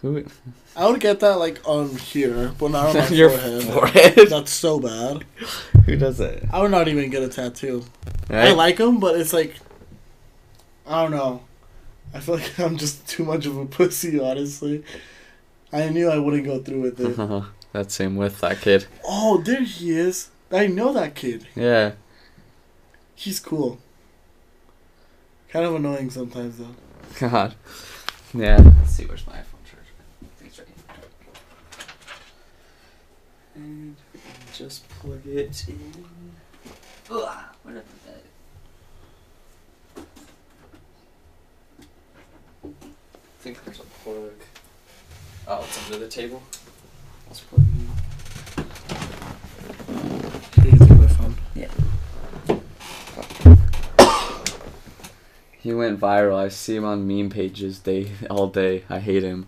Who? 0.00 0.12
would- 0.14 0.28
I 0.76 0.86
would 0.88 1.00
get 1.00 1.20
that 1.20 1.38
like 1.38 1.60
on 1.68 1.96
here, 1.96 2.52
but 2.58 2.70
not 2.70 2.86
on 2.88 2.96
my 2.96 3.08
your 3.10 3.30
forehead. 3.30 3.62
forehead? 3.64 4.28
That's 4.30 4.52
so 4.52 4.78
bad. 4.80 5.24
Who 5.86 5.96
does 5.96 6.18
that? 6.18 6.44
I 6.52 6.60
would 6.62 6.70
not 6.70 6.88
even 6.88 7.10
get 7.10 7.22
a 7.22 7.28
tattoo. 7.28 7.84
I 8.30 8.52
like 8.52 8.76
them, 8.76 9.00
but 9.00 9.18
it's 9.20 9.32
like, 9.32 9.56
I 10.86 11.02
don't 11.02 11.10
know. 11.10 11.42
I 12.14 12.20
feel 12.20 12.36
like 12.36 12.58
I'm 12.60 12.76
just 12.76 13.06
too 13.08 13.24
much 13.24 13.44
of 13.46 13.56
a 13.56 13.66
pussy, 13.66 14.20
honestly. 14.20 14.84
I 15.72 15.88
knew 15.88 16.08
I 16.08 16.18
wouldn't 16.18 16.44
go 16.44 16.62
through 16.62 16.80
with 16.80 17.00
it. 17.00 17.42
Uh-huh. 17.74 17.82
That 17.82 17.90
same 17.90 18.16
with 18.16 18.40
that 18.40 18.60
kid. 18.60 18.86
oh, 19.04 19.38
there 19.38 19.62
he 19.62 19.90
is. 19.92 20.30
I 20.50 20.66
know 20.66 20.92
that 20.94 21.14
kid. 21.14 21.46
Yeah. 21.54 21.92
He's 23.14 23.40
cool. 23.40 23.78
Kind 25.50 25.66
of 25.66 25.74
annoying 25.74 26.10
sometimes, 26.10 26.58
though. 26.58 26.74
God. 27.18 27.54
Yeah. 28.32 28.56
Let's 28.58 28.92
see, 28.92 29.04
where's 29.04 29.26
my 29.26 29.34
iPhone 29.34 29.64
charger? 29.64 29.94
It's 30.44 30.58
right 30.58 30.68
here. 30.68 31.84
And 33.56 33.96
just 34.54 34.88
plug 34.88 35.26
it 35.26 35.64
in. 35.68 36.04
Ugh, 37.10 37.38
where 37.62 37.74
did 37.74 37.82
I 37.82 37.86
put 37.86 38.06
that? 38.06 40.04
I 42.64 43.40
think 43.40 43.64
there's 43.64 43.80
a 43.80 43.84
plug. 44.04 44.32
Oh, 45.46 45.64
it's 45.64 45.84
under 45.86 45.98
the 45.98 46.08
table. 46.08 46.42
Let's 47.28 47.40
plug 47.40 47.62
it 47.62 47.68
in. 50.56 50.62
Here, 50.62 50.72
you 50.72 50.78
take 50.78 50.98
my 50.98 51.06
phone. 51.06 51.36
He 55.58 55.74
went 55.74 56.00
viral. 56.00 56.36
I 56.36 56.48
see 56.48 56.76
him 56.76 56.84
on 56.86 57.06
meme 57.06 57.28
pages 57.28 57.80
day 57.80 58.12
all 58.30 58.46
day. 58.48 58.84
I 58.88 58.98
hate 59.00 59.22
him. 59.22 59.46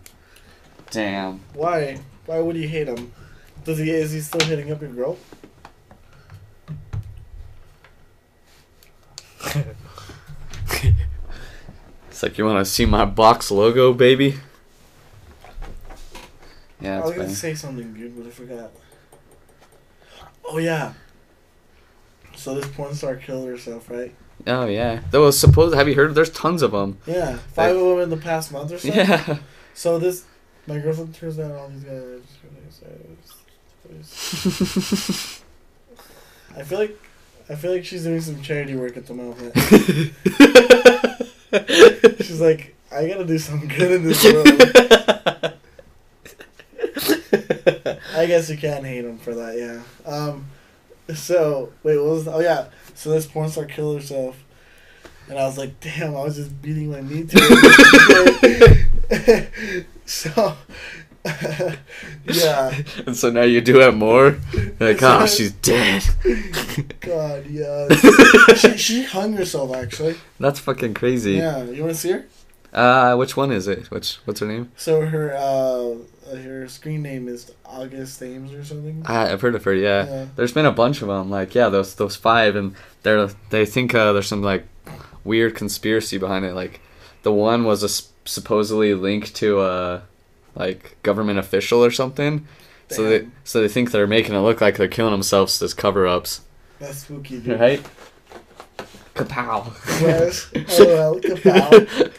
Damn. 0.91 1.39
Why? 1.53 1.99
Why 2.27 2.39
would 2.39 2.55
you 2.55 2.67
hate 2.67 2.87
him? 2.87 3.11
Does 3.63 3.79
he? 3.79 3.89
Is 3.89 4.11
he 4.11 4.21
still 4.21 4.45
hitting 4.47 4.71
up 4.71 4.81
your 4.81 4.91
girl? 4.91 5.17
It's 12.09 12.21
like 12.21 12.37
you 12.37 12.45
want 12.45 12.63
to 12.63 12.71
see 12.71 12.85
my 12.85 13.03
box 13.03 13.49
logo, 13.49 13.93
baby. 13.93 14.35
Yeah, 16.81 16.99
I 16.99 17.05
was 17.05 17.15
gonna 17.15 17.29
say 17.29 17.53
something 17.53 17.93
good, 17.93 18.17
but 18.17 18.27
I 18.27 18.29
forgot. 18.29 18.71
Oh 20.45 20.57
yeah. 20.57 20.93
So 22.35 22.55
this 22.55 22.67
porn 22.67 22.95
star 22.95 23.15
killed 23.15 23.47
herself, 23.47 23.89
right? 23.89 24.13
Oh 24.47 24.65
yeah. 24.65 25.01
Though 25.11 25.29
suppose 25.31 25.73
have 25.73 25.87
you 25.87 25.95
heard? 25.95 26.15
There's 26.15 26.31
tons 26.31 26.61
of 26.61 26.71
them. 26.71 26.97
Yeah, 27.05 27.37
five 27.53 27.75
of 27.75 27.81
them 27.81 27.99
in 27.99 28.09
the 28.09 28.17
past 28.17 28.51
month 28.51 28.71
or 28.71 28.79
so. 28.79 28.87
Yeah. 28.87 29.39
So 29.73 29.99
this, 29.99 30.25
my 30.67 30.79
girlfriend 30.79 31.15
turns 31.15 31.37
down 31.37 31.51
all 31.53 31.69
these 31.69 31.83
guys. 31.83 32.21
I 36.55 36.63
feel 36.63 36.79
like, 36.79 36.99
I 37.49 37.55
feel 37.55 37.73
like 37.73 37.85
she's 37.85 38.03
doing 38.03 38.21
some 38.21 38.41
charity 38.41 38.75
work 38.75 38.97
at 38.97 39.05
the 39.05 39.13
moment. 39.13 39.55
She's 42.23 42.39
like, 42.39 42.75
I 42.91 43.07
gotta 43.07 43.25
do 43.25 43.37
something 43.37 43.69
good 43.69 43.91
in 43.91 44.03
this 44.03 44.23
world. 44.23 44.47
I 48.15 48.25
guess 48.25 48.49
you 48.49 48.57
can't 48.57 48.85
hate 48.85 49.05
him 49.05 49.17
for 49.17 49.33
that, 49.35 49.57
yeah. 49.57 49.81
Um, 50.11 50.45
so 51.13 51.71
wait, 51.83 51.97
what 51.97 52.05
was? 52.05 52.27
Oh 52.27 52.39
yeah, 52.39 52.65
so 52.93 53.11
this 53.11 53.25
porn 53.25 53.49
star 53.49 53.65
killed 53.65 54.01
herself, 54.01 54.43
and 55.29 55.37
I 55.37 55.45
was 55.45 55.57
like, 55.57 55.79
damn, 55.79 56.15
I 56.15 56.23
was 56.23 56.35
just 56.35 56.61
beating 56.61 56.91
my 56.91 57.01
meat 57.01 57.29
to 57.29 57.37
it. 59.11 59.87
so, 60.05 60.57
yeah, 62.25 62.81
and 63.05 63.15
so 63.15 63.29
now 63.29 63.43
you 63.43 63.61
do 63.61 63.81
it 63.81 63.93
more. 63.93 64.37
Like, 64.79 65.01
oh, 65.01 65.25
she's 65.25 65.51
dead. 65.53 66.03
God, 66.99 67.45
yeah. 67.47 67.87
she 68.55 68.77
she 68.77 69.03
hung 69.03 69.33
herself 69.33 69.75
actually. 69.75 70.15
That's 70.39 70.59
fucking 70.59 70.95
crazy. 70.95 71.33
Yeah, 71.33 71.63
you 71.63 71.83
want 71.83 71.93
to 71.95 71.99
see 71.99 72.11
her? 72.11 72.25
Uh, 72.73 73.15
which 73.15 73.35
one 73.35 73.51
is 73.51 73.67
it? 73.67 73.91
Which 73.91 74.15
what's 74.25 74.39
her 74.39 74.47
name? 74.47 74.71
So 74.77 75.05
her 75.05 75.33
uh 75.35 75.95
Uh, 76.31 76.35
her 76.37 76.67
screen 76.67 77.01
name 77.01 77.27
is 77.27 77.51
August 77.65 78.21
Ames 78.23 78.53
or 78.53 78.63
something. 78.63 79.03
I, 79.05 79.31
I've 79.31 79.41
heard 79.41 79.55
of 79.55 79.63
her. 79.63 79.73
Yeah. 79.73 80.05
Yeah. 80.05 80.25
There's 80.35 80.53
been 80.53 80.65
a 80.65 80.71
bunch 80.71 81.01
of 81.01 81.07
them. 81.07 81.29
Like, 81.29 81.53
yeah, 81.55 81.69
those 81.69 81.95
those 81.95 82.15
five, 82.15 82.55
and 82.55 82.75
they're 83.03 83.27
they 83.49 83.65
think 83.65 83.93
uh, 83.93 84.13
there's 84.13 84.27
some 84.27 84.41
like 84.43 84.65
weird 85.23 85.55
conspiracy 85.55 86.17
behind 86.17 86.45
it. 86.45 86.53
Like, 86.53 86.79
the 87.23 87.31
one 87.31 87.63
was 87.65 87.83
a 87.83 87.89
supposedly 88.27 88.93
linked 88.93 89.35
to 89.35 89.61
a 89.61 90.03
like 90.55 90.97
government 91.03 91.39
official 91.39 91.83
or 91.83 91.91
something. 91.91 92.47
So 92.89 93.09
they 93.09 93.27
so 93.45 93.61
they 93.61 93.69
think 93.69 93.91
they're 93.91 94.07
making 94.07 94.35
it 94.35 94.39
look 94.39 94.59
like 94.59 94.77
they're 94.77 94.87
killing 94.87 95.13
themselves 95.13 95.61
as 95.61 95.73
cover 95.73 96.05
ups. 96.05 96.41
That's 96.79 96.97
spooky, 96.99 97.39
dude. 97.39 97.59
Right? 97.59 97.81
Kapow. 99.15 99.71
Yes. 100.01 100.49
Kapow. 100.53 102.13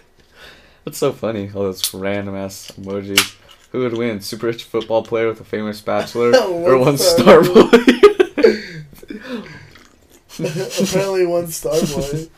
That's 0.84 0.98
so 0.98 1.12
funny. 1.12 1.50
All 1.54 1.64
those 1.64 1.92
random 1.92 2.34
ass 2.34 2.70
emojis. 2.80 3.36
Who 3.72 3.80
would 3.80 3.96
win? 3.96 4.20
Super 4.20 4.46
rich 4.46 4.64
football 4.64 5.02
player 5.02 5.28
with 5.28 5.40
a 5.40 5.44
famous 5.44 5.80
bachelor, 5.80 6.34
or 6.36 6.78
One 6.78 6.98
star 6.98 7.42
boy? 7.42 7.62
Apparently, 10.38 11.26
one 11.26 11.48
star 11.48 11.80
boy. 11.80 12.28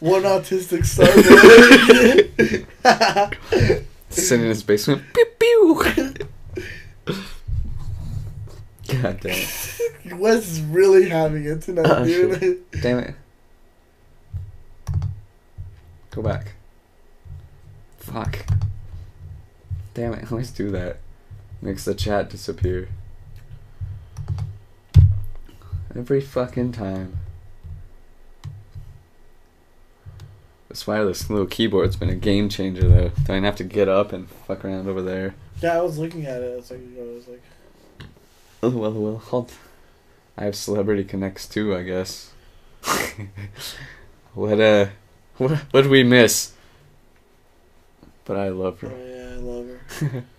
One 0.00 0.22
autistic 0.22 0.84
star 0.84 1.06
boy. 1.06 2.66
Sitting 4.10 4.42
in 4.44 4.48
his 4.50 4.62
basement. 4.62 5.02
Pew 5.14 5.26
pew. 5.38 5.82
God 8.88 9.20
damn. 9.20 9.32
It. 10.04 10.16
Wes 10.16 10.50
is 10.50 10.60
really 10.60 11.08
having 11.08 11.44
it 11.46 11.62
tonight, 11.62 11.86
Oh, 11.86 12.04
dude. 12.04 12.62
Damn 12.82 12.98
it. 12.98 13.14
Go 16.10 16.20
back. 16.20 16.52
Fuck. 17.98 18.44
Damn 19.94 20.14
it, 20.14 20.24
I 20.24 20.28
always 20.30 20.50
do 20.50 20.70
that. 20.70 20.98
Makes 21.60 21.84
the 21.84 21.94
chat 21.94 22.30
disappear. 22.30 22.88
Every 25.94 26.20
fucking 26.20 26.72
time. 26.72 27.18
This 30.68 30.86
wireless 30.86 31.28
little 31.28 31.46
keyboard's 31.46 31.96
been 31.96 32.08
a 32.08 32.14
game 32.14 32.48
changer 32.48 32.88
though. 32.88 33.10
Don't 33.24 33.44
have 33.44 33.56
to 33.56 33.64
get 33.64 33.88
up 33.90 34.10
and 34.12 34.28
fuck 34.28 34.64
around 34.64 34.88
over 34.88 35.02
there. 35.02 35.34
Yeah, 35.60 35.76
I 35.76 35.82
was 35.82 35.98
looking 35.98 36.24
at 36.24 36.40
it. 36.40 36.46
It's 36.58 36.70
like 36.70 36.80
I 36.98 37.02
was 37.02 37.28
like, 37.28 37.42
Oh 38.62 38.70
well, 38.70 38.92
well, 38.92 39.18
hold. 39.18 39.52
I 40.38 40.44
have 40.44 40.56
celebrity 40.56 41.04
connects 41.04 41.46
too, 41.46 41.76
I 41.76 41.82
guess. 41.82 42.32
what 44.34 44.58
uh, 44.58 44.86
what 45.36 45.50
what 45.50 45.82
did 45.82 45.90
we 45.90 46.04
miss? 46.04 46.52
But 48.24 48.38
I 48.38 48.48
love 48.48 48.80
her. 48.80 48.88
Love 49.42 49.66
her. 49.66 50.24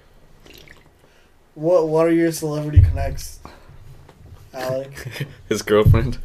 What 1.56 1.88
What 1.88 2.08
are 2.08 2.12
your 2.12 2.32
celebrity 2.32 2.82
connects, 2.82 3.40
Alec? 4.54 5.28
His 5.50 5.62
girlfriend. 5.62 6.18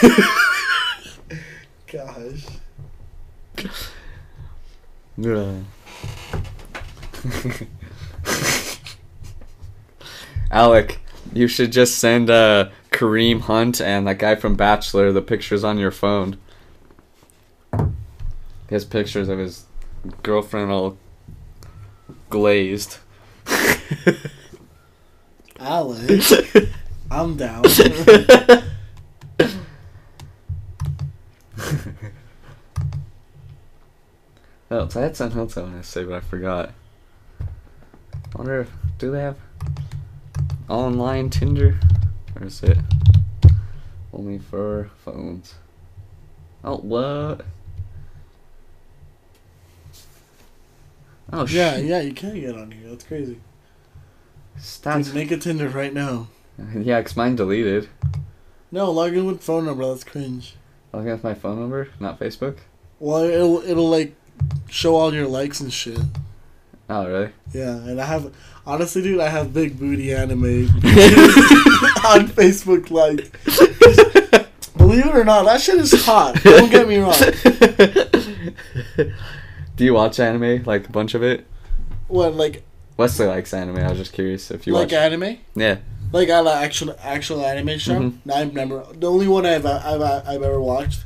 Gosh. 1.86 2.46
Yeah. 5.16 5.58
Alec, 10.50 10.98
you 11.32 11.46
should 11.46 11.70
just 11.70 11.98
send 11.98 12.28
uh, 12.28 12.70
Kareem 12.90 13.42
Hunt 13.42 13.80
and 13.80 14.06
that 14.08 14.18
guy 14.18 14.34
from 14.34 14.56
Bachelor 14.56 15.12
the 15.12 15.22
pictures 15.22 15.62
on 15.62 15.78
your 15.78 15.92
phone. 15.92 16.38
He 17.72 18.74
has 18.74 18.84
pictures 18.84 19.28
of 19.28 19.38
his 19.38 19.66
girlfriend 20.22 20.70
all 20.72 20.96
glazed. 22.32 22.96
Alec, 25.60 26.22
I'm 27.10 27.36
down. 27.36 27.62
Oh, 34.74 34.88
I 34.96 35.00
had 35.00 35.14
something 35.14 35.38
else 35.38 35.58
I 35.58 35.60
wanted 35.60 35.82
to 35.82 35.86
say, 35.86 36.02
but 36.02 36.14
I 36.14 36.20
forgot. 36.20 36.70
I 37.38 37.44
wonder 38.38 38.62
if 38.62 38.70
do 38.96 39.10
they 39.10 39.20
have 39.20 39.36
online 40.66 41.28
Tinder, 41.28 41.78
or 42.34 42.46
is 42.46 42.62
it 42.62 42.78
only 44.14 44.38
for 44.38 44.90
phones? 45.04 45.56
Oh, 46.64 46.78
what? 46.78 47.44
Oh, 51.32 51.46
yeah, 51.46 51.76
shit. 51.76 51.86
yeah, 51.86 52.00
you 52.00 52.12
can 52.12 52.38
get 52.38 52.54
on 52.56 52.70
here. 52.70 52.90
That's 52.90 53.04
crazy. 53.04 53.40
Stats. 54.58 55.06
Dude, 55.06 55.14
make 55.14 55.30
a 55.30 55.36
Tinder 55.38 55.68
right 55.68 55.94
now. 55.94 56.28
yeah, 56.76 57.00
cause 57.02 57.16
mine 57.16 57.36
deleted. 57.36 57.88
No, 58.70 58.90
log 58.90 59.14
in 59.14 59.24
with 59.26 59.42
phone 59.42 59.64
number. 59.64 59.86
That's 59.86 60.04
cringe. 60.04 60.54
Log 60.92 61.06
in 61.06 61.12
with 61.12 61.24
my 61.24 61.34
phone 61.34 61.58
number, 61.60 61.88
not 61.98 62.20
Facebook. 62.20 62.58
Well, 62.98 63.22
it'll 63.22 63.62
it'll 63.62 63.88
like 63.88 64.14
show 64.68 64.94
all 64.96 65.12
your 65.14 65.26
likes 65.26 65.60
and 65.60 65.72
shit. 65.72 65.98
Oh, 66.88 67.06
really? 67.06 67.32
Yeah, 67.52 67.76
and 67.76 68.00
I 68.00 68.04
have 68.04 68.34
honestly, 68.66 69.02
dude, 69.02 69.20
I 69.20 69.28
have 69.28 69.54
big 69.54 69.78
booty 69.78 70.12
anime 70.14 70.44
on 72.04 72.28
Facebook. 72.28 72.90
Like, 72.90 73.32
believe 74.76 75.06
it 75.06 75.14
or 75.14 75.24
not, 75.24 75.44
that 75.46 75.60
shit 75.60 75.78
is 75.78 76.04
hot. 76.04 76.42
Don't 76.42 76.70
get 76.70 76.86
me 76.86 76.98
wrong. 76.98 77.14
Do 79.82 79.86
you 79.86 79.94
watch 79.94 80.20
anime? 80.20 80.62
Like 80.62 80.86
a 80.88 80.92
bunch 80.92 81.14
of 81.14 81.24
it? 81.24 81.44
What 82.06 82.34
like 82.36 82.62
Wesley 82.96 83.26
likes 83.26 83.52
anime. 83.52 83.78
I 83.78 83.88
was 83.88 83.98
just 83.98 84.12
curious 84.12 84.52
if 84.52 84.64
you 84.64 84.74
like 84.74 84.84
watch. 84.86 84.92
anime? 84.92 85.38
yeah. 85.56 85.78
Like 86.12 86.30
I 86.30 86.38
like 86.38 86.62
actual 86.64 86.94
actual 87.02 87.44
anime 87.44 87.78
show. 87.80 87.98
Mhm. 87.98 88.18
I've 88.32 88.54
never. 88.54 88.86
The 88.94 89.10
only 89.10 89.26
one 89.26 89.44
I've 89.44 89.66
I've 89.66 90.00
I've 90.00 90.40
ever 90.40 90.60
watched 90.60 91.00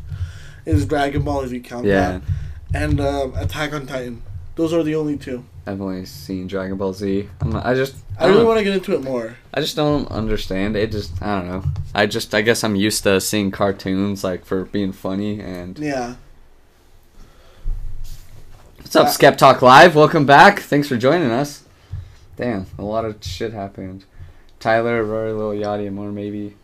is 0.67 0.85
Dragon 0.85 1.23
Ball. 1.23 1.41
If 1.41 1.53
you 1.53 1.63
count 1.63 1.87
Yeah. 1.87 2.19
that, 2.19 2.23
and 2.75 3.01
um, 3.01 3.35
Attack 3.35 3.73
on 3.73 3.87
Titan. 3.87 4.23
Those 4.57 4.75
are 4.75 4.83
the 4.83 4.95
only 4.95 5.17
two. 5.17 5.47
I've 5.67 5.81
only 5.81 6.05
seen 6.05 6.47
Dragon 6.47 6.77
Ball 6.77 6.93
Z. 6.93 7.31
I'm 7.41 7.53
not, 7.53 7.65
I 7.65 7.73
just 7.73 7.97
I, 8.19 8.27
I 8.27 8.29
really 8.29 8.45
want 8.45 8.59
to 8.59 8.65
get 8.65 8.75
into 8.75 8.95
it 8.95 9.03
more. 9.03 9.39
I 9.55 9.61
just 9.63 9.75
don't 9.77 10.07
understand 10.11 10.77
it. 10.77 10.93
Just 10.93 11.23
I 11.23 11.39
don't 11.41 11.49
know. 11.49 11.65
I 11.95 12.05
just 12.05 12.35
I 12.35 12.43
guess 12.43 12.63
I'm 12.63 12.77
used 12.77 13.05
to 13.05 13.23
seeing 13.23 13.51
cartoons 13.51 14.23
like 14.23 14.45
for 14.45 14.67
being 14.67 14.93
funny 14.93 15.41
and 15.41 15.79
Yeah. 15.79 16.17
What's 18.87 18.95
up, 18.95 19.09
Skep 19.09 19.37
Talk 19.37 19.63
Live? 19.63 19.97
Welcome 19.97 20.27
back. 20.27 20.61
Thanks 20.61 20.87
for 20.87 20.97
joining 20.97 21.33
us. 21.33 21.65
Damn, 22.37 22.67
a 22.79 22.85
lot 22.85 23.05
of 23.05 23.17
shit 23.21 23.53
happened. 23.53 24.05
Tyler, 24.61 25.03
Rory, 25.03 25.33
Lil 25.33 25.61
Yachty, 25.61 25.89
and 25.89 25.97
more 25.97 26.13
maybe. 26.13 26.57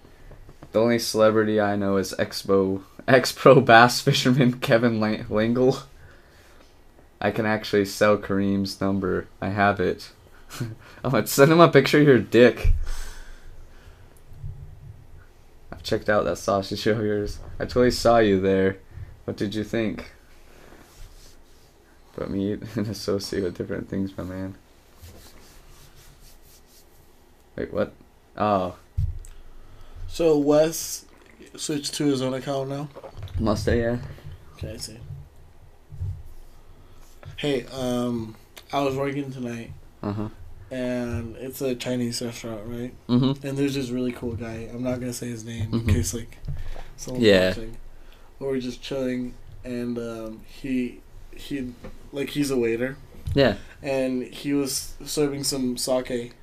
The 0.70 0.80
only 0.80 1.00
celebrity 1.00 1.60
I 1.60 1.74
know 1.74 1.96
is 1.96 2.14
Expo 2.20 2.84
ex 3.08 3.32
pro 3.32 3.60
bass 3.60 4.00
fisherman 4.00 4.52
Kevin 4.60 5.00
Lang- 5.00 5.26
Langle. 5.30 5.78
I 7.20 7.32
can 7.32 7.44
actually 7.44 7.86
sell 7.86 8.16
Kareem's 8.16 8.80
number. 8.80 9.26
I 9.40 9.48
have 9.48 9.80
it. 9.80 10.12
I'm 10.60 11.10
gonna 11.10 11.26
send 11.26 11.50
him 11.50 11.58
a 11.58 11.68
picture 11.68 11.98
of 11.98 12.06
your 12.06 12.20
dick. 12.20 12.72
I've 15.72 15.82
checked 15.82 16.08
out 16.08 16.24
that 16.26 16.38
sausage 16.38 16.78
show 16.78 16.92
of 16.92 17.04
yours. 17.04 17.40
I 17.58 17.64
totally 17.64 17.90
saw 17.90 18.18
you 18.18 18.40
there. 18.40 18.76
What 19.24 19.36
did 19.36 19.56
you 19.56 19.64
think? 19.64 20.12
But 22.16 22.30
me 22.30 22.52
and 22.76 22.86
associate 22.88 23.42
with 23.42 23.56
different 23.56 23.88
things, 23.88 24.16
my 24.16 24.24
man. 24.24 24.54
Wait, 27.56 27.72
what? 27.72 27.92
Oh, 28.36 28.76
So 30.08 30.38
Wes 30.38 31.04
switched 31.56 31.94
to 31.94 32.04
his 32.06 32.22
own 32.22 32.34
account 32.34 32.70
now. 32.70 32.88
must 33.38 33.68
I? 33.68 33.74
Yeah. 33.74 33.98
Okay, 34.54 34.72
I 34.72 34.76
see. 34.78 34.98
Hey, 37.36 37.66
um, 37.72 38.36
I 38.72 38.80
was 38.82 38.96
working 38.96 39.30
tonight, 39.32 39.72
Uh 40.02 40.12
huh. 40.12 40.28
and 40.70 41.36
it's 41.36 41.60
a 41.60 41.74
Chinese 41.74 42.22
restaurant, 42.22 42.62
right? 42.66 42.94
Mm-hmm. 43.08 43.46
And 43.46 43.58
there's 43.58 43.74
this 43.74 43.90
really 43.90 44.12
cool 44.12 44.34
guy. 44.34 44.68
I'm 44.72 44.82
not 44.82 45.00
gonna 45.00 45.12
say 45.12 45.28
his 45.28 45.44
name 45.44 45.70
Mhm. 45.70 45.88
in 45.88 45.94
case 45.94 46.14
like 46.14 46.38
someone's 46.96 47.24
Yeah. 47.26 47.48
watching. 47.48 47.76
But 48.38 48.46
we're 48.48 48.60
just 48.60 48.80
chilling, 48.82 49.34
and 49.64 49.98
um, 49.98 50.40
he 50.46 51.00
he 51.36 51.72
like 52.12 52.30
he's 52.30 52.50
a 52.50 52.56
waiter, 52.56 52.96
Yeah. 53.34 53.56
and 53.82 54.22
he 54.24 54.52
was 54.52 54.94
serving 55.04 55.44
some 55.44 55.76
sake. 55.76 56.34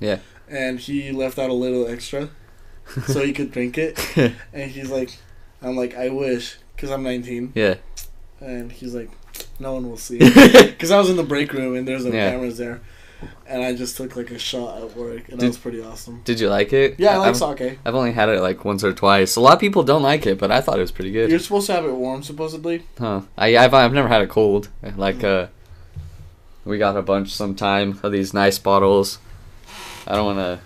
Yeah. 0.00 0.18
And 0.48 0.78
he 0.78 1.12
left 1.12 1.38
out 1.38 1.50
a 1.50 1.54
little 1.54 1.86
extra, 1.88 2.28
so 3.06 3.24
he 3.24 3.32
could 3.32 3.50
drink 3.52 3.78
it. 3.78 3.98
And 4.52 4.70
he's 4.70 4.90
like, 4.90 5.16
I'm 5.62 5.76
like, 5.76 5.94
I 5.96 6.08
wish, 6.10 6.58
because 6.76 6.90
I'm 6.90 7.02
19. 7.02 7.52
yeah. 7.54 7.76
And 8.40 8.70
he's 8.72 8.94
like, 8.94 9.10
no 9.58 9.72
one 9.74 9.88
will 9.88 9.96
see. 9.96 10.18
Because 10.18 10.90
I 10.90 10.98
was 10.98 11.08
in 11.08 11.16
the 11.16 11.22
break 11.22 11.52
room 11.52 11.74
and 11.76 11.86
there's 11.88 12.04
no 12.04 12.12
Yeah. 12.12 12.30
cameras 12.30 12.58
there. 12.58 12.80
And 13.46 13.62
I 13.62 13.74
just 13.74 13.96
took 13.96 14.16
like 14.16 14.30
a 14.30 14.38
shot 14.38 14.82
at 14.82 14.96
work, 14.96 15.28
and 15.28 15.40
that 15.40 15.46
was 15.46 15.58
pretty 15.58 15.82
awesome. 15.82 16.22
Did 16.24 16.40
you 16.40 16.48
like 16.48 16.72
it? 16.72 16.96
Yeah, 16.98 17.14
I 17.14 17.16
like 17.18 17.28
I've, 17.28 17.36
sake. 17.58 17.78
I've 17.84 17.94
only 17.94 18.12
had 18.12 18.28
it 18.28 18.40
like 18.40 18.64
once 18.64 18.82
or 18.82 18.92
twice. 18.92 19.36
A 19.36 19.40
lot 19.40 19.54
of 19.54 19.60
people 19.60 19.82
don't 19.82 20.02
like 20.02 20.26
it, 20.26 20.38
but 20.38 20.50
I 20.50 20.60
thought 20.60 20.78
it 20.78 20.82
was 20.82 20.92
pretty 20.92 21.10
good. 21.12 21.30
You're 21.30 21.38
supposed 21.38 21.66
to 21.66 21.74
have 21.74 21.84
it 21.84 21.92
warm, 21.92 22.22
supposedly. 22.22 22.84
Huh. 22.98 23.22
I, 23.36 23.56
I've, 23.56 23.72
I've 23.74 23.92
never 23.92 24.08
had 24.08 24.22
it 24.22 24.28
cold. 24.30 24.68
Like, 24.96 25.22
uh, 25.22 25.48
we 26.64 26.78
got 26.78 26.96
a 26.96 27.02
bunch 27.02 27.32
sometime 27.32 28.00
of 28.02 28.12
these 28.12 28.32
nice 28.34 28.58
bottles. 28.58 29.18
I 30.06 30.16
don't 30.16 30.36
want 30.36 30.38
to 30.38 30.60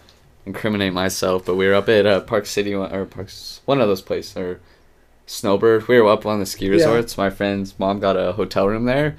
incriminate 0.46 0.92
myself, 0.92 1.44
but 1.44 1.56
we 1.56 1.66
were 1.66 1.74
up 1.74 1.88
at 1.88 2.06
uh, 2.06 2.20
Park 2.20 2.46
City, 2.46 2.74
or 2.74 3.04
Parks, 3.04 3.60
one 3.66 3.80
of 3.80 3.88
those 3.88 4.02
places, 4.02 4.36
or 4.36 4.60
Snowbird. 5.26 5.88
We 5.88 6.00
were 6.00 6.08
up 6.10 6.24
on 6.24 6.40
the 6.40 6.46
ski 6.46 6.66
Yeah. 6.66 6.72
resorts. 6.72 7.18
My 7.18 7.30
friend's 7.30 7.78
mom 7.78 8.00
got 8.00 8.16
a 8.16 8.32
hotel 8.32 8.66
room 8.68 8.84
there. 8.84 9.16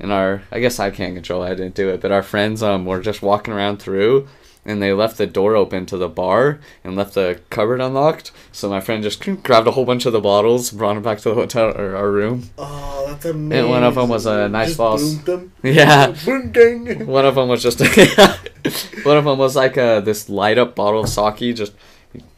And 0.00 0.10
our, 0.12 0.42
I 0.50 0.60
guess 0.60 0.80
I 0.80 0.90
can't 0.90 1.14
control 1.14 1.42
it, 1.44 1.50
I 1.50 1.54
didn't 1.54 1.74
do 1.74 1.90
it, 1.90 2.00
but 2.00 2.10
our 2.10 2.22
friends 2.22 2.62
um 2.62 2.86
were 2.86 3.00
just 3.00 3.20
walking 3.22 3.52
around 3.52 3.78
through 3.82 4.28
and 4.64 4.82
they 4.82 4.92
left 4.92 5.16
the 5.16 5.26
door 5.26 5.56
open 5.56 5.86
to 5.86 5.96
the 5.96 6.08
bar 6.08 6.60
and 6.84 6.94
left 6.96 7.14
the 7.14 7.40
cupboard 7.50 7.80
unlocked. 7.80 8.30
So 8.52 8.68
my 8.68 8.80
friend 8.80 9.02
just 9.02 9.20
grabbed 9.42 9.66
a 9.66 9.70
whole 9.72 9.84
bunch 9.86 10.04
of 10.06 10.12
the 10.12 10.20
bottles, 10.20 10.70
brought 10.70 10.94
them 10.94 11.02
back 11.02 11.18
to 11.20 11.30
the 11.30 11.34
hotel 11.34 11.70
or 11.76 11.96
our 11.96 12.10
room. 12.10 12.50
Oh, 12.58 13.04
that's 13.08 13.24
amazing. 13.24 13.52
And 13.64 13.70
one 13.70 13.84
of 13.84 13.96
'em 13.96 14.08
was 14.08 14.26
a 14.26 14.48
nice 14.48 14.68
Just 14.68 14.78
boss. 14.78 15.14
them. 15.24 15.52
Yeah. 15.62 16.14
Boom. 16.24 17.06
One 17.06 17.24
of 17.26 17.34
them 17.34 17.48
was 17.48 17.62
just 17.62 17.80
a, 17.80 17.86
one 19.02 19.16
of 19.16 19.24
them 19.24 19.38
was 19.38 19.56
like 19.56 19.76
uh 19.78 20.00
this 20.00 20.28
light 20.28 20.58
up 20.58 20.74
bottle 20.74 21.00
of 21.04 21.08
sake. 21.08 21.54
Just 21.56 21.72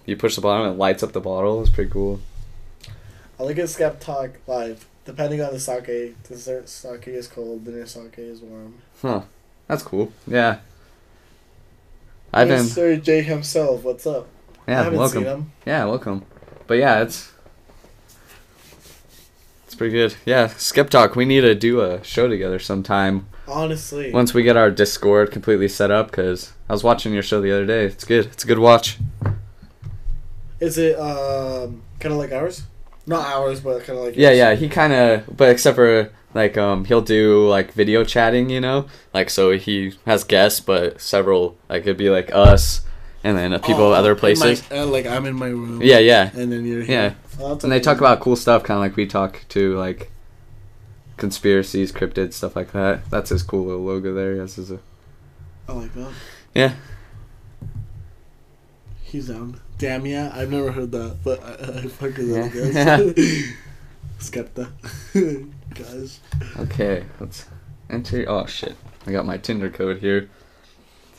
you 0.07 0.17
push 0.17 0.35
the 0.35 0.41
bottom 0.41 0.67
and 0.67 0.75
it 0.75 0.79
lights 0.79 1.03
up 1.03 1.13
the 1.13 1.21
bottle. 1.21 1.61
It's 1.61 1.71
pretty 1.71 1.91
cool. 1.91 2.21
I 3.39 3.45
like 3.45 3.59
at 3.59 3.69
Skep 3.69 3.99
Talk 4.01 4.31
live. 4.47 4.87
Depending 5.05 5.41
on 5.41 5.53
the 5.53 5.59
sake, 5.61 6.23
dessert 6.29 6.69
sake 6.69 7.09
is 7.09 7.27
cold, 7.27 7.65
dinner 7.65 7.87
sake 7.87 8.19
is 8.19 8.41
warm. 8.41 8.75
Huh? 9.01 9.23
That's 9.67 9.83
cool. 9.83 10.13
Yeah. 10.27 10.59
I've 12.33 12.49
been 12.49 12.65
Sir 12.65 12.97
J 12.97 13.23
himself, 13.23 13.83
what's 13.83 14.07
up? 14.07 14.29
Yeah 14.69 14.89
welcome 14.91 15.53
yeah 15.67 15.85
welcome. 15.87 16.25
But 16.69 16.75
yeah, 16.79 17.03
it's 17.03 17.33
it's 19.67 19.75
pretty 19.75 19.93
good. 19.93 20.15
Yeah, 20.25 20.47
Skip 20.49 20.89
Talk. 20.89 21.17
We 21.17 21.25
need 21.25 21.41
to 21.41 21.55
do 21.55 21.81
a 21.81 22.03
show 22.05 22.29
together 22.29 22.59
sometime 22.59 23.27
Honestly. 23.49 24.13
once 24.13 24.33
we 24.33 24.43
get 24.45 24.57
our 24.57 24.71
Discord 24.71 25.31
completely 25.33 25.69
set 25.69 25.91
up. 25.91 26.13
Cause 26.13 26.53
I 26.69 26.73
was 26.73 26.85
watching 26.85 27.13
your 27.13 27.23
show 27.25 27.41
the 27.41 27.51
other 27.53 27.67
day. 27.67 27.87
It's 27.87 28.05
good. 28.05 28.27
It's 28.27 28.45
a 28.45 28.47
good 28.47 28.61
watch. 28.61 28.99
Is 30.61 30.79
it 30.79 30.99
um 30.99 31.83
kind 31.99 32.13
of 32.13 32.19
like 32.19 32.33
ours? 32.33 32.63
Not 33.07 33.27
ours, 33.27 33.61
but 33.61 33.85
kind 33.85 33.99
of 33.99 34.05
like 34.07 34.17
Yeah, 34.17 34.29
yours. 34.29 34.39
yeah. 34.39 34.55
He 34.55 34.69
kind 34.69 34.93
of, 34.93 35.37
but 35.37 35.51
except 35.51 35.75
for 35.77 36.11
like, 36.35 36.57
um, 36.57 36.85
he'll 36.85 37.01
do 37.03 37.49
like 37.49 37.73
video 37.73 38.05
chatting, 38.05 38.49
you 38.51 38.61
know, 38.61 38.87
like 39.13 39.29
so 39.31 39.51
he 39.53 39.95
has 40.07 40.25
guests, 40.25 40.61
but 40.61 41.01
several 41.01 41.57
like 41.69 41.83
it'd 41.83 41.97
be 41.97 42.11
like 42.11 42.31
us, 42.33 42.83
and 43.25 43.37
then 43.37 43.53
uh, 43.53 43.59
people 43.59 43.85
Oh, 43.85 43.93
other 43.93 44.13
in 44.13 44.17
my- 44.17 44.21
places. 44.21 44.63
uh, 44.71 44.87
like 44.87 45.07
I'm 45.07 45.27
in 45.27 45.35
my 45.35 45.49
room. 45.49 45.81
Yeah, 45.83 45.99
yeah, 45.99 46.31
And 46.35 46.51
then 46.53 46.65
you're 46.65 46.83
yeah. 46.83 47.15
Oh, 47.41 47.59
And 47.63 47.73
they 47.73 47.81
talk 47.81 47.99
about 47.99 48.21
cool 48.21 48.37
stuff, 48.37 48.63
kind 48.63 48.77
of 48.79 48.83
like 48.83 48.95
we 48.97 49.07
talk 49.07 49.45
to 49.51 49.77
like 49.77 50.11
conspiracies, 51.17 51.93
cryptid 51.93 52.33
stuff 52.33 52.55
like 52.57 52.73
that. 52.73 53.09
That's 53.11 53.31
his 53.31 53.43
cool 53.43 53.67
little 53.67 53.83
logo 53.85 54.15
there. 54.15 54.35
Yes, 54.37 54.57
has 54.57 54.69
his, 54.69 54.73
uh, 54.73 54.79
I 55.69 55.73
like 55.73 55.95
that. 55.95 56.13
yeah. 56.55 56.73
He's 59.03 59.29
down. 59.29 59.61
Damn 59.83 60.07
yeah, 60.07 60.31
I've 60.33 60.49
never 60.49 60.71
heard 60.71 60.93
that, 60.93 61.17
but 61.25 61.43
I, 61.43 61.81
I 61.81 61.83
fucking 61.89 62.29
Yeah. 62.31 62.43
love 62.43 62.53
it. 63.17 63.55
Skepta. 64.21 64.71
Guys. 65.75 66.21
Okay, 66.61 67.05
let's 67.19 67.47
enter. 67.91 68.25
Oh 68.29 68.47
shit! 68.47 68.77
I 69.09 69.11
got 69.11 69.27
my 69.27 69.39
Tinder 69.39 69.69
code 69.71 69.99
here. 69.99 70.31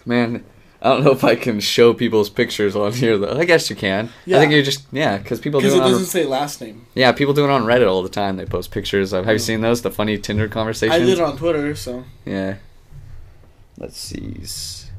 Man, 0.06 0.46
I 0.82 0.90
don't 0.94 1.04
know 1.04 1.12
if 1.12 1.26
I 1.26 1.36
can 1.36 1.60
show 1.60 1.94
people's 1.94 2.30
pictures 2.30 2.74
on 2.74 2.94
here 2.94 3.18
though. 3.18 3.38
I 3.38 3.44
guess 3.44 3.70
you 3.70 3.76
can. 3.76 4.10
Yeah. 4.26 4.38
I 4.38 4.40
think 4.40 4.54
you 4.54 4.64
just 4.64 4.86
yeah, 4.94 5.18
because 5.18 5.42
people 5.42 5.60
do 5.60 5.66
Because 5.66 5.76
it 5.76 5.82
it 5.82 5.84
on 5.84 5.92
doesn't 5.92 6.06
say 6.08 6.24
last 6.24 6.62
name. 6.62 6.86
yeah, 6.96 7.12
people 7.12 7.34
do 7.34 7.44
it 7.44 7.50
on 7.50 7.64
Reddit 7.64 7.90
all 7.90 8.02
the 8.02 8.08
time. 8.08 8.38
They 8.38 8.46
post 8.46 8.72
pictures 8.72 9.12
of. 9.12 9.26
Have 9.26 9.34
you 9.34 9.36
Oh. 9.36 9.38
seen 9.40 9.60
those? 9.60 9.82
The 9.82 9.92
funny 9.92 10.18
Tinder 10.18 10.48
conversations. 10.48 10.96
I 10.96 11.00
did 11.04 11.18
it 11.18 11.22
on 11.22 11.36
Twitter, 11.36 11.76
so. 11.76 12.06
Yeah. 12.26 12.56
Let's 13.78 13.98
see. 14.00 14.38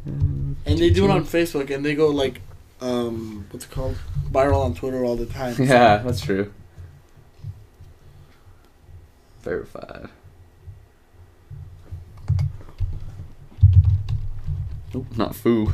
And 0.04 0.56
they 0.66 0.90
do 0.90 1.06
it 1.06 1.10
on 1.10 1.24
Facebook, 1.24 1.70
and 1.74 1.82
they 1.82 1.94
go 1.94 2.08
like, 2.08 2.42
um, 2.80 3.46
what's 3.50 3.64
it 3.64 3.70
called? 3.70 3.96
Viral 4.30 4.64
on 4.64 4.74
Twitter 4.74 5.04
all 5.04 5.16
the 5.16 5.26
time. 5.26 5.56
Yeah, 5.58 5.98
that's 5.98 6.20
true. 6.20 6.52
Verified. 9.42 10.08
Nope, 14.94 15.06
not 15.16 15.34
foo. 15.34 15.72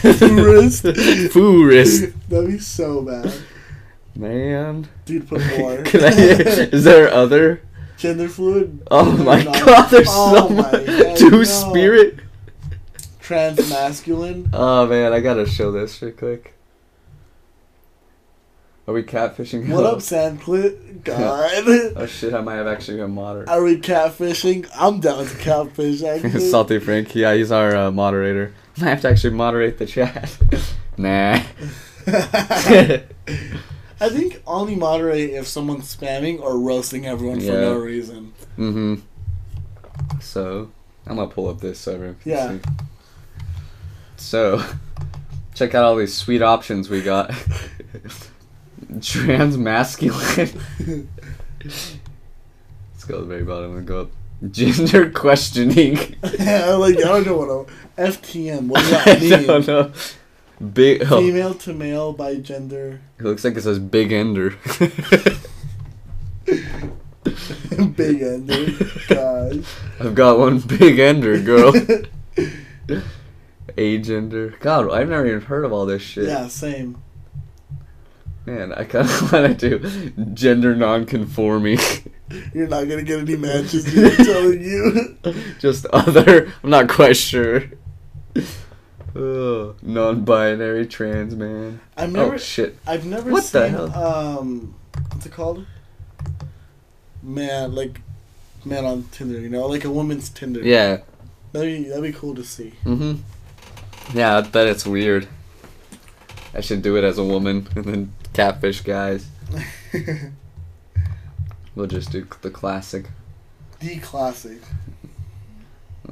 Tourist. 0.00 0.82
Foorist. 1.32 2.28
That'd 2.28 2.48
be 2.48 2.58
so 2.58 3.02
bad. 3.02 3.32
Man. 4.16 4.88
Dude, 5.04 5.28
put 5.28 5.40
more. 5.58 5.82
Can 5.82 6.04
I, 6.04 6.08
is 6.08 6.84
there 6.84 7.12
other? 7.12 7.62
Gender 7.98 8.28
fluid. 8.28 8.82
Oh 8.90 9.16
my 9.18 9.44
god, 9.44 9.88
there's 9.90 10.08
Oh 10.10 10.48
so 10.48 10.48
much. 10.48 11.18
Two 11.18 11.30
no. 11.30 11.44
spirit. 11.44 12.18
Trans 13.32 13.70
masculine. 13.70 14.50
Oh 14.52 14.86
man, 14.86 15.14
I 15.14 15.20
gotta 15.20 15.46
show 15.46 15.72
this 15.72 16.02
real 16.02 16.12
quick. 16.12 16.52
Are 18.86 18.92
we 18.92 19.02
catfishing? 19.02 19.70
What 19.70 19.86
up, 19.86 19.98
Sandclit? 20.00 21.02
God. 21.04 21.50
Oh 21.96 22.04
shit, 22.04 22.34
I 22.34 22.42
might 22.42 22.56
have 22.56 22.66
actually 22.66 22.98
been 22.98 23.12
moderator. 23.12 23.50
Are 23.50 23.62
we 23.62 23.80
catfishing? 23.80 24.68
I'm 24.76 25.00
down 25.00 25.24
to 25.24 25.34
catfish, 25.38 26.02
actually. 26.02 26.40
Salty 26.50 26.78
Frank, 26.78 27.14
yeah, 27.14 27.32
he's 27.32 27.50
our 27.50 27.74
uh, 27.74 27.90
moderator. 27.90 28.52
I 28.82 28.84
have 28.84 29.00
to 29.00 29.08
actually 29.08 29.32
moderate 29.34 29.78
the 29.78 29.86
chat. 29.86 30.36
nah. 30.98 31.40
I 33.98 34.08
think 34.10 34.42
only 34.46 34.74
moderate 34.76 35.30
if 35.30 35.46
someone's 35.46 35.94
spamming 35.96 36.38
or 36.38 36.58
roasting 36.58 37.06
everyone 37.06 37.40
for 37.40 37.46
no 37.52 37.78
reason. 37.78 38.34
mm-hmm. 38.58 38.96
So, 40.20 40.70
I'm 41.06 41.16
gonna 41.16 41.30
pull 41.30 41.48
up 41.48 41.60
this 41.60 41.78
so 41.78 41.94
everyone 41.94 42.16
can 42.16 42.30
Yeah. 42.30 42.50
see. 42.50 42.60
So, 44.22 44.64
check 45.54 45.74
out 45.74 45.84
all 45.84 45.96
these 45.96 46.14
sweet 46.14 46.42
options 46.42 46.88
we 46.88 47.02
got. 47.02 47.34
Trans 49.02 49.56
masculine. 49.58 50.68
Let's 51.64 51.98
go 53.06 53.16
to 53.16 53.20
the 53.22 53.26
very 53.26 53.42
bottom 53.44 53.76
and 53.76 53.86
go 53.86 54.02
up. 54.02 54.10
Gender 54.50 55.10
questioning. 55.10 55.96
yeah, 56.38 56.74
like 56.74 56.96
I 56.98 57.00
don't 57.00 57.26
know 57.26 57.36
what 57.36 57.48
a 57.98 58.10
FTM. 58.10 58.68
What 58.68 58.80
does 58.80 58.92
I 58.92 59.04
that 59.04 59.20
mean? 59.20 59.32
I 59.34 59.44
don't 59.46 59.66
know. 59.66 59.92
Big. 60.72 61.02
Oh, 61.02 61.20
Female 61.20 61.54
to 61.54 61.72
male 61.72 62.12
by 62.12 62.36
gender. 62.36 63.00
it 63.18 63.24
looks 63.24 63.44
like 63.44 63.56
it 63.56 63.62
says 63.62 63.78
Big 63.78 64.12
Ender. 64.12 64.50
Big 67.96 68.22
ender. 68.22 68.66
Gosh. 69.08 69.64
I've 70.00 70.14
got 70.14 70.38
one 70.38 70.58
Big 70.60 70.98
Ender, 70.98 71.38
girl. 71.40 71.72
Age 73.76 74.10
Ender. 74.10 74.54
God, 74.60 74.90
I've 74.90 75.08
never 75.08 75.26
even 75.26 75.40
heard 75.42 75.64
of 75.64 75.72
all 75.72 75.86
this 75.86 76.02
shit. 76.02 76.24
yeah, 76.26 76.46
same. 76.48 77.02
Man, 78.46 78.72
I 78.72 78.84
kind 78.84 79.08
of 79.08 79.32
want 79.32 79.58
to 79.58 79.78
do 79.78 80.10
gender 80.34 80.74
non-conforming. 80.74 81.78
You're 82.54 82.66
not 82.68 82.88
gonna 82.88 83.02
get 83.02 83.20
any 83.20 83.36
matches. 83.48 83.86
I'm 83.86 84.24
telling 84.24 84.62
you. 84.62 85.16
Just 85.60 85.86
other. 85.86 86.52
I'm 86.64 86.70
not 86.70 86.88
quite 86.88 87.16
sure. 87.16 87.62
oh, 89.14 89.74
non-binary 89.82 90.86
trans 90.86 91.36
man. 91.36 91.80
I've 91.96 92.12
never 92.12 92.34
oh 92.34 92.38
shit. 92.38 92.78
I've 92.86 93.04
never 93.04 93.30
What 93.30 93.44
the 93.44 93.68
hell? 93.68 93.94
um 93.94 94.74
what's 95.10 95.26
it 95.26 95.32
called? 95.32 95.66
Man, 97.22 97.74
like 97.74 98.00
man 98.64 98.84
on 98.84 99.04
Tinder, 99.12 99.38
you 99.38 99.48
know, 99.50 99.66
like 99.66 99.84
a 99.84 99.90
woman's 99.90 100.30
Tinder. 100.30 100.60
Yeah. 100.62 100.98
That'd 101.52 101.68
be 101.82 101.88
that'd 101.88 102.02
be 102.02 102.12
cool 102.12 102.34
to 102.34 102.42
see. 102.44 102.72
Mm-hmm. 102.84 103.20
Yeah, 104.14 104.36
I 104.38 104.40
bet 104.42 104.66
it's 104.66 104.84
weird. 104.86 105.28
I 106.54 106.60
should 106.60 106.82
do 106.82 106.96
it 106.96 107.04
as 107.04 107.18
a 107.18 107.24
woman 107.24 107.68
and 107.76 107.84
then 107.84 108.12
catfish 108.32 108.80
guys. 108.82 109.26
We'll 111.74 111.86
just 111.86 112.12
do 112.12 112.26
the 112.42 112.50
classic. 112.50 113.06
the 113.80 113.98
classic. 113.98 114.58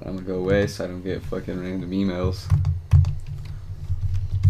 I'm 0.07 0.15
gonna 0.17 0.23
go 0.23 0.37
away 0.37 0.67
so 0.67 0.85
I 0.85 0.87
don't 0.87 1.03
get 1.05 1.23
fucking 1.25 1.61
random 1.61 1.91
emails. 1.91 2.51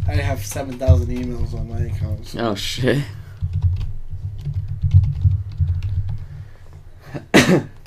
I 0.06 0.12
have 0.12 0.46
seven 0.46 0.78
thousand 0.78 1.08
emails 1.08 1.52
on 1.52 1.68
my 1.68 1.80
account. 1.80 2.26
so- 2.28 2.38
Oh 2.38 2.54
shit. 2.54 3.02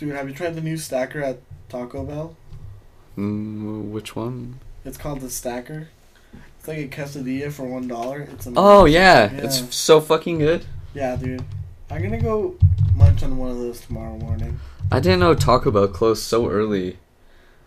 Dude, 0.00 0.14
have 0.16 0.28
you 0.30 0.34
tried 0.34 0.54
the 0.54 0.62
new 0.62 0.78
stacker 0.78 1.22
at 1.22 1.40
Taco 1.68 2.04
Bell? 2.04 2.34
Mm, 3.18 3.90
which 3.90 4.16
one? 4.16 4.58
It's 4.82 4.96
called 4.96 5.20
the 5.20 5.28
stacker. 5.28 5.88
It's 6.58 6.66
like 6.66 6.78
a 6.78 6.88
quesadilla 6.88 7.52
for 7.52 7.64
one 7.66 7.86
dollar. 7.86 8.22
It's 8.22 8.46
amazing. 8.46 8.54
Oh 8.56 8.86
yeah, 8.86 9.30
Yeah. 9.30 9.42
it's 9.42 9.74
so 9.76 10.00
fucking 10.00 10.38
good. 10.38 10.64
Yeah, 10.94 11.16
dude. 11.16 11.44
I'm 11.90 12.00
gonna 12.02 12.18
go 12.20 12.56
munch 12.96 13.22
on 13.22 13.36
one 13.36 13.50
of 13.50 13.58
those 13.58 13.82
tomorrow 13.82 14.16
morning. 14.16 14.58
I 14.90 15.00
didn't 15.00 15.20
know 15.20 15.34
Taco 15.34 15.70
Bell 15.70 15.88
closed 15.88 16.22
so 16.22 16.48
early. 16.48 16.96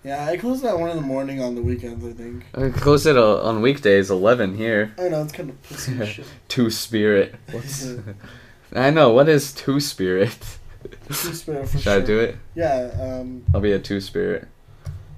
Yeah, 0.04 0.26
I 0.28 0.36
close 0.38 0.64
at 0.64 0.80
one 0.80 0.90
in 0.90 0.96
the 0.98 1.04
morning 1.04 1.40
on 1.40 1.54
the 1.54 1.62
weekends. 1.62 2.04
I 2.04 2.14
think. 2.14 2.46
I 2.56 2.70
closed 2.70 3.06
it 3.06 3.16
uh, 3.16 3.44
on 3.44 3.62
weekdays, 3.62 4.10
eleven 4.10 4.58
here. 4.58 4.96
I 4.98 5.08
know 5.10 5.22
it's 5.22 5.34
kind 5.34 5.52
of 5.52 5.62
pussy 5.62 6.04
shit. 6.12 6.26
Two 6.48 6.72
Spirit. 6.72 7.36
What's? 7.52 7.88
I 8.76 8.90
know 8.90 9.12
what 9.12 9.30
is 9.30 9.54
Two 9.54 9.80
Spirit. 9.80 10.58
Two 11.08 11.14
Spirit 11.34 11.68
for 11.68 11.78
Should 11.78 11.82
sure. 11.82 11.94
I 11.94 12.00
do 12.02 12.20
it? 12.20 12.38
Yeah. 12.56 12.92
Um. 13.00 13.46
I'll 13.54 13.62
be 13.62 13.72
a 13.72 13.80
Two 13.80 14.02
Spirit. 14.02 14.48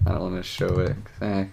I 0.06 0.12
don't 0.12 0.22
want 0.22 0.36
to 0.36 0.44
show 0.44 0.80
it. 0.80 0.96
Eh. 1.22 1.46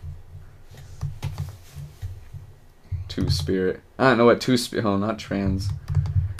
Two 3.08 3.30
Spirit. 3.30 3.80
I 3.98 4.04
don't 4.10 4.18
know 4.18 4.24
what 4.24 4.40
Two 4.40 4.56
Spirit. 4.56 4.84
Oh, 4.84 4.96
not 4.96 5.18
trans. 5.18 5.68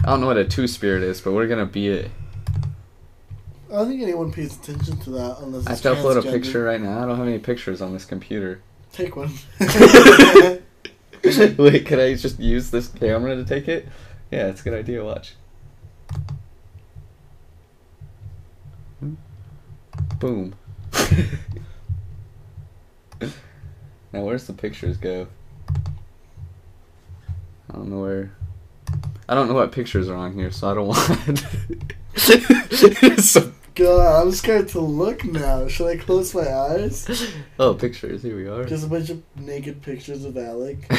I 0.01 0.07
don't 0.07 0.20
know 0.20 0.27
what 0.27 0.36
a 0.36 0.44
Two 0.44 0.66
Spirit 0.66 1.03
is, 1.03 1.20
but 1.20 1.32
we're 1.32 1.47
gonna 1.47 1.66
be 1.66 1.89
it. 1.89 2.11
I 3.70 3.77
don't 3.77 3.89
think 3.89 4.03
anyone 4.03 4.32
pays 4.32 4.57
attention 4.59 4.99
to 4.99 5.11
that 5.11 5.39
unless 5.40 5.66
I 5.66 5.70
have 5.70 5.81
to 5.82 5.94
upload 5.94 6.19
a 6.19 6.23
picture 6.23 6.62
right 6.65 6.81
now. 6.81 7.03
I 7.03 7.07
don't 7.07 7.16
have 7.16 7.27
any 7.27 7.39
pictures 7.39 7.81
on 7.81 7.94
this 7.94 8.05
computer. 8.05 8.61
Take 8.93 9.16
one. 9.16 9.31
Wait, 11.24 11.86
can 11.86 11.99
I 11.99 12.15
just 12.15 12.39
use 12.39 12.70
this 12.70 12.89
camera 12.89 13.35
to 13.36 13.44
take 13.44 13.69
it? 13.69 13.89
Yeah, 14.31 14.49
it's 14.49 14.61
a 14.61 14.65
good 14.65 14.74
idea. 14.74 15.03
Watch. 15.03 15.35
Boom. 20.19 20.55
now, 23.21 24.23
where's 24.23 24.47
the 24.47 24.53
pictures 24.53 24.97
go? 24.97 25.27
I 27.71 27.75
don't 27.75 27.89
know 27.91 28.01
where. 28.01 28.33
I 29.29 29.35
don't 29.35 29.49
know 29.49 29.55
what 29.55 29.73
pictures 29.73 30.09
are 30.09 30.17
on 30.17 30.35
here, 30.35 30.51
so 30.51 30.71
I 30.71 30.75
don't 30.75 30.89
want. 30.89 31.45
so, 33.23 33.53
God, 33.75 34.23
I'm 34.23 34.33
scared 34.33 34.69
to 34.69 34.81
look 34.81 35.25
now. 35.25 35.67
Should 35.69 35.87
I 35.89 35.97
close 35.97 36.35
my 36.35 36.53
eyes? 36.53 37.33
oh, 37.59 37.75
pictures. 37.75 38.23
Here 38.23 38.37
we 38.37 38.47
are. 38.47 38.65
Just 38.65 38.85
a 38.85 38.89
bunch 38.89 39.09
of 39.11 39.23
naked 39.37 39.81
pictures 39.83 40.25
of 40.25 40.37
Alec. 40.37 40.79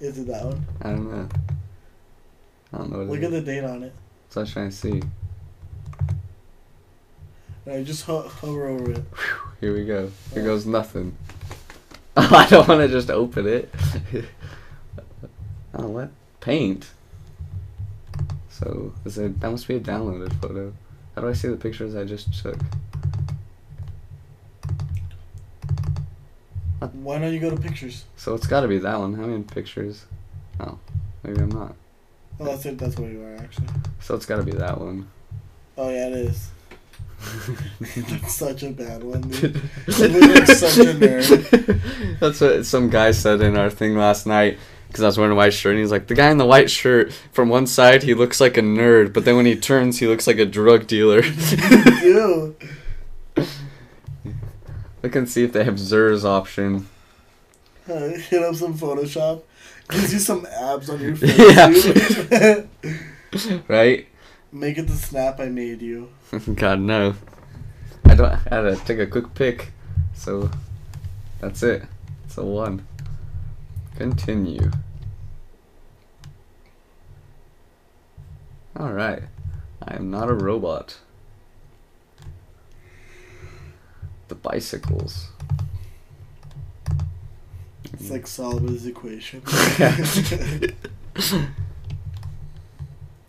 Is 0.00 0.18
it 0.18 0.26
that 0.28 0.44
one? 0.44 0.66
I 0.82 0.90
don't 0.90 1.10
know. 1.10 1.28
I 2.72 2.78
don't 2.78 2.92
know 2.92 2.98
what 2.98 3.08
Look 3.08 3.18
at 3.18 3.24
is. 3.24 3.30
the 3.30 3.40
date 3.40 3.64
on 3.64 3.82
it. 3.84 3.94
So 4.28 4.40
I 4.40 4.42
was 4.42 4.52
trying 4.52 4.70
to 4.70 4.76
see. 4.76 5.02
Alright, 7.68 7.84
just 7.84 8.06
ho- 8.06 8.26
hover 8.26 8.66
over 8.66 8.92
it. 8.92 9.04
Here 9.60 9.74
we 9.74 9.84
go. 9.84 10.10
Here 10.32 10.42
goes 10.42 10.64
nothing. 10.64 11.14
I 12.16 12.46
don't 12.48 12.66
want 12.66 12.80
to 12.80 12.88
just 12.88 13.10
open 13.10 13.46
it. 13.46 13.74
oh, 15.74 15.88
what? 15.88 16.10
Paint. 16.40 16.88
So, 18.48 18.94
is 19.04 19.18
it, 19.18 19.38
that 19.40 19.50
must 19.50 19.68
be 19.68 19.76
a 19.76 19.80
downloaded 19.80 20.32
photo. 20.40 20.72
How 21.14 21.20
do 21.20 21.28
I 21.28 21.34
see 21.34 21.48
the 21.48 21.58
pictures 21.58 21.94
I 21.94 22.04
just 22.04 22.42
took? 22.42 22.56
Why 26.94 27.18
don't 27.18 27.34
you 27.34 27.40
go 27.40 27.50
to 27.50 27.60
pictures? 27.60 28.06
So 28.16 28.34
it's 28.34 28.46
got 28.46 28.62
to 28.62 28.68
be 28.68 28.78
that 28.78 28.98
one. 28.98 29.12
How 29.12 29.26
many 29.26 29.42
pictures? 29.42 30.06
Oh, 30.58 30.78
maybe 31.22 31.42
I'm 31.42 31.50
not. 31.50 31.74
Oh, 32.40 32.46
that's 32.46 32.64
it. 32.64 32.78
That's 32.78 32.96
where 32.96 33.10
you 33.10 33.22
are 33.24 33.36
actually. 33.36 33.66
So 34.00 34.14
it's 34.14 34.24
got 34.24 34.36
to 34.36 34.42
be 34.42 34.52
that 34.52 34.80
one. 34.80 35.10
Oh 35.76 35.90
yeah, 35.90 36.06
it 36.06 36.14
is. 36.14 36.50
That's 37.80 38.34
such 38.36 38.62
a 38.62 38.70
bad 38.70 39.02
one, 39.02 39.22
dude. 39.22 39.60
You 39.86 40.08
look 40.08 40.34
like 40.34 40.46
such 40.46 40.78
a 40.78 40.94
nerd. 40.94 42.18
That's 42.20 42.40
what 42.40 42.64
some 42.64 42.90
guy 42.90 43.10
said 43.10 43.40
in 43.40 43.56
our 43.56 43.70
thing 43.70 43.96
last 43.96 44.26
night. 44.26 44.58
Because 44.86 45.02
I 45.02 45.06
was 45.06 45.18
wearing 45.18 45.32
a 45.32 45.36
white 45.36 45.52
shirt, 45.52 45.72
and 45.72 45.80
he's 45.80 45.90
like, 45.90 46.06
the 46.06 46.14
guy 46.14 46.30
in 46.30 46.38
the 46.38 46.46
white 46.46 46.70
shirt, 46.70 47.12
from 47.32 47.50
one 47.50 47.66
side, 47.66 48.04
he 48.04 48.14
looks 48.14 48.40
like 48.40 48.56
a 48.56 48.62
nerd, 48.62 49.12
but 49.12 49.26
then 49.26 49.36
when 49.36 49.44
he 49.44 49.54
turns, 49.54 49.98
he 49.98 50.06
looks 50.06 50.26
like 50.26 50.38
a 50.38 50.46
drug 50.46 50.86
dealer. 50.86 51.22
Ew. 52.02 52.56
Look 55.02 55.14
and 55.14 55.28
see 55.28 55.44
if 55.44 55.52
they 55.52 55.62
have 55.64 55.78
Zer's 55.78 56.24
option. 56.24 56.88
Uh, 57.86 58.08
hit 58.08 58.42
up 58.42 58.54
some 58.54 58.76
Photoshop. 58.78 59.42
Gives 59.90 60.12
you 60.12 60.18
some 60.18 60.46
abs 60.46 60.88
on 60.88 61.00
your 61.00 61.16
face. 61.16 61.38
Yeah. 61.38 62.62
dude. 62.80 63.62
Right? 63.68 64.08
Make 64.50 64.78
it 64.78 64.86
the 64.86 64.96
snap 64.96 65.38
I 65.38 65.46
made 65.48 65.82
you. 65.82 66.08
God, 66.54 66.80
no. 66.80 67.14
I 68.04 68.14
don't. 68.14 68.32
I 68.32 68.38
had 68.54 68.62
to 68.62 68.76
take 68.84 68.98
a 68.98 69.06
quick 69.06 69.34
pick, 69.34 69.72
So, 70.14 70.50
that's 71.40 71.62
it. 71.62 71.84
It's 72.24 72.36
a 72.36 72.44
one. 72.44 72.86
Continue. 73.96 74.70
Alright. 78.78 79.22
I 79.82 79.96
am 79.96 80.10
not 80.10 80.28
a 80.28 80.34
robot. 80.34 80.98
The 84.28 84.34
bicycles. 84.34 85.28
It's 87.92 88.10
like 88.10 88.26
Solomon's 88.26 88.86
equation. 88.86 89.42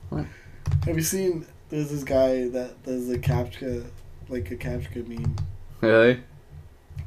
What? 0.09 0.25
Have 0.85 0.95
you 0.95 1.03
seen? 1.03 1.45
There's 1.69 1.89
this 1.91 2.03
guy 2.03 2.47
that 2.49 2.83
does 2.83 3.09
a 3.09 3.17
captcha, 3.17 3.85
like 4.27 4.49
a 4.51 4.55
captcha 4.55 5.07
meme. 5.07 5.35
Really? 5.81 6.21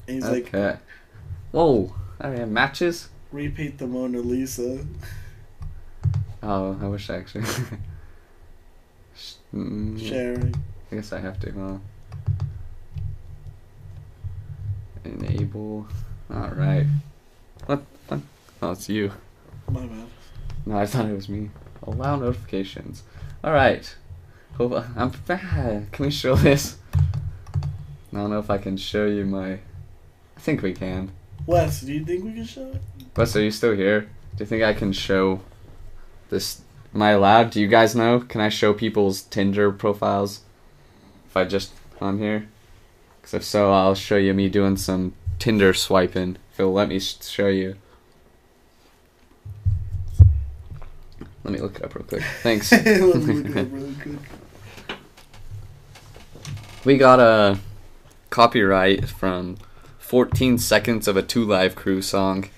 And 0.06 0.16
he's 0.16 0.28
like, 0.28 0.55
okay. 0.55 0.78
Whoa. 1.51 1.94
I 2.20 2.28
have 2.28 2.48
matches? 2.48 3.09
Repeat 3.32 3.78
the 3.78 3.86
Mona 3.86 4.18
Lisa. 4.18 4.86
Oh, 6.43 6.78
I 6.80 6.86
wish 6.86 7.10
I 7.10 7.16
actually. 7.16 7.44
Mm, 9.55 10.01
Sharing. 10.01 10.55
I 10.90 10.94
guess 10.94 11.12
I 11.12 11.20
have 11.20 11.39
to, 11.40 11.52
huh? 11.52 11.76
Enable. 15.05 15.86
Alright. 16.30 16.86
What? 17.66 17.82
what? 18.09 18.20
Oh, 18.62 18.70
it's 18.70 18.89
you. 18.89 19.12
My 19.70 19.84
bad. 19.84 20.06
No, 20.64 20.78
I 20.78 20.86
thought 20.86 21.06
it 21.06 21.14
was 21.14 21.28
me. 21.28 21.51
Allow 21.82 22.16
notifications. 22.16 23.02
Alright. 23.44 23.94
Hope 24.58 24.84
I'm 24.96 25.10
bad. 25.26 25.90
Can 25.92 26.04
we 26.04 26.10
show 26.10 26.34
this? 26.36 26.76
I 26.94 28.16
don't 28.16 28.30
know 28.30 28.38
if 28.38 28.50
I 28.50 28.58
can 28.58 28.76
show 28.76 29.06
you 29.06 29.24
my. 29.24 29.52
I 29.52 30.40
think 30.40 30.62
we 30.62 30.74
can. 30.74 31.10
Wes, 31.46 31.80
do 31.80 31.92
you 31.92 32.04
think 32.04 32.24
we 32.24 32.34
can 32.34 32.44
show 32.44 32.68
it? 32.68 32.82
Wes, 33.16 33.34
are 33.34 33.42
you 33.42 33.50
still 33.50 33.74
here? 33.74 34.02
Do 34.02 34.44
you 34.44 34.46
think 34.46 34.62
I 34.62 34.74
can 34.74 34.92
show 34.92 35.40
this? 36.28 36.60
Am 36.94 37.00
I 37.00 37.10
allowed? 37.12 37.50
Do 37.50 37.60
you 37.60 37.68
guys 37.68 37.96
know? 37.96 38.20
Can 38.20 38.40
I 38.40 38.50
show 38.50 38.74
people's 38.74 39.22
Tinder 39.22 39.72
profiles 39.72 40.40
if 41.26 41.36
I 41.36 41.44
just 41.44 41.72
on 42.00 42.18
here? 42.18 42.48
Because 43.20 43.34
if 43.34 43.44
so, 43.44 43.72
I'll 43.72 43.94
show 43.94 44.16
you 44.16 44.34
me 44.34 44.50
doing 44.50 44.76
some 44.76 45.14
Tinder 45.38 45.72
swiping. 45.72 46.36
If 46.52 46.60
it'll 46.60 46.72
let 46.74 46.88
me 46.88 46.98
show 46.98 47.48
you. 47.48 47.76
Let 51.44 51.52
me 51.52 51.58
look 51.58 51.76
it 51.76 51.84
up 51.84 51.94
real 51.94 52.04
quick. 52.04 52.22
Thanks. 52.42 52.70
Let 52.72 52.86
me 52.86 53.00
look 53.00 53.46
it 53.46 53.56
up 53.56 53.72
really 53.72 53.94
quick. 53.94 54.18
We 56.84 56.96
got 56.96 57.20
a 57.20 57.59
copyright 58.30 59.09
from 59.09 59.56
14 59.98 60.59
seconds 60.59 61.09
of 61.09 61.16
a 61.16 61.22
Two 61.22 61.44
Live 61.44 61.74
Crew 61.74 62.02
song 62.02 62.48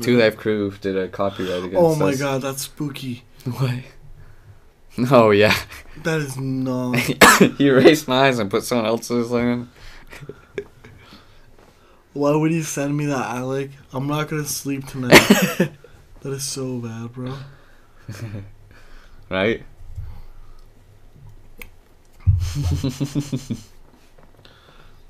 Two 0.00 0.18
Live 0.18 0.36
Crew 0.36 0.70
did 0.80 0.96
a 0.96 1.08
copyright 1.08 1.64
against 1.64 1.76
Oh 1.76 1.94
my 1.96 2.10
us. 2.10 2.18
god, 2.18 2.42
that's 2.42 2.62
spooky. 2.62 3.24
What? 3.44 3.80
Oh 5.10 5.30
yeah. 5.30 5.54
That 6.02 6.20
is 6.20 6.36
not. 6.36 6.96
he 7.58 7.66
erased 7.68 8.06
my 8.08 8.26
eyes 8.28 8.38
and 8.38 8.50
put 8.50 8.64
someone 8.64 8.86
else's 8.86 9.30
in. 9.32 9.68
Why 12.12 12.34
would 12.34 12.52
you 12.52 12.62
send 12.62 12.96
me 12.96 13.06
that, 13.06 13.26
Alec? 13.36 13.70
I'm 13.92 14.06
not 14.06 14.28
gonna 14.28 14.44
sleep 14.44 14.86
tonight. 14.86 15.10
that 16.20 16.32
is 16.32 16.44
so 16.44 16.78
bad, 16.78 17.12
bro. 17.12 17.34
right? 19.28 19.62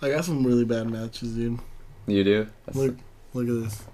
I 0.02 0.11
got 0.11 0.24
some 0.24 0.44
really 0.44 0.65
bad 0.65 0.90
matches, 0.90 1.32
dude. 1.32 1.59
You 2.07 2.24
do? 2.24 2.47
That's 2.66 2.77
Look, 2.77 2.97
look 3.35 3.48
at 3.48 3.65
this. 3.65 3.85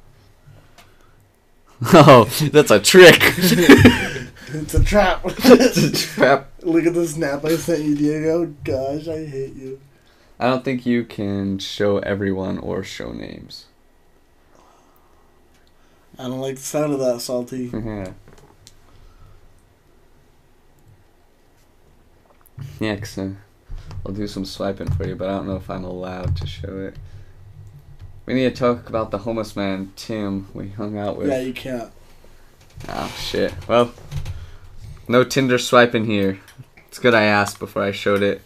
oh, 1.95 2.25
that's 2.51 2.71
a 2.71 2.81
trick. 2.81 3.21
It's 4.49 4.75
a 4.75 4.85
trap. 4.85 5.23
it's 5.25 5.77
a 5.77 5.93
trap. 5.93 6.51
Look 6.63 6.87
at 6.87 6.95
the 6.95 7.07
snap 7.07 7.45
I 7.45 7.57
sent 7.57 7.83
you, 7.83 7.97
Diego. 7.97 8.55
Gosh, 8.63 9.09
I 9.09 9.27
hate 9.27 9.57
you. 9.57 9.81
I 10.39 10.49
don't 10.49 10.65
think 10.65 10.87
you 10.87 11.05
can 11.05 11.59
show 11.59 11.99
everyone 11.99 12.59
or 12.59 12.85
show 12.85 13.13
names. 13.13 13.67
I 16.19 16.25
don't 16.25 16.41
like 16.41 16.57
the 16.57 16.63
sound 16.63 16.93
of 16.93 17.01
that, 17.01 17.21
Salty. 17.21 17.71
Yeah. 22.81 22.97
'cause, 22.97 23.19
uh, 23.19 23.31
I'll 24.05 24.13
do 24.13 24.27
some 24.27 24.45
swiping 24.45 24.91
for 24.91 25.07
you, 25.07 25.17
but 25.17 25.29
I 25.29 25.33
don't 25.33 25.47
know 25.47 25.57
if 25.57 25.69
I'm 25.71 25.85
allowed 25.85 26.37
to 26.37 26.47
show 26.47 26.77
it. 26.79 26.97
We 28.25 28.35
need 28.35 28.55
to 28.55 28.57
talk 28.57 28.89
about 28.89 29.11
the 29.11 29.19
homeless 29.19 29.55
man, 29.55 29.93
Tim, 29.97 30.49
we 30.53 30.71
hung 30.71 30.99
out 30.99 31.17
with. 31.17 31.29
Yeah, 31.29 31.41
you 31.41 31.53
can't. 31.53 31.91
Oh, 32.89 33.15
shit. 33.19 33.53
Well, 33.69 33.93
no 35.09 35.23
Tinder 35.25 35.59
swiping 35.59 36.07
here. 36.07 36.41
It's 36.89 36.99
good 36.99 37.15
I 37.15 37.23
asked 37.25 37.59
before 37.59 37.83
I 37.83 37.93
showed 37.93 38.23
it. 38.23 38.43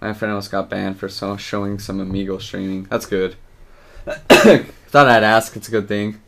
My 0.00 0.12
friend 0.12 0.32
almost 0.32 0.50
got 0.50 0.70
banned 0.70 0.98
for 0.98 1.08
so 1.08 1.36
showing 1.36 1.78
some 1.78 2.00
Amigo 2.00 2.38
streaming. 2.38 2.84
That's 2.84 3.06
good. 3.06 3.36
Thought 4.06 5.08
I'd 5.08 5.24
ask. 5.24 5.56
It's 5.56 5.68
a 5.68 5.70
good 5.70 5.88
thing. 5.88 6.20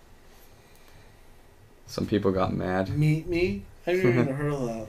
Some 1.86 2.06
people 2.06 2.32
got 2.32 2.52
mad. 2.52 2.90
Meet 2.90 3.28
me? 3.28 3.62
I 3.86 3.92
haven't 3.92 4.08
even 4.08 4.34
heard 4.34 4.52
of 4.52 4.66
that. 4.66 4.86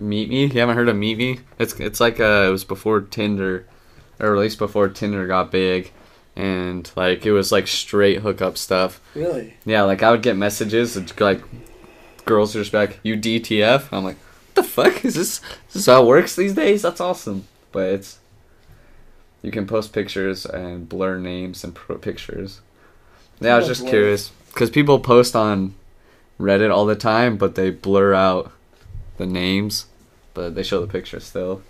Meet 0.00 0.28
Me? 0.28 0.46
You 0.46 0.60
haven't 0.60 0.76
heard 0.76 0.88
of 0.88 0.96
Meet 0.96 1.18
Me? 1.18 1.40
It's 1.58 1.78
it's 1.78 2.00
like 2.00 2.20
uh, 2.20 2.46
it 2.46 2.50
was 2.50 2.64
before 2.64 3.00
Tinder, 3.00 3.66
or 4.18 4.34
at 4.34 4.40
least 4.40 4.58
before 4.58 4.88
Tinder 4.88 5.26
got 5.26 5.50
big, 5.50 5.92
and 6.36 6.90
like 6.96 7.26
it 7.26 7.32
was 7.32 7.52
like 7.52 7.66
straight 7.66 8.20
hookup 8.20 8.56
stuff. 8.56 9.00
Really? 9.14 9.54
Yeah, 9.64 9.82
like 9.82 10.02
I 10.02 10.10
would 10.10 10.22
get 10.22 10.36
messages 10.36 10.96
and 10.96 11.20
like 11.20 11.42
girls 12.24 12.54
would 12.54 12.62
just 12.62 12.72
be 12.72 12.78
like, 12.78 13.00
"You 13.02 13.16
DTF?" 13.16 13.88
I'm 13.92 14.04
like, 14.04 14.16
"What 14.16 14.54
the 14.54 14.62
fuck 14.62 15.04
is 15.04 15.14
this? 15.14 15.40
Is 15.68 15.74
this 15.74 15.86
how 15.86 16.02
it 16.02 16.06
works 16.06 16.36
these 16.36 16.54
days? 16.54 16.82
That's 16.82 17.00
awesome." 17.00 17.46
But 17.70 17.88
it's 17.92 18.18
you 19.42 19.50
can 19.50 19.66
post 19.66 19.92
pictures 19.92 20.46
and 20.46 20.88
blur 20.88 21.18
names 21.18 21.64
and 21.64 21.74
pro- 21.74 21.98
pictures. 21.98 22.60
Yeah, 23.40 23.54
I 23.54 23.58
was 23.58 23.66
just 23.66 23.86
curious 23.86 24.30
because 24.52 24.70
people 24.70 25.00
post 25.00 25.34
on 25.34 25.74
Reddit 26.38 26.72
all 26.72 26.86
the 26.86 26.94
time, 26.94 27.36
but 27.36 27.56
they 27.56 27.70
blur 27.70 28.14
out 28.14 28.52
the 29.26 29.32
names, 29.32 29.86
but 30.34 30.54
they 30.54 30.62
show 30.62 30.80
the 30.80 30.86
picture 30.92 31.20
still. 31.20 31.62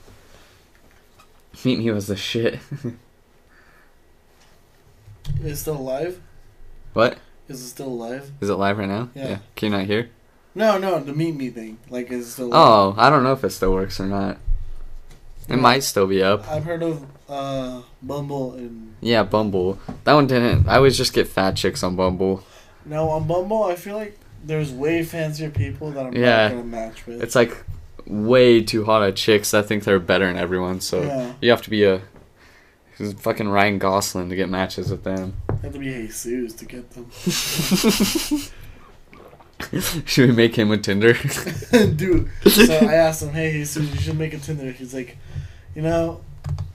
Meet 1.65 1.79
Me 1.81 1.91
was 1.91 2.07
the 2.07 2.17
shit. 2.17 2.59
Is 5.41 5.53
it 5.53 5.57
still 5.57 5.77
alive? 5.77 6.21
what 6.95 7.19
Is 7.49 7.63
it 7.63 7.69
still 7.69 7.89
alive? 7.89 8.31
is 8.41 8.49
it 8.51 8.55
live 8.55 8.79
right 8.79 8.89
now? 8.89 9.09
Yeah. 9.15 9.39
Can 9.57 9.73
you 9.73 9.79
not 9.79 9.87
hear? 9.87 10.11
No, 10.55 10.79
no, 10.79 10.99
the 11.01 11.13
meet 11.15 11.35
me 11.35 11.49
thing. 11.49 11.79
Like, 11.89 12.11
is 12.11 12.27
it 12.27 12.31
still 12.31 12.47
alive? 12.49 12.61
Oh, 12.61 12.95
I 13.01 13.09
don't 13.09 13.23
know 13.23 13.33
if 13.33 13.43
it 13.45 13.51
still 13.51 13.73
works 13.73 13.99
or 14.01 14.07
not. 14.07 14.39
It 15.49 15.55
Yeah. 15.55 15.57
might 15.57 15.83
still 15.85 16.07
be 16.07 16.23
up. 16.23 16.47
I've 16.49 16.65
heard 16.65 16.83
of 16.83 17.07
uh, 17.29 17.83
Bumble 18.03 18.53
and. 18.55 18.95
Yeah, 19.01 19.23
Bumble. 19.23 19.79
That 20.05 20.13
one 20.15 20.27
didn't. 20.27 20.69
I 20.69 20.77
always 20.77 20.97
just 20.99 21.13
get 21.15 21.29
fat 21.29 21.57
chicks 21.57 21.83
on 21.83 21.97
Bumble. 21.97 22.45
No, 22.85 23.09
on 23.11 23.27
Bumble, 23.27 23.63
I 23.65 23.77
feel 23.77 23.97
like 23.97 24.19
there's 24.45 24.73
way 24.73 25.03
fancier 25.05 25.51
people 25.51 25.91
that 25.93 26.07
I'm 26.07 26.15
Yeah. 26.15 26.49
not 26.49 26.51
gonna 26.51 26.65
match 26.65 27.07
with. 27.07 27.23
It's 27.23 27.35
like 27.35 27.57
way 28.07 28.63
too 28.63 28.85
hot 28.85 29.03
of 29.03 29.15
chicks 29.15 29.55
I 29.55 29.63
think 29.63 29.85
they're 29.85 29.99
better 30.01 30.27
than 30.27 30.37
everyone. 30.37 30.81
So 30.81 31.03
yeah, 31.03 31.33
you 31.41 31.51
have 31.51 31.63
to 31.63 31.71
be 31.71 31.85
a 31.85 32.03
who's 32.97 33.13
fucking 33.15 33.49
Ryan 33.49 33.79
Gosling 33.79 34.29
to 34.29 34.37
get 34.37 34.49
matches 34.49 34.91
with 34.91 35.05
them. 35.05 35.35
I 35.49 35.55
have 35.67 35.73
to 35.73 35.79
be 35.79 35.87
Jesus 35.93 36.53
to 36.55 36.65
get 36.65 36.91
them. 36.91 37.11
Should 40.07 40.29
we 40.31 40.35
make 40.35 40.57
him 40.57 40.73
a 40.73 40.77
Tinder? 40.79 41.13
Dude, 41.73 42.29
so 42.49 42.75
I 42.75 42.95
asked 43.07 43.23
him, 43.23 43.31
hey, 43.31 43.53
Jesus, 43.53 43.89
you 43.95 44.01
should 44.01 44.19
make 44.19 44.35
a 44.35 44.39
Tinder. 44.39 44.73
He's 44.73 44.93
like, 44.93 45.17
you 45.77 45.83
know, 45.83 46.21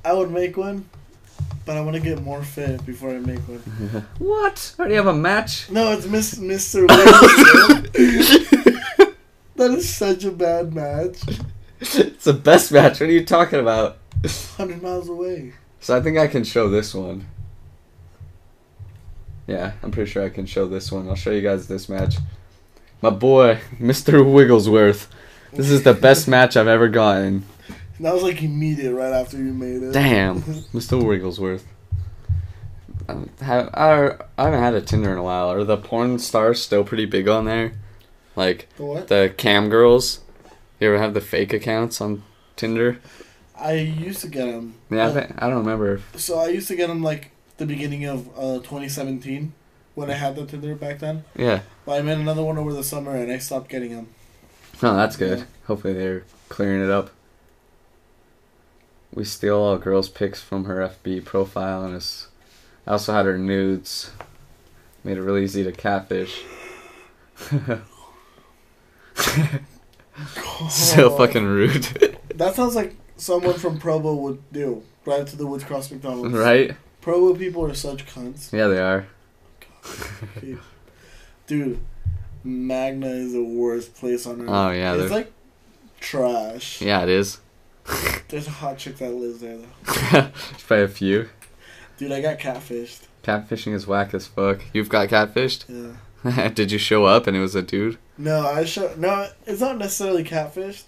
I 0.05 0.13
would 0.13 0.31
make 0.31 0.55
one, 0.55 0.85
but 1.67 1.75
I 1.75 1.81
want 1.81 1.97
to 1.97 2.01
get 2.01 2.23
more 2.23 2.41
fit 2.43 2.83
before 2.85 3.09
I 3.09 3.19
make 3.19 3.39
one. 3.39 3.59
what? 4.19 4.73
I 4.79 4.81
already 4.81 4.95
have 4.95 5.07
a 5.07 5.13
match. 5.13 5.69
No, 5.69 5.91
it's 5.91 6.07
Miss, 6.07 6.35
Mr. 6.35 6.87
Williams. 6.87 8.49
that 9.57 9.71
is 9.71 9.93
such 9.93 10.23
a 10.23 10.31
bad 10.31 10.73
match. 10.73 11.19
It's 11.81 12.23
the 12.23 12.33
best 12.33 12.71
match. 12.71 13.01
What 13.01 13.09
are 13.09 13.11
you 13.11 13.25
talking 13.25 13.59
about? 13.59 13.97
100 14.21 14.81
miles 14.81 15.09
away. 15.09 15.53
So 15.81 15.95
I 15.95 16.01
think 16.01 16.17
I 16.17 16.27
can 16.27 16.45
show 16.45 16.69
this 16.69 16.95
one. 16.95 17.27
Yeah, 19.45 19.73
I'm 19.83 19.91
pretty 19.91 20.09
sure 20.09 20.23
I 20.23 20.29
can 20.29 20.45
show 20.45 20.67
this 20.67 20.89
one. 20.89 21.09
I'll 21.09 21.15
show 21.15 21.31
you 21.31 21.41
guys 21.41 21.67
this 21.67 21.89
match. 21.89 22.15
My 23.01 23.09
boy, 23.09 23.59
Mr. 23.79 24.25
Wigglesworth. 24.25 25.13
This 25.51 25.69
is 25.69 25.83
the 25.83 25.93
best 25.93 26.29
match 26.29 26.55
I've 26.55 26.67
ever 26.67 26.87
gotten. 26.87 27.45
That 27.99 28.13
was 28.13 28.23
like 28.23 28.41
immediate 28.43 28.93
right 28.93 29.11
after 29.13 29.37
you 29.37 29.53
made 29.53 29.81
it. 29.83 29.91
Damn, 29.93 30.41
Mr. 30.73 31.03
Wigglesworth. 31.03 31.65
Um, 33.09 33.29
have, 33.41 33.69
I, 33.73 34.15
I 34.37 34.43
haven't 34.45 34.59
had 34.59 34.73
a 34.73 34.81
Tinder 34.81 35.11
in 35.13 35.17
a 35.17 35.23
while. 35.23 35.49
Are 35.51 35.63
the 35.63 35.77
porn 35.77 36.19
stars 36.19 36.61
still 36.61 36.83
pretty 36.83 37.05
big 37.05 37.27
on 37.27 37.45
there? 37.45 37.73
Like 38.35 38.67
The 38.75 38.83
what? 38.83 39.07
the 39.07 39.33
cam 39.35 39.69
girls? 39.69 40.19
You 40.79 40.89
ever 40.89 40.99
have 41.01 41.13
the 41.13 41.21
fake 41.21 41.53
accounts 41.53 42.01
on 42.01 42.23
Tinder? 42.55 42.99
I 43.59 43.73
used 43.73 44.21
to 44.21 44.27
get 44.27 44.45
them. 44.45 44.75
Yeah, 44.91 45.07
I, 45.07 45.11
think, 45.11 45.31
I 45.41 45.47
don't 45.47 45.59
remember. 45.59 46.01
So 46.15 46.37
I 46.37 46.49
used 46.49 46.67
to 46.67 46.75
get 46.75 46.87
them 46.87 47.01
like 47.01 47.31
the 47.57 47.65
beginning 47.65 48.05
of 48.05 48.27
uh, 48.37 48.57
2017 48.59 49.53
when 49.95 50.11
I 50.11 50.13
had 50.13 50.35
the 50.35 50.45
Tinder 50.45 50.75
back 50.75 50.99
then. 50.99 51.23
Yeah. 51.35 51.61
But 51.85 51.93
I 51.93 52.01
made 52.03 52.19
another 52.19 52.43
one 52.43 52.57
over 52.59 52.71
the 52.73 52.83
summer 52.83 53.15
and 53.15 53.31
I 53.31 53.39
stopped 53.39 53.69
getting 53.69 53.95
them. 53.95 54.09
Oh, 54.83 54.95
that's 54.95 55.15
good. 55.15 55.39
Yeah. 55.39 55.45
Hopefully 55.65 55.93
they're 55.93 56.23
clearing 56.49 56.83
it 56.83 56.91
up. 56.91 57.09
We 59.13 59.23
steal 59.23 59.57
all 59.57 59.77
girls' 59.77 60.09
pics 60.09 60.41
from 60.41 60.65
her 60.65 60.77
FB 61.03 61.25
profile, 61.25 61.83
and 61.83 61.95
it's, 61.95 62.27
I 62.85 62.91
also 62.91 63.13
had 63.13 63.25
her 63.25 63.37
nudes. 63.37 64.11
Made 65.03 65.17
it 65.17 65.21
really 65.21 65.43
easy 65.43 65.63
to 65.63 65.71
catfish. 65.71 66.43
so 70.69 71.11
oh. 71.11 71.17
fucking 71.17 71.45
rude, 71.45 71.83
That 72.35 72.55
sounds 72.55 72.75
like 72.75 72.95
someone 73.15 73.55
from 73.55 73.79
Provo 73.79 74.15
would 74.15 74.51
do. 74.51 74.83
Right 75.05 75.25
to 75.25 75.37
the 75.37 75.45
Woods 75.47 75.63
Cross 75.63 75.91
McDonald's. 75.91 76.33
right? 76.33 76.75
Provo 77.01 77.33
people 77.33 77.63
are 77.65 77.73
such 77.73 78.05
cunts. 78.05 78.51
Yeah, 78.51 78.67
they 78.67 78.79
are. 78.79 79.07
Dude, 81.47 81.79
Magna 82.43 83.07
is 83.07 83.31
the 83.33 83.43
worst 83.43 83.95
place 83.95 84.25
on 84.27 84.41
earth. 84.41 84.49
Oh, 84.49 84.69
yeah, 84.71 84.93
It's 84.95 85.03
they're- 85.03 85.09
like 85.09 85.31
trash. 86.01 86.81
Yeah, 86.81 87.03
it 87.03 87.09
is. 87.09 87.39
There's 88.29 88.47
a 88.47 88.51
hot 88.51 88.77
chick 88.77 88.97
that 88.97 89.11
lives 89.11 89.39
there 89.39 89.57
though. 89.57 90.31
Probably 90.67 90.83
a 90.83 90.87
few. 90.87 91.29
Dude, 91.97 92.11
I 92.11 92.21
got 92.21 92.37
catfished. 92.39 93.01
Catfishing 93.23 93.73
is 93.73 93.87
whack 93.87 94.13
as 94.13 94.27
fuck. 94.27 94.61
You've 94.73 94.89
got 94.89 95.09
catfished? 95.09 95.65
Yeah. 96.23 96.49
Did 96.53 96.71
you 96.71 96.77
show 96.77 97.05
up 97.05 97.27
and 97.27 97.35
it 97.37 97.39
was 97.39 97.55
a 97.55 97.61
dude? 97.61 97.97
No, 98.17 98.45
I 98.45 98.65
show 98.65 98.93
no. 98.97 99.27
It's 99.45 99.61
not 99.61 99.77
necessarily 99.77 100.23
catfished, 100.23 100.83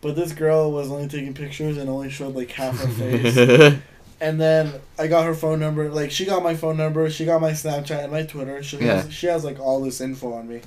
but 0.00 0.16
this 0.16 0.32
girl 0.32 0.70
was 0.72 0.90
only 0.90 1.08
taking 1.08 1.34
pictures 1.34 1.76
and 1.76 1.90
only 1.90 2.10
showed 2.10 2.34
like 2.34 2.50
half 2.52 2.78
her 2.78 2.88
face. 2.88 3.80
and 4.20 4.40
then 4.40 4.72
I 4.98 5.06
got 5.08 5.26
her 5.26 5.34
phone 5.34 5.60
number. 5.60 5.90
Like 5.90 6.10
she 6.10 6.24
got 6.24 6.42
my 6.42 6.54
phone 6.54 6.76
number, 6.76 7.08
she 7.10 7.24
got 7.24 7.40
my 7.40 7.50
Snapchat 7.52 8.04
and 8.04 8.12
my 8.12 8.22
Twitter. 8.24 8.62
She 8.62 8.78
Yeah. 8.78 9.02
has, 9.02 9.12
she 9.12 9.26
has 9.26 9.44
like 9.44 9.58
all 9.60 9.80
this 9.82 10.00
info 10.00 10.32
on 10.34 10.48
me. 10.48 10.62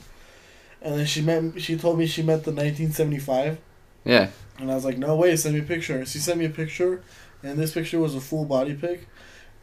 And 0.81 0.99
then 0.99 1.05
she 1.05 1.21
met. 1.21 1.61
She 1.61 1.77
told 1.77 1.97
me 1.97 2.05
she 2.05 2.21
met 2.21 2.43
the 2.43 2.51
1975, 2.51 3.57
yeah. 4.05 4.29
and 4.59 4.71
I 4.71 4.75
was 4.75 4.85
like, 4.85 4.97
"No 4.97 5.15
way, 5.15 5.35
send 5.35 5.55
me 5.55 5.61
a 5.61 5.63
picture." 5.63 6.05
She 6.05 6.19
sent 6.19 6.37
me 6.39 6.45
a 6.45 6.49
picture, 6.49 7.01
and 7.41 7.57
this 7.57 7.73
picture 7.73 7.99
was 7.99 8.15
a 8.15 8.21
full 8.21 8.45
body 8.45 8.73
pic. 8.73 9.07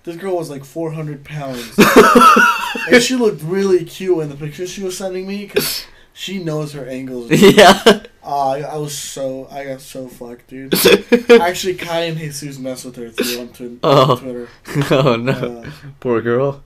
This 0.05 0.17
girl 0.17 0.37
was 0.37 0.49
like 0.49 0.65
400 0.65 1.25
pounds, 1.25 1.79
and 2.91 3.03
she 3.03 3.17
looked 3.17 3.43
really 3.43 3.85
cute 3.85 4.19
in 4.21 4.29
the 4.31 4.35
picture 4.35 4.67
she 4.67 4.83
was 4.83 4.97
sending 4.97 5.27
me 5.29 5.45
because 5.47 5.85
she 6.15 6.43
knows 6.43 6.73
her 6.73 6.87
angles. 6.87 7.31
yeah. 7.33 8.01
Ah, 8.23 8.51
I, 8.53 8.61
I 8.61 8.77
was 8.77 8.97
so 8.97 9.47
I 9.51 9.65
got 9.65 9.81
so 9.83 10.09
fucked, 10.09 10.49
dude. 10.49 10.75
Actually, 11.31 11.75
Kai 11.75 12.03
and 12.05 12.17
Jesus 12.19 12.59
mess 12.59 12.85
with 12.85 12.97
her 12.97 13.11
too 13.11 13.41
on, 13.41 13.49
twi- 13.49 13.79
Oh. 13.83 14.12
on 14.12 14.19
Twitter. 14.19 14.49
oh 14.91 15.17
no. 15.17 15.33
Uh, 15.67 15.71
Poor 16.01 16.21
girl. 16.23 16.62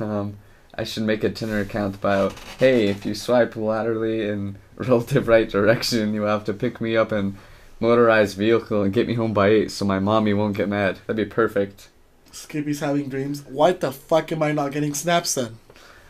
um, 0.00 0.36
I 0.74 0.84
should 0.84 1.02
make 1.02 1.22
a 1.22 1.30
Tinder 1.30 1.60
account 1.60 1.96
about, 1.96 2.34
hey, 2.58 2.88
if 2.88 3.04
you 3.04 3.14
swipe 3.14 3.56
laterally 3.56 4.26
in 4.28 4.56
relative 4.76 5.28
right 5.28 5.48
direction, 5.48 6.14
you 6.14 6.22
have 6.22 6.44
to 6.44 6.54
pick 6.54 6.80
me 6.80 6.96
up 6.96 7.12
in 7.12 7.36
motorized 7.78 8.36
vehicle 8.38 8.82
and 8.82 8.92
get 8.92 9.06
me 9.06 9.14
home 9.14 9.34
by 9.34 9.48
8 9.48 9.70
so 9.70 9.84
my 9.84 9.98
mommy 9.98 10.32
won't 10.32 10.56
get 10.56 10.68
mad. 10.68 10.98
That'd 11.06 11.28
be 11.28 11.34
perfect. 11.34 11.88
Skippy's 12.30 12.80
having 12.80 13.08
dreams. 13.08 13.44
Why 13.46 13.72
the 13.72 13.92
fuck 13.92 14.32
am 14.32 14.42
I 14.42 14.52
not 14.52 14.72
getting 14.72 14.94
snaps 14.94 15.34
then? 15.34 15.58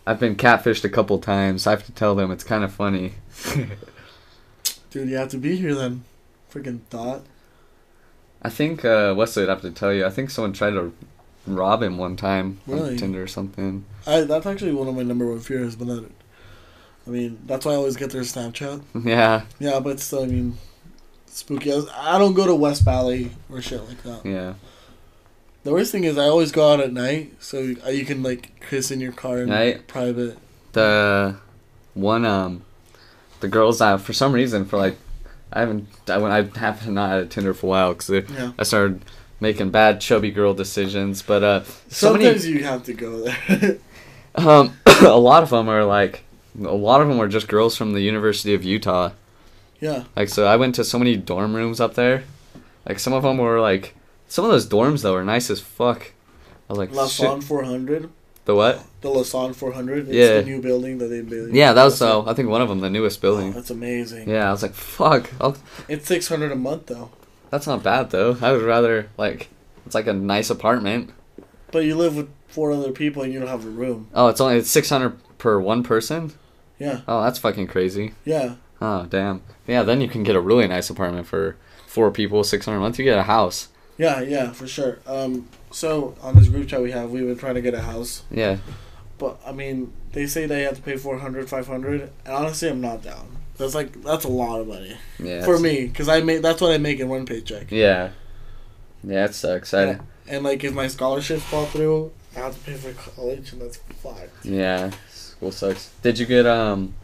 I've 0.07 0.21
been 0.21 0.37
catfished 0.37 0.85
a 0.85 0.89
couple 0.89 1.19
times. 1.19 1.67
I 1.67 1.71
have 1.71 1.87
to 1.87 1.93
tell 1.93 2.15
them 2.15 2.31
it's 2.31 2.45
kind 2.45 2.63
of 2.63 2.73
funny. 2.73 3.15
Dude, 4.91 5.09
you 5.09 5.17
have 5.17 5.31
to 5.31 5.39
be 5.39 5.57
here 5.57 5.75
then. 5.75 6.05
Freaking 6.53 6.81
thought. 6.91 7.23
I 8.43 8.51
think 8.51 8.85
uh, 8.85 9.15
Wesley 9.17 9.43
would 9.43 9.49
have 9.49 9.63
to 9.63 9.71
tell 9.71 9.93
you. 9.93 10.05
I 10.05 10.11
think 10.11 10.31
someone 10.31 10.53
tried 10.53 10.71
to 10.73 10.93
rob 11.47 11.82
him 11.82 11.98
one 11.98 12.16
time 12.16 12.60
Really? 12.66 12.90
on 12.93 12.97
Tinder 12.97 13.23
or 13.23 13.27
something. 13.27 13.85
I 14.06 14.20
that's 14.23 14.47
actually 14.47 14.73
one 14.73 14.89
of 14.89 14.94
my 14.94 15.02
number 15.02 15.27
one 15.28 15.40
fears, 15.40 15.77
but 15.77 15.86
that, 15.89 16.09
I 17.06 17.10
mean, 17.10 17.39
that's 17.47 17.64
why 17.66 17.73
I 17.73 17.77
always 17.77 17.97
get 17.97 18.10
their 18.10 18.23
Snapchat. 18.23 18.82
Yeah, 19.05 19.43
Yeah, 19.59 19.81
but 19.81 19.98
still, 20.01 20.23
I 20.24 20.27
mean, 20.27 20.56
spooky. 21.27 21.73
I, 21.73 21.82
I 21.97 22.19
don't 22.19 22.35
go 22.35 22.47
to 22.47 22.55
West 22.55 22.85
Valley 22.85 23.31
or 23.51 23.60
shit 23.60 23.86
like 23.89 24.02
that. 24.05 24.24
yeah. 24.24 24.55
The 25.64 25.70
worst 25.73 25.93
thing 25.93 26.02
is 26.05 26.19
I 26.19 26.24
always 26.24 26.51
go 26.51 26.73
out 26.73 26.81
at 26.81 26.93
night, 26.93 27.35
so 27.40 27.60
you, 27.60 28.05
can 28.05 28.23
like 28.24 28.60
kiss 28.69 28.90
in 28.90 29.01
your 29.01 29.12
car 29.12 29.43
in 29.43 29.48
Night? 29.48 29.86
private. 29.86 30.36
The 30.73 31.36
one 31.94 32.24
um, 32.24 32.64
the 33.40 33.47
girls 33.48 33.81
I 33.81 33.97
for 33.97 34.12
some 34.12 34.32
reason 34.32 34.64
for 34.64 34.77
like, 34.77 34.97
I 35.52 35.60
haven't 35.60 35.86
I 36.09 36.19
when 36.19 36.32
I 36.32 36.43
have 36.59 36.89
not 36.89 37.10
had 37.10 37.20
a 37.20 37.27
Tinder 37.27 37.55
for 37.55 37.66
a 37.66 37.70
while 37.70 37.94
because 37.94 38.10
Yeah. 38.32 38.52
I 38.59 38.64
started 38.64 39.05
making 39.43 39.70
bad 39.70 40.01
chubby 40.01 40.31
girl 40.31 40.55
decisions. 40.55 41.20
But 41.20 41.43
uh, 41.43 41.62
so 41.89 42.12
many 42.12 42.24
Sometimes 42.24 42.47
you 42.47 42.64
have 42.64 42.85
to 42.85 42.94
go 42.94 43.24
there. 43.24 43.77
um, 44.36 44.78
a 45.02 45.19
lot 45.19 45.43
of 45.43 45.51
them 45.51 45.69
are 45.69 45.85
like, 45.85 46.23
a 46.59 46.73
lot 46.73 47.02
of 47.02 47.09
them 47.09 47.20
are 47.20 47.28
just 47.28 47.48
girls 47.48 47.77
from 47.77 47.93
the 47.93 48.01
University 48.01 48.55
of 48.55 48.64
Utah. 48.64 49.10
yeah. 49.81 50.05
Like 50.16 50.28
so, 50.31 50.47
I 50.47 50.56
went 50.56 50.77
to 50.77 50.85
so 50.85 50.98
many 50.98 51.16
dorm 51.16 51.55
rooms 51.55 51.81
up 51.81 51.94
there. 51.94 52.24
Like 52.89 52.98
some 52.98 53.12
of 53.12 53.23
them 53.24 53.36
were 53.39 53.60
like, 53.60 53.94
some 54.28 54.44
of 54.47 54.51
those 54.51 54.66
dorms 54.66 55.02
though 55.02 55.14
are 55.14 55.24
nice 55.24 55.51
as 55.51 55.60
fuck. 55.60 56.12
I 56.70 56.73
was 56.73 56.78
like. 56.78 56.90
Lassonde 56.93 57.43
400. 57.44 58.09
The 58.44 58.55
what? 58.56 58.85
The 59.02 59.09
Lassonde 59.09 59.55
400. 59.55 60.09
It's 60.09 60.14
Yeah. 60.16 60.40
the 60.40 60.44
new 60.44 60.60
building 60.60 60.98
that 60.98 61.06
they 61.09 61.20
built. 61.20 61.51
Yeah, 61.52 61.73
that 61.74 61.85
was 61.85 62.01
uh, 62.01 62.24
I 62.24 62.35
think 62.35 62.48
one 62.48 62.62
of 62.62 62.69
them, 62.69 62.81
the 62.81 62.90
newest 62.90 63.19
Oh, 63.19 63.23
building. 63.23 63.52
that's 63.52 63.70
amazing. 63.70 64.28
Yeah, 64.28 64.48
I 64.48 64.52
was 64.52 64.62
like, 64.62 64.74
fuck. 64.74 65.31
I'll, 65.40 65.56
It's 65.89 66.06
600 66.09 66.51
a 66.52 66.56
month 66.56 66.86
though. 66.86 67.10
That's 67.53 67.69
not 67.69 67.85
bad 67.85 68.11
though. 68.11 68.37
I 68.43 68.51
would 68.51 68.62
rather 68.62 69.09
like, 69.16 69.49
it's 69.87 69.95
like 69.95 70.09
a 70.09 70.12
nice 70.12 70.51
apartment. 70.51 71.11
But 71.70 71.85
you 71.85 71.95
live 71.95 72.16
with 72.16 72.29
four 72.49 72.73
other 72.73 72.91
people 72.91 73.23
and 73.23 73.33
you 73.33 73.39
don't 73.39 73.49
have 73.49 73.65
a 73.65 73.69
room. 73.70 74.09
Oh, 74.12 74.27
it's 74.27 74.41
only 74.41 74.57
it's 74.57 74.70
six 74.70 74.89
hundred 74.91 75.19
per 75.39 75.61
one 75.61 75.85
person. 75.85 76.33
Yeah. 76.81 77.03
Oh, 77.07 77.23
that's 77.23 77.39
fucking 77.39 77.69
crazy. 77.69 78.12
Yeah. 78.24 78.57
Oh, 78.81 79.07
damn. 79.09 79.43
Yeah, 79.69 79.85
then 79.85 80.01
you 80.01 80.09
can 80.09 80.24
get 80.24 80.35
a 80.35 80.41
really 80.41 80.66
nice 80.66 80.91
apartment 80.91 81.29
for 81.29 81.57
four 81.87 82.11
people, 82.11 82.43
six 82.43 82.65
hundred 82.66 82.79
a 82.79 82.81
month. 82.81 82.99
You 82.99 83.05
get 83.05 83.19
a 83.19 83.23
house. 83.23 83.69
Yeah, 83.99 84.20
yeah, 84.23 84.51
for 84.53 84.66
sure. 84.66 84.99
Um, 85.07 85.49
so 85.70 86.16
on 86.23 86.35
this 86.35 86.49
group 86.49 86.66
chat 86.69 86.83
we 86.83 86.91
have, 86.91 87.11
we've 87.11 87.24
been 87.27 87.39
trying 87.39 87.55
to 87.55 87.61
get 87.61 87.74
a 87.74 87.83
house, 87.83 88.23
Yeah. 88.31 88.57
but 89.19 89.39
I 89.47 89.53
mean, 89.53 89.93
they 90.12 90.27
say 90.27 90.47
they 90.47 90.62
have 90.62 90.77
to 90.77 90.83
pay 90.83 90.97
400, 90.97 91.49
500, 91.49 92.01
and 92.01 92.11
honestly, 92.35 92.69
I'm 92.70 92.81
not 92.81 93.03
down. 93.03 93.29
That's 93.63 93.75
like 93.75 94.03
that's 94.03 94.25
a 94.25 94.29
lot 94.29 94.61
of 94.61 94.67
money 94.69 94.97
Yeah. 95.19 95.45
for 95.45 95.59
me 95.59 95.87
because 95.87 96.09
I 96.09 96.21
make 96.21 96.43
that's 96.43 96.61
what 96.61 96.73
I 96.73 96.79
make 96.79 97.01
in 97.01 97.09
one 97.09 97.25
paycheck. 97.27 97.71
Yeah. 97.71 98.11
Yeah, 99.05 99.25
it 99.25 99.35
sucks. 99.35 99.73
I, 99.75 99.99
And 100.29 100.45
like 100.45 100.63
if 100.65 100.73
my 100.75 100.87
scholarships 100.89 101.43
fall 101.45 101.67
through, 101.67 102.13
I 102.37 102.41
have 102.41 102.55
to 102.55 102.61
pay 102.71 102.75
for 102.77 102.93
college, 103.11 103.53
and 103.53 103.61
that's 103.63 103.79
fucked. 104.03 104.45
yeah, 104.45 104.91
school 105.11 105.51
sucks. 105.53 105.91
Did 106.03 106.19
you 106.19 106.27
get 106.27 106.47
um 106.47 106.95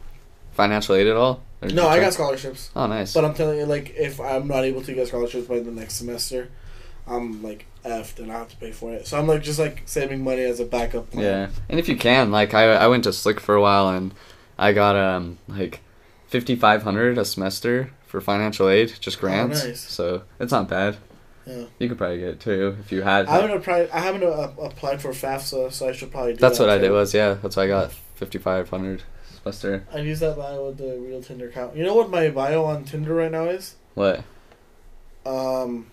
financial 0.53 0.95
aid 0.95 1.07
at 1.07 1.17
all? 1.17 1.43
No, 1.63 1.89
I 1.89 1.97
try- 1.97 2.05
got 2.05 2.13
scholarships, 2.15 2.71
Oh, 2.77 2.87
nice. 2.87 3.13
but 3.15 3.25
I'm 3.25 3.35
telling 3.35 3.59
you, 3.59 3.67
like 3.67 3.95
if 3.97 4.21
I'm 4.21 4.47
not 4.47 4.65
able 4.65 4.83
to 4.83 4.93
get 4.93 5.09
scholarships 5.09 5.49
by 5.49 5.59
the 5.59 5.73
next 5.73 5.95
semester, 5.95 6.49
I'm 7.07 7.43
like 7.43 7.67
effed 7.85 8.19
and 8.21 8.31
I 8.31 8.39
have 8.39 8.49
to 8.51 8.57
pay 8.57 8.71
for 8.71 8.93
it. 8.93 9.07
So 9.09 9.19
I'm 9.19 9.27
like 9.27 9.43
just 9.43 9.59
like 9.59 9.83
saving 9.87 10.23
money 10.23 10.43
as 10.43 10.61
a 10.61 10.65
backup 10.65 11.11
plan. 11.11 11.25
Yeah, 11.25 11.49
and 11.69 11.81
if 11.81 11.89
you 11.89 11.97
can, 11.97 12.31
like 12.31 12.55
I 12.55 12.65
I 12.75 12.87
went 12.87 13.03
to 13.05 13.13
Slick 13.13 13.41
for 13.41 13.55
a 13.57 13.61
while 13.61 13.89
and 13.89 14.15
I 14.57 14.73
got 14.73 14.95
um 14.95 15.39
like 15.49 15.81
fifty 16.29 16.55
five 16.55 16.83
hundred 16.83 17.19
a 17.19 17.25
semester 17.25 17.91
for 18.07 18.21
financial 18.21 18.69
aid, 18.69 18.95
just 19.01 19.21
grants. 19.21 19.65
nice. 19.65 19.81
So 19.81 20.23
it's 20.39 20.53
not 20.53 20.69
bad. 20.69 20.97
Yeah. 21.47 21.65
You 21.79 21.89
could 21.89 21.99
probably 21.99 22.19
get 22.19 22.29
it 22.29 22.41
too 22.41 22.77
if 22.81 22.93
you 22.93 23.03
had. 23.03 23.27
I 23.27 23.41
haven't 23.41 23.57
applied. 23.57 23.91
I 23.91 24.01
haven't 24.01 24.23
uh, 24.23 24.51
applied 24.61 25.01
for 25.01 25.11
FAFSA, 25.11 25.73
so 25.73 25.89
I 25.89 25.93
should 25.93 26.11
probably 26.11 26.35
do 26.35 26.39
That's 26.39 26.59
that 26.59 26.65
what 26.65 26.71
I 26.71 26.79
did. 26.79 26.91
Was 26.91 27.15
yeah, 27.15 27.35
that's 27.35 27.57
why 27.57 27.65
I 27.65 27.69
got 27.69 27.93
fifty 28.15 28.39
five 28.39 28.69
hundred 28.69 29.03
semester. 29.35 29.87
I 29.93 29.99
use 29.99 30.21
that 30.21 30.37
bio 30.37 30.67
with 30.67 30.79
the 30.79 30.99
real 30.99 31.23
Tinder 31.23 31.49
account. 31.49 31.75
You 31.75 31.85
know 31.85 31.95
what 31.95 32.11
my 32.11 32.29
bio 32.29 32.65
on 32.65 32.85
Tinder 32.85 33.15
right 33.15 33.33
now 33.33 33.45
is? 33.45 33.77
What? 33.95 34.25
Um, 35.25 35.87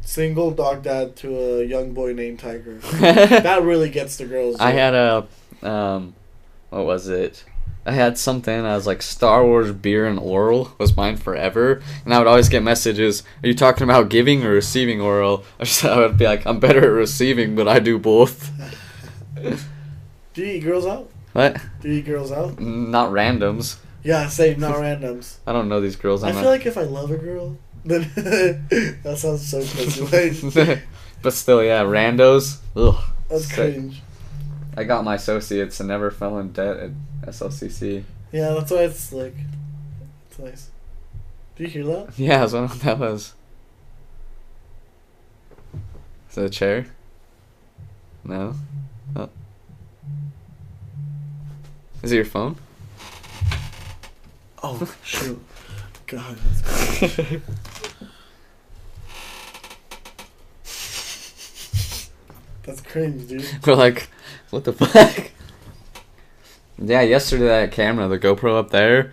single 0.00 0.50
dog 0.50 0.82
dad 0.82 1.16
to 1.16 1.60
a 1.60 1.64
young 1.64 1.92
boy 1.92 2.14
named 2.14 2.38
Tiger. 2.38 2.74
that 3.00 3.62
really 3.62 3.90
gets 3.90 4.16
the 4.16 4.24
girls. 4.24 4.56
I 4.60 4.70
had 4.70 4.94
a 4.94 5.26
um, 5.62 6.14
what 6.70 6.86
was 6.86 7.08
it? 7.08 7.44
I 7.86 7.92
had 7.92 8.16
something. 8.16 8.64
I 8.64 8.74
was 8.74 8.86
like 8.86 9.02
Star 9.02 9.44
Wars 9.44 9.70
beer 9.72 10.06
and 10.06 10.18
oral 10.18 10.72
was 10.78 10.96
mine 10.96 11.16
forever, 11.16 11.82
and 12.04 12.14
I 12.14 12.18
would 12.18 12.26
always 12.26 12.48
get 12.48 12.62
messages. 12.62 13.22
Are 13.42 13.48
you 13.48 13.54
talking 13.54 13.84
about 13.84 14.08
giving 14.08 14.44
or 14.44 14.50
receiving 14.50 15.00
oral? 15.00 15.44
I 15.60 15.64
just, 15.64 15.84
I 15.84 15.98
would 15.98 16.16
be 16.16 16.24
like, 16.24 16.46
I'm 16.46 16.60
better 16.60 16.80
at 16.80 16.98
receiving, 16.98 17.54
but 17.54 17.68
I 17.68 17.80
do 17.80 17.98
both. 17.98 18.50
Do 20.34 20.42
you 20.42 20.54
eat 20.54 20.60
girls 20.60 20.86
out? 20.86 21.10
What? 21.32 21.58
Do 21.80 21.88
you 21.88 21.98
eat 21.98 22.06
girls 22.06 22.32
out? 22.32 22.58
Not 22.58 23.10
randoms. 23.10 23.78
Yeah, 24.02 24.28
same. 24.28 24.58
Not 24.60 24.76
randoms. 24.76 25.36
I 25.46 25.52
don't 25.52 25.68
know 25.68 25.80
these 25.80 25.96
girls. 25.96 26.24
I 26.24 26.30
I'm 26.30 26.34
feel 26.34 26.44
like 26.46 26.66
if 26.66 26.76
I 26.76 26.82
love 26.82 27.10
a 27.10 27.16
girl, 27.16 27.56
then 27.84 28.10
that 29.02 29.14
sounds 29.18 29.46
so 29.46 29.60
not. 29.60 30.78
but 31.22 31.32
still, 31.32 31.62
yeah, 31.62 31.82
randos. 31.82 32.58
Ugh. 32.76 32.96
That's 33.28 33.46
Sick. 33.46 33.74
cringe. 33.74 34.02
I 34.76 34.84
got 34.84 35.04
my 35.04 35.14
associates 35.14 35.78
and 35.80 35.88
never 35.88 36.10
fell 36.10 36.38
in 36.38 36.52
debt 36.52 36.76
at 36.78 36.90
SLCC. 37.28 38.04
Yeah, 38.32 38.54
that's 38.54 38.70
why 38.70 38.78
it's 38.78 39.12
like, 39.12 39.36
it's 40.28 40.38
nice. 40.38 40.70
Do 41.56 41.64
you 41.64 41.70
hear 41.70 41.84
that? 41.84 42.12
Yeah, 42.18 42.40
I 42.40 42.42
was 42.42 42.52
wondering 42.52 42.78
what 42.78 42.80
that 42.84 42.98
was. 42.98 43.34
Is 46.30 46.38
it 46.38 46.44
a 46.44 46.50
chair? 46.50 46.86
No. 48.24 48.54
Oh. 49.14 49.28
Is 52.02 52.10
it 52.10 52.16
your 52.16 52.24
phone? 52.24 52.56
Oh 54.62 54.96
shoot! 55.04 55.40
God, 56.06 56.36
that's 56.36 56.62
cringe. 57.20 57.42
That's 62.64 62.80
cringe, 62.80 63.28
dude. 63.28 63.46
We're 63.66 63.74
like, 63.74 64.08
what 64.50 64.64
the 64.64 64.72
fuck? 64.74 65.30
Yeah, 66.78 67.02
yesterday 67.02 67.46
that 67.46 67.72
camera, 67.72 68.08
the 68.08 68.18
GoPro 68.18 68.58
up 68.58 68.70
there. 68.70 69.12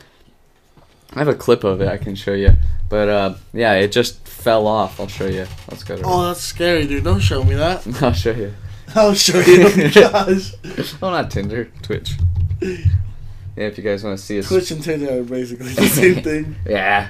I 1.13 1.19
have 1.19 1.27
a 1.27 1.35
clip 1.35 1.63
of 1.63 1.81
it 1.81 1.87
I 1.87 1.97
can 1.97 2.15
show 2.15 2.33
you, 2.33 2.51
but 2.89 3.09
uh, 3.09 3.35
yeah, 3.53 3.73
it 3.73 3.91
just 3.91 4.25
fell 4.27 4.65
off. 4.65 4.99
I'll 4.99 5.07
show 5.07 5.27
you. 5.27 5.45
Let's 5.69 5.83
go 5.83 5.97
to. 5.97 6.03
Oh, 6.05 6.27
that's 6.27 6.39
scary, 6.39 6.87
dude. 6.87 7.03
Don't 7.03 7.19
show 7.19 7.43
me 7.43 7.55
that. 7.55 7.85
I'll 8.01 8.13
show 8.13 8.31
you. 8.31 8.53
I'll 8.95 9.13
show 9.13 9.39
you. 9.39 9.91
Gosh. 9.91 10.53
Oh, 11.01 11.11
not 11.11 11.29
Tinder, 11.29 11.65
Twitch. 11.81 12.13
Yeah, 12.61 13.67
if 13.67 13.77
you 13.77 13.83
guys 13.83 14.03
want 14.03 14.17
to 14.17 14.23
see 14.23 14.39
us. 14.39 14.47
Twitch 14.47 14.71
and 14.71 14.83
Tinder 14.83 15.19
are 15.19 15.23
basically 15.23 15.73
the 15.73 15.87
same 15.87 16.23
thing. 16.23 16.55
Yeah. 16.65 17.09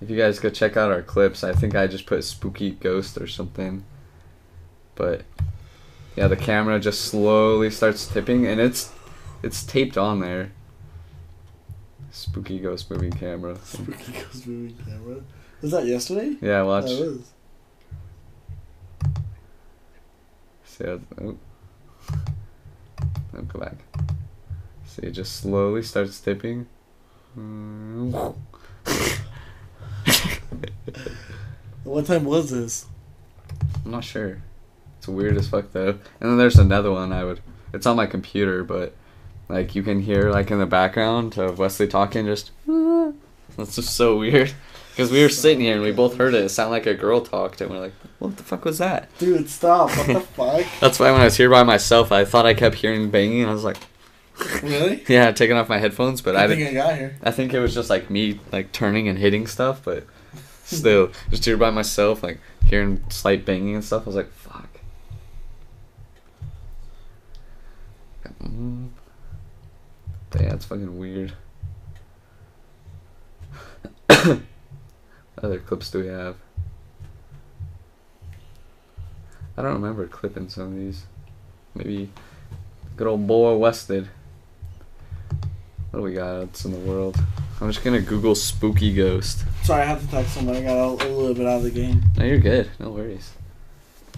If 0.00 0.10
you 0.10 0.16
guys 0.16 0.38
go 0.38 0.50
check 0.50 0.76
out 0.76 0.90
our 0.90 1.02
clips, 1.02 1.44
I 1.44 1.52
think 1.52 1.76
I 1.76 1.86
just 1.86 2.06
put 2.06 2.24
spooky 2.24 2.72
ghost 2.72 3.16
or 3.18 3.26
something. 3.26 3.84
But 4.94 5.22
yeah, 6.16 6.26
the 6.28 6.36
camera 6.36 6.78
just 6.78 7.02
slowly 7.02 7.70
starts 7.70 8.06
tipping 8.06 8.46
and 8.46 8.60
it's 8.60 8.92
it's 9.42 9.64
taped 9.64 9.96
on 9.96 10.20
there. 10.20 10.52
Spooky 12.10 12.58
ghost 12.58 12.90
moving 12.90 13.10
camera. 13.10 13.56
Spooky 13.64 14.12
Ghost 14.12 14.46
moving 14.46 14.76
camera. 14.84 15.22
Was 15.62 15.70
that 15.70 15.86
yesterday? 15.86 16.36
Yeah, 16.40 16.62
watch. 16.62 16.84
That 16.84 17.00
was. 17.00 17.32
See 20.64 20.84
how, 20.84 21.00
oh. 21.20 21.38
oh, 23.34 23.42
go 23.48 23.60
back. 23.60 23.76
See, 24.86 25.02
it 25.02 25.12
just 25.12 25.36
slowly 25.36 25.82
starts 25.82 26.20
tipping. 26.20 26.66
What 31.84 32.06
time 32.06 32.24
was 32.24 32.50
this? 32.50 32.86
I'm 33.84 33.90
not 33.90 34.04
sure. 34.04 34.42
It's 35.02 35.08
weird 35.08 35.36
as 35.36 35.48
fuck 35.48 35.72
though. 35.72 35.88
And 36.20 36.30
then 36.30 36.38
there's 36.38 36.60
another 36.60 36.92
one 36.92 37.12
I 37.12 37.24
would. 37.24 37.40
It's 37.72 37.86
on 37.86 37.96
my 37.96 38.06
computer, 38.06 38.62
but 38.62 38.94
like 39.48 39.74
you 39.74 39.82
can 39.82 40.00
hear 40.00 40.30
like 40.30 40.52
in 40.52 40.60
the 40.60 40.64
background 40.66 41.36
of 41.38 41.58
Wesley 41.58 41.88
talking. 41.88 42.24
Just 42.24 42.52
that's 43.56 43.74
just 43.74 43.96
so 43.96 44.16
weird. 44.18 44.52
Because 44.90 45.10
we 45.10 45.20
were 45.20 45.28
sitting 45.28 45.58
here 45.60 45.74
and 45.74 45.82
we 45.82 45.90
both 45.90 46.18
heard 46.18 46.34
it. 46.34 46.44
It 46.44 46.50
sounded 46.50 46.70
like 46.70 46.86
a 46.86 46.94
girl 46.94 47.20
talked, 47.20 47.60
and 47.60 47.68
we're 47.72 47.80
like, 47.80 47.94
"What 48.20 48.36
the 48.36 48.44
fuck 48.44 48.64
was 48.64 48.78
that?" 48.78 49.08
Dude, 49.18 49.50
stop! 49.50 49.90
What 49.90 50.06
the 50.06 50.20
fuck? 50.36 50.66
That's 50.80 51.00
why 51.00 51.10
when 51.10 51.20
I 51.20 51.24
was 51.24 51.36
here 51.36 51.50
by 51.50 51.64
myself, 51.64 52.12
I 52.12 52.24
thought 52.24 52.46
I 52.46 52.54
kept 52.54 52.76
hearing 52.76 53.10
banging. 53.10 53.40
And 53.40 53.50
I 53.50 53.54
was 53.54 53.64
like, 53.64 53.78
Really? 54.62 55.02
"Yeah," 55.08 55.32
taking 55.32 55.56
off 55.56 55.68
my 55.68 55.78
headphones, 55.78 56.20
but 56.22 56.36
I 56.36 56.44
I 56.44 56.46
didn't. 56.46 56.64
think 56.66 56.78
I 56.78 56.80
got 56.80 56.96
here. 56.96 57.16
I 57.24 57.32
think 57.32 57.52
it 57.54 57.58
was 57.58 57.74
just 57.74 57.90
like 57.90 58.08
me 58.08 58.38
like 58.52 58.70
turning 58.70 59.08
and 59.08 59.18
hitting 59.18 59.48
stuff, 59.48 59.82
but 59.82 60.06
still, 60.64 61.10
just 61.30 61.44
here 61.44 61.56
by 61.56 61.70
myself, 61.70 62.22
like 62.22 62.38
hearing 62.66 63.02
slight 63.08 63.44
banging 63.44 63.74
and 63.74 63.84
stuff. 63.84 64.02
I 64.02 64.06
was 64.06 64.14
like, 64.14 64.30
"Fuck." 64.32 64.68
Mm. 68.44 68.88
Damn, 70.30 70.48
that's 70.48 70.64
fucking 70.64 70.98
weird. 70.98 71.32
Other 75.42 75.58
clips 75.58 75.90
do 75.90 76.00
we 76.00 76.06
have? 76.08 76.36
I 79.56 79.62
don't 79.62 79.74
remember 79.74 80.06
clipping 80.06 80.48
some 80.48 80.64
of 80.64 80.76
these. 80.76 81.04
Maybe 81.74 82.10
good 82.96 83.06
old 83.06 83.26
boy 83.26 83.56
Wested. 83.56 84.08
What 85.90 86.00
do 86.00 86.04
we 86.04 86.14
got 86.14 86.36
else 86.36 86.64
in 86.64 86.72
the 86.72 86.78
world? 86.78 87.18
I'm 87.60 87.70
just 87.70 87.84
gonna 87.84 88.00
Google 88.00 88.34
spooky 88.34 88.94
ghost. 88.94 89.44
Sorry, 89.62 89.82
I 89.82 89.84
have 89.84 90.00
to 90.00 90.10
talk 90.10 90.24
to 90.24 90.30
someone. 90.30 90.56
I 90.56 90.62
got 90.62 90.76
a, 90.76 91.06
a 91.06 91.08
little 91.08 91.34
bit 91.34 91.46
out 91.46 91.58
of 91.58 91.64
the 91.64 91.70
game. 91.70 92.02
No, 92.16 92.24
you're 92.24 92.38
good. 92.38 92.70
No 92.78 92.90
worries. 92.90 93.32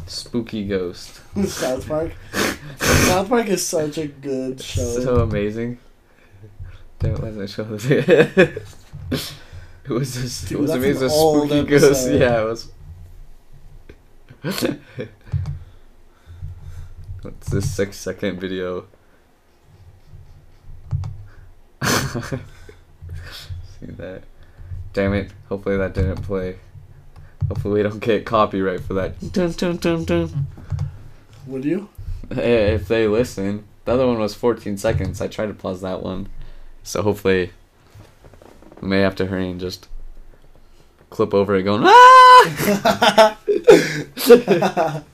Spooky 0.07 0.67
ghost. 0.67 1.21
South 1.47 1.87
Park. 1.89 2.13
South 2.79 3.29
Park 3.29 3.49
is 3.49 3.67
such 3.67 3.99
a 3.99 4.07
good 4.07 4.61
show. 4.61 5.01
So 5.01 5.17
amazing. 5.21 5.79
Damn, 6.99 7.17
did 7.17 7.43
I 7.43 7.47
show 7.47 7.65
this? 7.65 7.85
it 9.11 9.89
was 9.89 10.15
this. 10.15 10.43
Dude, 10.43 10.53
it 10.53 10.61
was 10.61 10.71
amazing. 10.71 11.09
Spooky 11.09 11.63
ghost. 11.65 12.11
Yeah, 12.11 12.43
it 12.43 12.45
was. 12.45 12.69
What's 17.23 17.49
this 17.49 17.71
six 17.71 17.97
second 17.97 18.39
video? 18.41 18.87
See 21.83 22.37
that? 23.87 24.23
Damn 24.93 25.15
it! 25.15 25.33
Hopefully 25.49 25.77
that 25.77 25.95
didn't 25.95 26.23
play. 26.23 26.59
Hopefully 27.49 27.75
we 27.75 27.83
don't 27.83 28.01
get 28.01 28.25
copyright 28.25 28.81
for 28.81 28.95
that. 28.95 29.33
Dun, 29.33 29.53
dun, 29.53 29.77
dun, 29.77 30.05
dun. 30.05 30.47
Would 31.47 31.65
you? 31.65 31.89
Eh, 32.37 32.75
If 32.75 32.89
they 32.89 33.07
listen, 33.07 33.65
the 33.85 33.93
other 33.93 34.07
one 34.07 34.19
was 34.19 34.35
14 34.35 34.77
seconds. 34.79 35.21
I 35.21 35.29
tried 35.29 35.47
to 35.47 35.55
pause 35.55 35.81
that 35.83 36.03
one, 36.03 36.29
so 36.83 37.03
hopefully 37.03 37.53
we 38.81 38.89
may 38.89 39.01
have 39.01 39.17
to 39.17 39.27
hurry 39.27 39.51
and 39.51 39.61
just 39.61 39.89
clip 41.11 41.33
over 41.35 41.55
it 41.55 41.63
going 41.63 41.83
ah. 41.87 43.39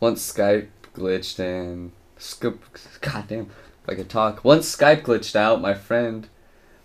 Once 0.00 0.32
Skype 0.32 0.68
glitched 0.94 1.38
and 1.38 1.92
scoop, 2.16 2.62
goddamn, 3.00 3.50
I 3.88 3.94
could 3.94 4.08
talk. 4.08 4.44
Once 4.44 4.74
Skype 4.74 5.02
glitched 5.02 5.34
out, 5.36 5.60
my 5.60 5.74
friend 5.74 6.28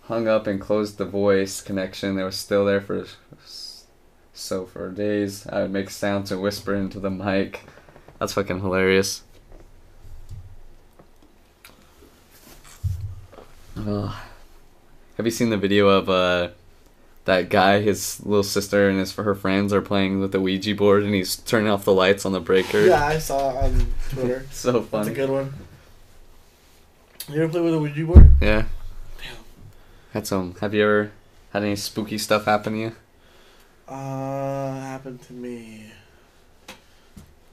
hung 0.02 0.26
up 0.28 0.46
and 0.46 0.60
closed 0.60 0.98
the 0.98 1.04
voice 1.04 1.60
connection. 1.60 2.16
They 2.16 2.22
were 2.24 2.30
still 2.30 2.64
there 2.64 2.80
for 2.80 3.04
so 4.34 4.66
for 4.66 4.90
days. 4.90 5.46
I 5.46 5.62
would 5.62 5.70
make 5.70 5.88
sounds 5.88 6.30
and 6.30 6.42
whisper 6.42 6.74
into 6.74 7.00
the 7.00 7.10
mic. 7.10 7.60
That's 8.18 8.34
fucking 8.34 8.60
hilarious. 8.60 9.22
Ugh. 13.76 14.14
have 15.16 15.26
you 15.26 15.32
seen 15.32 15.50
the 15.50 15.56
video 15.56 15.88
of 15.88 16.08
uh 16.08 16.48
that 17.24 17.48
guy, 17.48 17.80
his 17.80 18.24
little 18.24 18.42
sister 18.42 18.88
and 18.88 18.98
his 18.98 19.14
her 19.16 19.34
friends 19.34 19.72
are 19.72 19.80
playing 19.80 20.20
with 20.20 20.32
the 20.32 20.40
Ouija 20.40 20.74
board 20.74 21.02
and 21.02 21.14
he's 21.14 21.36
turning 21.36 21.70
off 21.70 21.84
the 21.84 21.92
lights 21.92 22.26
on 22.26 22.32
the 22.32 22.40
breaker? 22.40 22.80
yeah, 22.84 23.06
I 23.06 23.18
saw 23.18 23.50
it 23.50 23.56
on 23.64 23.86
Twitter. 24.10 24.46
So 24.52 24.82
funny. 24.82 25.06
That's 25.06 25.08
a 25.08 25.20
good 25.20 25.30
one. 25.30 25.54
You 27.28 27.42
ever 27.42 27.50
play 27.50 27.60
with 27.62 27.74
a 27.74 27.78
Ouija 27.78 28.04
board? 28.04 28.30
Yeah. 28.42 28.64
Damn. 29.18 29.36
Had 30.12 30.26
some. 30.26 30.54
Have 30.60 30.74
you 30.74 30.82
ever 30.82 31.12
had 31.52 31.62
any 31.62 31.76
spooky 31.76 32.18
stuff 32.18 32.44
happen 32.44 32.74
to 32.74 32.78
you? 32.78 32.96
Uh, 33.88 34.80
happened 34.80 35.22
to 35.22 35.32
me. 35.32 35.86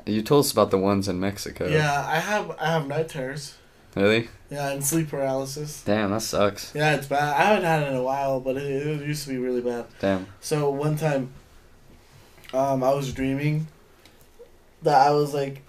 You 0.05 0.21
told 0.21 0.45
us 0.45 0.51
about 0.51 0.71
the 0.71 0.77
ones 0.77 1.07
in 1.07 1.19
Mexico. 1.19 1.67
Yeah, 1.67 2.05
I 2.07 2.19
have 2.19 2.51
I 2.59 2.67
have 2.67 2.87
night 2.87 3.09
terrors. 3.09 3.57
Really? 3.95 4.29
Yeah, 4.49 4.69
and 4.69 4.83
sleep 4.83 5.09
paralysis. 5.09 5.83
Damn, 5.83 6.11
that 6.11 6.21
sucks. 6.21 6.73
Yeah, 6.73 6.95
it's 6.95 7.07
bad. 7.07 7.35
I 7.35 7.43
haven't 7.43 7.65
had 7.65 7.83
it 7.83 7.89
in 7.89 7.95
a 7.95 8.03
while, 8.03 8.39
but 8.39 8.55
it, 8.55 8.63
it 8.63 9.05
used 9.05 9.23
to 9.23 9.29
be 9.29 9.37
really 9.37 9.61
bad. 9.61 9.85
Damn. 9.99 10.27
So 10.39 10.69
one 10.69 10.97
time, 10.97 11.31
um, 12.53 12.83
I 12.83 12.93
was 12.93 13.13
dreaming 13.13 13.67
that 14.81 14.95
I 14.95 15.11
was 15.11 15.33
like 15.33 15.61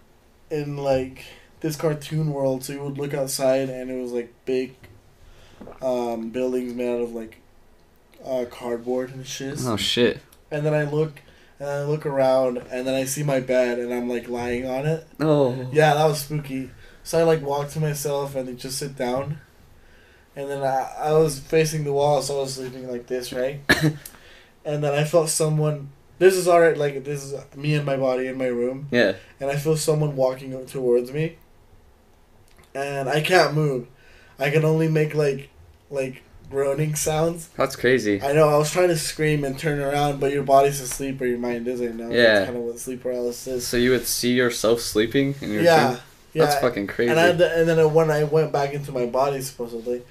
in 0.50 0.76
like 0.76 1.24
this 1.60 1.76
cartoon 1.76 2.32
world. 2.32 2.64
So 2.64 2.72
you 2.72 2.82
would 2.82 2.98
look 2.98 3.14
outside 3.14 3.68
and 3.68 3.90
it 3.90 4.00
was 4.00 4.12
like 4.12 4.32
big 4.44 4.74
um, 5.80 6.30
buildings 6.30 6.74
made 6.74 6.94
out 6.94 7.00
of 7.02 7.12
like 7.12 7.38
uh, 8.24 8.44
cardboard 8.50 9.12
and 9.12 9.26
shit. 9.26 9.58
Oh 9.62 9.76
shit. 9.76 10.20
And 10.52 10.64
then 10.64 10.74
I 10.74 10.84
look 10.84 11.20
and 11.58 11.68
I 11.68 11.82
look 11.84 12.06
around 12.06 12.58
and 12.58 12.86
then 12.86 12.94
I 12.94 13.04
see 13.04 13.22
my 13.22 13.40
bed 13.40 13.78
and 13.78 13.92
I'm 13.92 14.08
like 14.08 14.28
lying 14.28 14.66
on 14.68 14.86
it. 14.86 15.06
Oh. 15.18 15.68
Yeah, 15.72 15.94
that 15.94 16.04
was 16.06 16.20
spooky. 16.20 16.70
So 17.02 17.18
I 17.18 17.22
like 17.24 17.42
walk 17.42 17.70
to 17.70 17.80
myself 17.80 18.36
and 18.36 18.56
just 18.58 18.78
sit 18.78 18.94
down. 18.96 19.38
And 20.36 20.48
then 20.48 20.62
I, 20.62 20.92
I 20.98 21.12
was 21.12 21.38
facing 21.38 21.84
the 21.84 21.92
wall, 21.92 22.22
so 22.22 22.38
I 22.38 22.40
was 22.42 22.54
sleeping 22.54 22.90
like 22.90 23.06
this, 23.06 23.32
right? 23.32 23.60
and 24.64 24.82
then 24.84 24.94
I 24.94 25.04
felt 25.04 25.28
someone. 25.28 25.90
This 26.18 26.36
is 26.36 26.46
alright, 26.48 26.76
like 26.78 27.02
this 27.04 27.24
is 27.24 27.34
me 27.56 27.74
and 27.74 27.84
my 27.84 27.96
body 27.96 28.28
in 28.28 28.38
my 28.38 28.46
room, 28.46 28.86
Yeah. 28.92 29.14
and 29.40 29.50
I 29.50 29.56
feel 29.56 29.76
someone 29.76 30.14
walking 30.16 30.54
up 30.54 30.68
towards 30.68 31.12
me. 31.12 31.36
And 32.74 33.08
I 33.08 33.20
can't 33.20 33.54
move. 33.54 33.88
I 34.38 34.50
can 34.50 34.64
only 34.64 34.88
make 34.88 35.14
like, 35.14 35.50
like 35.90 36.22
groaning 36.52 36.94
sounds. 36.94 37.48
That's 37.56 37.74
crazy. 37.74 38.22
I 38.22 38.32
know. 38.32 38.48
I 38.48 38.56
was 38.56 38.70
trying 38.70 38.88
to 38.88 38.96
scream 38.96 39.42
and 39.42 39.58
turn 39.58 39.80
around, 39.80 40.20
but 40.20 40.32
your 40.32 40.44
body's 40.44 40.80
asleep 40.80 41.20
or 41.20 41.26
your 41.26 41.38
mind 41.38 41.66
isn't. 41.66 41.96
No, 41.96 42.10
Yeah. 42.10 42.22
That's 42.22 42.44
kind 42.46 42.58
of 42.58 42.64
what 42.64 42.78
sleep 42.78 43.02
paralysis 43.02 43.46
is. 43.48 43.66
So 43.66 43.76
you 43.76 43.90
would 43.90 44.06
see 44.06 44.32
yourself 44.34 44.80
sleeping 44.80 45.34
in 45.40 45.50
your 45.52 45.62
Yeah, 45.62 45.88
dream? 45.88 46.00
yeah. 46.34 46.44
That's 46.44 46.60
fucking 46.60 46.86
crazy. 46.86 47.10
And 47.10 47.18
I 47.18 47.28
and 47.30 47.66
then 47.68 47.92
when 47.92 48.10
I 48.10 48.22
went 48.24 48.52
back 48.52 48.72
into 48.74 48.92
my 48.92 49.06
body, 49.06 49.40
supposedly, 49.40 50.02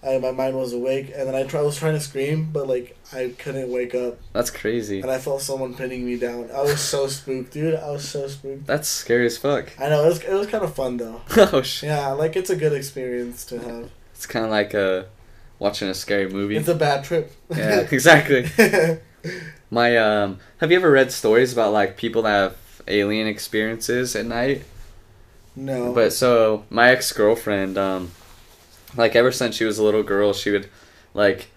I, 0.00 0.16
my 0.18 0.30
mind 0.30 0.54
was 0.56 0.72
awake, 0.72 1.10
and 1.14 1.26
then 1.26 1.34
I 1.34 1.42
try, 1.42 1.60
was 1.60 1.76
trying 1.76 1.94
to 1.94 2.00
scream, 2.00 2.50
but 2.52 2.68
like 2.68 2.96
I 3.12 3.34
couldn't 3.36 3.68
wake 3.72 3.96
up, 3.96 4.18
That's 4.32 4.48
crazy. 4.50 5.00
and 5.00 5.10
I 5.10 5.18
felt 5.18 5.42
someone 5.42 5.74
pinning 5.74 6.06
me 6.06 6.16
down. 6.16 6.50
I 6.54 6.62
was 6.62 6.80
so 6.80 7.08
spooked, 7.18 7.52
dude. 7.52 7.74
I 7.74 7.90
was 7.90 8.08
so 8.08 8.28
spooked. 8.28 8.64
That's 8.64 8.86
scary 8.88 9.26
as 9.26 9.36
fuck. 9.38 9.72
I 9.76 9.88
know 9.88 10.04
it 10.04 10.08
was 10.08 10.20
it 10.22 10.32
was 10.32 10.46
kind 10.46 10.62
of 10.62 10.72
fun 10.72 10.98
though. 10.98 11.20
oh 11.36 11.62
shit. 11.62 11.88
Yeah, 11.88 12.10
like 12.12 12.36
it's 12.36 12.48
a 12.50 12.54
good 12.56 12.72
experience 12.72 13.44
to 13.46 13.58
have. 13.58 13.90
It's 14.14 14.26
kind 14.26 14.44
of 14.44 14.50
like 14.52 14.72
uh, 14.74 15.02
watching 15.58 15.88
a 15.88 15.94
scary 15.94 16.28
movie. 16.28 16.56
It's 16.56 16.68
a 16.68 16.74
bad 16.74 17.04
trip. 17.04 17.32
yeah, 17.50 17.80
exactly. 17.90 18.48
My 19.70 19.96
um, 19.96 20.38
have 20.58 20.70
you 20.70 20.78
ever 20.78 20.90
read 20.90 21.12
stories 21.12 21.52
about 21.52 21.72
like 21.72 21.96
people 21.96 22.22
that 22.22 22.30
have 22.30 22.56
alien 22.86 23.26
experiences 23.26 24.16
at 24.16 24.26
night? 24.26 24.64
no. 25.56 25.92
But 25.92 26.12
so 26.12 26.64
my 26.70 26.90
ex 26.90 27.12
girlfriend, 27.12 27.76
um, 27.76 28.12
like 28.96 29.14
ever 29.14 29.32
since 29.32 29.56
she 29.56 29.64
was 29.64 29.78
a 29.78 29.84
little 29.84 30.02
girl, 30.02 30.32
she 30.32 30.50
would 30.50 30.70
like 31.12 31.50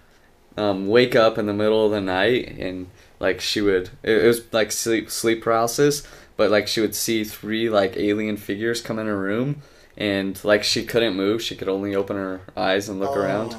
um, 0.56 0.88
wake 0.88 1.14
up 1.16 1.38
in 1.38 1.46
the 1.46 1.54
middle 1.54 1.86
of 1.86 1.92
the 1.92 2.00
night 2.00 2.48
and 2.58 2.88
like 3.20 3.40
she 3.40 3.60
would 3.60 3.90
it, 4.02 4.24
it 4.24 4.26
was 4.26 4.52
like 4.52 4.72
sleep 4.72 5.10
sleep 5.10 5.42
paralysis, 5.42 6.06
but 6.36 6.50
like 6.50 6.68
she 6.68 6.80
would 6.80 6.94
see 6.94 7.24
three 7.24 7.70
like 7.70 7.96
alien 7.96 8.36
figures 8.36 8.80
come 8.82 8.98
in 8.98 9.06
her 9.06 9.18
room 9.18 9.62
and 9.96 10.42
like 10.44 10.64
she 10.64 10.84
couldn't 10.84 11.16
move, 11.16 11.42
she 11.42 11.56
could 11.56 11.68
only 11.68 11.94
open 11.94 12.16
her 12.16 12.40
eyes 12.56 12.88
and 12.88 13.00
look 13.00 13.16
around. 13.16 13.56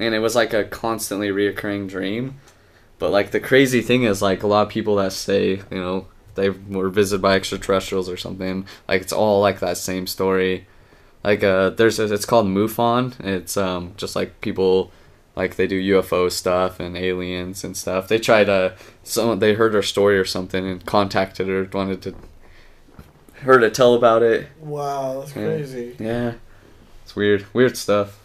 And 0.00 0.14
it 0.14 0.18
was 0.20 0.34
like 0.34 0.52
a 0.52 0.64
constantly 0.64 1.28
reoccurring 1.28 1.88
dream. 1.88 2.40
But 2.98 3.10
like 3.12 3.30
the 3.30 3.40
crazy 3.40 3.80
thing 3.82 4.02
is 4.02 4.20
like 4.20 4.42
a 4.42 4.46
lot 4.46 4.62
of 4.66 4.68
people 4.72 4.96
that 4.96 5.12
say, 5.12 5.62
you 5.70 5.78
know, 5.80 6.06
they 6.34 6.50
were 6.50 6.88
visited 6.90 7.22
by 7.22 7.34
extraterrestrials 7.36 8.08
or 8.08 8.16
something, 8.16 8.66
like 8.88 9.02
it's 9.02 9.12
all 9.12 9.40
like 9.40 9.60
that 9.60 9.76
same 9.76 10.06
story. 10.06 10.66
Like 11.22 11.44
uh 11.44 11.70
there's 11.70 11.98
a, 11.98 12.12
it's 12.12 12.24
called 12.26 12.46
MUFON. 12.46 13.20
It's 13.24 13.56
um 13.56 13.92
just 13.96 14.16
like 14.16 14.40
people 14.40 14.90
like 15.36 15.56
they 15.56 15.66
do 15.66 15.80
UFO 16.00 16.30
stuff 16.30 16.80
and 16.80 16.96
aliens 16.96 17.62
and 17.64 17.76
stuff. 17.76 18.08
They 18.08 18.18
tried 18.18 18.44
to 18.44 18.74
someone 19.02 19.38
they 19.38 19.54
heard 19.54 19.74
her 19.74 19.82
story 19.82 20.18
or 20.18 20.24
something 20.24 20.66
and 20.66 20.84
contacted 20.84 21.48
her, 21.48 21.68
wanted 21.72 22.02
to 22.02 22.14
her 23.42 23.58
to 23.58 23.70
tell 23.70 23.94
about 23.94 24.22
it. 24.22 24.48
Wow, 24.60 25.20
that's 25.20 25.34
Yeah. 25.36 25.44
crazy. 25.44 25.96
Yeah. 25.98 26.32
It's 27.04 27.16
weird. 27.16 27.46
Weird 27.54 27.76
stuff. 27.76 28.18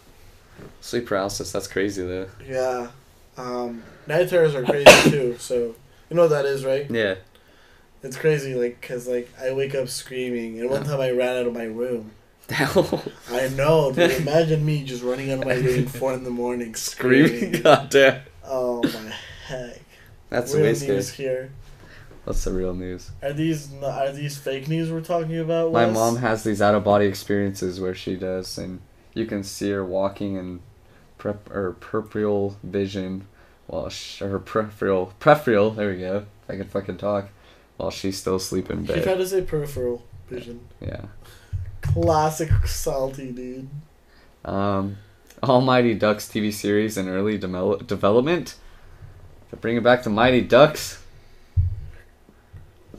Sleep 0.81 1.05
paralysis, 1.05 1.51
that's 1.51 1.67
crazy 1.67 2.05
though. 2.05 2.27
Yeah. 2.47 2.89
Um, 3.37 3.83
night 4.07 4.29
terrors 4.29 4.55
are 4.55 4.63
crazy 4.63 4.85
too. 5.09 5.35
So 5.39 5.75
you 6.09 6.15
know 6.15 6.23
what 6.23 6.29
that 6.29 6.45
is, 6.45 6.63
right? 6.65 6.89
Yeah. 6.89 7.15
It's 8.03 8.17
crazy, 8.17 8.53
like, 8.53 8.79
cause 8.81 9.07
like 9.07 9.29
I 9.41 9.51
wake 9.53 9.73
up 9.73 9.89
screaming, 9.89 10.59
and 10.59 10.69
one 10.69 10.83
time 10.83 11.01
I 11.01 11.09
ran 11.09 11.37
out 11.37 11.47
of 11.47 11.53
my 11.53 11.63
room, 11.63 12.11
I 12.51 13.51
know. 13.55 13.91
Dude. 13.91 14.11
Imagine 14.21 14.63
me 14.63 14.83
just 14.83 15.01
running 15.01 15.31
out 15.31 15.39
of 15.39 15.45
my 15.45 15.55
room 15.55 15.87
four 15.87 16.13
in 16.13 16.23
the 16.23 16.29
morning 16.29 16.75
Screaming, 16.75 17.37
screaming. 17.37 17.61
goddamn. 17.63 18.21
Oh 18.43 18.83
my 18.83 19.13
heck! 19.47 19.81
That's 20.29 20.53
Real 20.53 20.65
news 20.65 21.09
here. 21.09 21.49
What's 22.25 22.43
the 22.43 22.53
real 22.53 22.73
news? 22.73 23.11
Are 23.23 23.33
these 23.33 23.73
are 23.83 24.11
these 24.11 24.37
fake 24.37 24.67
news 24.67 24.91
we're 24.91 25.01
talking 25.01 25.39
about? 25.39 25.71
My 25.71 25.87
mom 25.87 26.17
has 26.17 26.43
these 26.43 26.61
out 26.61 26.75
of 26.75 26.83
body 26.83 27.05
experiences 27.05 27.79
where 27.79 27.95
she 27.95 28.15
does, 28.15 28.57
and 28.59 28.81
you 29.15 29.25
can 29.25 29.43
see 29.43 29.71
her 29.71 29.83
walking 29.83 30.35
in 30.35 30.59
prep 31.17 31.49
or 31.49 31.71
peripheral 31.73 32.57
vision, 32.61 33.25
while 33.65 33.89
sh- 33.89 34.21
or 34.21 34.29
her 34.29 34.39
peripheral 34.39 35.13
peripheral. 35.19 35.71
There 35.71 35.89
we 35.89 35.97
go. 35.97 36.25
I 36.47 36.57
can 36.57 36.65
fucking 36.67 36.97
talk, 36.97 37.29
while 37.77 37.89
she's 37.89 38.19
still 38.19 38.37
sleeping. 38.37 38.79
in 38.79 38.85
She 38.85 39.01
tried 39.01 39.15
to 39.15 39.27
say 39.27 39.41
peripheral 39.41 40.03
vision. 40.29 40.59
Yeah. 40.79 41.05
Classic 41.81 42.49
salty 42.67 43.31
dude. 43.31 43.69
Um, 44.43 44.97
Almighty 45.41 45.93
Ducks 45.95 46.27
TV 46.27 46.53
series 46.53 46.97
in 46.97 47.07
early 47.09 47.39
demel- 47.39 47.85
development. 47.87 48.55
They're 49.49 49.59
bringing 49.59 49.81
back 49.83 50.03
the 50.03 50.09
Mighty 50.09 50.41
Ducks. 50.41 51.01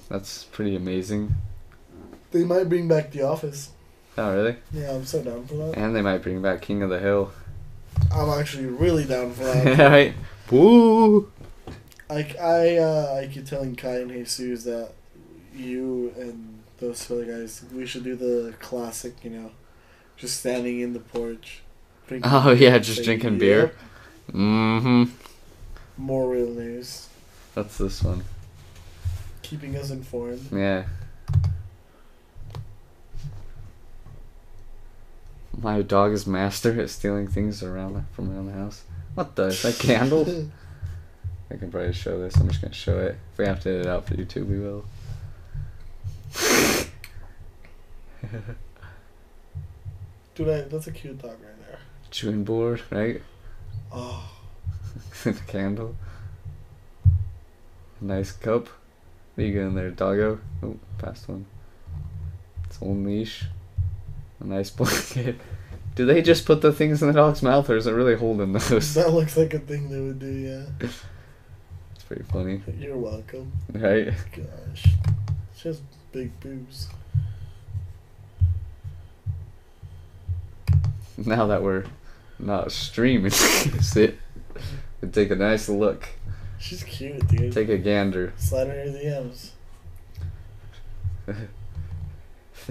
That's 0.09 0.44
pretty 0.44 0.76
amazing. 0.76 1.34
They 2.30 2.44
might 2.44 2.68
bring 2.68 2.86
back 2.88 3.10
The 3.10 3.22
Office. 3.22 3.70
Oh, 4.18 4.34
really? 4.34 4.56
Yeah, 4.72 4.93
I'm 4.93 5.05
so 5.05 5.22
down 5.22 5.47
for 5.47 5.55
that. 5.55 5.76
And 5.76 5.94
they 5.94 6.02
might 6.02 6.22
bring 6.22 6.40
back 6.40 6.62
King 6.62 6.82
of 6.82 6.90
the 6.90 6.98
Hill. 6.98 7.32
I'm 8.12 8.28
actually 8.38 8.66
really 8.66 9.05
down 9.05 9.32
for 9.32 9.44
that. 9.44 9.78
right? 9.90 10.14
Woo! 10.51 11.30
Like 12.09 12.38
I, 12.38 12.78
uh, 12.78 13.20
I 13.22 13.26
keep 13.32 13.47
telling 13.47 13.74
Kai 13.76 13.97
and 14.01 14.10
Jesus 14.10 14.64
that 14.64 14.93
you 15.55 16.12
and 16.18 16.60
those 16.78 17.10
other 17.10 17.24
guys, 17.24 17.64
we 17.74 17.86
should 17.86 18.05
do 18.05 18.14
the 18.16 18.55
classic, 18.60 19.22
you 19.24 19.30
know, 19.30 19.51
just 20.16 20.38
standing 20.38 20.80
in 20.80 20.93
the 20.93 21.01
porch. 21.01 21.60
drinking 22.06 22.30
Oh, 22.32 22.52
yeah, 22.52 22.78
just 22.78 23.02
drinking 23.02 23.38
beer. 23.38 23.60
"Yep, 23.60 23.74
Mm-hmm. 24.34 25.05
More 25.98 26.28
real 26.30 26.51
news, 26.51 27.09
That's 27.55 27.78
this 27.78 28.02
one. 28.02 28.24
keeping 29.43 29.76
us 29.76 29.90
informed. 29.90 30.48
Yeah. 30.52 30.84
My 35.59 35.83
dog 35.83 36.12
is 36.12 36.27
master 36.27 36.78
at 36.81 36.91
stealing 36.91 37.28
things 37.28 37.62
around 37.62 37.95
the, 37.95 38.05
from 38.12 38.31
around 38.31 38.47
the 38.47 38.53
house. 38.53 38.85
What 39.15 39.35
the? 39.37 39.47
Is 39.47 39.62
that 39.62 39.78
candle? 39.78 40.24
I 41.51 41.57
can 41.57 41.70
probably 41.70 41.93
show 41.93 42.20
this. 42.20 42.37
I'm 42.37 42.49
just 42.49 42.61
gonna 42.61 42.74
show 42.74 42.99
it. 42.99 43.16
If 43.33 43.39
we 43.39 43.47
have 43.47 43.61
to 43.62 43.70
edit 43.70 43.87
it 43.87 43.89
out 43.89 44.07
for 44.07 44.15
YouTube, 44.15 44.49
we 44.49 44.59
will. 44.59 44.85
Dude, 50.35 50.49
I, 50.49 50.62
that's 50.62 50.87
a 50.87 50.93
cute 50.93 51.19
dog 51.19 51.31
right 51.31 51.66
there. 51.66 51.78
Chewing 52.11 52.45
board, 52.45 52.83
right? 52.91 53.23
Oh, 53.91 54.31
the 55.24 55.33
candle. 55.33 55.97
Nice 58.01 58.33
cup. 58.33 58.69
What 59.35 59.47
you 59.47 59.55
got 59.55 59.69
in 59.69 59.74
there, 59.74 59.91
doggo? 59.91 60.41
Oh, 60.62 60.77
past 60.99 61.28
one. 61.28 61.47
Its 62.65 62.78
own 62.83 63.05
leash. 63.05 63.45
A 64.41 64.45
nice 64.45 64.71
blanket. 64.71 65.37
Do 65.95 66.05
they 66.05 66.21
just 66.21 66.45
put 66.45 66.61
the 66.61 66.73
things 66.73 67.01
in 67.01 67.09
the 67.09 67.15
dog's 67.15 67.43
mouth, 67.43 67.71
or 67.71 67.77
is 67.77 67.87
it 67.87 67.93
really 67.93 68.17
holding 68.17 68.53
those? 68.53 68.95
that 68.95 69.13
looks 69.13 69.37
like 69.37 69.55
a 69.55 69.59
thing 69.59 69.89
they 69.89 69.99
would 70.01 70.19
do. 70.19 70.27
Yeah, 70.27 70.87
It's 71.95 72.05
pretty 72.05 72.25
funny, 72.25 72.61
you're 72.79 72.99
welcome. 72.99 73.51
right? 73.73 74.13
Gosh, 74.35 74.85
it's 75.53 75.63
just 75.63 75.83
big 76.13 76.39
boobs. 76.41 76.89
Now 81.17 81.47
that 81.47 81.63
we're 81.63 81.85
not 82.39 82.73
streaming, 82.73 83.31
sit 83.81 84.19
and 85.01 85.15
take 85.15 85.31
a 85.31 85.37
nice 85.37 85.69
look. 85.71 86.07
She's 86.59 86.83
cute, 86.85 87.27
dude. 87.29 87.53
Take 87.53 87.71
a 87.71 87.79
gander. 87.79 88.35
Slide 88.37 88.67
her 88.69 88.75
DMs. 88.85 89.51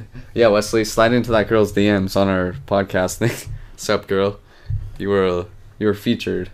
Yeah, 0.33 0.47
Wesley, 0.47 0.83
slide 0.83 1.13
into 1.13 1.31
that 1.31 1.47
girl's 1.47 1.71
DMs 1.71 2.15
on 2.17 2.27
our 2.27 2.53
podcast 2.67 3.17
thing. 3.17 3.31
Sup, 3.77 4.07
girl? 4.07 4.39
You 4.97 5.09
were 5.09 5.25
uh, 5.25 5.45
you 5.79 5.87
were 5.87 5.93
featured. 5.93 6.51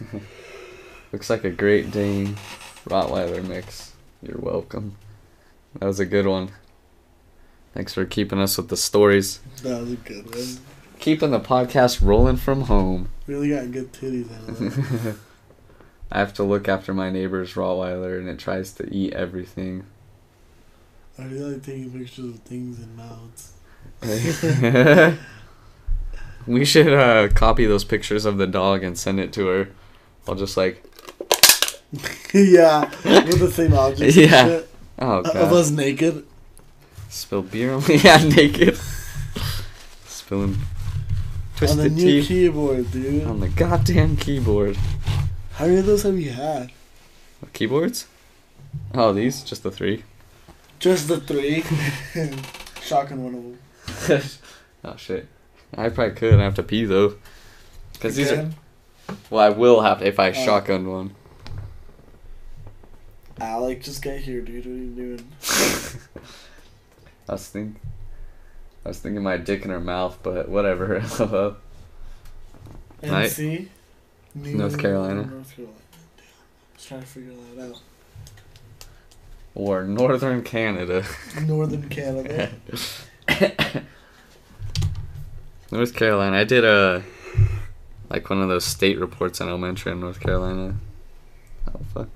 Looks 1.12 1.30
like 1.30 1.44
a 1.44 1.50
Great 1.50 1.90
Dane 1.90 2.36
Rottweiler 2.86 3.46
mix. 3.46 3.92
You're 4.22 4.38
welcome. 4.38 4.96
That 5.78 5.86
was 5.86 6.00
a 6.00 6.06
good 6.06 6.26
one. 6.26 6.50
Thanks 7.74 7.92
for 7.94 8.04
keeping 8.06 8.40
us 8.40 8.56
with 8.56 8.68
the 8.68 8.76
stories. 8.76 9.40
That 9.62 9.80
was 9.80 9.92
a 9.92 9.96
good 9.96 10.34
one. 10.34 10.58
Keeping 10.98 11.30
the 11.30 11.40
podcast 11.40 12.00
rolling 12.02 12.36
from 12.36 12.62
home. 12.62 13.10
Really 13.26 13.50
got 13.50 13.70
good 13.70 13.92
titties 13.92 14.32
out 14.34 14.48
of 14.48 14.58
that. 15.04 15.16
I 16.10 16.18
have 16.20 16.32
to 16.34 16.42
look 16.42 16.68
after 16.68 16.94
my 16.94 17.10
neighbor's 17.10 17.54
Rottweiler 17.54 18.18
and 18.18 18.28
it 18.28 18.38
tries 18.38 18.72
to 18.74 18.88
eat 18.94 19.12
everything. 19.12 19.84
I 21.18 21.24
really 21.24 21.54
like 21.54 21.62
taking 21.62 21.90
pictures 21.90 22.24
of 22.26 22.38
things 22.40 22.78
in 22.78 22.94
mouths. 22.96 23.52
we 26.46 26.64
should 26.64 26.92
uh, 26.92 27.28
copy 27.28 27.64
those 27.66 27.84
pictures 27.84 28.24
of 28.26 28.36
the 28.38 28.46
dog 28.46 28.82
and 28.82 28.98
send 28.98 29.18
it 29.20 29.32
to 29.34 29.46
her. 29.46 29.68
I'll 30.28 30.34
just 30.34 30.56
like, 30.56 30.82
yeah, 32.34 32.90
with 33.04 33.38
the 33.40 33.50
same 33.50 33.72
objects. 33.74 34.16
Yeah. 34.16 34.46
And 34.46 34.64
oh 34.98 35.18
Of 35.20 35.32
god, 35.32 35.52
us 35.52 35.70
naked. 35.70 36.26
spill 37.08 37.42
beer 37.42 37.72
on 37.72 37.84
me. 37.86 37.96
yeah, 38.04 38.22
naked, 38.22 38.78
spilling 40.06 40.52
on 40.52 40.58
the 40.58 41.56
twisted 41.56 41.92
new 41.92 42.22
keyboard, 42.22 42.90
dude. 42.90 43.24
on 43.24 43.40
the 43.40 43.48
goddamn 43.48 44.16
keyboard. 44.16 44.76
How 45.54 45.64
many 45.66 45.78
of 45.78 45.86
those 45.86 46.02
have 46.02 46.18
you 46.18 46.30
had? 46.32 46.70
Keyboards? 47.54 48.06
Oh, 48.94 49.12
these? 49.14 49.42
Just 49.42 49.62
the 49.62 49.70
three? 49.70 50.02
Just 50.78 51.08
the 51.08 51.20
three. 51.20 51.62
Shocking 52.82 53.24
one 53.24 53.34
of 53.34 54.08
them. 54.08 54.20
oh 54.84 54.96
shit. 54.96 55.26
I 55.76 55.88
probably 55.88 56.14
could. 56.14 56.34
I 56.34 56.44
have 56.44 56.54
to 56.56 56.62
pee 56.62 56.84
though. 56.84 57.16
Cause 58.00 58.16
these 58.16 58.30
are. 58.32 58.50
Well, 59.30 59.44
I 59.44 59.48
will 59.50 59.80
have 59.82 60.02
if 60.02 60.18
I 60.20 60.30
Oh. 60.30 60.32
shotgun 60.32 60.86
one. 60.88 61.14
Alec, 63.40 63.82
just 63.82 64.02
get 64.02 64.20
here, 64.20 64.40
dude. 64.40 64.64
What 64.64 64.72
are 64.72 64.76
you 64.76 64.90
doing? 64.94 65.28
I 67.28 67.32
was 67.32 67.46
think, 67.48 67.76
I 68.84 68.88
was 68.88 68.98
thinking 68.98 69.22
my 69.22 69.36
dick 69.36 69.64
in 69.64 69.70
her 69.70 69.80
mouth, 69.80 70.18
but 70.22 70.48
whatever. 70.48 71.00
NC? 73.02 73.68
North 74.34 74.78
Carolina. 74.78 75.24
North 75.26 75.54
Carolina. 75.54 75.78
Damn. 76.16 76.24
I 76.24 76.76
was 76.76 76.84
trying 76.86 77.00
to 77.00 77.06
figure 77.06 77.32
that 77.56 77.68
out. 77.70 77.80
Or 79.56 79.84
Northern 79.84 80.42
Canada. 80.42 81.02
Northern 81.42 81.88
Canada. 81.88 82.50
North 85.72 85.94
Carolina. 85.94 86.36
I 86.36 86.44
did 86.44 86.64
a 86.64 87.02
like 88.08 88.30
one 88.30 88.40
of 88.40 88.48
those 88.48 88.64
state 88.64 89.00
reports 89.00 89.40
in 89.40 89.48
elementary 89.48 89.92
in 89.92 90.00
North 90.00 90.20
Carolina. 90.20 90.76
Oh 91.68 91.80
fuck. 91.92 92.08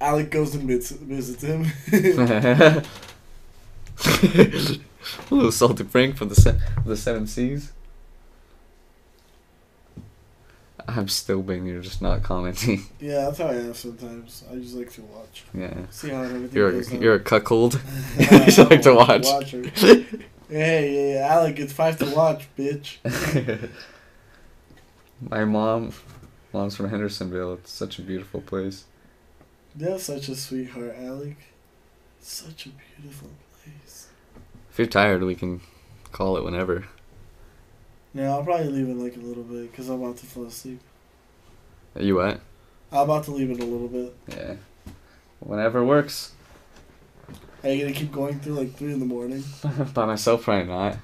Alec 0.00 0.30
goes 0.30 0.54
and 0.54 0.64
visits, 0.68 1.00
visits 1.00 1.42
him. 1.42 1.66
a 1.92 2.84
little 5.30 5.50
salty 5.50 5.84
prank 5.84 6.16
for 6.16 6.26
the 6.26 6.34
se- 6.34 6.60
the 6.84 6.96
seven 6.96 7.26
seas. 7.26 7.72
I'm 10.88 11.08
still 11.08 11.42
being 11.42 11.66
you're 11.66 11.82
just 11.82 12.02
not 12.02 12.22
commenting. 12.22 12.84
yeah, 13.00 13.24
that's 13.24 13.38
how 13.38 13.46
I 13.46 13.54
am 13.54 13.74
sometimes. 13.74 14.44
I 14.50 14.56
just 14.56 14.74
like 14.74 14.92
to 14.92 15.02
watch. 15.02 15.44
Yeah. 15.54 15.74
See 15.90 16.10
how 16.10 16.22
everything 16.22 16.56
You're 16.56 16.72
goes 16.72 16.92
a, 16.92 16.96
you're 16.96 17.14
a 17.14 17.20
cuckold. 17.20 17.80
Yeah, 18.18 18.34
you 18.38 18.44
just 18.46 18.58
I 18.58 18.62
like 18.64 18.82
to 18.82 18.94
watch. 18.94 19.24
watcher. 19.24 19.62
Hey, 20.48 21.14
yeah, 21.14 21.28
Alec, 21.28 21.58
it's 21.58 21.72
five 21.72 21.98
to 21.98 22.14
watch, 22.14 22.46
bitch. 22.58 22.98
My 25.20 25.44
mom, 25.44 25.92
mom's 26.52 26.76
from 26.76 26.90
Hendersonville. 26.90 27.54
It's 27.54 27.70
such 27.70 27.98
a 27.98 28.02
beautiful 28.02 28.40
place. 28.40 28.84
You're 29.76 29.98
such 29.98 30.28
a 30.28 30.36
sweetheart, 30.36 30.94
Alec. 30.98 31.36
Such 32.20 32.66
a 32.66 32.70
beautiful 32.70 33.30
place. 33.62 34.08
If 34.70 34.78
you're 34.78 34.86
tired, 34.86 35.22
we 35.22 35.34
can 35.34 35.60
call 36.12 36.36
it 36.36 36.44
whenever. 36.44 36.86
Yeah, 38.14 38.30
I'll 38.30 38.44
probably 38.44 38.68
leave 38.68 38.88
it 38.88 38.96
like 38.96 39.16
a 39.16 39.20
little 39.20 39.42
bit 39.42 39.70
because 39.70 39.88
I'm 39.88 40.02
about 40.02 40.18
to 40.18 40.26
fall 40.26 40.44
asleep. 40.44 40.80
Are 41.96 42.02
you 42.02 42.16
what? 42.16 42.40
I'm 42.90 43.00
about 43.00 43.24
to 43.24 43.30
leave 43.30 43.50
it 43.50 43.60
a 43.60 43.64
little 43.64 43.88
bit. 43.88 44.14
Yeah. 44.28 44.54
Whenever 45.40 45.84
works. 45.84 46.32
Are 47.62 47.70
you 47.70 47.82
gonna 47.82 47.94
keep 47.94 48.12
going 48.12 48.40
through 48.40 48.54
like 48.54 48.74
three 48.74 48.92
in 48.92 48.98
the 48.98 49.06
morning? 49.06 49.42
by 49.94 50.04
myself, 50.04 50.42
probably 50.42 50.66
not. 50.66 50.98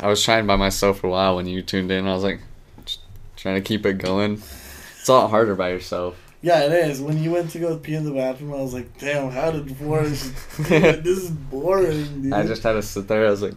I 0.00 0.08
was 0.08 0.22
trying 0.22 0.46
by 0.46 0.56
myself 0.56 1.00
for 1.00 1.08
a 1.08 1.10
while 1.10 1.36
when 1.36 1.46
you 1.46 1.62
tuned 1.62 1.90
in. 1.90 2.06
I 2.06 2.14
was 2.14 2.22
like, 2.22 2.40
trying 3.36 3.56
to 3.56 3.60
keep 3.60 3.84
it 3.84 3.98
going. 3.98 4.34
It's 4.34 5.08
a 5.08 5.12
lot 5.12 5.30
harder 5.30 5.54
by 5.54 5.70
yourself. 5.70 6.18
Yeah, 6.40 6.64
it 6.64 6.72
is. 6.72 7.00
When 7.00 7.22
you 7.22 7.30
went 7.30 7.50
to 7.50 7.58
go 7.58 7.76
pee 7.78 7.94
in 7.94 8.04
the 8.04 8.12
bathroom, 8.12 8.52
I 8.52 8.56
was 8.56 8.74
like, 8.74 8.98
"Damn, 8.98 9.30
how 9.30 9.50
did 9.50 9.76
Forrest? 9.76 10.32
this 10.68 11.06
is 11.06 11.30
boring, 11.30 12.22
dude." 12.22 12.32
I 12.32 12.46
just 12.46 12.62
had 12.62 12.72
to 12.72 12.82
sit 12.82 13.08
there. 13.08 13.26
I 13.26 13.30
was 13.30 13.42
like, 13.42 13.54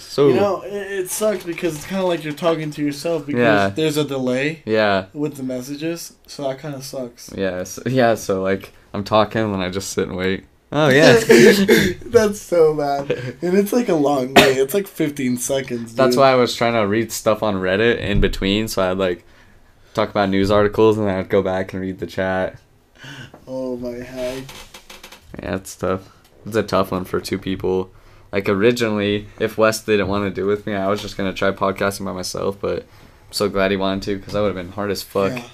so 0.00 0.28
you 0.28 0.34
know, 0.34 0.62
it, 0.62 0.72
it 0.72 1.10
sucks 1.10 1.44
because 1.44 1.76
it's 1.76 1.86
kind 1.86 2.02
of 2.02 2.08
like 2.08 2.24
you're 2.24 2.32
talking 2.32 2.70
to 2.72 2.82
yourself 2.84 3.26
because 3.26 3.40
Yeah. 3.40 3.68
there's 3.68 3.96
a 3.96 4.04
delay 4.04 4.62
yeah, 4.64 5.06
with 5.12 5.36
the 5.36 5.42
messages, 5.42 6.14
so 6.26 6.48
that 6.48 6.58
kind 6.58 6.74
of 6.74 6.84
sucks. 6.84 7.30
yeah, 7.36 7.64
so, 7.64 7.82
yeah. 7.86 8.14
So 8.14 8.42
like, 8.42 8.72
I'm 8.92 9.04
talking 9.04 9.42
and 9.42 9.62
I 9.62 9.70
just 9.70 9.90
sit 9.92 10.08
and 10.08 10.16
wait. 10.16 10.44
Oh 10.72 10.88
yeah. 10.88 11.14
That's 12.04 12.40
so 12.40 12.74
bad, 12.76 13.10
and 13.42 13.56
it's 13.58 13.72
like 13.72 13.88
a 13.88 13.94
long 13.94 14.34
way. 14.34 14.54
It's 14.54 14.72
like 14.74 14.86
15 14.86 15.36
seconds. 15.38 15.94
That's 15.94 16.16
why 16.16 16.30
I 16.30 16.36
was 16.36 16.54
trying 16.54 16.74
to 16.74 16.86
read 16.86 17.10
stuff 17.10 17.42
on 17.42 17.56
Reddit 17.56 17.98
in 17.98 18.20
between, 18.20 18.68
so 18.68 18.88
I'd 18.88 18.98
like 18.98 19.24
talk 19.94 20.10
about 20.10 20.28
news 20.28 20.50
articles 20.50 20.96
and 20.98 21.08
then 21.08 21.18
I'd 21.18 21.28
go 21.28 21.42
back 21.42 21.72
and 21.72 21.82
read 21.82 21.98
the 21.98 22.06
chat. 22.06 22.60
Oh 23.48 23.76
my 23.76 23.96
heck. 24.04 24.44
Yeah, 25.42 25.56
it's 25.56 25.74
tough. 25.74 26.08
It's 26.46 26.54
a 26.56 26.62
tough 26.62 26.92
one 26.92 27.04
for 27.04 27.20
two 27.20 27.38
people. 27.38 27.90
Like 28.32 28.48
originally, 28.48 29.26
if 29.40 29.58
Wes 29.58 29.82
didn't 29.82 30.08
want 30.08 30.24
to 30.24 30.30
do 30.40 30.46
it 30.48 30.50
with 30.52 30.66
me, 30.66 30.74
I 30.74 30.88
was 30.88 31.02
just 31.02 31.16
gonna 31.16 31.32
try 31.32 31.50
podcasting 31.50 32.04
by 32.04 32.12
myself. 32.12 32.58
But 32.60 32.80
I'm 32.82 33.32
so 33.32 33.48
glad 33.48 33.70
he 33.70 33.76
wanted 33.76 34.02
to 34.04 34.16
because 34.18 34.32
that 34.34 34.40
would 34.40 34.54
have 34.54 34.64
been 34.66 34.72
hard 34.72 34.90
as 34.90 35.02
fuck. 35.02 35.32
Yeah. 35.32 35.44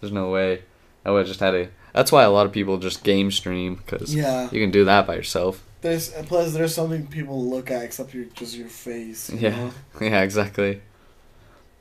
There's 0.00 0.12
no 0.12 0.30
way. 0.30 0.62
I 1.04 1.10
would 1.10 1.18
have 1.20 1.26
just 1.28 1.40
had 1.40 1.54
a. 1.54 1.68
That's 1.92 2.10
why 2.10 2.24
a 2.24 2.30
lot 2.30 2.44
of 2.46 2.52
people 2.52 2.78
just 2.78 3.04
game 3.04 3.30
stream 3.30 3.76
because 3.76 4.14
Yeah. 4.14 4.48
you 4.50 4.60
can 4.60 4.70
do 4.72 4.84
that 4.84 5.06
by 5.06 5.14
yourself. 5.14 5.62
There's 5.80 6.08
plus 6.10 6.52
there's 6.54 6.74
something 6.74 7.06
people 7.06 7.44
look 7.48 7.70
at 7.70 7.82
except 7.82 8.14
your 8.14 8.24
just 8.34 8.56
your 8.56 8.68
face. 8.68 9.30
you 9.30 9.38
Yeah. 9.38 9.50
know? 9.56 9.70
Yeah, 10.00 10.22
exactly. 10.22 10.80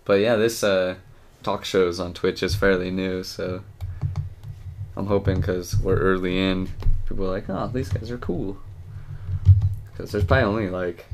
But 0.06 0.20
yeah, 0.20 0.36
this 0.36 0.64
uh, 0.64 0.96
talk 1.42 1.64
shows 1.66 2.00
on 2.00 2.14
Twitch 2.14 2.44
is 2.44 2.54
fairly 2.54 2.92
new, 2.92 3.24
so 3.24 3.64
I'm 4.96 5.08
hoping 5.08 5.40
because 5.40 5.78
we're 5.80 5.98
early 5.98 6.38
in, 6.38 6.70
people 7.08 7.26
are 7.26 7.30
like, 7.32 7.50
oh, 7.50 7.72
these 7.74 7.90
guys 7.90 8.12
are 8.12 8.18
cool. 8.18 8.58
Because 9.94 10.12
there's 10.12 10.24
probably 10.24 10.46
only 10.46 10.70
like, 10.70 11.06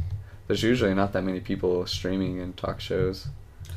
there's 0.47 0.63
usually 0.63 0.93
not 0.93 1.13
that 1.13 1.23
many 1.23 1.41
people 1.41 1.85
streaming 1.85 2.39
in 2.39 2.53
talk 2.53 2.79
shows. 2.79 3.27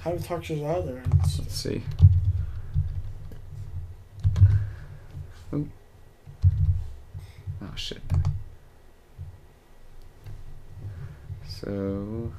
How 0.01 0.11
many 0.11 0.23
talk 0.23 0.45
shows 0.45 0.63
are 0.63 0.81
there? 0.81 1.03
Let's 1.19 1.53
see. 1.53 1.83
Oop. 5.53 5.69
Oh 7.63 7.73
shit. 7.75 8.01
So 11.47 12.33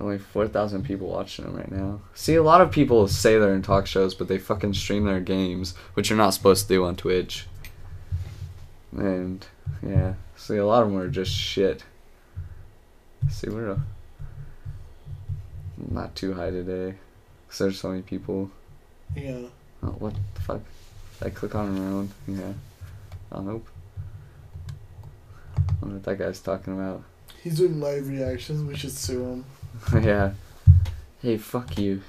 only 0.00 0.18
four 0.18 0.48
thousand 0.48 0.84
people 0.84 1.08
watching 1.08 1.44
them 1.44 1.56
right 1.56 1.70
now. 1.70 2.00
See, 2.14 2.34
a 2.36 2.42
lot 2.42 2.60
of 2.60 2.70
people 2.70 3.06
say 3.08 3.38
they're 3.38 3.54
in 3.54 3.62
talk 3.62 3.86
shows, 3.86 4.14
but 4.14 4.28
they 4.28 4.38
fucking 4.38 4.74
stream 4.74 5.04
their 5.04 5.20
games, 5.20 5.74
which 5.94 6.08
you're 6.08 6.16
not 6.16 6.30
supposed 6.30 6.68
to 6.68 6.74
do 6.74 6.84
on 6.84 6.96
Twitch. 6.96 7.46
And 8.92 9.46
yeah, 9.86 10.14
see, 10.40 10.56
a 10.56 10.66
lot 10.66 10.82
of 10.82 10.88
them 10.88 10.98
are 10.98 11.08
just 11.08 11.32
shit. 11.32 11.84
see, 13.28 13.48
we're 13.48 13.72
uh, 13.72 13.78
not 15.90 16.14
too 16.16 16.34
high 16.34 16.50
today, 16.50 16.96
cause 17.48 17.58
there's 17.58 17.78
so 17.78 17.90
many 17.90 18.02
people. 18.02 18.50
Yeah. 19.14 19.42
Oh, 19.82 19.88
what 19.98 20.14
the 20.34 20.40
fuck? 20.40 20.60
Did 21.18 21.26
I 21.26 21.30
click 21.30 21.54
on 21.54 21.78
around? 21.78 22.10
Yeah. 22.26 22.52
Oh, 23.32 23.42
nope. 23.42 23.66
I 25.58 25.72
wonder 25.82 25.96
what 25.96 26.04
that 26.04 26.18
guy's 26.18 26.40
talking 26.40 26.72
about. 26.72 27.02
He's 27.42 27.58
doing 27.58 27.78
live 27.78 28.08
reactions. 28.08 28.62
We 28.62 28.76
should 28.76 28.92
sue 28.92 29.22
him. 29.22 29.44
yeah. 30.04 30.32
Hey, 31.22 31.36
fuck 31.36 31.78
you. 31.78 32.02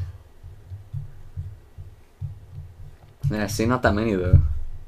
Yeah, 3.29 3.47
see, 3.47 3.65
not 3.65 3.81
that 3.83 3.93
many 3.93 4.13
though. 4.15 4.41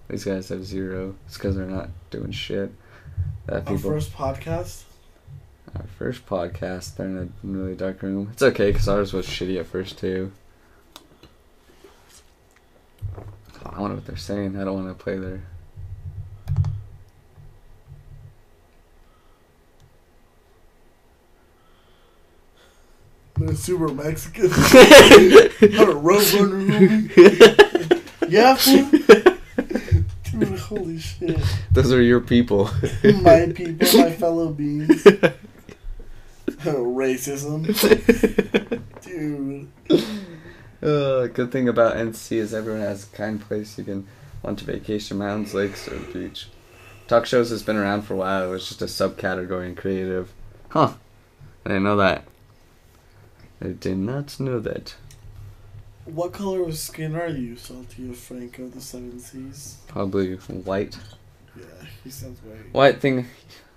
These 0.10 0.26
guys 0.26 0.50
have 0.50 0.66
zero. 0.66 1.16
It's 1.26 1.36
because 1.36 1.56
they're 1.56 1.66
not 1.66 1.90
doing 2.10 2.32
shit. 2.32 2.72
That 3.46 3.68
Our 3.68 3.78
first 3.78 4.14
podcast. 4.14 4.84
Our 5.76 5.86
first 5.98 6.26
podcast, 6.26 6.96
they're 6.96 7.08
in 7.08 7.18
a 7.18 7.48
really 7.48 7.76
dark 7.76 8.02
room. 8.02 8.30
It's 8.32 8.42
okay 8.42 8.72
because 8.72 8.88
ours 8.88 9.12
was 9.12 9.28
shitty 9.28 9.60
at 9.60 9.66
first 9.66 9.98
too. 9.98 10.32
I 13.66 13.82
wonder 13.82 13.96
what 13.96 14.06
they're 14.06 14.16
saying. 14.16 14.56
I 14.60 14.64
don't 14.64 14.86
want 14.86 14.98
to 14.98 15.04
play 15.04 15.18
their. 15.18 15.44
The 23.36 23.56
super 23.56 23.90
Mexican. 23.90 24.44
Not 24.50 25.90
a 25.90 25.96
Roadrunner 26.00 26.66
movie. 26.66 28.00
Yeah, 28.30 28.56
fool. 28.56 28.90
Dude, 30.40 30.60
holy 30.60 30.98
shit. 31.00 31.40
Those 31.72 31.92
are 31.94 32.02
your 32.02 32.20
people. 32.20 32.70
My 33.22 33.52
people, 33.54 34.00
my 34.00 34.12
fellow 34.24 34.50
beings. 34.50 35.04
Racism. 36.64 37.66
Dude. 39.02 39.70
Uh, 40.82 41.28
good 41.28 41.52
thing 41.52 41.70
about 41.70 41.96
NC 41.96 42.38
is 42.38 42.54
everyone 42.54 42.82
has 42.82 43.04
a 43.06 43.16
kind 43.16 43.40
place 43.40 43.78
you 43.78 43.84
can 43.84 44.08
want 44.42 44.60
to 44.60 44.66
vacation, 44.66 45.18
mountains, 45.18 45.54
lakes, 45.54 45.88
or 45.88 46.00
beach. 46.00 46.48
Talk 47.08 47.26
shows 47.26 47.50
has 47.50 47.64
been 47.64 47.78
around 47.78 48.04
for 48.04 48.14
a 48.14 48.18
while. 48.18 48.48
It 48.48 48.52
was 48.52 48.68
just 48.68 48.82
a 48.82 48.86
subcategory 48.86 49.68
in 49.68 49.76
creative. 49.76 50.34
Huh. 50.70 50.94
I 51.66 51.70
didn't 51.70 51.84
know 51.84 51.98
that. 51.98 52.26
I 53.62 53.68
did 53.68 53.98
not 53.98 54.40
know 54.40 54.60
that. 54.60 54.96
What 56.06 56.34
color 56.34 56.64
of 56.64 56.78
skin 56.78 57.16
are 57.16 57.28
you, 57.30 57.56
Salty 57.56 58.10
of 58.10 58.18
Franco 58.18 58.68
the 58.68 58.82
Seven 58.82 59.20
Seas? 59.20 59.78
Probably 59.88 60.36
white. 60.36 60.98
Yeah, 61.56 61.64
he 62.04 62.10
sounds 62.10 62.40
white. 62.44 62.74
White 62.74 63.00
thing, 63.00 63.28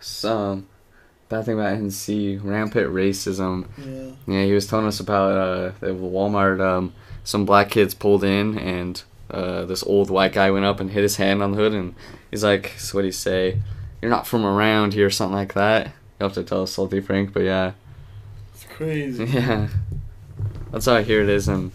some 0.00 0.66
bad 1.28 1.44
thing 1.44 1.54
about 1.54 1.78
NC, 1.78 2.40
rampant 2.42 2.88
racism. 2.92 3.66
Yeah. 3.78 4.34
Yeah, 4.34 4.44
he 4.44 4.52
was 4.52 4.66
telling 4.66 4.86
us 4.86 4.98
about 4.98 5.32
uh, 5.32 5.72
the 5.80 5.88
Walmart. 5.94 6.60
Um, 6.60 6.94
some 7.22 7.44
black 7.44 7.70
kids 7.70 7.94
pulled 7.94 8.24
in, 8.24 8.58
and 8.58 9.02
uh, 9.30 9.64
this 9.64 9.84
old 9.84 10.10
white 10.10 10.32
guy 10.32 10.50
went 10.50 10.64
up 10.64 10.80
and 10.80 10.90
hit 10.90 11.02
his 11.02 11.16
hand 11.16 11.42
on 11.42 11.52
the 11.52 11.58
hood, 11.58 11.74
and 11.74 11.94
he's 12.30 12.42
like, 12.44 12.72
"So 12.76 12.98
what 12.98 13.02
do 13.02 13.06
you 13.06 13.12
say? 13.12 13.60
You're 14.02 14.10
not 14.10 14.26
from 14.26 14.44
around 14.44 14.94
here, 14.94 15.06
or 15.06 15.10
something 15.10 15.36
like 15.36 15.54
that." 15.54 15.86
You 16.18 16.24
have 16.24 16.32
to 16.34 16.42
tell 16.42 16.62
us, 16.62 16.72
Salty 16.72 17.00
Frank, 17.00 17.32
but 17.32 17.42
yeah, 17.42 17.72
It's 18.54 18.64
crazy. 18.64 19.24
yeah, 19.26 19.68
that's 20.72 20.86
how 20.86 20.94
I 20.94 21.02
hear 21.02 21.22
it 21.22 21.28
is 21.28 21.46
in 21.48 21.72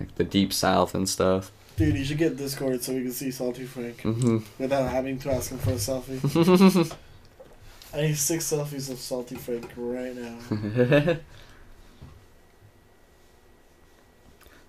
like 0.00 0.14
the 0.16 0.24
deep 0.24 0.52
south 0.52 0.94
and 0.94 1.08
stuff. 1.08 1.52
Dude, 1.76 1.96
you 1.96 2.04
should 2.04 2.18
get 2.18 2.36
Discord 2.36 2.82
so 2.82 2.92
we 2.94 3.02
can 3.02 3.12
see 3.12 3.30
Salty 3.30 3.64
Frank 3.64 4.00
hmm 4.00 4.38
without 4.58 4.90
having 4.90 5.18
to 5.20 5.30
ask 5.30 5.50
him 5.50 5.58
for 5.58 5.70
a 5.70 5.74
selfie. 5.74 6.96
I 7.94 8.02
need 8.02 8.16
six 8.16 8.52
selfies 8.52 8.90
of 8.90 8.98
Salty 8.98 9.36
Frank 9.36 9.70
right 9.76 10.14
now. 10.14 10.38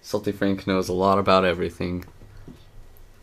Salty 0.01 0.31
Frank 0.31 0.65
knows 0.65 0.89
a 0.89 0.93
lot 0.93 1.19
about 1.19 1.45
everything. 1.45 2.05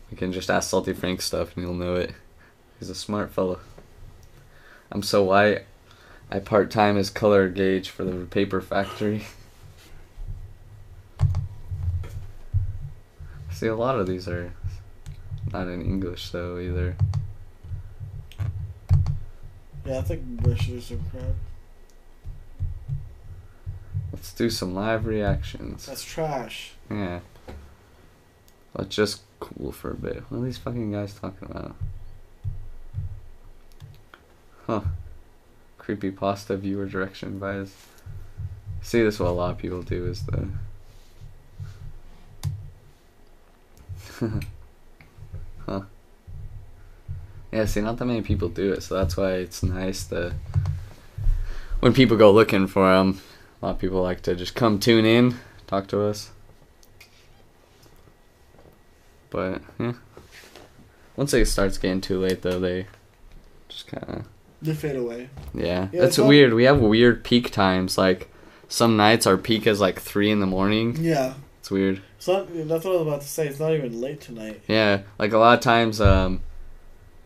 You 0.09 0.17
can 0.17 0.31
just 0.31 0.49
ask 0.49 0.69
Salty 0.69 0.93
Frank 0.93 1.21
stuff 1.21 1.55
and 1.55 1.65
he'll 1.65 1.73
know 1.75 1.95
it. 1.95 2.13
He's 2.79 2.89
a 2.89 2.95
smart 2.95 3.31
fellow. 3.31 3.59
I'm 4.91 5.03
so 5.03 5.23
white. 5.23 5.65
I 6.31 6.39
part 6.39 6.71
time 6.71 6.97
as 6.97 7.09
color 7.09 7.49
gauge 7.49 7.89
for 7.89 8.03
the 8.03 8.25
paper 8.25 8.61
factory. 8.61 9.25
See, 13.59 13.67
a 13.67 13.75
lot 13.75 13.99
of 13.99 14.07
these 14.07 14.25
are 14.29 14.53
not 15.51 15.67
in 15.67 15.81
English 15.81 16.29
though 16.29 16.59
either. 16.59 16.95
Yeah, 19.85 19.97
I 19.97 20.01
think 20.01 20.21
or 20.47 20.55
some 20.55 21.03
crap. 21.11 21.35
Let's 24.13 24.31
do 24.31 24.49
some 24.49 24.73
live 24.73 25.05
reactions. 25.05 25.87
That's 25.87 26.05
trash. 26.05 26.71
Yeah. 26.89 27.19
Let's 28.77 28.95
just 28.95 29.23
cool 29.41 29.73
for 29.73 29.91
a 29.91 29.95
bit. 29.95 30.23
What 30.29 30.37
are 30.37 30.45
these 30.45 30.57
fucking 30.57 30.93
guys 30.93 31.15
talking 31.15 31.51
about? 31.51 31.75
Huh. 34.67 34.81
Creepy 35.77 36.11
pasta 36.11 36.55
viewer 36.55 36.85
direction 36.85 37.39
bias. 37.39 37.75
See, 38.81 39.03
this 39.03 39.15
is 39.15 39.19
what 39.19 39.31
a 39.31 39.31
lot 39.31 39.51
of 39.51 39.57
people 39.57 39.81
do 39.81 40.05
is 40.05 40.25
the. 40.27 40.47
huh. 45.65 45.81
Yeah, 47.51 47.65
see, 47.65 47.81
not 47.81 47.97
that 47.97 48.05
many 48.05 48.21
people 48.21 48.47
do 48.49 48.73
it, 48.73 48.83
so 48.83 48.95
that's 48.95 49.17
why 49.17 49.33
it's 49.33 49.63
nice 49.63 50.05
to. 50.07 50.33
When 51.79 51.93
people 51.93 52.17
go 52.17 52.31
looking 52.31 52.67
for 52.67 52.93
them, 52.93 53.21
a 53.61 53.65
lot 53.67 53.71
of 53.75 53.79
people 53.79 54.01
like 54.01 54.21
to 54.23 54.35
just 54.35 54.53
come 54.55 54.79
tune 54.79 55.05
in, 55.05 55.35
talk 55.65 55.87
to 55.87 56.01
us. 56.03 56.31
But 59.29 59.61
yeah, 59.79 59.93
once 61.15 61.33
it 61.33 61.45
starts 61.47 61.77
getting 61.77 62.01
too 62.01 62.19
late, 62.19 62.41
though, 62.41 62.59
they 62.59 62.87
just 63.67 63.87
kind 63.87 64.03
of 64.19 64.25
They 64.61 64.73
fade 64.73 64.95
away. 64.95 65.29
yeah. 65.53 65.87
Yeah, 65.91 66.01
That's 66.01 66.11
it's 66.13 66.19
all- 66.19 66.27
weird. 66.27 66.53
We 66.53 66.63
have 66.65 66.79
weird 66.79 67.23
peak 67.23 67.51
times. 67.51 67.97
Like 67.97 68.29
some 68.67 68.97
nights 68.97 69.25
our 69.27 69.37
peak 69.37 69.67
is 69.67 69.79
like 69.79 69.99
three 69.99 70.31
in 70.31 70.39
the 70.39 70.45
morning. 70.47 70.97
Yeah. 70.99 71.35
It's 71.59 71.69
weird. 71.71 72.01
It's 72.19 72.27
not. 72.27 72.47
That's 72.53 72.83
what 72.83 72.95
I 72.95 72.97
was 72.97 73.07
about 73.07 73.21
to 73.21 73.27
say. 73.27 73.47
It's 73.47 73.61
not 73.61 73.71
even 73.73 74.01
late 74.01 74.19
tonight. 74.19 74.61
Yeah, 74.67 75.03
like 75.17 75.31
a 75.31 75.37
lot 75.37 75.57
of 75.57 75.63
times, 75.63 76.01
um, 76.01 76.41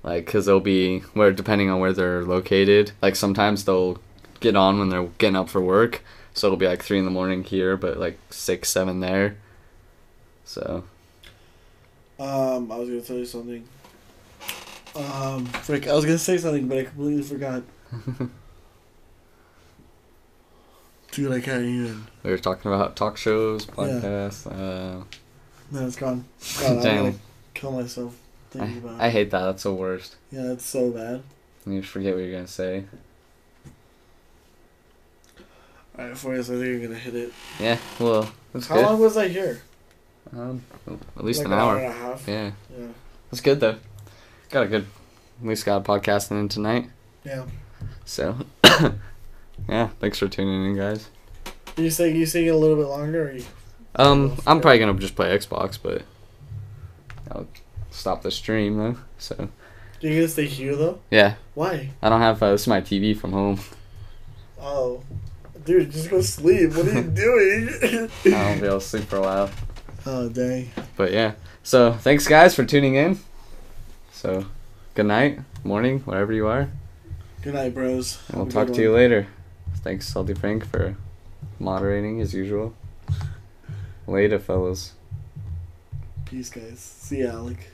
like 0.04 0.26
because 0.28 0.46
they'll 0.46 0.60
be 0.60 1.00
where 1.16 1.32
depending 1.32 1.72
on 1.72 1.80
where 1.80 1.94
they're 1.94 2.24
located. 2.24 2.92
Like 3.02 3.16
sometimes 3.16 3.66
they'll 3.66 4.00
get 4.40 4.56
on 4.56 4.78
when 4.78 4.90
they're 4.90 5.06
getting 5.18 5.36
up 5.36 5.50
for 5.50 5.62
work, 5.62 6.04
so 6.36 6.46
it'll 6.46 6.58
be 6.58 6.68
like 6.68 6.84
three 6.84 7.00
in 7.00 7.06
the 7.06 7.12
morning 7.12 7.44
here, 7.44 7.76
but 7.76 7.98
like 7.98 8.20
six, 8.30 8.70
seven 8.70 9.00
there. 9.00 9.38
So 10.46 10.84
Um, 12.20 12.72
I 12.72 12.78
was 12.78 12.88
gonna 12.90 13.02
tell 13.02 13.18
you 13.18 13.26
something. 13.26 13.68
Um, 14.96 15.48
frick, 15.48 15.88
I 15.88 15.94
was 15.94 16.06
gonna 16.06 16.20
say 16.20 16.38
something, 16.38 16.68
but 16.68 16.78
I 16.78 16.84
completely 16.84 17.24
forgot. 17.24 17.64
Dude, 21.14 21.32
I 21.32 21.42
can't 21.42 21.64
even. 21.64 22.08
we 22.24 22.32
were 22.32 22.38
talking 22.40 22.72
about 22.74 22.96
talk 22.96 23.18
shows, 23.18 23.66
podcasts. 23.68 24.48
Uh, 24.48 25.04
No, 25.72 25.86
it's 25.88 25.96
gone. 25.96 26.26
God, 26.60 26.72
I'm 26.78 26.82
Damn. 26.82 27.04
gonna 27.06 27.16
kill 27.54 27.72
myself 27.72 28.16
thinking 28.50 28.80
about. 28.80 29.00
I 29.00 29.10
hate 29.12 29.30
that. 29.32 29.42
That's 29.46 29.64
the 29.64 29.74
worst. 29.74 30.16
yeah, 30.32 30.52
it's 30.54 30.66
so 30.66 30.90
bad. 30.90 31.22
You 31.68 31.84
forget 31.84 32.16
what 32.16 32.24
you're 32.24 32.32
gonna 32.34 32.48
say. 32.48 32.86
All 35.98 36.06
right, 36.08 36.18
for 36.18 36.34
us, 36.34 36.50
I 36.50 36.54
think 36.54 36.66
you're 36.66 36.80
gonna 36.88 37.00
hit 37.00 37.14
it. 37.16 37.34
Yeah, 37.60 37.78
well, 38.00 38.32
that's 38.52 38.66
How 38.68 38.76
good. 38.76 38.86
long 38.86 39.00
was 39.00 39.16
I 39.16 39.28
here? 39.28 39.62
Um, 40.36 40.64
at 41.16 41.24
least 41.24 41.40
like 41.40 41.48
an 41.48 41.54
hour. 41.54 41.78
and 41.78 41.88
a 41.88 41.92
half. 41.92 42.28
Yeah, 42.28 42.52
Yeah. 42.76 42.88
that's 43.30 43.42
good 43.42 43.60
though. 43.60 43.76
Got 44.50 44.64
a 44.64 44.68
good. 44.68 44.88
At 45.42 45.48
least 45.48 45.64
got 45.66 45.78
a 45.78 45.84
podcasting 45.84 46.40
in 46.40 46.50
tonight. 46.50 46.90
Yeah. 47.24 47.46
So, 48.06 48.36
yeah, 49.70 49.90
thanks 50.00 50.20
for 50.20 50.28
tuning 50.28 50.66
in, 50.72 50.76
guys. 50.78 51.10
You 51.78 51.90
say 51.90 52.12
you 52.14 52.24
it 52.24 52.48
a 52.50 52.56
little 52.58 52.76
bit 52.76 52.88
longer? 52.88 53.30
Or 53.30 53.32
you... 53.34 53.44
Um, 53.96 54.36
I'm 54.46 54.62
probably 54.62 54.80
gonna 54.80 54.94
just 54.96 55.16
play 55.16 55.36
Xbox, 55.36 55.78
but 55.82 56.04
I'll 57.32 57.48
stop 57.90 58.22
the 58.22 58.32
stream 58.32 58.78
though. 58.78 58.98
So 59.18 59.50
You 60.02 60.16
gonna 60.16 60.28
stay 60.28 60.46
here 60.46 60.76
though? 60.76 61.00
yeah, 61.10 61.36
Why? 61.54 61.92
I 62.02 62.10
don't 62.10 62.22
have 62.22 62.42
uh, 62.44 62.52
this 62.52 62.62
is 62.62 62.68
my 62.68 62.82
TV 62.82 63.16
from 63.18 63.32
home. 63.32 63.60
Oh, 64.60 65.04
dude, 65.66 65.92
just 65.92 66.10
go 66.10 66.22
sleep. 66.22 66.74
What 66.76 66.88
are 66.88 66.94
you 66.94 67.04
doing? 67.10 68.10
I 68.34 68.46
won't 68.46 68.62
be 68.62 68.68
able 68.68 68.80
to 68.80 68.86
sleep 68.86 69.04
for 69.06 69.18
a 69.18 69.22
while. 69.22 69.50
oh 70.06 70.30
dang. 70.30 70.72
But 70.96 71.12
yeah, 71.12 71.34
so 71.64 71.94
thanks 71.94 72.28
guys 72.28 72.56
for 72.56 72.66
tuning 72.66 72.96
in. 72.96 73.20
So, 74.12 74.46
good 74.96 75.06
night, 75.08 75.40
morning, 75.64 76.00
wherever 76.02 76.32
you 76.34 76.48
are, 76.48 76.70
Good 77.42 77.56
night, 77.56 77.74
bros. 77.74 78.22
and 78.30 78.38
we'll 78.38 78.50
talk 78.52 78.72
to 78.74 78.82
you 78.82 78.94
later. 78.94 79.28
Thanks, 79.84 80.08
Salty 80.08 80.34
Frank, 80.34 80.66
for 80.66 80.96
moderating 81.60 82.22
as 82.22 82.34
usual. 82.34 82.74
Later, 84.08 84.40
fellas. 84.40 84.94
Peace, 86.26 86.50
guys. 86.50 86.80
See 86.80 87.22
ya, 87.24 87.32
Alec. 87.32 87.73